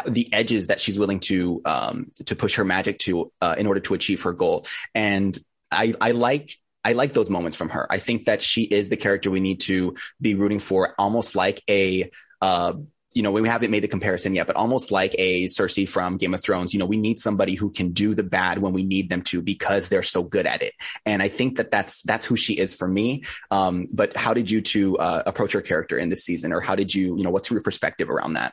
the 0.07 0.31
edges 0.35 0.67
that 0.67 0.81
she's 0.81 0.99
willing 0.99 1.19
to 1.19 1.63
um, 1.65 2.13
to 2.27 2.37
push 2.37 2.57
her 2.57 2.65
magic 2.65 2.99
to 2.99 3.33
uh, 3.41 3.55
in 3.57 3.67
order 3.67 3.81
to 3.81 3.95
achieve 3.95 4.21
her 4.23 4.35
goal. 4.35 4.67
And 4.95 5.39
I, 5.71 5.95
I 5.99 6.11
like 6.11 6.51
I 6.85 6.93
like 6.93 7.13
those 7.13 7.31
moments 7.31 7.57
from 7.57 7.71
her. 7.71 7.87
I 7.91 7.99
think 7.99 8.27
that 8.27 8.41
she 8.41 8.63
is 8.63 8.89
the 8.89 8.97
character 8.97 9.31
we 9.31 9.41
need 9.41 9.61
to 9.61 9.97
be 10.21 10.35
rooting 10.35 10.59
for, 10.59 10.95
almost 10.99 11.37
like 11.37 11.63
a 11.69 12.11
uh, 12.41 12.75
you 13.15 13.23
know, 13.23 13.31
we 13.31 13.49
haven't 13.49 13.71
made 13.71 13.83
the 13.83 13.89
comparison 13.89 14.35
yet, 14.35 14.47
but 14.47 14.57
almost 14.57 14.93
like 14.93 15.15
a 15.19 15.47
Cersei 15.47 15.89
from 15.89 16.19
Game 16.19 16.35
of 16.35 16.43
Thrones, 16.43 16.75
you 16.75 16.79
know, 16.79 16.87
we 16.87 16.99
need 16.99 17.19
somebody 17.19 17.55
who 17.55 17.71
can 17.71 17.93
do 17.93 18.15
the 18.15 18.23
bad 18.23 18.59
when 18.59 18.75
we 18.75 18.83
need 18.83 19.09
them 19.09 19.23
to 19.23 19.41
because 19.41 19.89
they're 19.89 20.03
so 20.03 20.23
good 20.23 20.47
at 20.47 20.63
it. 20.63 20.75
And 21.07 21.23
I 21.23 21.29
think 21.29 21.57
that 21.57 21.71
that's, 21.71 22.03
that's 22.03 22.27
who 22.27 22.37
she 22.37 22.59
is 22.59 22.75
for 22.75 22.87
me. 22.87 23.25
Um, 23.51 23.89
but 23.93 24.15
how 24.15 24.35
did 24.35 24.51
you 24.51 24.61
two 24.61 24.99
uh, 24.99 25.23
approach 25.25 25.53
her 25.55 25.63
character 25.63 25.97
in 25.97 26.11
this 26.11 26.25
season 26.25 26.53
or 26.53 26.61
how 26.61 26.77
did 26.77 26.95
you, 26.95 27.17
you 27.17 27.25
know, 27.25 27.31
what's 27.31 27.51
your 27.51 27.63
perspective 27.63 28.11
around 28.11 28.35
that? 28.35 28.53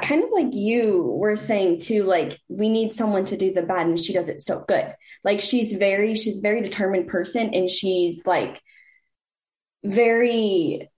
Kind 0.00 0.22
of 0.22 0.30
like 0.30 0.54
you 0.54 1.02
were 1.02 1.36
saying 1.36 1.80
too, 1.80 2.04
like 2.04 2.38
we 2.48 2.68
need 2.68 2.94
someone 2.94 3.24
to 3.24 3.36
do 3.36 3.52
the 3.52 3.62
bad 3.62 3.86
and 3.86 3.98
she 3.98 4.12
does 4.12 4.28
it 4.28 4.40
so 4.40 4.64
good. 4.68 4.94
Like 5.24 5.40
she's 5.40 5.72
very, 5.72 6.14
she's 6.14 6.38
a 6.38 6.42
very 6.42 6.60
determined 6.60 7.08
person 7.08 7.54
and 7.54 7.68
she's 7.68 8.24
like 8.26 8.60
very 9.82 10.90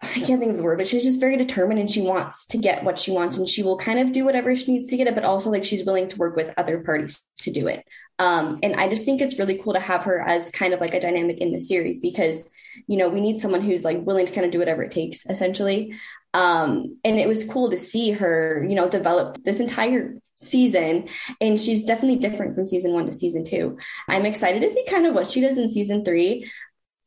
I 0.00 0.06
can't 0.06 0.38
think 0.38 0.52
of 0.52 0.56
the 0.56 0.62
word, 0.62 0.78
but 0.78 0.86
she's 0.86 1.02
just 1.02 1.18
very 1.18 1.36
determined 1.36 1.80
and 1.80 1.90
she 1.90 2.02
wants 2.02 2.46
to 2.46 2.58
get 2.58 2.84
what 2.84 3.00
she 3.00 3.10
wants 3.10 3.36
and 3.36 3.48
she 3.48 3.64
will 3.64 3.76
kind 3.76 3.98
of 3.98 4.12
do 4.12 4.24
whatever 4.24 4.54
she 4.54 4.72
needs 4.72 4.88
to 4.88 4.96
get 4.96 5.08
it, 5.08 5.14
but 5.14 5.24
also 5.24 5.50
like 5.50 5.64
she's 5.64 5.84
willing 5.84 6.06
to 6.08 6.16
work 6.16 6.36
with 6.36 6.54
other 6.56 6.78
parties 6.80 7.20
to 7.40 7.50
do 7.50 7.66
it. 7.66 7.84
Um, 8.20 8.60
and 8.62 8.76
I 8.76 8.88
just 8.88 9.04
think 9.04 9.20
it's 9.20 9.38
really 9.38 9.58
cool 9.58 9.74
to 9.74 9.80
have 9.80 10.04
her 10.04 10.20
as 10.20 10.52
kind 10.52 10.72
of 10.72 10.80
like 10.80 10.94
a 10.94 11.00
dynamic 11.00 11.38
in 11.38 11.52
the 11.52 11.60
series 11.60 12.00
because, 12.00 12.44
you 12.86 12.96
know, 12.96 13.08
we 13.08 13.20
need 13.20 13.40
someone 13.40 13.60
who's 13.60 13.84
like 13.84 14.04
willing 14.04 14.26
to 14.26 14.32
kind 14.32 14.44
of 14.44 14.52
do 14.52 14.60
whatever 14.60 14.82
it 14.82 14.92
takes 14.92 15.26
essentially. 15.26 15.94
Um, 16.32 16.98
and 17.04 17.18
it 17.18 17.26
was 17.26 17.44
cool 17.44 17.70
to 17.70 17.76
see 17.76 18.12
her, 18.12 18.64
you 18.68 18.76
know, 18.76 18.88
develop 18.88 19.42
this 19.42 19.58
entire 19.58 20.14
season 20.36 21.08
and 21.40 21.60
she's 21.60 21.84
definitely 21.84 22.18
different 22.18 22.54
from 22.54 22.66
season 22.66 22.92
one 22.92 23.06
to 23.06 23.12
season 23.12 23.44
two. 23.44 23.78
I'm 24.08 24.26
excited 24.26 24.62
to 24.62 24.70
see 24.70 24.84
kind 24.88 25.06
of 25.06 25.14
what 25.14 25.30
she 25.30 25.40
does 25.40 25.58
in 25.58 25.68
season 25.68 26.04
three 26.04 26.48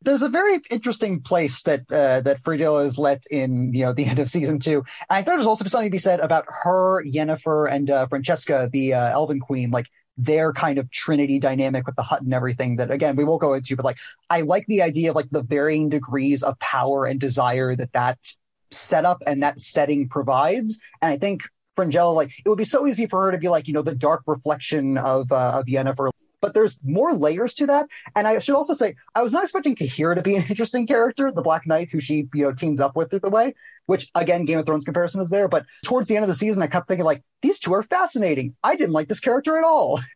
there's 0.02 0.22
a 0.22 0.30
very 0.30 0.60
interesting 0.70 1.22
place 1.22 1.62
that 1.64 1.82
uh, 1.92 2.22
that 2.22 2.44
Fringilla 2.44 2.86
is 2.86 2.98
let 2.98 3.24
in, 3.30 3.74
you 3.74 3.86
know, 3.86 3.94
the 3.94 4.06
end 4.12 4.20
of 4.20 4.30
season 4.30 4.60
two. 4.60 4.78
And 4.78 4.86
I 5.10 5.24
thought 5.24 5.36
there's 5.36 5.48
also 5.48 5.66
something 5.66 5.90
to 5.90 5.92
be 5.92 6.00
said 6.00 6.20
about 6.20 6.46
her, 6.48 7.04
Yennefer, 7.04 7.72
and 7.72 7.90
uh, 7.90 8.08
Francesca, 8.08 8.70
the 8.72 8.94
uh, 8.94 9.12
Elven 9.12 9.40
Queen, 9.40 9.72
like 9.72 9.88
their 10.18 10.54
kind 10.54 10.78
of 10.78 10.90
Trinity 10.92 11.40
dynamic 11.40 11.86
with 11.86 11.96
the 11.96 12.04
hut 12.04 12.22
and 12.22 12.34
everything. 12.34 12.78
That 12.78 12.92
again, 12.92 13.16
we 13.16 13.24
won't 13.24 13.42
go 13.42 13.54
into, 13.54 13.76
but 13.76 13.86
like 13.86 13.98
I 14.30 14.42
like 14.42 14.66
the 14.68 14.82
idea 14.82 15.12
of 15.12 15.16
like 15.16 15.30
the 15.30 15.44
varying 15.44 15.90
degrees 15.90 16.44
of 16.44 16.58
power 16.60 17.06
and 17.06 17.20
desire 17.20 17.76
that 17.76 17.94
that 17.94 18.18
setup 18.72 19.22
and 19.26 19.44
that 19.44 19.62
setting 19.62 20.10
provides. 20.10 20.80
And 21.02 21.12
I 21.12 21.18
think 21.18 21.42
Fringilla, 21.76 22.12
like 22.12 22.32
it 22.44 22.50
would 22.50 22.58
be 22.58 22.66
so 22.66 22.88
easy 22.88 23.08
for 23.08 23.26
her 23.26 23.32
to 23.32 23.38
be 23.38 23.50
like, 23.50 23.68
you 23.68 23.74
know, 23.74 23.82
the 23.82 23.96
dark 23.96 24.24
reflection 24.26 24.98
of 24.98 25.32
uh, 25.32 25.60
of 25.60 25.66
Yennefer 25.66 26.12
but 26.42 26.54
there's 26.54 26.80
more 26.84 27.14
layers 27.14 27.54
to 27.56 27.68
that. 27.68 27.88
And 28.16 28.28
I 28.28 28.40
should 28.40 28.56
also 28.56 28.74
say, 28.74 28.96
I 29.16 29.22
was 29.22 29.32
not 29.32 29.44
expecting 29.44 29.76
Cahir 29.76 30.16
to 30.16 30.22
be 30.22 30.36
an 30.36 30.46
interesting 30.50 30.88
character, 30.88 31.32
the 31.32 31.42
Black 31.42 31.66
Knight 31.68 31.92
who 31.92 32.00
she, 32.00 32.28
you 32.34 32.44
know, 32.44 32.52
teams 32.52 32.80
up 32.80 32.96
with 32.96 33.10
through 33.10 33.20
the 33.20 33.30
way, 33.30 33.56
which 33.86 34.10
again, 34.16 34.46
Game 34.46 34.60
of 34.60 34.66
Thrones 34.66 34.86
comparison 34.86 35.22
is 35.22 35.30
there. 35.30 35.48
But 35.48 35.66
towards 35.84 36.08
the 36.08 36.16
end 36.16 36.24
of 36.24 36.30
the 36.30 36.36
season, 36.36 36.62
I 36.62 36.68
kept 36.68 36.88
thinking 36.88 37.06
like, 37.06 37.24
these 37.42 37.60
two 37.60 37.74
are 37.74 37.84
fascinating. 37.84 38.56
I 38.64 38.76
didn't 38.76 38.94
like 38.94 39.08
this 39.08 39.20
character 39.20 39.58
at 39.58 39.64
all. 39.64 40.02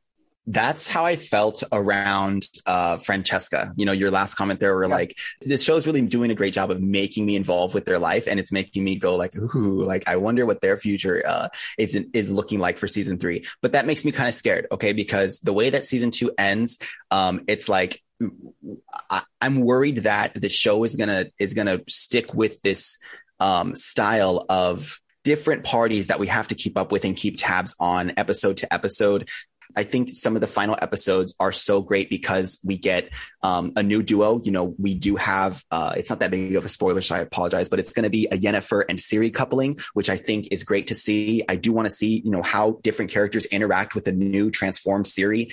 that's 0.48 0.86
how 0.86 1.06
I 1.06 1.16
felt 1.16 1.64
around 1.72 2.48
uh, 2.66 2.98
Francesca. 2.98 3.74
You 3.76 3.86
know, 3.86 3.92
your 3.92 4.12
last 4.12 4.36
comment 4.36 4.60
there 4.60 4.76
were 4.76 4.84
yeah. 4.84 4.96
like, 4.96 5.18
this 5.42 5.64
show 5.64 5.76
is 5.76 5.88
really 5.88 6.02
doing 6.02 6.30
a 6.30 6.36
great 6.36 6.54
job 6.54 6.70
of 6.70 6.82
making 6.82 7.26
me 7.26 7.36
involved 7.36 7.74
with 7.74 7.86
their 7.86 7.98
life, 7.98 8.28
and 8.28 8.40
it's 8.40 8.52
making 8.52 8.84
me 8.84 8.96
go 8.96 9.16
like, 9.16 9.36
ooh, 9.36 9.82
like 9.84 10.08
I 10.08 10.18
wonder 10.18 10.46
what 10.46 10.62
their 10.62 10.78
future 10.78 11.24
uh, 11.26 11.50
is 11.78 11.96
is 12.14 12.30
looking 12.30 12.60
like 12.60 12.78
for 12.78 12.88
season 12.88 13.18
three. 13.18 13.46
But 13.62 13.72
that 13.72 13.86
makes 13.86 14.06
me 14.06 14.12
kind 14.12 14.30
of 14.30 14.36
scared, 14.36 14.68
okay? 14.72 14.94
Because 14.94 15.40
the 15.40 15.54
way 15.54 15.70
that 15.72 15.88
season 15.88 16.12
two 16.12 16.32
ends, 16.38 16.78
um, 17.10 17.42
it's 17.48 17.68
like 17.68 18.02
I, 19.10 19.24
am 19.42 19.62
worried 19.62 20.00
that 20.00 20.34
the 20.40 20.50
show 20.50 20.84
is 20.84 20.96
gonna 20.96 21.28
is 21.40 21.54
gonna 21.54 21.82
stick 21.88 22.34
with 22.34 22.62
this 22.62 23.00
um, 23.40 23.76
style 23.76 24.46
of 24.48 25.00
different 25.24 25.64
parties 25.64 26.08
that 26.08 26.20
we 26.20 26.28
have 26.28 26.48
to 26.48 26.56
keep 26.56 26.78
up 26.78 26.92
with 26.92 27.04
and 27.04 27.18
keep 27.18 27.36
tabs 27.38 27.76
on 27.80 28.14
episode 28.16 28.58
to 28.58 28.72
episode 28.72 29.28
I 29.76 29.84
think 29.84 30.10
some 30.10 30.36
of 30.36 30.42
the 30.42 30.48
final 30.48 30.78
episodes 30.82 31.36
are 31.40 31.52
so 31.52 31.82
great 31.82 32.10
because 32.10 32.60
we 32.64 32.78
get 32.78 33.14
um, 33.42 33.74
a 33.76 33.84
new 33.84 34.04
duo. 34.04 34.42
You 34.44 34.52
know, 34.52 34.76
we 34.78 34.96
do 34.96 35.16
have, 35.16 35.64
uh, 35.72 35.94
it's 35.98 36.10
not 36.10 36.20
that 36.20 36.32
big 36.32 36.56
of 36.56 36.66
a 36.66 36.70
spoiler, 36.70 37.02
so 37.02 37.16
I 37.16 37.20
apologize, 37.20 37.70
but 37.70 37.80
it's 37.80 37.94
going 37.94 38.04
to 38.04 38.10
be 38.10 38.28
a 38.32 38.38
Yennefer 38.38 38.84
and 38.88 38.98
Ciri 38.98 39.34
coupling, 39.34 39.80
which 39.94 40.10
I 40.10 40.18
think 40.18 40.50
is 40.52 40.64
great 40.64 40.88
to 40.88 40.96
see. 40.96 41.44
I 41.48 41.56
do 41.56 41.72
want 41.72 41.86
to 41.86 41.92
see, 41.92 42.22
you 42.24 42.32
know, 42.32 42.42
how 42.42 42.80
different 42.84 43.12
characters 43.12 43.46
interact 43.46 43.96
with 43.96 44.06
the 44.06 44.12
new 44.12 44.52
transformed 44.52 45.06
Ciri 45.06 45.52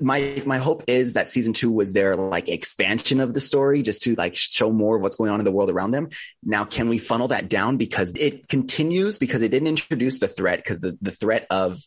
my 0.00 0.42
my 0.46 0.56
hope 0.56 0.82
is 0.86 1.14
that 1.14 1.28
season 1.28 1.52
two 1.52 1.70
was 1.70 1.92
their 1.92 2.16
like 2.16 2.48
expansion 2.48 3.20
of 3.20 3.34
the 3.34 3.40
story 3.40 3.82
just 3.82 4.02
to 4.02 4.14
like 4.14 4.34
show 4.34 4.70
more 4.70 4.96
of 4.96 5.02
what's 5.02 5.16
going 5.16 5.30
on 5.30 5.40
in 5.40 5.44
the 5.44 5.52
world 5.52 5.70
around 5.70 5.90
them 5.90 6.08
now 6.42 6.64
can 6.64 6.88
we 6.88 6.96
funnel 6.96 7.28
that 7.28 7.48
down 7.48 7.76
because 7.76 8.12
it 8.16 8.48
continues 8.48 9.18
because 9.18 9.42
it 9.42 9.50
didn't 9.50 9.68
introduce 9.68 10.20
the 10.20 10.28
threat 10.28 10.58
because 10.58 10.80
the, 10.80 10.96
the 11.02 11.10
threat 11.10 11.46
of 11.50 11.78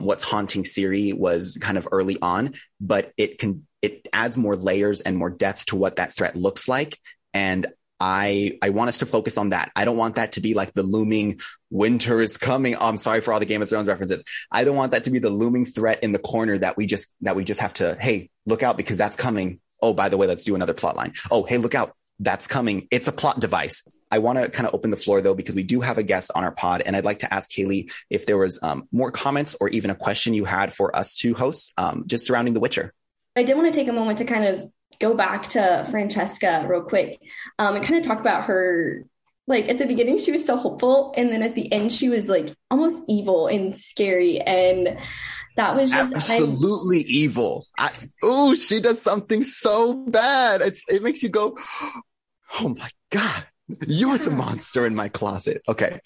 what's 0.00 0.24
haunting 0.24 0.64
Ciri 0.64 1.14
was 1.14 1.58
kind 1.60 1.78
of 1.78 1.88
early 1.90 2.18
on, 2.20 2.54
but 2.80 3.12
it 3.16 3.38
can 3.38 3.66
it 3.82 4.08
adds 4.12 4.36
more 4.36 4.56
layers 4.56 5.00
and 5.00 5.16
more 5.16 5.30
depth 5.30 5.66
to 5.66 5.76
what 5.76 5.96
that 5.96 6.14
threat 6.14 6.36
looks 6.36 6.68
like. 6.68 6.98
And 7.32 7.66
I 7.98 8.58
I 8.62 8.70
want 8.70 8.88
us 8.88 8.98
to 8.98 9.06
focus 9.06 9.36
on 9.36 9.50
that. 9.50 9.70
I 9.76 9.84
don't 9.84 9.96
want 9.96 10.16
that 10.16 10.32
to 10.32 10.40
be 10.40 10.54
like 10.54 10.72
the 10.72 10.82
looming 10.82 11.40
winter 11.68 12.22
is 12.22 12.38
coming. 12.38 12.74
Oh, 12.74 12.88
I'm 12.88 12.96
sorry 12.96 13.20
for 13.20 13.32
all 13.32 13.40
the 13.40 13.46
Game 13.46 13.62
of 13.62 13.68
Thrones 13.68 13.88
references. 13.88 14.24
I 14.50 14.64
don't 14.64 14.76
want 14.76 14.92
that 14.92 15.04
to 15.04 15.10
be 15.10 15.18
the 15.18 15.30
looming 15.30 15.66
threat 15.66 16.02
in 16.02 16.12
the 16.12 16.18
corner 16.18 16.56
that 16.56 16.76
we 16.76 16.86
just 16.86 17.12
that 17.20 17.36
we 17.36 17.44
just 17.44 17.60
have 17.60 17.74
to 17.74 17.96
hey 18.00 18.30
look 18.46 18.62
out 18.62 18.76
because 18.76 18.96
that's 18.96 19.16
coming. 19.16 19.60
oh, 19.82 19.92
by 19.92 20.08
the 20.08 20.16
way, 20.16 20.26
let's 20.26 20.44
do 20.44 20.54
another 20.54 20.74
plot 20.74 20.96
line. 20.96 21.14
Oh, 21.30 21.44
hey, 21.44 21.58
look 21.58 21.74
out. 21.74 21.94
That's 22.18 22.46
coming. 22.46 22.86
It's 22.90 23.08
a 23.08 23.12
plot 23.12 23.40
device. 23.40 23.86
I 24.10 24.18
want 24.18 24.38
to 24.38 24.50
kind 24.50 24.66
of 24.66 24.74
open 24.74 24.90
the 24.90 24.96
floor 24.96 25.20
though, 25.20 25.34
because 25.34 25.54
we 25.54 25.62
do 25.62 25.80
have 25.80 25.98
a 25.98 26.02
guest 26.02 26.30
on 26.34 26.44
our 26.44 26.52
pod. 26.52 26.82
And 26.84 26.96
I'd 26.96 27.04
like 27.04 27.20
to 27.20 27.32
ask 27.32 27.50
Haley 27.52 27.90
if 28.08 28.26
there 28.26 28.38
was 28.38 28.62
um, 28.62 28.88
more 28.92 29.10
comments 29.10 29.56
or 29.60 29.68
even 29.68 29.90
a 29.90 29.94
question 29.94 30.34
you 30.34 30.44
had 30.44 30.72
for 30.72 30.94
us 30.94 31.14
two 31.14 31.34
hosts 31.34 31.72
um, 31.78 32.04
just 32.06 32.26
surrounding 32.26 32.54
The 32.54 32.60
Witcher. 32.60 32.92
I 33.36 33.42
did 33.42 33.56
want 33.56 33.72
to 33.72 33.78
take 33.78 33.88
a 33.88 33.92
moment 33.92 34.18
to 34.18 34.24
kind 34.24 34.44
of 34.44 34.70
go 34.98 35.14
back 35.14 35.48
to 35.48 35.86
Francesca 35.90 36.66
real 36.68 36.82
quick 36.82 37.20
um, 37.58 37.76
and 37.76 37.84
kind 37.84 37.98
of 37.98 38.04
talk 38.06 38.20
about 38.20 38.44
her. 38.44 39.04
Like 39.46 39.68
at 39.68 39.78
the 39.78 39.86
beginning, 39.86 40.18
she 40.18 40.30
was 40.30 40.44
so 40.44 40.56
hopeful, 40.56 41.12
and 41.16 41.32
then 41.32 41.42
at 41.42 41.56
the 41.56 41.72
end, 41.72 41.92
she 41.92 42.08
was 42.08 42.28
like 42.28 42.54
almost 42.70 42.98
evil 43.08 43.48
and 43.48 43.76
scary. 43.76 44.40
And 44.40 44.96
that 45.56 45.74
was 45.74 45.90
just 45.90 46.14
absolutely 46.14 46.98
I, 46.98 47.08
evil. 47.08 47.66
oh, 48.22 48.54
she 48.54 48.80
does 48.80 49.02
something 49.02 49.42
so 49.42 49.94
bad. 49.94 50.60
It's 50.62 50.84
it 50.88 51.02
makes 51.02 51.24
you 51.24 51.30
go, 51.30 51.58
oh 52.60 52.68
my 52.68 52.90
god, 53.10 53.46
you're 53.86 54.18
the 54.18 54.30
monster 54.44 54.86
in 54.86 54.94
my 54.94 55.08
closet. 55.08 55.62
Okay, 55.68 56.00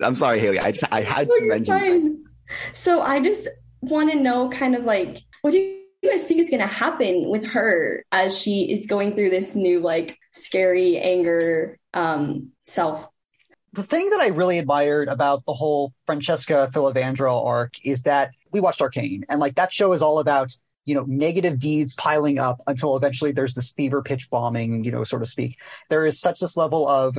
I'm 0.00 0.14
sorry, 0.14 0.40
Haley. 0.40 0.58
I 0.58 0.72
just 0.72 0.92
I 0.92 1.02
had 1.02 1.28
to 1.28 1.40
mention. 1.44 2.24
So 2.72 3.00
I 3.00 3.20
just 3.20 3.48
want 3.80 4.12
to 4.12 4.18
know, 4.18 4.50
kind 4.50 4.76
of 4.76 4.84
like, 4.84 5.18
what 5.40 5.52
do 5.52 5.58
you 5.58 5.82
you 6.02 6.10
guys 6.10 6.24
think 6.24 6.40
is 6.40 6.50
going 6.50 6.60
to 6.60 6.66
happen 6.66 7.28
with 7.28 7.44
her 7.46 8.04
as 8.10 8.38
she 8.38 8.70
is 8.70 8.86
going 8.86 9.14
through 9.14 9.30
this 9.30 9.54
new 9.54 9.80
like 9.80 10.18
scary 10.32 10.98
anger 10.98 11.78
um, 11.94 12.50
self? 12.64 13.08
The 13.72 13.84
thing 13.84 14.10
that 14.10 14.20
I 14.20 14.26
really 14.28 14.58
admired 14.58 15.08
about 15.08 15.44
the 15.46 15.54
whole 15.54 15.94
Francesca 16.04 16.70
Filavandrel 16.74 17.46
arc 17.46 17.72
is 17.84 18.02
that 18.02 18.32
we 18.50 18.60
watched 18.60 18.82
Arcane, 18.82 19.24
and 19.28 19.40
like 19.40 19.54
that 19.54 19.72
show 19.72 19.92
is 19.92 20.02
all 20.02 20.18
about 20.18 20.54
you 20.84 20.94
know 20.94 21.04
negative 21.06 21.58
deeds 21.58 21.94
piling 21.94 22.38
up 22.38 22.60
until 22.66 22.96
eventually 22.96 23.32
there's 23.32 23.54
this 23.54 23.70
fever 23.70 24.02
pitch 24.02 24.28
bombing, 24.30 24.84
you 24.84 24.90
know, 24.90 25.04
so 25.04 25.18
to 25.18 25.26
speak. 25.26 25.56
There 25.90 26.06
is 26.06 26.20
such 26.20 26.40
this 26.40 26.56
level 26.56 26.88
of 26.88 27.16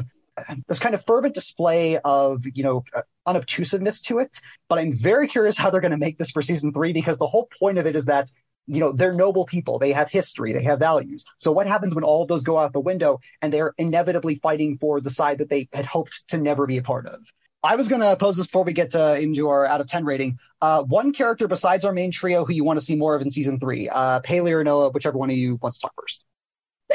this 0.68 0.80
kind 0.80 0.96
of 0.96 1.06
fervent 1.06 1.36
display 1.36 2.00
of 2.00 2.42
you 2.54 2.64
know 2.64 2.84
uh, 2.96 3.02
unobtrusiveness 3.28 4.02
to 4.02 4.18
it 4.18 4.36
but 4.68 4.80
i'm 4.80 4.92
very 4.92 5.28
curious 5.28 5.56
how 5.56 5.70
they're 5.70 5.80
going 5.80 5.92
to 5.92 5.98
make 5.98 6.18
this 6.18 6.32
for 6.32 6.42
season 6.42 6.74
three 6.74 6.92
because 6.92 7.20
the 7.20 7.28
whole 7.28 7.48
point 7.60 7.78
of 7.78 7.86
it 7.86 7.96
is 7.96 8.06
that 8.06 8.32
you 8.68 8.80
know, 8.80 8.92
they're 8.92 9.14
noble 9.14 9.46
people. 9.46 9.80
They 9.80 9.92
have 9.92 10.10
history. 10.10 10.54
They 10.54 10.64
have 10.64 10.80
values. 10.80 11.26
So 11.38 11.52
what 11.52 11.68
happens 11.68 11.94
when 11.94 12.04
all 12.04 12.22
of 12.22 12.28
those 12.28 12.44
go 12.44 12.58
out 12.58 12.74
the 12.74 12.80
window 12.80 13.20
and 13.42 13.52
they're 13.52 13.74
inevitably 13.78 14.36
fighting 14.36 14.78
for 14.80 15.02
the 15.02 15.10
side 15.10 15.40
that 15.40 15.50
they 15.50 15.68
had 15.74 15.86
hoped 15.86 16.28
to 16.30 16.38
never 16.38 16.66
be 16.66 16.78
a 16.78 16.84
part 16.84 17.06
of? 17.08 17.22
I 17.64 17.76
was 17.76 17.88
going 17.88 18.02
to 18.02 18.16
pose 18.18 18.38
this 18.38 18.46
before 18.46 18.64
we 18.64 18.74
get 18.74 18.90
to 18.92 19.18
into 19.20 19.50
our 19.50 19.66
out 19.66 19.82
of 19.82 19.88
10 19.88 20.06
rating. 20.06 20.38
Uh, 20.62 20.84
one 20.84 21.14
character 21.14 21.48
besides 21.48 21.86
our 21.86 21.94
main 21.94 22.12
trio 22.12 22.46
who 22.46 22.54
you 22.54 22.64
want 22.64 22.80
to 22.80 22.86
see 22.86 22.96
more 22.96 23.16
of 23.16 23.22
in 23.22 23.30
season 23.30 23.60
three, 23.60 23.90
uh, 23.90 24.20
Haley 24.26 24.54
or 24.54 24.64
Noah, 24.64 24.90
whichever 24.90 25.18
one 25.18 25.30
of 25.30 25.38
you 25.38 25.58
wants 25.62 25.78
to 25.78 25.84
talk 25.84 25.94
first. 26.00 26.26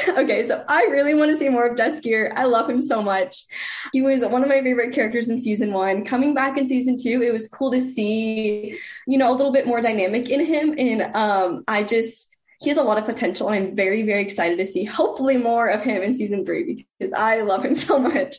okay, 0.09 0.45
so 0.45 0.63
I 0.67 0.83
really 0.83 1.13
want 1.13 1.31
to 1.31 1.39
see 1.39 1.49
more 1.49 1.67
of 1.67 1.77
Jaskier. 1.77 2.31
I 2.35 2.45
love 2.45 2.69
him 2.69 2.81
so 2.81 3.01
much. 3.01 3.45
He 3.91 4.01
was 4.01 4.21
one 4.21 4.43
of 4.43 4.49
my 4.49 4.61
favorite 4.61 4.93
characters 4.93 5.29
in 5.29 5.41
season 5.41 5.73
one. 5.73 6.05
Coming 6.05 6.33
back 6.33 6.57
in 6.57 6.67
season 6.67 6.97
two, 6.97 7.21
it 7.21 7.33
was 7.33 7.47
cool 7.47 7.71
to 7.71 7.81
see, 7.81 8.77
you 9.07 9.17
know, 9.17 9.31
a 9.31 9.35
little 9.35 9.51
bit 9.51 9.67
more 9.67 9.81
dynamic 9.81 10.29
in 10.29 10.45
him. 10.45 10.75
And 10.77 11.15
um, 11.15 11.63
I 11.67 11.83
just 11.83 12.37
he 12.61 12.69
has 12.69 12.77
a 12.77 12.83
lot 12.83 12.97
of 12.97 13.05
potential 13.05 13.49
and 13.49 13.69
I'm 13.69 13.75
very, 13.75 14.03
very 14.03 14.21
excited 14.21 14.57
to 14.59 14.65
see 14.65 14.83
hopefully 14.83 15.37
more 15.37 15.67
of 15.67 15.81
him 15.81 16.01
in 16.01 16.13
season 16.13 16.45
three 16.45 16.85
because 16.99 17.13
I 17.13 17.41
love 17.41 17.63
him 17.63 17.75
so 17.75 17.99
much. 17.99 18.37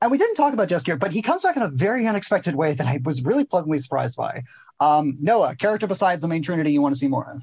And 0.00 0.10
we 0.10 0.18
didn't 0.18 0.36
talk 0.36 0.52
about 0.52 0.68
Jaskier, 0.68 0.98
but 0.98 1.12
he 1.12 1.22
comes 1.22 1.42
back 1.42 1.56
in 1.56 1.62
a 1.62 1.68
very 1.68 2.06
unexpected 2.06 2.54
way 2.54 2.74
that 2.74 2.86
I 2.86 3.00
was 3.04 3.22
really 3.24 3.44
pleasantly 3.44 3.78
surprised 3.80 4.16
by. 4.16 4.44
Um, 4.80 5.16
Noah, 5.20 5.56
character 5.56 5.88
besides 5.88 6.22
the 6.22 6.28
main 6.28 6.42
trinity 6.42 6.70
you 6.70 6.80
want 6.80 6.94
to 6.94 6.98
see 6.98 7.08
more 7.08 7.32
of? 7.34 7.42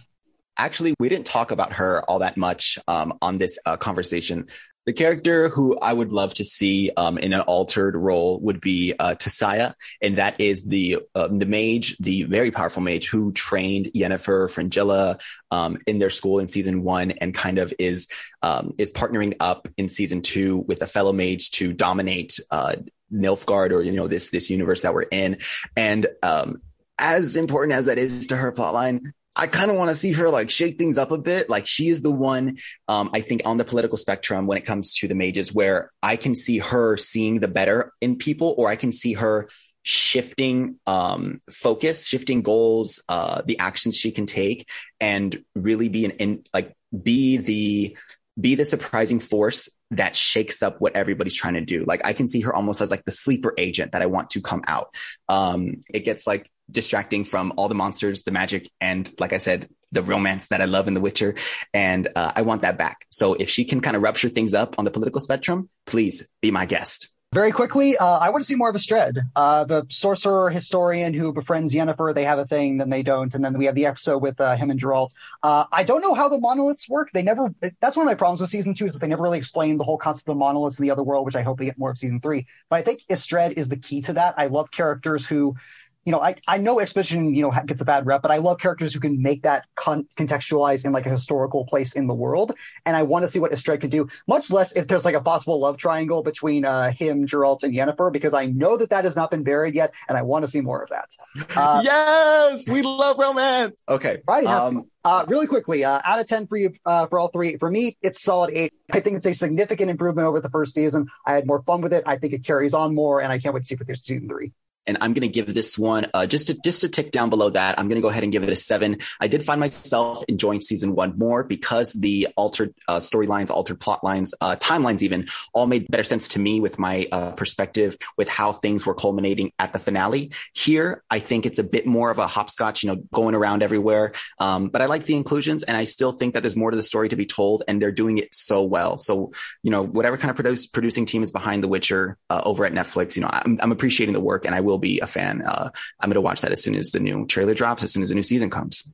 actually, 0.57 0.93
we 0.99 1.09
didn't 1.09 1.25
talk 1.25 1.51
about 1.51 1.73
her 1.73 2.03
all 2.09 2.19
that 2.19 2.37
much 2.37 2.79
um, 2.87 3.17
on 3.21 3.37
this 3.37 3.59
uh, 3.65 3.77
conversation. 3.77 4.47
The 4.85 4.93
character 4.93 5.49
who 5.49 5.77
I 5.79 5.91
would 5.91 6.11
love 6.11 6.35
to 6.35 6.43
see 6.43 6.91
um, 6.95 7.17
in 7.17 7.33
an 7.33 7.41
altered 7.41 7.95
role 7.95 8.39
would 8.41 8.61
be 8.61 8.93
uh, 8.99 9.15
Tissaia, 9.15 9.73
and 9.99 10.17
that 10.17 10.39
is 10.39 10.65
the 10.65 10.99
uh, 11.15 11.27
the 11.27 11.47
mage, 11.47 11.97
the 11.97 12.23
very 12.23 12.51
powerful 12.51 12.83
mage 12.83 13.09
who 13.09 13.31
trained 13.31 13.87
Yennefer 13.95 14.49
Fringilla 14.49 15.17
um, 15.49 15.79
in 15.87 15.97
their 15.97 16.11
school 16.11 16.37
in 16.37 16.47
season 16.47 16.83
one, 16.83 17.11
and 17.11 17.33
kind 17.33 17.57
of 17.57 17.73
is 17.79 18.07
um, 18.43 18.73
is 18.77 18.91
partnering 18.91 19.35
up 19.39 19.67
in 19.75 19.89
season 19.89 20.21
two 20.21 20.57
with 20.67 20.83
a 20.83 20.87
fellow 20.87 21.13
mage 21.13 21.49
to 21.51 21.73
dominate 21.73 22.39
uh, 22.51 22.75
Nilfgaard, 23.11 23.71
or 23.71 23.81
you 23.81 23.91
know 23.91 24.07
this 24.07 24.29
this 24.29 24.51
universe 24.51 24.83
that 24.83 24.93
we're 24.93 25.07
in, 25.11 25.37
and 25.75 26.05
um, 26.21 26.61
as 26.99 27.35
important 27.35 27.75
as 27.77 27.87
that 27.87 27.97
is 27.97 28.27
to 28.27 28.37
her 28.37 28.51
plotline, 28.51 29.13
I 29.35 29.47
kind 29.47 29.69
of 29.69 29.77
want 29.77 29.89
to 29.89 29.95
see 29.95 30.13
her 30.13 30.29
like 30.29 30.49
shake 30.49 30.77
things 30.77 30.97
up 30.97 31.11
a 31.11 31.17
bit. 31.17 31.49
Like 31.49 31.67
she 31.67 31.89
is 31.89 32.01
the 32.01 32.11
one, 32.11 32.57
um, 32.87 33.09
I 33.13 33.21
think 33.21 33.41
on 33.45 33.57
the 33.57 33.65
political 33.65 33.97
spectrum 33.97 34.47
when 34.47 34.57
it 34.57 34.65
comes 34.65 34.93
to 34.95 35.07
the 35.07 35.15
mages 35.15 35.53
where 35.53 35.91
I 36.01 36.15
can 36.15 36.33
see 36.33 36.59
her 36.59 36.95
seeing 36.97 37.39
the 37.39 37.47
better 37.47 37.91
in 38.01 38.17
people 38.17 38.55
or 38.57 38.69
I 38.69 38.75
can 38.75 38.91
see 38.91 39.13
her 39.13 39.49
shifting 39.83 40.79
um, 40.87 41.41
focus, 41.49 42.07
shifting 42.07 42.41
goals, 42.41 43.01
uh, 43.09 43.41
the 43.45 43.59
actions 43.59 43.95
she 43.95 44.11
can 44.11 44.25
take 44.25 44.69
and 44.99 45.43
really 45.53 45.89
be 45.89 46.05
an 46.05 46.11
in 46.11 46.43
like 46.53 46.73
be 47.03 47.37
the 47.37 47.97
be 48.39 48.55
the 48.55 48.65
surprising 48.65 49.19
force 49.19 49.69
that 49.91 50.15
shakes 50.15 50.63
up 50.63 50.81
what 50.81 50.95
everybody's 50.95 51.35
trying 51.35 51.53
to 51.53 51.61
do. 51.61 51.83
Like 51.83 52.05
I 52.05 52.13
can 52.13 52.27
see 52.27 52.41
her 52.41 52.53
almost 52.53 52.81
as 52.81 52.91
like 52.91 53.05
the 53.05 53.11
sleeper 53.11 53.53
agent 53.57 53.91
that 53.93 54.01
I 54.01 54.07
want 54.07 54.31
to 54.31 54.41
come 54.41 54.63
out. 54.67 54.93
Um, 55.29 55.81
it 55.93 56.01
gets 56.01 56.25
like 56.25 56.49
distracting 56.69 57.25
from 57.25 57.53
all 57.57 57.67
the 57.67 57.75
monsters, 57.75 58.23
the 58.23 58.31
magic, 58.31 58.69
and 58.81 59.09
like 59.19 59.33
I 59.33 59.37
said, 59.37 59.69
the 59.91 60.03
romance 60.03 60.47
that 60.47 60.61
I 60.61 60.65
love 60.65 60.87
in 60.87 60.93
The 60.93 61.01
Witcher. 61.01 61.35
And 61.73 62.09
uh, 62.15 62.31
I 62.35 62.41
want 62.41 62.63
that 62.63 62.77
back. 62.77 63.05
So 63.09 63.33
if 63.33 63.49
she 63.49 63.65
can 63.65 63.81
kind 63.81 63.95
of 63.95 64.01
rupture 64.01 64.29
things 64.29 64.53
up 64.53 64.75
on 64.77 64.85
the 64.85 64.91
political 64.91 65.21
spectrum, 65.21 65.69
please 65.85 66.27
be 66.41 66.51
my 66.51 66.65
guest. 66.65 67.09
Very 67.33 67.51
quickly, 67.51 67.97
uh, 67.97 68.17
I 68.17 68.29
want 68.29 68.43
to 68.43 68.47
see 68.47 68.55
more 68.55 68.69
of 68.69 68.75
Istredd, 68.77 69.17
uh, 69.35 69.65
the 69.65 69.85
sorcerer 69.89 70.49
historian 70.49 71.13
who 71.13 71.33
befriends 71.33 71.73
Yennefer. 71.73 72.15
They 72.15 72.23
have 72.23 72.39
a 72.39 72.45
thing, 72.45 72.77
then 72.77 72.89
they 72.89 73.03
don't, 73.03 73.35
and 73.35 73.43
then 73.43 73.57
we 73.57 73.65
have 73.65 73.75
the 73.75 73.87
episode 73.87 74.19
with 74.19 74.39
uh, 74.39 74.55
him 74.55 74.69
and 74.69 74.79
Geralt. 74.79 75.09
Uh, 75.43 75.65
I 75.69 75.83
don't 75.83 76.01
know 76.01 76.13
how 76.13 76.29
the 76.29 76.39
monoliths 76.39 76.87
work. 76.87 77.09
They 77.13 77.23
never. 77.23 77.53
That's 77.81 77.97
one 77.97 78.07
of 78.07 78.09
my 78.09 78.15
problems 78.15 78.39
with 78.39 78.51
season 78.51 78.73
two 78.73 78.85
is 78.85 78.93
that 78.93 78.99
they 78.99 79.07
never 79.07 79.23
really 79.23 79.37
explain 79.37 79.77
the 79.77 79.83
whole 79.83 79.97
concept 79.97 80.29
of 80.29 80.37
monoliths 80.37 80.79
in 80.79 80.83
the 80.83 80.91
other 80.91 81.03
world, 81.03 81.25
which 81.25 81.35
I 81.35 81.41
hope 81.41 81.59
we 81.59 81.65
get 81.65 81.77
more 81.77 81.91
of 81.91 81.97
season 81.97 82.21
three. 82.21 82.47
But 82.69 82.77
I 82.77 82.83
think 82.83 83.01
Istredd 83.09 83.51
is 83.57 83.67
the 83.67 83.75
key 83.75 83.99
to 84.03 84.13
that. 84.13 84.35
I 84.37 84.45
love 84.45 84.71
characters 84.71 85.25
who 85.25 85.57
you 86.05 86.11
know, 86.11 86.21
I, 86.21 86.35
I 86.47 86.59
know 86.59 86.79
exposition, 86.79 87.33
you 87.33 87.41
know, 87.41 87.51
gets 87.65 87.81
a 87.81 87.85
bad 87.85 88.05
rep, 88.05 88.21
but 88.21 88.29
I 88.29 88.37
love 88.37 88.59
characters 88.59 88.93
who 88.93 88.99
can 88.99 89.23
make 89.23 89.41
that 89.41 89.65
con- 89.73 90.07
contextualize 90.17 90.85
in 90.85 90.91
like 90.91 91.07
a 91.07 91.09
historical 91.09 91.65
place 91.65 91.93
in 91.93 92.05
the 92.05 92.13
world. 92.13 92.53
And 92.85 92.95
I 92.95 93.01
want 93.01 93.25
to 93.25 93.27
see 93.27 93.39
what 93.39 93.51
Istredd 93.51 93.81
can 93.81 93.89
do, 93.89 94.07
much 94.27 94.51
less 94.51 94.71
if 94.73 94.87
there's 94.87 95.03
like 95.03 95.15
a 95.15 95.21
possible 95.21 95.59
love 95.59 95.77
triangle 95.77 96.21
between 96.21 96.63
uh, 96.63 96.91
him, 96.91 97.25
Geralt, 97.25 97.63
and 97.63 97.73
Yennefer, 97.73 98.13
because 98.13 98.35
I 98.35 98.45
know 98.45 98.77
that 98.77 98.91
that 98.91 99.05
has 99.05 99.15
not 99.15 99.31
been 99.31 99.43
buried 99.43 99.73
yet. 99.73 99.93
And 100.07 100.15
I 100.15 100.21
want 100.21 100.45
to 100.45 100.51
see 100.51 100.61
more 100.61 100.83
of 100.83 100.89
that. 100.89 101.09
Uh, 101.55 101.81
yes, 101.83 102.69
we 102.69 102.83
love 102.83 103.17
romance. 103.17 103.81
Okay. 103.89 104.21
Right. 104.27 104.45
Um, 104.45 104.85
uh, 105.03 105.25
really 105.27 105.47
quickly, 105.47 105.83
uh, 105.83 106.01
out 106.03 106.19
of 106.19 106.27
10 106.27 106.45
for 106.47 106.57
you, 106.57 106.73
uh, 106.85 107.07
for 107.07 107.17
all 107.17 107.29
three, 107.29 107.57
for 107.57 107.69
me, 107.69 107.97
it's 108.03 108.21
solid 108.21 108.51
eight. 108.53 108.73
I 108.91 108.99
think 108.99 109.17
it's 109.17 109.25
a 109.25 109.33
significant 109.33 109.89
improvement 109.89 110.27
over 110.27 110.39
the 110.39 110.49
first 110.49 110.75
season. 110.75 111.07
I 111.25 111.33
had 111.33 111.47
more 111.47 111.63
fun 111.63 111.81
with 111.81 111.93
it. 111.93 112.03
I 112.05 112.17
think 112.17 112.33
it 112.33 112.43
carries 112.43 112.75
on 112.75 112.93
more, 112.93 113.21
and 113.21 113.31
I 113.31 113.39
can't 113.39 113.55
wait 113.55 113.61
to 113.61 113.65
see 113.65 113.75
what 113.75 113.87
there's 113.87 114.03
season 114.03 114.27
three 114.27 114.51
and 114.87 114.97
I'm 115.01 115.13
going 115.13 115.21
to 115.21 115.27
give 115.27 115.53
this 115.53 115.77
one 115.77 116.07
uh, 116.13 116.25
just 116.25 116.47
to 116.47 116.57
just 116.63 116.81
to 116.81 116.89
tick 116.89 117.11
down 117.11 117.29
below 117.29 117.49
that. 117.49 117.79
I'm 117.79 117.87
going 117.87 117.97
to 117.97 118.01
go 118.01 118.09
ahead 118.09 118.23
and 118.23 118.31
give 118.31 118.43
it 118.43 118.49
a 118.49 118.55
seven. 118.55 118.97
I 119.19 119.27
did 119.27 119.43
find 119.43 119.59
myself 119.59 120.23
enjoying 120.27 120.61
season 120.61 120.95
one 120.95 121.17
more 121.17 121.43
because 121.43 121.93
the 121.93 122.27
altered 122.35 122.73
uh, 122.87 122.99
storylines, 122.99 123.49
altered 123.49 123.79
plot 123.79 124.03
lines, 124.03 124.33
uh, 124.41 124.55
timelines, 124.57 125.01
even 125.01 125.27
all 125.53 125.67
made 125.67 125.87
better 125.89 126.03
sense 126.03 126.29
to 126.29 126.39
me 126.39 126.59
with 126.59 126.79
my 126.79 127.07
uh, 127.11 127.31
perspective 127.31 127.97
with 128.17 128.29
how 128.29 128.51
things 128.51 128.85
were 128.85 128.95
culminating 128.95 129.51
at 129.59 129.73
the 129.73 129.79
finale. 129.79 130.31
Here, 130.53 131.03
I 131.09 131.19
think 131.19 131.45
it's 131.45 131.59
a 131.59 131.63
bit 131.63 131.85
more 131.85 132.11
of 132.11 132.19
a 132.19 132.27
hopscotch, 132.27 132.83
you 132.83 132.89
know, 132.89 133.01
going 133.13 133.35
around 133.35 133.63
everywhere. 133.63 134.13
Um, 134.39 134.69
but 134.69 134.81
I 134.81 134.85
like 134.85 135.05
the 135.05 135.15
inclusions, 135.15 135.63
and 135.63 135.75
I 135.77 135.85
still 135.85 136.11
think 136.11 136.33
that 136.33 136.41
there's 136.41 136.55
more 136.55 136.71
to 136.71 136.77
the 136.77 136.83
story 136.83 137.09
to 137.09 137.15
be 137.15 137.25
told, 137.25 137.63
and 137.67 137.81
they're 137.81 137.91
doing 137.91 138.17
it 138.17 138.33
so 138.33 138.63
well. 138.63 138.97
So, 138.97 139.31
you 139.63 139.71
know, 139.71 139.83
whatever 139.83 140.17
kind 140.17 140.29
of 140.29 140.35
produce, 140.35 140.67
producing 140.67 141.05
team 141.05 141.23
is 141.23 141.31
behind 141.31 141.63
The 141.63 141.67
Witcher 141.67 142.17
uh, 142.29 142.41
over 142.45 142.65
at 142.65 142.73
Netflix, 142.73 143.15
you 143.15 143.21
know, 143.21 143.29
I'm, 143.31 143.59
I'm 143.61 143.71
appreciating 143.71 144.13
the 144.13 144.21
work, 144.21 144.45
and 144.45 144.55
I 144.55 144.61
will 144.61 144.74
will 144.75 144.79
be 144.79 144.99
a 144.99 145.07
fan. 145.07 145.41
Uh, 145.41 145.69
I'm 146.01 146.09
going 146.09 146.15
to 146.15 146.21
watch 146.21 146.41
that 146.41 146.51
as 146.51 146.61
soon 146.61 146.75
as 146.75 146.91
the 146.91 146.99
new 146.99 147.25
trailer 147.25 147.53
drops, 147.53 147.83
as 147.83 147.93
soon 147.93 148.03
as 148.03 148.09
the 148.09 148.15
new 148.15 148.23
season 148.23 148.49
comes. 148.49 148.87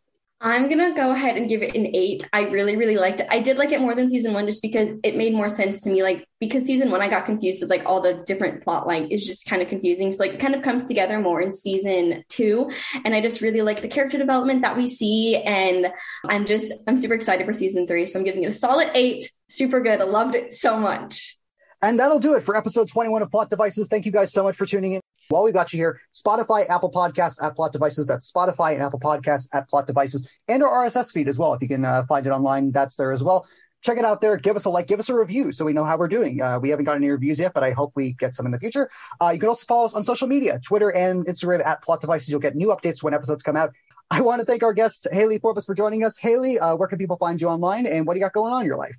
I'm 0.44 0.68
gonna 0.70 0.95
go 0.95 1.12
ahead 1.12 1.38
and 1.38 1.48
give 1.48 1.62
it 1.62 1.76
an 1.76 1.86
eight. 1.94 2.28
I 2.34 2.41
really, 2.41 2.76
really 2.76 2.98
liked 2.98 3.20
it. 3.20 3.28
I 3.30 3.41
did 3.41 3.60
like 3.60 3.72
it 3.72 3.80
more 3.80 3.94
than 3.94 4.10
season 4.10 4.34
one 4.34 4.48
just 4.48 4.64
because 4.64 4.90
it 5.03 5.16
made 5.16 5.36
more 5.36 5.49
sense 5.49 5.82
to 5.82 5.91
me. 5.91 6.02
Like 6.02 6.28
because 6.40 6.66
season 6.66 6.90
one 6.90 6.99
I 6.99 7.10
got 7.10 7.26
confused 7.26 7.62
with 7.62 7.70
like 7.70 7.86
all 7.86 8.02
the 8.02 8.24
different 8.26 8.64
plot 8.64 8.88
line 8.88 9.06
is 9.12 9.24
just 9.24 9.48
kind 9.48 9.62
of 9.62 9.68
confusing. 9.68 10.12
So 10.12 10.24
like 10.24 10.34
it 10.34 10.40
kind 10.40 10.56
of 10.56 10.64
comes 10.64 10.86
together 10.86 11.20
more 11.20 11.41
in 11.41 11.52
season 11.52 12.24
two. 12.28 12.72
And 13.06 13.14
I 13.14 13.22
just 13.22 13.41
really 13.41 13.62
like 13.62 13.84
the 13.84 13.88
character 13.88 14.18
development 14.18 14.64
that 14.64 14.76
we 14.76 14.88
see. 14.88 15.38
And 15.38 15.90
I'm 16.28 16.48
just 16.48 16.74
I'm 16.88 16.98
super 16.98 17.14
excited 17.14 17.45
for 17.45 17.53
season 17.53 17.86
three. 17.86 18.08
So 18.08 18.18
I'm 18.18 18.26
giving 18.26 18.41
it 18.41 18.48
a 18.48 18.53
solid 18.53 18.90
eight. 18.95 19.30
Super 19.48 19.80
good. 19.80 20.02
I 20.02 20.06
loved 20.06 20.34
it 20.34 20.53
so 20.53 20.76
much. 20.76 21.38
And 21.84 21.99
that'll 21.99 22.20
do 22.20 22.34
it 22.34 22.44
for 22.44 22.56
episode 22.58 22.88
21 22.88 23.22
of 23.22 23.30
Plot 23.30 23.52
Devices. 23.52 23.88
Thank 23.90 24.08
you 24.08 24.12
guys 24.12 24.32
so 24.32 24.44
much 24.44 24.56
for 24.56 24.66
tuning 24.66 24.94
in. 24.94 25.02
While 25.32 25.45
we've 25.45 25.53
got 25.53 25.72
you 25.72 25.78
here, 25.78 26.02
Spotify, 26.14 26.70
Apple 26.70 26.91
Podcasts 26.91 27.41
at 27.41 27.56
Plot 27.56 27.72
Devices. 27.72 28.06
That's 28.06 28.30
Spotify 28.30 28.74
and 28.74 28.84
Apple 28.84 28.99
Podcasts 28.99 29.48
at 29.53 29.70
Plot 29.70 29.88
Devices, 29.88 30.28
and 30.49 30.62
our 30.62 30.86
RSS 30.86 31.14
feed 31.14 31.30
as 31.30 31.40
well. 31.40 31.53
If 31.53 31.62
you 31.62 31.70
can 31.70 31.86
uh, 31.86 32.03
find 32.06 32.28
it 32.28 32.32
online, 32.32 32.72
that's 32.72 32.98
there 32.98 33.14
as 33.14 33.24
well. 33.24 33.48
Check 33.82 33.98
it 33.98 34.03
out 34.03 34.20
there. 34.20 34.36
Give 34.36 34.58
us 34.58 34.66
a 34.66 34.70
like, 34.70 34.88
give 34.88 34.99
us 34.99 35.08
a 35.08 35.16
review 35.16 35.53
so 35.53 35.64
we 35.64 35.72
know 35.72 35.86
how 35.86 35.95
we're 35.95 36.10
doing. 36.10 36.41
Uh, 36.41 36.60
we 36.60 36.70
haven't 36.70 36.84
got 36.84 36.98
any 36.98 37.10
reviews 37.10 37.40
yet, 37.40 37.53
but 37.53 37.64
I 37.64 37.72
hope 37.72 37.94
we 37.95 38.12
get 38.12 38.36
some 38.36 38.45
in 38.45 38.52
the 38.52 38.60
future. 38.60 38.90
Uh, 39.22 39.30
you 39.30 39.40
can 39.40 39.48
also 39.48 39.66
follow 39.66 39.86
us 39.86 39.94
on 39.94 40.03
social 40.03 40.28
media, 40.28 40.60
Twitter 40.68 40.90
and 40.90 41.26
Instagram 41.26 41.66
at 41.66 41.82
Plot 41.82 42.02
Devices. 42.02 42.28
You'll 42.28 42.41
get 42.41 42.58
new 42.58 42.68
updates 42.68 43.02
when 43.02 43.14
episodes 43.14 43.41
come 43.41 43.56
out. 43.56 43.72
I 44.12 44.20
want 44.20 44.41
to 44.41 44.45
thank 44.45 44.64
our 44.64 44.74
guest, 44.74 45.08
Haley 45.14 45.40
Forbes, 45.40 45.64
for 45.64 45.74
joining 45.74 46.03
us. 46.03 46.18
Haley, 46.18 46.60
uh, 46.60 46.76
where 46.76 46.90
can 46.90 46.98
people 46.98 47.16
find 47.16 47.40
you 47.40 47.48
online 47.48 47.86
and 47.86 48.06
what 48.06 48.16
do 48.16 48.20
you 48.20 48.26
got 48.26 48.34
going 48.34 48.52
on 48.52 48.64
in 48.64 48.68
your 48.68 48.78
life? 48.78 48.98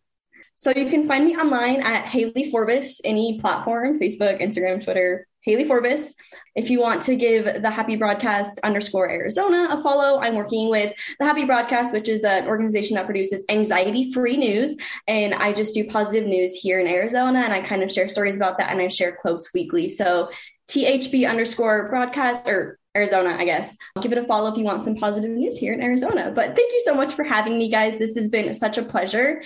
So 0.54 0.72
you 0.74 0.88
can 0.88 1.06
find 1.06 1.26
me 1.26 1.36
online 1.36 1.82
at 1.82 2.06
Haley 2.06 2.50
Forbes, 2.50 3.02
any 3.04 3.38
platform, 3.38 4.00
Facebook, 4.00 4.40
Instagram, 4.40 4.82
Twitter, 4.82 5.26
Haley 5.43 5.64
Forbes. 5.64 6.14
If 6.55 6.70
you 6.70 6.81
want 6.81 7.02
to 7.02 7.16
give 7.16 7.62
the 7.62 7.70
Happy 7.70 7.97
Broadcast 7.97 8.60
underscore 8.62 9.10
Arizona 9.10 9.69
a 9.70 9.82
follow, 9.82 10.20
I'm 10.20 10.36
working 10.36 10.70
with 10.70 10.93
the 11.19 11.24
Happy 11.24 11.44
Broadcast, 11.44 11.93
which 11.93 12.09
is 12.09 12.23
an 12.23 12.47
organization 12.47 12.94
that 12.94 13.06
produces 13.06 13.44
anxiety 13.48 14.12
free 14.12 14.36
news. 14.36 14.77
And 15.09 15.35
I 15.35 15.52
just 15.52 15.74
do 15.74 15.85
positive 15.85 16.28
news 16.28 16.55
here 16.55 16.78
in 16.78 16.86
Arizona 16.86 17.40
and 17.40 17.52
I 17.52 17.60
kind 17.60 17.82
of 17.82 17.90
share 17.90 18.09
stories 18.09 18.36
about 18.36 18.59
that 18.59 18.70
and 18.70 18.81
I 18.81 18.89
share 18.89 19.16
quotes 19.16 19.52
weekly. 19.52 19.89
So 19.89 20.31
THB 20.70 21.28
underscore 21.28 21.89
broadcast 21.89 22.47
or 22.47 22.78
Arizona, 22.97 23.36
I 23.39 23.44
guess. 23.44 23.77
Give 24.01 24.12
it 24.12 24.19
a 24.19 24.24
follow 24.24 24.51
if 24.52 24.59
you 24.59 24.64
want 24.64 24.85
some 24.85 24.97
positive 24.97 25.31
news 25.31 25.56
here 25.56 25.73
in 25.73 25.82
Arizona. 25.82 26.31
But 26.35 26.55
thank 26.56 26.73
you 26.73 26.81
so 26.85 26.94
much 26.94 27.14
for 27.14 27.24
having 27.24 27.59
me, 27.59 27.69
guys. 27.69 27.98
This 27.98 28.14
has 28.16 28.28
been 28.28 28.52
such 28.55 28.78
a 28.78 28.82
pleasure. 28.82 29.43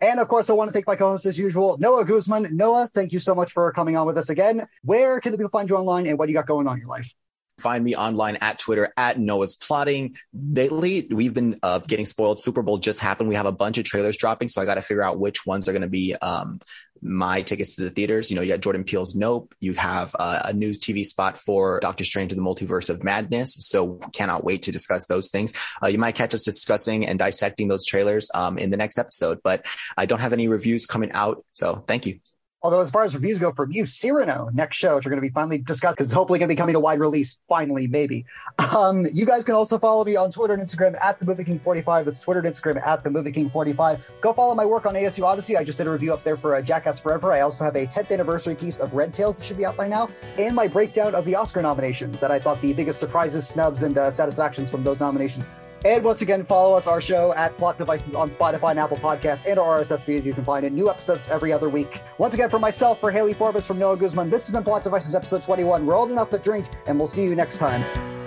And 0.00 0.18
of 0.18 0.28
course, 0.28 0.48
I 0.48 0.54
want 0.54 0.68
to 0.68 0.72
thank 0.72 0.86
my 0.86 0.96
co-host 0.96 1.26
as 1.26 1.38
usual, 1.38 1.76
Noah 1.78 2.04
Guzman. 2.04 2.56
Noah, 2.56 2.90
thank 2.94 3.12
you 3.12 3.20
so 3.20 3.34
much 3.34 3.52
for 3.52 3.70
coming 3.72 3.96
on 3.96 4.06
with 4.06 4.16
us 4.16 4.30
again. 4.30 4.66
Where 4.82 5.20
can 5.20 5.32
the 5.32 5.38
people 5.38 5.50
find 5.50 5.68
you 5.68 5.76
online 5.76 6.06
and 6.06 6.18
what 6.18 6.28
you 6.28 6.34
got 6.34 6.46
going 6.46 6.66
on 6.66 6.74
in 6.74 6.80
your 6.80 6.88
life? 6.88 7.12
Find 7.60 7.84
me 7.84 7.94
online 7.94 8.36
at 8.36 8.58
Twitter 8.58 8.90
at 8.96 9.18
Noah's 9.18 9.54
Plotting. 9.56 10.14
Lately, 10.32 11.06
we've 11.10 11.34
been 11.34 11.58
uh, 11.62 11.80
getting 11.80 12.06
spoiled. 12.06 12.42
Super 12.42 12.62
Bowl 12.62 12.78
just 12.78 13.00
happened. 13.00 13.28
We 13.28 13.34
have 13.34 13.44
a 13.44 13.52
bunch 13.52 13.76
of 13.76 13.84
trailers 13.84 14.16
dropping, 14.16 14.48
so 14.48 14.62
I 14.62 14.64
got 14.64 14.76
to 14.76 14.82
figure 14.82 15.02
out 15.02 15.20
which 15.20 15.44
ones 15.44 15.68
are 15.68 15.72
going 15.72 15.82
to 15.82 15.88
be 15.88 16.16
um, 16.16 16.58
my 17.02 17.42
tickets 17.42 17.76
to 17.76 17.82
the 17.82 17.90
theaters. 17.90 18.30
You 18.30 18.36
know, 18.36 18.42
you 18.42 18.48
got 18.48 18.60
Jordan 18.60 18.84
Peele's 18.84 19.14
Nope. 19.14 19.54
You 19.60 19.74
have 19.74 20.14
uh, 20.18 20.42
a 20.46 20.52
new 20.52 20.70
TV 20.70 21.04
spot 21.04 21.38
for 21.38 21.80
Doctor 21.80 22.04
Strange 22.04 22.32
in 22.32 22.38
the 22.38 22.44
Multiverse 22.44 22.90
of 22.90 23.02
Madness. 23.02 23.56
So 23.60 24.00
cannot 24.12 24.44
wait 24.44 24.62
to 24.62 24.72
discuss 24.72 25.06
those 25.06 25.30
things. 25.30 25.52
Uh, 25.82 25.88
you 25.88 25.98
might 25.98 26.14
catch 26.14 26.34
us 26.34 26.44
discussing 26.44 27.06
and 27.06 27.18
dissecting 27.18 27.68
those 27.68 27.86
trailers 27.86 28.30
um, 28.34 28.58
in 28.58 28.70
the 28.70 28.76
next 28.76 28.98
episode, 28.98 29.40
but 29.42 29.66
I 29.96 30.06
don't 30.06 30.20
have 30.20 30.32
any 30.32 30.48
reviews 30.48 30.86
coming 30.86 31.12
out. 31.12 31.44
So 31.52 31.84
thank 31.86 32.06
you. 32.06 32.20
Although, 32.62 32.80
as 32.80 32.90
far 32.90 33.04
as 33.04 33.14
reviews 33.14 33.38
go 33.38 33.52
from 33.52 33.72
you, 33.72 33.86
Cyrano, 33.86 34.50
next 34.52 34.76
show, 34.76 34.96
which 34.96 35.06
are 35.06 35.08
going 35.08 35.20
to 35.20 35.26
be 35.26 35.32
finally 35.32 35.58
discussed 35.58 35.96
because 35.96 36.08
it's 36.08 36.14
hopefully 36.14 36.38
going 36.38 36.48
to 36.48 36.54
be 36.54 36.58
coming 36.58 36.74
to 36.74 36.80
wide 36.80 37.00
release. 37.00 37.38
Finally, 37.48 37.86
maybe. 37.86 38.26
Um, 38.58 39.06
you 39.12 39.24
guys 39.24 39.44
can 39.44 39.54
also 39.54 39.78
follow 39.78 40.04
me 40.04 40.16
on 40.16 40.30
Twitter 40.30 40.52
and 40.52 40.62
Instagram 40.62 41.00
at 41.02 41.18
the 41.18 41.24
Movie 41.24 41.44
King 41.44 41.58
45. 41.58 42.04
That's 42.04 42.20
Twitter 42.20 42.40
and 42.40 42.48
Instagram 42.48 42.86
at 42.86 43.02
the 43.02 43.10
Movie 43.10 43.32
King 43.32 43.48
45. 43.48 44.00
Go 44.20 44.32
follow 44.34 44.54
my 44.54 44.66
work 44.66 44.84
on 44.84 44.94
ASU 44.94 45.24
Odyssey. 45.24 45.56
I 45.56 45.64
just 45.64 45.78
did 45.78 45.86
a 45.86 45.90
review 45.90 46.12
up 46.12 46.22
there 46.22 46.36
for 46.36 46.54
uh, 46.54 46.60
Jackass 46.60 46.98
Forever. 46.98 47.32
I 47.32 47.40
also 47.40 47.64
have 47.64 47.76
a 47.76 47.86
10th 47.86 48.10
anniversary 48.10 48.54
piece 48.54 48.80
of 48.80 48.92
Red 48.92 49.14
Tails 49.14 49.36
that 49.36 49.44
should 49.44 49.56
be 49.56 49.64
out 49.64 49.76
by 49.76 49.88
now, 49.88 50.10
and 50.36 50.54
my 50.54 50.68
breakdown 50.68 51.14
of 51.14 51.24
the 51.24 51.34
Oscar 51.34 51.62
nominations 51.62 52.20
that 52.20 52.30
I 52.30 52.38
thought 52.38 52.60
the 52.60 52.74
biggest 52.74 53.00
surprises, 53.00 53.48
snubs, 53.48 53.82
and 53.82 53.96
uh, 53.96 54.10
satisfactions 54.10 54.70
from 54.70 54.84
those 54.84 55.00
nominations 55.00 55.46
and 55.84 56.04
once 56.04 56.22
again, 56.22 56.44
follow 56.44 56.76
us, 56.76 56.86
our 56.86 57.00
show 57.00 57.32
at 57.34 57.56
Plot 57.56 57.78
Devices 57.78 58.14
on 58.14 58.30
Spotify 58.30 58.70
and 58.70 58.80
Apple 58.80 58.98
Podcasts 58.98 59.46
and 59.46 59.58
our 59.58 59.80
RSS 59.80 60.02
feed. 60.02 60.24
You 60.24 60.34
can 60.34 60.44
find 60.44 60.64
it 60.64 60.72
new 60.72 60.90
episodes 60.90 61.28
every 61.28 61.52
other 61.52 61.68
week. 61.68 62.00
Once 62.18 62.34
again, 62.34 62.50
for 62.50 62.58
myself, 62.58 63.00
for 63.00 63.10
Haley 63.10 63.34
Forbes, 63.34 63.66
from 63.66 63.78
Noah 63.78 63.96
Guzman, 63.96 64.30
this 64.30 64.46
has 64.46 64.52
been 64.52 64.62
Plot 64.62 64.84
Devices 64.84 65.14
episode 65.14 65.42
21. 65.42 65.86
We're 65.86 65.94
old 65.94 66.10
enough 66.10 66.30
to 66.30 66.38
drink, 66.38 66.66
and 66.86 66.98
we'll 66.98 67.08
see 67.08 67.22
you 67.22 67.34
next 67.34 67.58
time. 67.58 68.19